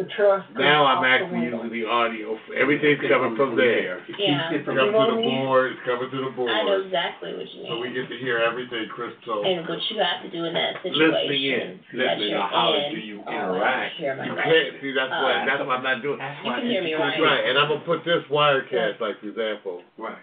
The 0.00 0.08
trust. 0.16 0.48
Now 0.56 0.88
goes 0.88 0.96
I'm 0.96 0.96
out 0.96 1.00
the 1.04 1.08
actually 1.12 1.44
window. 1.44 1.60
using 1.60 1.72
the 1.76 1.84
audio, 1.84 2.32
everything's 2.56 3.04
coming 3.04 3.36
from 3.36 3.52
there. 3.52 4.00
It 4.00 4.16
keeps 4.16 4.16
Yeah. 4.16 4.48
it 4.48 4.64
You 4.64 4.64
coming 4.64 4.80
know 4.80 4.88
to 4.88 4.96
what 4.96 5.12
I 5.12 5.14
the 5.14 5.20
mean? 5.20 5.44
board, 5.44 5.76
it's 5.76 5.82
coming 5.84 6.08
to 6.08 6.20
the 6.24 6.32
board. 6.32 6.48
I 6.48 6.64
know 6.64 6.80
exactly 6.80 7.36
what 7.36 7.44
you 7.52 7.60
mean. 7.60 7.68
So 7.68 7.76
we 7.84 7.92
mean. 7.92 8.00
get 8.00 8.08
to 8.08 8.16
hear 8.16 8.40
everything 8.40 8.88
Chris 8.88 9.12
told. 9.28 9.44
And 9.44 9.68
what 9.68 9.76
you 9.92 10.00
have 10.00 10.24
to 10.24 10.30
do 10.32 10.48
in 10.48 10.56
that 10.56 10.80
Listening 10.80 11.04
in. 11.04 11.12
situation 11.20 11.84
that 12.00 12.16
Listening, 12.16 12.30
you're 12.32 12.40
how 12.48 12.72
in. 12.72 12.94
do 12.96 13.00
you 13.04 13.20
Oh, 13.28 13.30
interact? 13.30 13.92
hear 14.00 14.16
my 14.16 14.24
You 14.24 14.32
right. 14.40 14.44
can't, 14.72 14.80
see, 14.80 14.92
that's 14.96 15.12
why, 15.12 15.44
that's 15.44 15.62
why 15.68 15.74
I'm 15.76 15.84
not 15.84 16.00
doing. 16.00 16.16
You 16.16 16.48
can 16.48 16.64
hear 16.64 16.80
me 16.82 16.94
right. 16.96 17.20
Right, 17.20 17.44
and 17.52 17.58
I'm 17.60 17.68
gonna 17.68 17.84
put 17.84 18.00
this 18.02 18.24
Wirecast, 18.32 19.00
like, 19.04 19.20
for 19.20 19.28
example. 19.28 19.82
Right. 20.00 20.16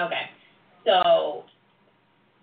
Okay. 0.00 0.30
So 0.88 1.44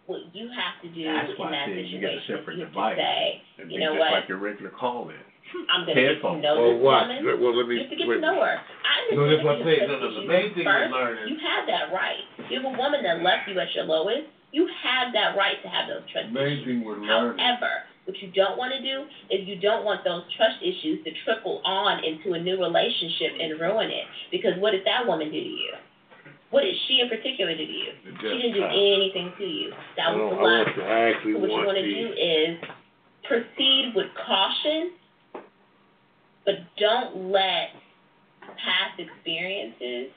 what 0.06 0.22
you 0.30 0.46
have 0.54 0.78
to 0.86 0.90
do 0.94 1.10
That's 1.10 1.30
in 1.34 1.36
why 1.42 1.48
I 1.48 1.52
that 1.58 1.66
said 1.74 1.90
you 1.90 1.98
get 2.00 2.14
a 2.14 2.22
situation, 2.22 2.38
separate 2.38 2.58
you 2.62 2.64
have 2.70 2.74
device. 2.74 2.96
to 2.98 3.02
say, 3.02 3.42
It'd 3.58 3.72
you 3.72 3.78
be 3.80 3.84
know 3.84 3.94
just 3.98 4.00
what? 4.06 4.12
like 4.14 4.30
your 4.30 4.38
regular 4.38 4.70
call 4.70 5.10
in. 5.10 5.16
I'm 5.72 5.82
gonna 5.88 5.96
get 5.96 6.02
to 6.02 6.14
Headphones. 6.16 6.44
know 6.44 6.56
Well, 6.60 6.74
this 6.76 6.84
what, 6.84 7.02
woman. 7.08 7.20
well, 7.42 7.54
let 7.56 7.66
me. 7.68 7.76
You 7.76 7.82
have 7.86 7.92
to 7.92 7.96
get 8.00 8.08
wait. 8.08 8.16
to 8.20 8.22
know 8.22 8.40
her. 8.42 8.56
I 8.60 8.96
No, 9.16 9.24
understand 9.26 9.32
that's 9.32 9.44
what 9.46 9.56
I'm 9.56 9.62
if 9.62 9.66
saying, 9.66 9.82
you 9.82 9.88
no, 9.88 9.96
no, 10.00 10.08
the 10.08 10.22
issues 10.22 10.30
main 10.30 10.48
thing 10.56 10.66
we're 10.66 10.80
first, 10.86 10.94
learning. 10.94 11.26
You 11.30 11.36
have 11.44 11.64
that 11.68 11.86
right. 11.94 12.24
You 12.50 12.54
have 12.62 12.68
a 12.72 12.76
woman 12.78 13.00
that 13.04 13.18
left 13.22 13.44
you 13.50 13.56
at 13.60 13.70
your 13.76 13.86
lowest, 13.86 14.26
you 14.52 14.64
have 14.84 15.12
that 15.14 15.36
right 15.36 15.58
to 15.64 15.68
have 15.70 15.86
those 15.88 16.04
trust 16.12 16.28
issues. 16.32 16.36
Main 16.36 16.58
thing 16.66 16.78
we're 16.84 17.00
learning. 17.02 17.38
However, 17.40 17.72
what 18.06 18.16
you 18.22 18.30
don't 18.38 18.56
want 18.58 18.72
to 18.72 18.82
do 18.86 19.10
is 19.34 19.48
you 19.50 19.58
don't 19.60 19.84
want 19.84 20.06
those 20.06 20.24
trust 20.38 20.62
issues 20.62 21.02
to 21.04 21.12
trickle 21.26 21.60
on 21.66 22.04
into 22.06 22.34
a 22.38 22.40
new 22.40 22.56
relationship 22.62 23.34
and 23.42 23.60
ruin 23.60 23.90
it. 23.90 24.06
Because 24.32 24.54
what 24.62 24.72
did 24.72 24.86
that 24.86 25.06
woman 25.10 25.28
do 25.34 25.40
to 25.42 25.54
you? 25.58 25.74
What 26.54 26.62
did 26.62 26.76
she 26.88 27.02
in 27.02 27.10
particular 27.10 27.52
do 27.58 27.66
to 27.66 27.72
you? 27.84 27.92
She 28.22 28.38
didn't 28.38 28.54
do 28.54 28.64
anything 28.64 29.34
to 29.38 29.44
you. 29.44 29.74
That 29.98 30.14
was 30.14 30.30
don't, 30.30 30.38
the 30.38 30.40
I 30.40 30.46
last. 30.46 30.66
want 30.70 30.78
to, 30.78 30.84
I 30.86 31.00
actually 31.12 31.34
So 31.34 31.40
what 31.42 31.50
you 31.50 31.56
want 31.58 31.66
want 31.68 31.78
to 31.82 31.84
the. 31.84 31.96
do 32.00 32.06
is 32.16 32.52
proceed 33.28 33.92
with 33.98 34.08
caution, 34.26 34.94
but 36.46 36.56
don't 36.78 37.32
let 37.32 37.70
past 38.46 39.00
experiences 39.00 40.12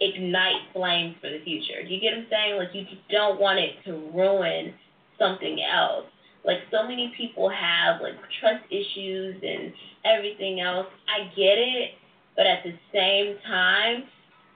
ignite 0.00 0.60
flames 0.72 1.16
for 1.20 1.30
the 1.30 1.42
future. 1.44 1.82
Do 1.86 1.94
you 1.94 2.00
get 2.00 2.12
what 2.16 2.24
I'm 2.24 2.26
saying? 2.30 2.58
Like 2.58 2.74
you 2.74 2.84
just 2.84 3.08
don't 3.10 3.40
want 3.40 3.58
it 3.58 3.76
to 3.84 3.92
ruin 4.14 4.74
something 5.18 5.58
else. 5.62 6.06
Like 6.44 6.58
so 6.70 6.86
many 6.86 7.12
people 7.16 7.48
have 7.48 8.00
like 8.00 8.14
trust 8.40 8.64
issues 8.70 9.42
and 9.42 9.72
everything 10.04 10.60
else. 10.60 10.86
I 11.08 11.28
get 11.34 11.58
it, 11.58 11.92
but 12.36 12.46
at 12.46 12.62
the 12.62 12.72
same 12.92 13.36
time, 13.46 14.04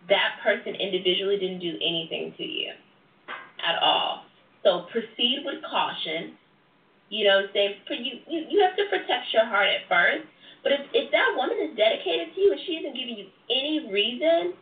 that 0.08 0.38
person 0.42 0.74
individually 0.74 1.36
didn't 1.38 1.60
do 1.60 1.76
anything 1.76 2.34
to 2.36 2.44
you 2.44 2.72
at 3.66 3.82
all. 3.82 4.24
So 4.62 4.86
proceed 4.92 5.42
with 5.44 5.62
caution. 5.68 6.36
You 7.10 7.26
know, 7.26 7.42
say 7.52 7.76
for 7.86 7.94
you, 7.94 8.22
you 8.30 8.46
you 8.48 8.58
have 8.62 8.76
to 8.78 8.86
protect 8.88 9.34
your 9.34 9.44
heart 9.44 9.66
at 9.68 9.82
first. 9.90 10.24
But 10.62 10.72
if 10.72 10.80
if 10.94 11.10
that 11.10 11.34
woman 11.36 11.58
is 11.58 11.76
dedicated 11.76 12.34
to 12.34 12.40
you 12.40 12.52
and 12.52 12.60
she 12.66 12.72
isn't 12.78 12.94
giving 12.94 13.18
you 13.18 13.26
any 13.50 13.90
reason 13.90 14.54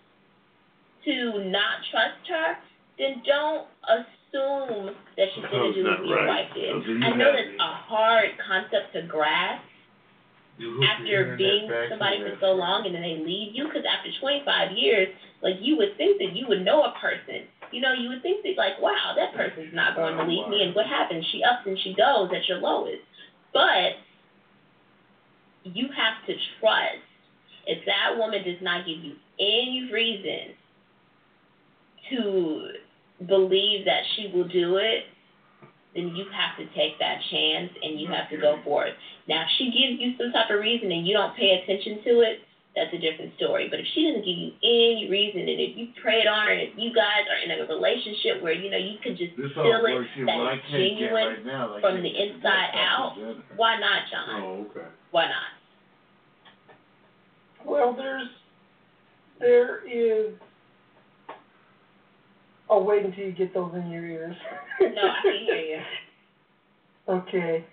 to 1.05 1.45
not 1.51 1.85
trust 1.91 2.25
her, 2.29 2.57
then 2.99 3.23
don't 3.27 3.67
assume 3.85 4.97
that 5.17 5.27
she's 5.35 5.45
gonna 5.51 5.73
do 5.75 5.85
what 5.85 6.05
your 6.07 6.25
right. 6.25 6.49
wife 6.49 6.51
did. 6.55 6.73
So 6.73 6.81
do 6.87 6.93
you 6.99 7.05
I 7.05 7.11
know 7.17 7.33
have 7.33 7.35
that's 7.37 7.57
a 7.61 7.73
hard 7.89 8.31
concept 8.47 8.93
to 8.95 9.03
grasp 9.03 9.65
You 10.59 10.73
hook 10.81 11.07
your 11.07 11.33
after 11.33 11.37
being 11.37 11.69
back 11.69 11.89
to 11.89 11.89
somebody 11.91 12.19
for 12.21 12.37
so 12.41 12.53
long 12.53 12.87
and 12.87 12.95
then 12.95 13.03
they 13.03 13.21
leave 13.25 13.55
you 13.55 13.65
because 13.69 13.85
after 13.89 14.11
25 14.21 14.73
years 14.73 15.09
like 15.43 15.57
you 15.61 15.77
would 15.77 15.97
think 15.97 16.19
that 16.19 16.33
you 16.35 16.47
would 16.49 16.65
know 16.65 16.83
a 16.85 16.93
person 17.01 17.47
you 17.73 17.81
know 17.81 17.93
you 17.93 18.09
would 18.09 18.23
think 18.23 18.43
that 18.43 18.57
like 18.57 18.81
wow 18.81 19.15
that 19.17 19.35
person's 19.35 19.75
not 19.75 19.97
going 19.97 20.17
to 20.17 20.25
leave 20.25 20.49
me 20.49 20.63
and 20.63 20.75
what 20.75 20.87
happens? 20.87 21.25
She 21.33 21.43
ups 21.43 21.67
and 21.67 21.79
she 21.83 21.95
goes 21.95 22.31
at 22.35 22.49
your 22.49 22.59
lowest. 22.59 23.03
But 23.53 23.99
you 25.65 25.89
have 25.89 26.27
to 26.27 26.35
trust. 26.61 27.05
If 27.67 27.85
that 27.85 28.17
woman 28.17 28.45
does 28.45 28.63
not 28.63 28.87
give 28.87 28.99
you 29.05 29.15
any 29.39 29.91
reason 29.93 30.57
to 32.11 32.69
believe 33.27 33.85
that 33.85 34.03
she 34.17 34.31
will 34.33 34.49
do 34.49 34.77
it 34.77 35.05
then 35.95 36.15
you 36.15 36.25
have 36.31 36.57
to 36.59 36.65
take 36.75 36.99
that 36.99 37.19
chance 37.31 37.71
and 37.83 38.01
you 38.01 38.07
have 38.09 38.31
to 38.31 38.37
go 38.37 38.61
for 38.65 38.87
it. 38.87 38.95
Now, 39.29 39.43
if 39.43 39.49
she 39.59 39.65
gives 39.67 40.01
you 40.01 40.13
some 40.19 40.33
type 40.33 40.51
of 40.51 40.61
reason 40.61 40.93
and 40.93 41.07
you 41.07 41.15
don't 41.15 41.35
pay 41.37 41.59
attention 41.63 42.03
to 42.05 42.21
it, 42.21 42.39
that's 42.79 42.95
a 42.95 42.99
different 43.03 43.35
story. 43.35 43.67
But 43.69 43.81
if 43.83 43.87
she 43.95 44.07
doesn't 44.07 44.23
give 44.23 44.39
you 44.39 44.51
any 44.63 45.09
reason, 45.11 45.43
and 45.43 45.59
if 45.59 45.75
you 45.77 45.89
prayed 46.01 46.27
on 46.31 46.47
her, 46.47 46.53
and 46.55 46.63
if 46.63 46.79
you 46.79 46.95
guys 46.95 47.27
are 47.27 47.41
in 47.43 47.51
a 47.51 47.67
relationship 47.67 48.39
where 48.43 48.55
you 48.55 48.71
know 48.71 48.79
you 48.79 48.97
can 49.03 49.19
just 49.19 49.35
This 49.37 49.51
feel 49.59 49.67
it, 49.83 49.83
works 49.83 50.09
that 50.23 50.39
what 50.39 50.55
I 50.55 50.63
it's 50.63 50.71
genuine 50.71 51.13
right 51.13 51.47
now, 51.47 51.77
I 51.77 51.81
from 51.83 51.99
the 52.03 52.09
inside 52.15 52.71
out, 52.79 53.15
together. 53.19 53.43
why 53.59 53.79
not, 53.83 54.07
John? 54.11 54.43
Oh, 54.43 54.67
okay. 54.71 54.87
Why 55.11 55.27
not? 55.27 55.51
Well, 57.67 57.95
there's, 57.97 58.29
there 59.41 59.83
is, 59.87 60.33
oh, 62.71 62.83
wait 62.85 63.05
until 63.05 63.25
you 63.25 63.33
get 63.33 63.53
those 63.53 63.73
in 63.75 63.91
your 63.91 64.07
ears. 64.07 64.37
No, 64.81 64.87
I 64.87 65.21
can 65.23 65.45
hear 65.45 65.57
you. 65.57 65.81
Okay. 67.09 67.65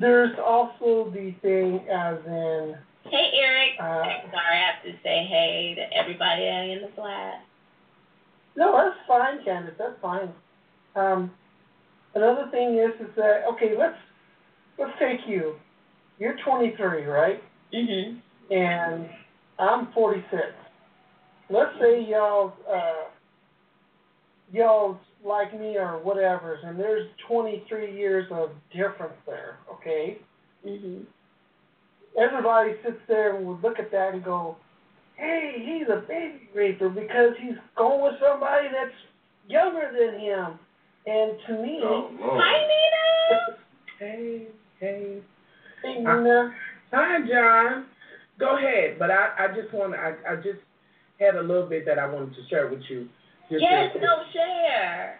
There's 0.00 0.36
also 0.44 1.12
the 1.14 1.32
thing 1.42 1.86
as 1.88 2.18
in, 2.26 2.74
Hey, 3.10 3.30
Eric. 3.34 3.72
uh, 3.78 4.30
Sorry, 4.30 4.56
I 4.58 4.70
have 4.70 4.82
to 4.84 4.92
say 5.02 5.26
hey 5.28 5.74
to 5.76 5.96
everybody 5.96 6.46
in 6.46 6.82
the 6.82 6.88
flat. 6.94 7.40
No, 8.56 8.72
that's 8.72 8.96
fine, 9.06 9.44
Candace, 9.44 9.74
that's 9.78 10.00
fine. 10.00 10.30
Um, 10.94 11.30
another 12.14 12.48
thing 12.50 12.78
is, 12.78 12.92
is 13.00 13.14
that, 13.16 13.42
okay, 13.52 13.74
let's, 13.78 13.96
let's 14.78 14.92
take 14.98 15.20
you. 15.28 15.54
You're 16.18 16.36
twenty-three, 16.44 17.04
right? 17.04 17.42
Mhm. 17.74 18.20
And 18.50 19.06
I'm 19.58 19.92
forty-six. 19.92 20.48
Let's 21.50 21.72
say 21.78 22.02
y'all, 22.08 22.54
uh, 22.70 23.04
y'all 24.50 24.98
like 25.22 25.52
me 25.58 25.76
or 25.76 25.98
whatever, 25.98 26.58
and 26.64 26.80
there's 26.80 27.06
twenty-three 27.28 27.94
years 27.94 28.26
of 28.30 28.50
difference 28.72 29.12
there, 29.26 29.58
okay? 29.74 30.16
Mhm. 30.66 31.04
Everybody 32.18 32.72
sits 32.82 32.96
there 33.08 33.36
and 33.36 33.46
would 33.46 33.62
look 33.62 33.78
at 33.78 33.90
that 33.92 34.14
and 34.14 34.24
go, 34.24 34.56
hey, 35.16 35.54
he's 35.64 35.88
a 35.88 36.00
baby 36.08 36.48
raper 36.54 36.88
because 36.88 37.32
he's 37.40 37.56
going 37.76 38.02
with 38.02 38.14
somebody 38.20 38.68
that's 38.72 38.94
younger 39.48 39.90
than 39.92 40.20
him. 40.20 40.58
And 41.06 41.32
to 41.46 41.62
me, 41.62 41.80
Oh, 41.82 42.10
Lord. 42.20 42.42
Hi, 42.42 42.58
Nina. 42.58 43.56
Hey, 43.98 44.42
hey. 44.78 45.22
hey, 45.82 45.94
Nina, 45.94 46.52
Hi, 46.92 47.18
John. 47.26 47.86
Go 48.38 48.58
ahead, 48.58 48.98
but 48.98 49.10
I, 49.10 49.30
I 49.38 49.48
just 49.48 49.72
want 49.72 49.94
to, 49.94 49.98
I, 49.98 50.32
I 50.32 50.36
just 50.36 50.60
had 51.18 51.36
a 51.36 51.40
little 51.40 51.66
bit 51.66 51.86
that 51.86 51.98
I 51.98 52.06
wanted 52.06 52.34
to 52.34 52.46
share 52.50 52.68
with 52.68 52.82
you. 52.90 53.08
Just 53.50 53.62
Yes, 53.62 53.96
no 53.98 54.22
share. 54.34 55.18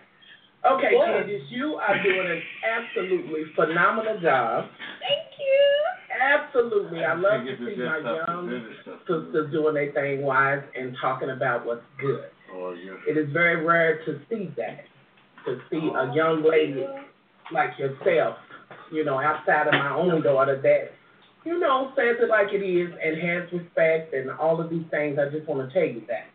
Okay, 0.67 0.95
What? 0.95 1.07
Candace, 1.07 1.43
you 1.49 1.77
are 1.77 2.03
doing 2.03 2.31
an 2.31 2.43
absolutely 2.69 3.45
phenomenal 3.55 4.21
job. 4.21 4.67
Thank 5.01 5.33
you. 5.39 5.86
Absolutely. 6.21 7.05
I 7.05 7.15
love 7.15 7.45
to 7.45 7.57
see 7.59 7.77
my 7.77 7.99
young 7.99 8.65
sisters 9.07 9.51
doing 9.53 9.75
their 9.75 9.93
thing 9.93 10.23
wise 10.23 10.63
and 10.79 10.97
talking 11.01 11.31
about 11.31 11.67
what's 11.67 11.83
good. 12.01 12.31
Oh, 12.53 12.73
yeah. 12.73 12.95
It 13.09 13.17
is 13.19 13.33
very 13.33 13.65
rare 13.65 14.05
to 14.05 14.21
see 14.31 14.53
that, 14.57 14.85
to 15.45 15.61
see 15.71 15.91
a 15.95 16.15
young 16.15 16.43
lady 16.49 16.87
like 17.53 17.79
yourself, 17.79 18.37
you 18.93 19.05
know, 19.05 19.19
outside 19.19 19.67
of 19.67 19.75
my 19.75 19.95
own 19.95 20.23
daughter 20.23 20.61
that, 20.63 20.93
you 21.45 21.59
know, 21.61 21.93
says 21.95 22.17
it 22.21 22.29
like 22.29 22.53
it 22.53 22.65
is 22.65 22.93
and 23.03 23.21
has 23.21 23.53
respect 23.53 24.15
and 24.15 24.31
all 24.31 24.61
of 24.61 24.71
these 24.71 24.87
things. 24.91 25.19
I 25.19 25.31
just 25.31 25.47
want 25.49 25.69
to 25.69 25.75
tell 25.75 25.89
you 25.89 26.03
that. 26.09 26.27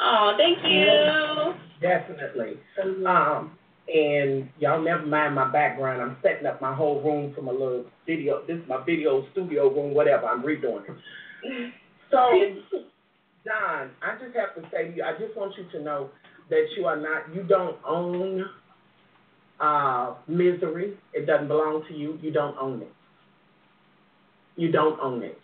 Oh, 0.00 0.34
thank 0.36 0.58
you. 0.64 1.54
Definitely. 1.80 2.58
Um, 3.06 3.56
and 3.88 4.48
y'all 4.58 4.82
never 4.82 5.06
mind 5.06 5.34
my 5.34 5.50
background. 5.50 6.02
I'm 6.02 6.16
setting 6.22 6.46
up 6.46 6.60
my 6.60 6.74
whole 6.74 7.02
room 7.02 7.32
from 7.34 7.48
a 7.48 7.52
little 7.52 7.86
video. 8.06 8.42
This 8.46 8.58
is 8.58 8.68
my 8.68 8.84
video 8.84 9.26
studio 9.32 9.68
room, 9.72 9.94
whatever. 9.94 10.26
I'm 10.26 10.42
redoing 10.42 10.84
it. 10.88 11.72
So, 12.10 12.18
Don, 13.44 13.90
I 14.02 14.16
just 14.22 14.36
have 14.36 14.54
to 14.54 14.62
say 14.70 14.90
to 14.90 14.96
you, 14.96 15.02
I 15.02 15.12
just 15.12 15.36
want 15.36 15.54
you 15.56 15.64
to 15.78 15.84
know 15.84 16.10
that 16.50 16.66
you 16.76 16.86
are 16.86 16.96
not, 16.96 17.34
you 17.34 17.42
don't 17.42 17.76
own 17.86 18.44
uh, 19.60 20.14
misery. 20.28 20.96
It 21.12 21.26
doesn't 21.26 21.48
belong 21.48 21.84
to 21.88 21.94
you. 21.94 22.18
You 22.22 22.30
don't 22.30 22.56
own 22.58 22.82
it. 22.82 22.92
You 24.56 24.70
don't 24.72 24.98
own 25.00 25.22
it. 25.22 25.38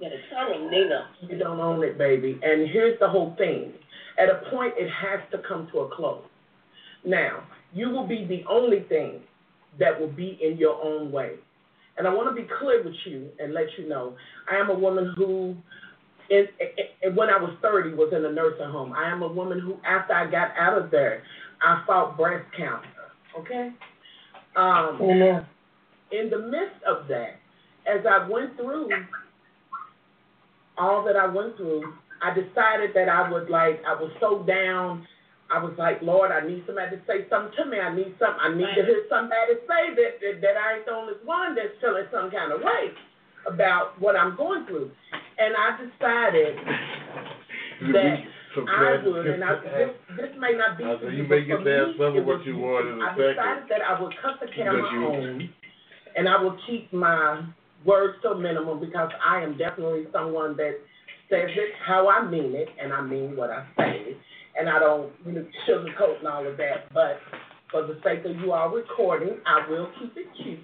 Tell 0.00 0.68
Nina. 0.70 1.08
You 1.20 1.38
don't 1.38 1.60
own 1.60 1.84
it, 1.84 1.96
baby. 1.96 2.38
And 2.42 2.68
here's 2.68 2.98
the 2.98 3.08
whole 3.08 3.34
thing. 3.38 3.72
At 4.18 4.28
a 4.28 4.50
point, 4.50 4.74
it 4.76 4.90
has 4.90 5.20
to 5.30 5.38
come 5.46 5.68
to 5.72 5.80
a 5.80 5.94
close. 5.94 6.24
Now, 7.04 7.44
you 7.72 7.90
will 7.90 8.06
be 8.06 8.26
the 8.26 8.44
only 8.50 8.80
thing 8.88 9.20
that 9.78 9.98
will 9.98 10.10
be 10.10 10.38
in 10.42 10.58
your 10.58 10.82
own 10.82 11.10
way. 11.10 11.36
And 11.96 12.06
I 12.06 12.14
want 12.14 12.34
to 12.34 12.42
be 12.42 12.48
clear 12.58 12.82
with 12.82 12.94
you 13.04 13.28
and 13.38 13.52
let 13.52 13.66
you 13.78 13.88
know, 13.88 14.16
I 14.50 14.56
am 14.56 14.70
a 14.70 14.78
woman 14.78 15.12
who, 15.16 15.56
in, 16.30 16.46
in, 17.02 17.14
when 17.14 17.28
I 17.28 17.36
was 17.36 17.54
30, 17.60 17.94
was 17.94 18.12
in 18.16 18.24
a 18.24 18.32
nursing 18.32 18.70
home. 18.70 18.92
I 18.92 19.10
am 19.10 19.22
a 19.22 19.28
woman 19.28 19.60
who, 19.60 19.76
after 19.86 20.14
I 20.14 20.30
got 20.30 20.52
out 20.58 20.78
of 20.78 20.90
there, 20.90 21.22
I 21.62 21.82
fought 21.86 22.16
breast 22.16 22.46
cancer. 22.56 22.88
Okay? 23.38 23.70
Um, 24.56 24.98
Amen. 25.02 25.46
in 26.10 26.30
the 26.30 26.38
midst 26.38 26.82
of 26.86 27.08
that, 27.08 27.36
as 27.86 28.04
I 28.08 28.28
went 28.28 28.56
through 28.56 28.88
all 30.78 31.04
that 31.04 31.16
I 31.16 31.26
went 31.26 31.56
through, 31.56 31.92
I 32.22 32.32
decided 32.32 32.90
that 32.94 33.08
I 33.08 33.30
would 33.30 33.50
like 33.50 33.82
I 33.86 33.94
was 33.94 34.10
so 34.20 34.44
down. 34.44 35.06
I 35.52 35.62
was 35.62 35.74
like, 35.76 36.00
Lord, 36.00 36.32
I 36.32 36.40
need 36.46 36.64
somebody 36.66 36.96
to 36.96 37.02
say 37.06 37.28
something 37.28 37.52
to 37.60 37.64
me. 37.68 37.78
I 37.78 37.94
need 37.94 38.14
some. 38.18 38.34
I 38.40 38.48
need 38.54 38.72
to 38.74 38.82
hear 38.88 39.04
somebody 39.10 39.60
say 39.68 39.92
that 39.94 40.12
that, 40.24 40.40
that 40.40 40.56
I 40.56 40.76
ain't 40.80 40.86
the 40.86 40.92
only 40.92 41.14
one 41.24 41.54
that's 41.54 41.76
feeling 41.80 42.08
some 42.10 42.30
kind 42.30 42.52
of 42.52 42.60
way 42.64 42.96
about 43.46 44.00
what 44.00 44.16
I'm 44.16 44.34
going 44.36 44.64
through. 44.66 44.90
And 45.38 45.52
I 45.52 45.68
decided 45.76 46.56
that 47.92 48.16
Some 48.54 48.68
I 48.68 49.00
would, 49.04 49.26
and 49.26 49.42
I, 49.44 49.54
this, 49.60 49.90
this 50.16 50.32
may 50.38 50.52
not 50.56 50.78
be 50.78 50.84
I 50.84 50.96
for 50.96 51.04
said, 51.06 51.12
you, 51.14 51.22
you 51.24 51.28
may 51.28 51.44
get 51.44 51.58
for 51.58 51.64
to 51.64 51.70
have 51.70 51.88
some 51.98 52.16
of 52.16 52.24
what 52.24 52.44
you 52.46 52.56
want 52.56 52.88
in 52.88 53.00
a 53.00 53.04
I 53.04 53.10
second. 53.12 53.36
decided 53.36 53.64
that 53.68 53.82
I 53.82 54.00
would 54.00 54.14
cut 54.22 54.40
the 54.40 54.46
camera 54.54 54.76
Because 54.76 54.92
you- 54.92 55.04
on, 55.04 55.52
and 56.16 56.28
I 56.28 56.40
will 56.42 56.56
keep 56.66 56.92
my 56.92 57.44
words 57.84 58.14
to 58.22 58.30
a 58.30 58.38
minimum 58.38 58.78
because 58.80 59.10
I 59.24 59.42
am 59.42 59.56
definitely 59.58 60.06
someone 60.12 60.56
that 60.56 60.76
says 61.28 61.48
it 61.56 61.72
how 61.84 62.08
I 62.08 62.24
mean 62.28 62.54
it, 62.54 62.68
and 62.80 62.92
I 62.92 63.00
mean 63.00 63.36
what 63.36 63.50
I 63.50 63.64
say, 63.78 64.16
and 64.58 64.68
I 64.68 64.78
don't 64.78 65.12
you 65.26 65.32
know, 65.32 65.46
sugarcoat 65.68 66.18
and 66.18 66.28
all 66.28 66.46
of 66.46 66.56
that. 66.56 66.92
But 66.92 67.18
for 67.70 67.86
the 67.86 67.98
sake 68.04 68.24
of 68.24 68.36
you 68.36 68.52
all 68.52 68.70
recording, 68.70 69.38
I 69.46 69.68
will 69.68 69.88
keep 69.98 70.16
it 70.16 70.26
cute. 70.36 70.60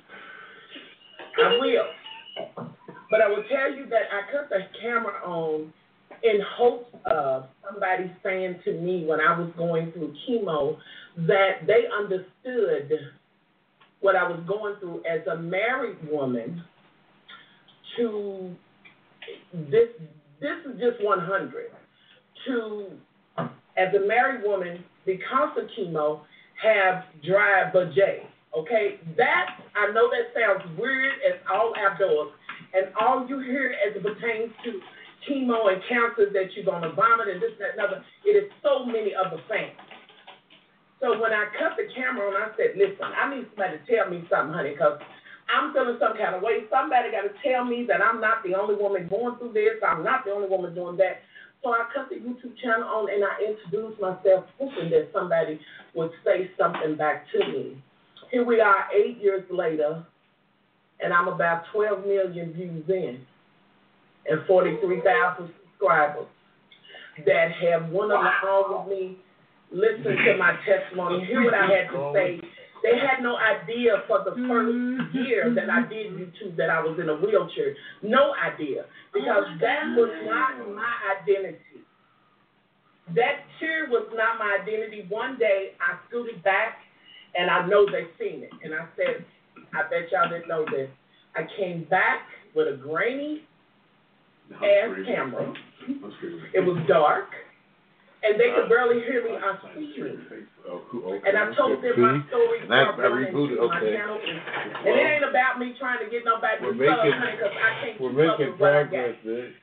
I 1.42 1.58
will. 1.58 2.66
But 3.10 3.20
I 3.22 3.28
will 3.28 3.44
tell 3.48 3.74
you 3.74 3.86
that 3.86 4.02
I 4.12 4.30
cut 4.30 4.50
the 4.50 4.60
camera 4.80 5.14
on 5.24 5.72
in 6.22 6.40
hopes 6.56 6.94
of 7.06 7.46
somebody 7.64 8.12
saying 8.22 8.56
to 8.64 8.72
me 8.72 9.04
when 9.06 9.20
I 9.20 9.38
was 9.38 9.50
going 9.56 9.92
through 9.92 10.14
chemo 10.28 10.76
that 11.26 11.66
they 11.66 11.84
understood 11.96 12.92
what 14.00 14.16
I 14.16 14.28
was 14.28 14.40
going 14.46 14.76
through 14.80 15.02
as 15.04 15.26
a 15.26 15.36
married 15.36 15.98
woman 16.10 16.62
to 17.96 18.54
this 19.70 19.88
this 20.40 20.56
is 20.66 20.78
just 20.78 21.02
100 21.02 21.66
to 22.46 22.86
as 23.78 23.94
a 23.94 24.06
married 24.06 24.44
woman 24.44 24.84
because 25.06 25.50
of 25.56 25.68
chemo 25.78 26.20
have 26.62 27.04
dry 27.24 27.70
vajay 27.74 28.26
okay 28.56 29.00
that 29.16 29.58
I 29.76 29.92
know 29.92 30.10
that 30.10 30.34
sounds 30.34 30.78
weird 30.78 31.14
as 31.26 31.40
all 31.52 31.72
outdoors 31.78 32.32
and 32.74 32.92
all 33.00 33.26
you 33.28 33.40
hear 33.40 33.74
as 33.86 33.96
it 33.96 34.02
pertains 34.02 34.52
to 34.64 34.80
chemo 35.28 35.72
and 35.72 35.82
cancer 35.88 36.30
that 36.32 36.52
you're 36.54 36.64
to 36.64 36.92
vomit 36.94 37.28
and 37.28 37.40
this 37.42 37.52
and 37.52 37.60
that 37.60 37.72
and 37.78 37.80
other 37.80 38.04
it 38.24 38.36
is 38.36 38.50
so 38.62 38.84
many 38.84 39.12
other 39.14 39.40
things 39.48 39.72
so 41.00 41.14
when 41.20 41.32
I 41.32 41.46
cut 41.58 41.78
the 41.78 41.86
camera 41.94 42.26
on, 42.26 42.34
I 42.34 42.50
said, 42.58 42.74
listen, 42.74 43.06
I 43.06 43.30
need 43.30 43.46
somebody 43.54 43.78
to 43.78 43.82
tell 43.86 44.10
me 44.10 44.26
something, 44.26 44.54
honey, 44.54 44.74
because 44.74 44.98
I'm 45.46 45.72
feeling 45.72 45.96
some 46.02 46.18
kind 46.18 46.34
of 46.34 46.42
way. 46.42 46.66
Somebody 46.70 47.14
got 47.14 47.22
to 47.22 47.34
tell 47.46 47.64
me 47.64 47.86
that 47.86 48.02
I'm 48.02 48.20
not 48.20 48.42
the 48.42 48.58
only 48.58 48.74
woman 48.74 49.06
going 49.06 49.38
through 49.38 49.54
this. 49.54 49.78
I'm 49.86 50.02
not 50.02 50.26
the 50.26 50.34
only 50.34 50.50
woman 50.50 50.74
doing 50.74 50.98
that. 50.98 51.22
So 51.62 51.70
I 51.70 51.86
cut 51.94 52.08
the 52.08 52.16
YouTube 52.16 52.56
channel 52.62 52.88
on 52.88 53.12
and 53.12 53.24
I 53.24 53.50
introduced 53.50 54.00
myself, 54.00 54.44
hoping 54.58 54.90
that 54.90 55.10
somebody 55.12 55.60
would 55.94 56.10
say 56.24 56.50
something 56.58 56.96
back 56.96 57.26
to 57.32 57.38
me. 57.38 57.82
Here 58.30 58.44
we 58.44 58.60
are, 58.60 58.86
eight 58.94 59.18
years 59.18 59.44
later, 59.50 60.04
and 61.00 61.12
I'm 61.12 61.28
about 61.28 61.64
12 61.72 62.06
million 62.06 62.52
views 62.52 62.84
in 62.88 63.20
and 64.28 64.46
43,000 64.46 65.50
subscribers 65.62 66.26
that 67.26 67.52
have 67.52 67.90
went 67.90 68.12
along 68.12 68.86
with 68.86 68.98
me 68.98 69.18
listen 69.70 70.16
to 70.16 70.36
my 70.38 70.56
testimony, 70.64 71.24
hear 71.26 71.44
what 71.44 71.54
I 71.54 71.66
had 71.66 71.90
to 71.92 72.12
say. 72.14 72.40
They 72.82 72.98
had 72.98 73.22
no 73.22 73.36
idea 73.36 74.02
for 74.06 74.22
the 74.24 74.32
first 74.48 74.74
mm-hmm. 74.74 75.18
year 75.18 75.54
that 75.54 75.70
I 75.70 75.82
did 75.88 76.12
YouTube 76.12 76.56
that 76.56 76.70
I 76.70 76.80
was 76.80 76.98
in 77.00 77.08
a 77.08 77.16
wheelchair. 77.16 77.74
No 78.02 78.34
idea. 78.34 78.84
Because 79.12 79.44
oh, 79.46 79.58
that 79.60 79.94
was 79.96 80.10
not 80.24 80.74
my 80.74 80.94
identity. 81.18 81.58
That 83.14 83.44
chair 83.58 83.86
was 83.88 84.06
not 84.14 84.38
my 84.38 84.58
identity. 84.62 85.06
One 85.08 85.38
day 85.38 85.72
I 85.80 85.98
scooted 86.08 86.42
back 86.44 86.78
and 87.34 87.50
I 87.50 87.66
know 87.66 87.86
they 87.86 88.06
seen 88.18 88.42
it. 88.42 88.50
And 88.62 88.74
I 88.74 88.86
said, 88.96 89.24
I 89.74 89.82
bet 89.88 90.12
y'all 90.12 90.28
didn't 90.28 90.48
know 90.48 90.64
this. 90.70 90.90
I 91.34 91.42
came 91.58 91.84
back 91.84 92.22
with 92.54 92.68
a 92.68 92.76
grainy 92.76 93.42
ass 94.52 94.96
camera. 95.06 95.52
It 96.54 96.60
was 96.60 96.78
dark. 96.88 97.28
And 98.18 98.34
they 98.34 98.50
could 98.50 98.68
barely 98.68 98.98
hear 99.06 99.22
me 99.22 99.38
or 99.38 99.54
see 99.74 99.94
me. 100.02 100.18
Oh. 100.66 100.82
Okay. 100.92 101.22
And 101.28 101.38
I 101.38 101.54
told 101.54 101.78
them 101.82 101.94
my 102.02 102.18
story 102.28 102.60
And 102.66 102.74
I- 102.74 102.90
from 102.90 103.00
I 103.00 103.30
rebooted, 103.30 103.56
to 103.56 103.68
my 103.68 103.78
okay. 103.78 103.94
channel. 103.94 104.18
And 104.18 104.88
it 104.90 105.06
ain't 105.06 105.24
about 105.24 105.58
me 105.62 105.74
trying 105.78 106.02
to 106.04 106.10
get 106.10 106.24
nobody 106.26 106.58
We're 106.60 106.72
to 106.72 106.78
making- 106.82 107.12
honey, 107.14 107.32
because 107.38 107.54
I 107.54 107.70
can't 107.80 108.00
We're 108.00 108.10
keep 108.10 108.18
up 108.18 108.38
making 108.38 108.52
with 108.52 108.60
what 108.60 108.72
I 108.74 108.82
got. 108.82 108.90
progress, 108.90 109.16
man. 109.24 109.54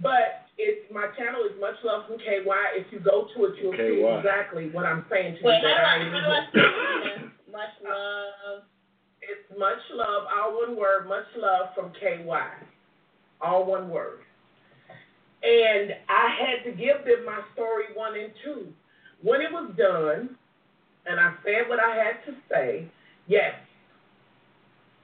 But 0.00 0.46
it's 0.58 0.86
my 0.94 1.08
channel 1.18 1.42
is 1.42 1.58
much 1.60 1.74
love 1.82 2.06
from 2.06 2.18
KY. 2.18 2.78
If 2.78 2.86
you 2.92 3.00
go 3.00 3.26
to 3.34 3.44
it, 3.50 3.58
you'll 3.58 3.74
see 3.74 3.98
exactly 4.06 4.70
what 4.70 4.86
I'm 4.86 5.04
saying 5.10 5.38
to 5.38 5.42
Wait, 5.42 5.58
you. 5.60 5.68
how 5.68 5.74
do 5.74 5.82
I 5.82 5.90
I, 5.90 5.96
am. 5.98 6.12
how 6.12 6.20
do 6.22 6.30
I 6.30 6.42
say? 6.54 7.24
Much 7.50 7.74
uh, 7.82 7.90
love. 7.90 8.62
It's 9.20 9.58
much 9.58 9.82
love, 9.92 10.24
all 10.32 10.54
one 10.56 10.76
word, 10.76 11.08
much 11.08 11.26
love 11.36 11.74
from 11.74 11.90
KY. 11.98 12.30
All 13.42 13.64
one 13.66 13.90
word. 13.90 14.20
And 15.42 15.92
I 16.08 16.34
had 16.34 16.64
to 16.70 16.76
give 16.76 17.04
them 17.04 17.24
my 17.24 17.40
story 17.54 17.84
one 17.94 18.18
and 18.18 18.32
two 18.44 18.72
When 19.22 19.40
it 19.40 19.52
was 19.52 19.70
done, 19.76 20.36
and 21.06 21.20
I 21.20 21.34
said 21.44 21.68
what 21.68 21.78
I 21.80 21.94
had 21.94 22.24
to 22.26 22.36
say, 22.50 22.88
yes, 23.28 23.54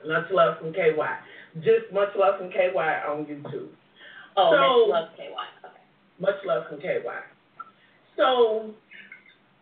much 0.07 0.31
love 0.33 0.59
from 0.59 0.73
KY. 0.73 0.93
Just 1.63 1.93
much 1.93 2.11
love 2.19 2.39
from 2.39 2.51
KY 2.51 2.77
on 3.09 3.25
YouTube. 3.27 3.69
Oh, 4.37 4.51
So- 4.53 4.87
Miss 4.87 4.93
Love 4.93 5.09
KY. 5.17 5.47
Okay. 5.65 5.75
Much 6.21 6.45
love 6.45 6.65
from 6.69 6.81
KY. 6.81 7.21
So 8.17 8.71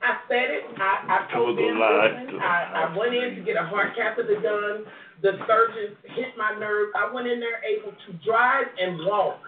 I 0.03 0.19
said 0.29 0.51
it. 0.51 0.65
I, 0.79 1.27
I 1.29 1.33
told 1.33 1.57
them, 1.59 1.65
gonna 1.65 1.81
lie. 1.81 2.23
listen, 2.25 2.41
I, 2.41 2.89
I 2.89 2.97
went 2.97 3.15
in 3.15 3.37
to 3.37 3.43
get 3.43 3.57
a 3.57 3.65
heart 3.65 3.95
catheter 3.97 4.41
done. 4.41 4.85
The 5.23 5.39
surgeon 5.47 5.97
hit 6.17 6.35
my 6.37 6.59
nerve. 6.59 6.89
I 6.97 7.13
went 7.13 7.29
in 7.29 7.39
there 7.41 7.63
able 7.63 7.93
to 7.93 8.13
drive 8.27 8.67
and 8.81 8.99
walk. 9.07 9.39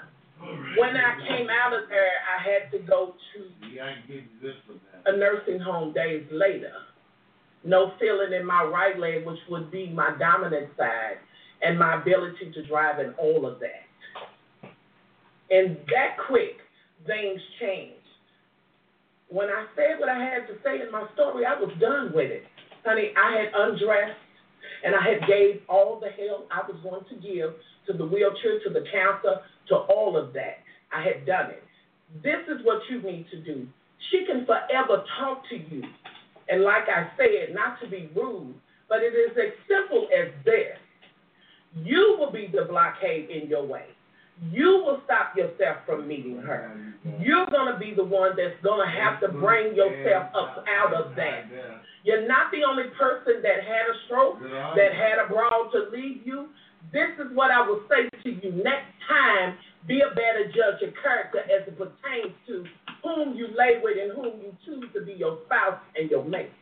When 0.76 0.96
I 0.96 1.16
came 1.28 1.48
out 1.48 1.72
of 1.72 1.88
there, 1.88 2.12
I 2.28 2.42
had 2.42 2.70
to 2.72 2.78
go 2.86 3.14
to 3.34 3.40
a 5.06 5.16
nursing 5.16 5.60
home 5.60 5.92
days 5.92 6.24
later. 6.30 6.72
No 7.64 7.92
feeling 7.98 8.32
in 8.38 8.44
my 8.46 8.62
right 8.64 8.98
leg, 8.98 9.24
which 9.26 9.38
would 9.48 9.70
be 9.70 9.88
my 9.90 10.14
dominant 10.18 10.68
side, 10.76 11.16
and 11.62 11.78
my 11.78 12.00
ability 12.00 12.52
to 12.52 12.66
drive 12.66 12.98
and 12.98 13.14
all 13.16 13.46
of 13.46 13.58
that. 13.60 14.70
And 15.50 15.76
that 15.88 16.16
quick, 16.26 16.56
things 17.06 17.40
changed. 17.60 17.94
When 19.28 19.48
I 19.48 19.66
said 19.74 19.98
what 19.98 20.08
I 20.08 20.18
had 20.18 20.46
to 20.48 20.54
say 20.62 20.84
in 20.84 20.92
my 20.92 21.06
story, 21.14 21.44
I 21.46 21.58
was 21.58 21.72
done 21.80 22.12
with 22.14 22.30
it. 22.30 22.44
Honey, 22.84 23.12
I 23.16 23.38
had 23.38 23.48
undressed 23.54 24.20
and 24.84 24.94
I 24.94 25.00
had 25.00 25.26
gave 25.26 25.62
all 25.68 25.98
the 25.98 26.10
help 26.10 26.48
I 26.52 26.60
was 26.68 26.76
going 26.82 27.04
to 27.08 27.16
give 27.16 27.56
to 27.86 27.92
the 27.96 28.04
wheelchair, 28.04 28.60
to 28.64 28.70
the 28.70 28.84
counselor, 28.92 29.40
to 29.69 29.77
all 29.77 30.16
of 30.16 30.32
that. 30.35 30.59
I 30.95 31.03
had 31.03 31.27
done 31.27 31.51
it. 31.51 31.62
This 32.23 32.41
is 32.49 32.65
what 32.65 32.81
you 32.91 33.03
need 33.03 33.27
to 33.31 33.41
do. 33.41 33.66
She 34.11 34.24
can 34.27 34.47
forever 34.47 35.05
talk 35.19 35.43
to 35.51 35.57
you. 35.57 35.82
And 36.49 36.62
like 36.62 36.85
I 36.89 37.09
said, 37.16 37.55
not 37.55 37.81
to 37.81 37.89
be 37.89 38.11
rude, 38.15 38.55
but 38.89 38.99
it 38.99 39.15
is 39.16 39.36
as 39.36 39.53
simple 39.66 40.07
as 40.12 40.28
this. 40.45 40.77
You 41.82 42.16
will 42.19 42.31
be 42.31 42.49
the 42.53 42.66
blockade 42.66 43.31
in 43.31 43.49
your 43.49 43.66
way. 43.66 43.86
You 44.51 44.82
will 44.85 45.01
stop 45.05 45.36
yourself 45.36 45.78
from 45.86 46.07
meeting 46.07 46.39
her. 46.39 46.77
You're 47.20 47.47
going 47.47 47.73
to 47.73 47.78
be 47.78 47.95
the 47.95 48.05
one 48.05 48.32
that's 48.36 48.61
going 48.62 48.85
to 48.85 48.91
have 48.93 49.20
to 49.20 49.28
bring 49.28 49.74
yourself 49.74 50.31
up 50.35 50.65
out 50.69 50.93
of 50.93 51.15
that. 51.16 51.45
You're 52.05 52.27
not 52.28 52.51
the 52.53 52.62
only 52.69 52.85
person 52.99 53.41
that 53.43 53.65
had 53.65 53.86
a 53.89 53.97
stroke, 54.07 54.41
that 54.77 54.93
had 54.93 55.19
a 55.24 55.28
brawl 55.28 55.70
to 55.73 55.89
leave 55.97 56.27
you. 56.27 56.49
This 56.93 57.11
is 57.19 57.35
what 57.35 57.51
I 57.51 57.66
will 57.66 57.82
say 57.89 58.09
to 58.23 58.31
you. 58.31 58.52
Next 58.62 58.93
time, 59.09 59.56
be 59.86 60.01
a 60.01 60.15
better 60.15 60.47
judge 60.47 60.86
of 60.86 60.94
character 61.02 61.40
as 61.40 61.66
it 61.69 61.77
pertains 61.77 62.35
to 62.47 62.65
whom 63.02 63.36
you 63.36 63.48
lay 63.48 63.81
with 63.82 63.97
and 64.01 64.12
whom 64.12 64.40
you 64.40 64.56
choose 64.65 64.85
to 64.94 65.05
be 65.05 65.12
your 65.12 65.39
spouse 65.47 65.78
and 65.97 66.11
your 66.11 66.24
mate. 66.24 66.52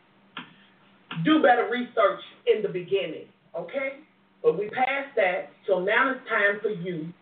Do 1.25 1.43
better 1.43 1.69
research 1.71 2.21
in 2.47 2.63
the 2.63 2.69
beginning, 2.69 3.27
okay? 3.57 4.01
But 4.43 4.59
we 4.59 4.69
passed 4.71 5.15
that, 5.17 5.51
so 5.69 5.79
now 5.81 6.13
it's 6.13 6.29
time 6.29 6.59
for 6.63 6.71
you 6.71 7.13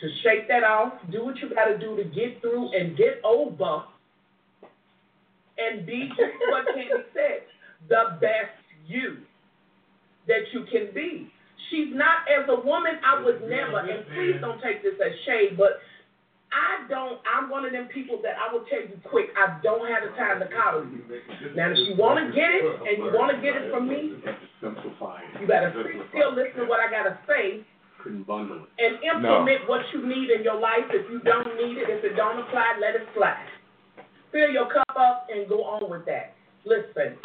to 0.00 0.08
shake 0.22 0.48
that 0.48 0.64
off, 0.64 0.94
do 1.12 1.24
what 1.24 1.36
you 1.38 1.54
got 1.54 1.66
to 1.66 1.78
do 1.78 1.96
to 1.96 2.04
get 2.04 2.40
through 2.40 2.70
and 2.72 2.96
get 2.96 3.20
over, 3.24 3.84
and 5.58 5.86
be 5.86 6.08
just 6.08 6.36
what 6.48 6.66
can 6.66 6.76
be 6.76 6.90
said, 7.14 7.42
the 7.88 8.18
best 8.20 8.52
you 8.86 9.18
that 10.26 10.42
you 10.52 10.64
can 10.70 10.92
be. 10.94 11.30
She's 11.70 11.90
not 11.90 12.26
as 12.30 12.46
a 12.48 12.58
woman. 12.60 12.98
I 13.04 13.22
would 13.22 13.42
never, 13.48 13.80
and 13.82 14.06
please 14.14 14.38
don't 14.40 14.62
take 14.62 14.82
this 14.82 14.94
as 15.02 15.12
shade, 15.26 15.58
but 15.58 15.82
I 16.54 16.86
don't. 16.88 17.18
I'm 17.26 17.50
one 17.50 17.66
of 17.66 17.72
them 17.72 17.88
people 17.92 18.22
that 18.22 18.38
I 18.38 18.52
will 18.52 18.62
tell 18.70 18.80
you 18.80 18.94
quick. 19.10 19.34
I 19.34 19.58
don't 19.66 19.82
have 19.90 20.06
the 20.06 20.14
time 20.14 20.38
to 20.40 20.46
coddle 20.46 20.86
you. 20.86 21.02
Now, 21.58 21.74
if 21.74 21.78
you 21.82 21.98
want 21.98 22.22
to 22.22 22.30
get 22.30 22.54
it 22.54 22.62
and 22.86 23.02
you 23.02 23.10
want 23.10 23.34
to 23.34 23.42
get 23.42 23.58
it 23.58 23.70
from 23.74 23.88
me, 23.90 24.14
Simplify 24.62 25.20
it. 25.26 25.40
you 25.42 25.46
better 25.50 25.74
still 26.14 26.32
listen 26.32 26.62
to 26.62 26.66
what 26.70 26.78
I 26.80 26.88
gotta 26.88 27.18
say 27.28 27.60
Couldn't 28.00 28.24
bundle 28.26 28.62
it. 28.64 28.70
and 28.78 29.02
implement 29.04 29.68
what 29.68 29.82
you 29.92 30.06
need 30.06 30.30
in 30.30 30.42
your 30.46 30.58
life. 30.58 30.86
If 30.94 31.10
you 31.10 31.18
don't 31.20 31.50
need 31.58 31.76
it, 31.82 31.90
if 31.90 32.04
it 32.04 32.14
don't 32.16 32.38
apply, 32.40 32.78
let 32.80 32.94
it 32.94 33.06
slide. 33.14 33.42
Fill 34.32 34.48
your 34.50 34.70
cup 34.72 34.94
up 34.96 35.26
and 35.34 35.48
go 35.48 35.64
on 35.64 35.90
with 35.90 36.06
that. 36.06 36.34
Listen, 36.64 37.18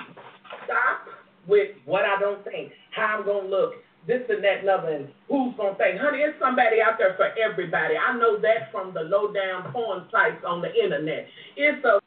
stop 0.65 1.07
with 1.47 1.71
what 1.85 2.03
I 2.05 2.19
don't 2.19 2.43
think, 2.43 2.73
how 2.95 3.17
I'm 3.19 3.25
gonna 3.25 3.47
look, 3.47 3.73
this 4.07 4.21
and 4.29 4.43
that 4.43 4.65
and 4.65 4.85
and 4.89 5.07
who's 5.29 5.55
gonna 5.55 5.75
think. 5.75 5.99
Honey, 5.99 6.19
there's 6.19 6.39
somebody 6.39 6.81
out 6.81 6.97
there 6.97 7.13
for 7.15 7.29
everybody. 7.37 7.95
I 7.95 8.17
know 8.17 8.39
that 8.41 8.71
from 8.71 8.93
the 8.93 9.01
low 9.01 9.31
down 9.31 9.71
porn 9.71 10.05
sites 10.11 10.43
on 10.45 10.61
the 10.61 10.73
internet. 10.73 11.27
It's 11.55 11.85
a 11.85 12.00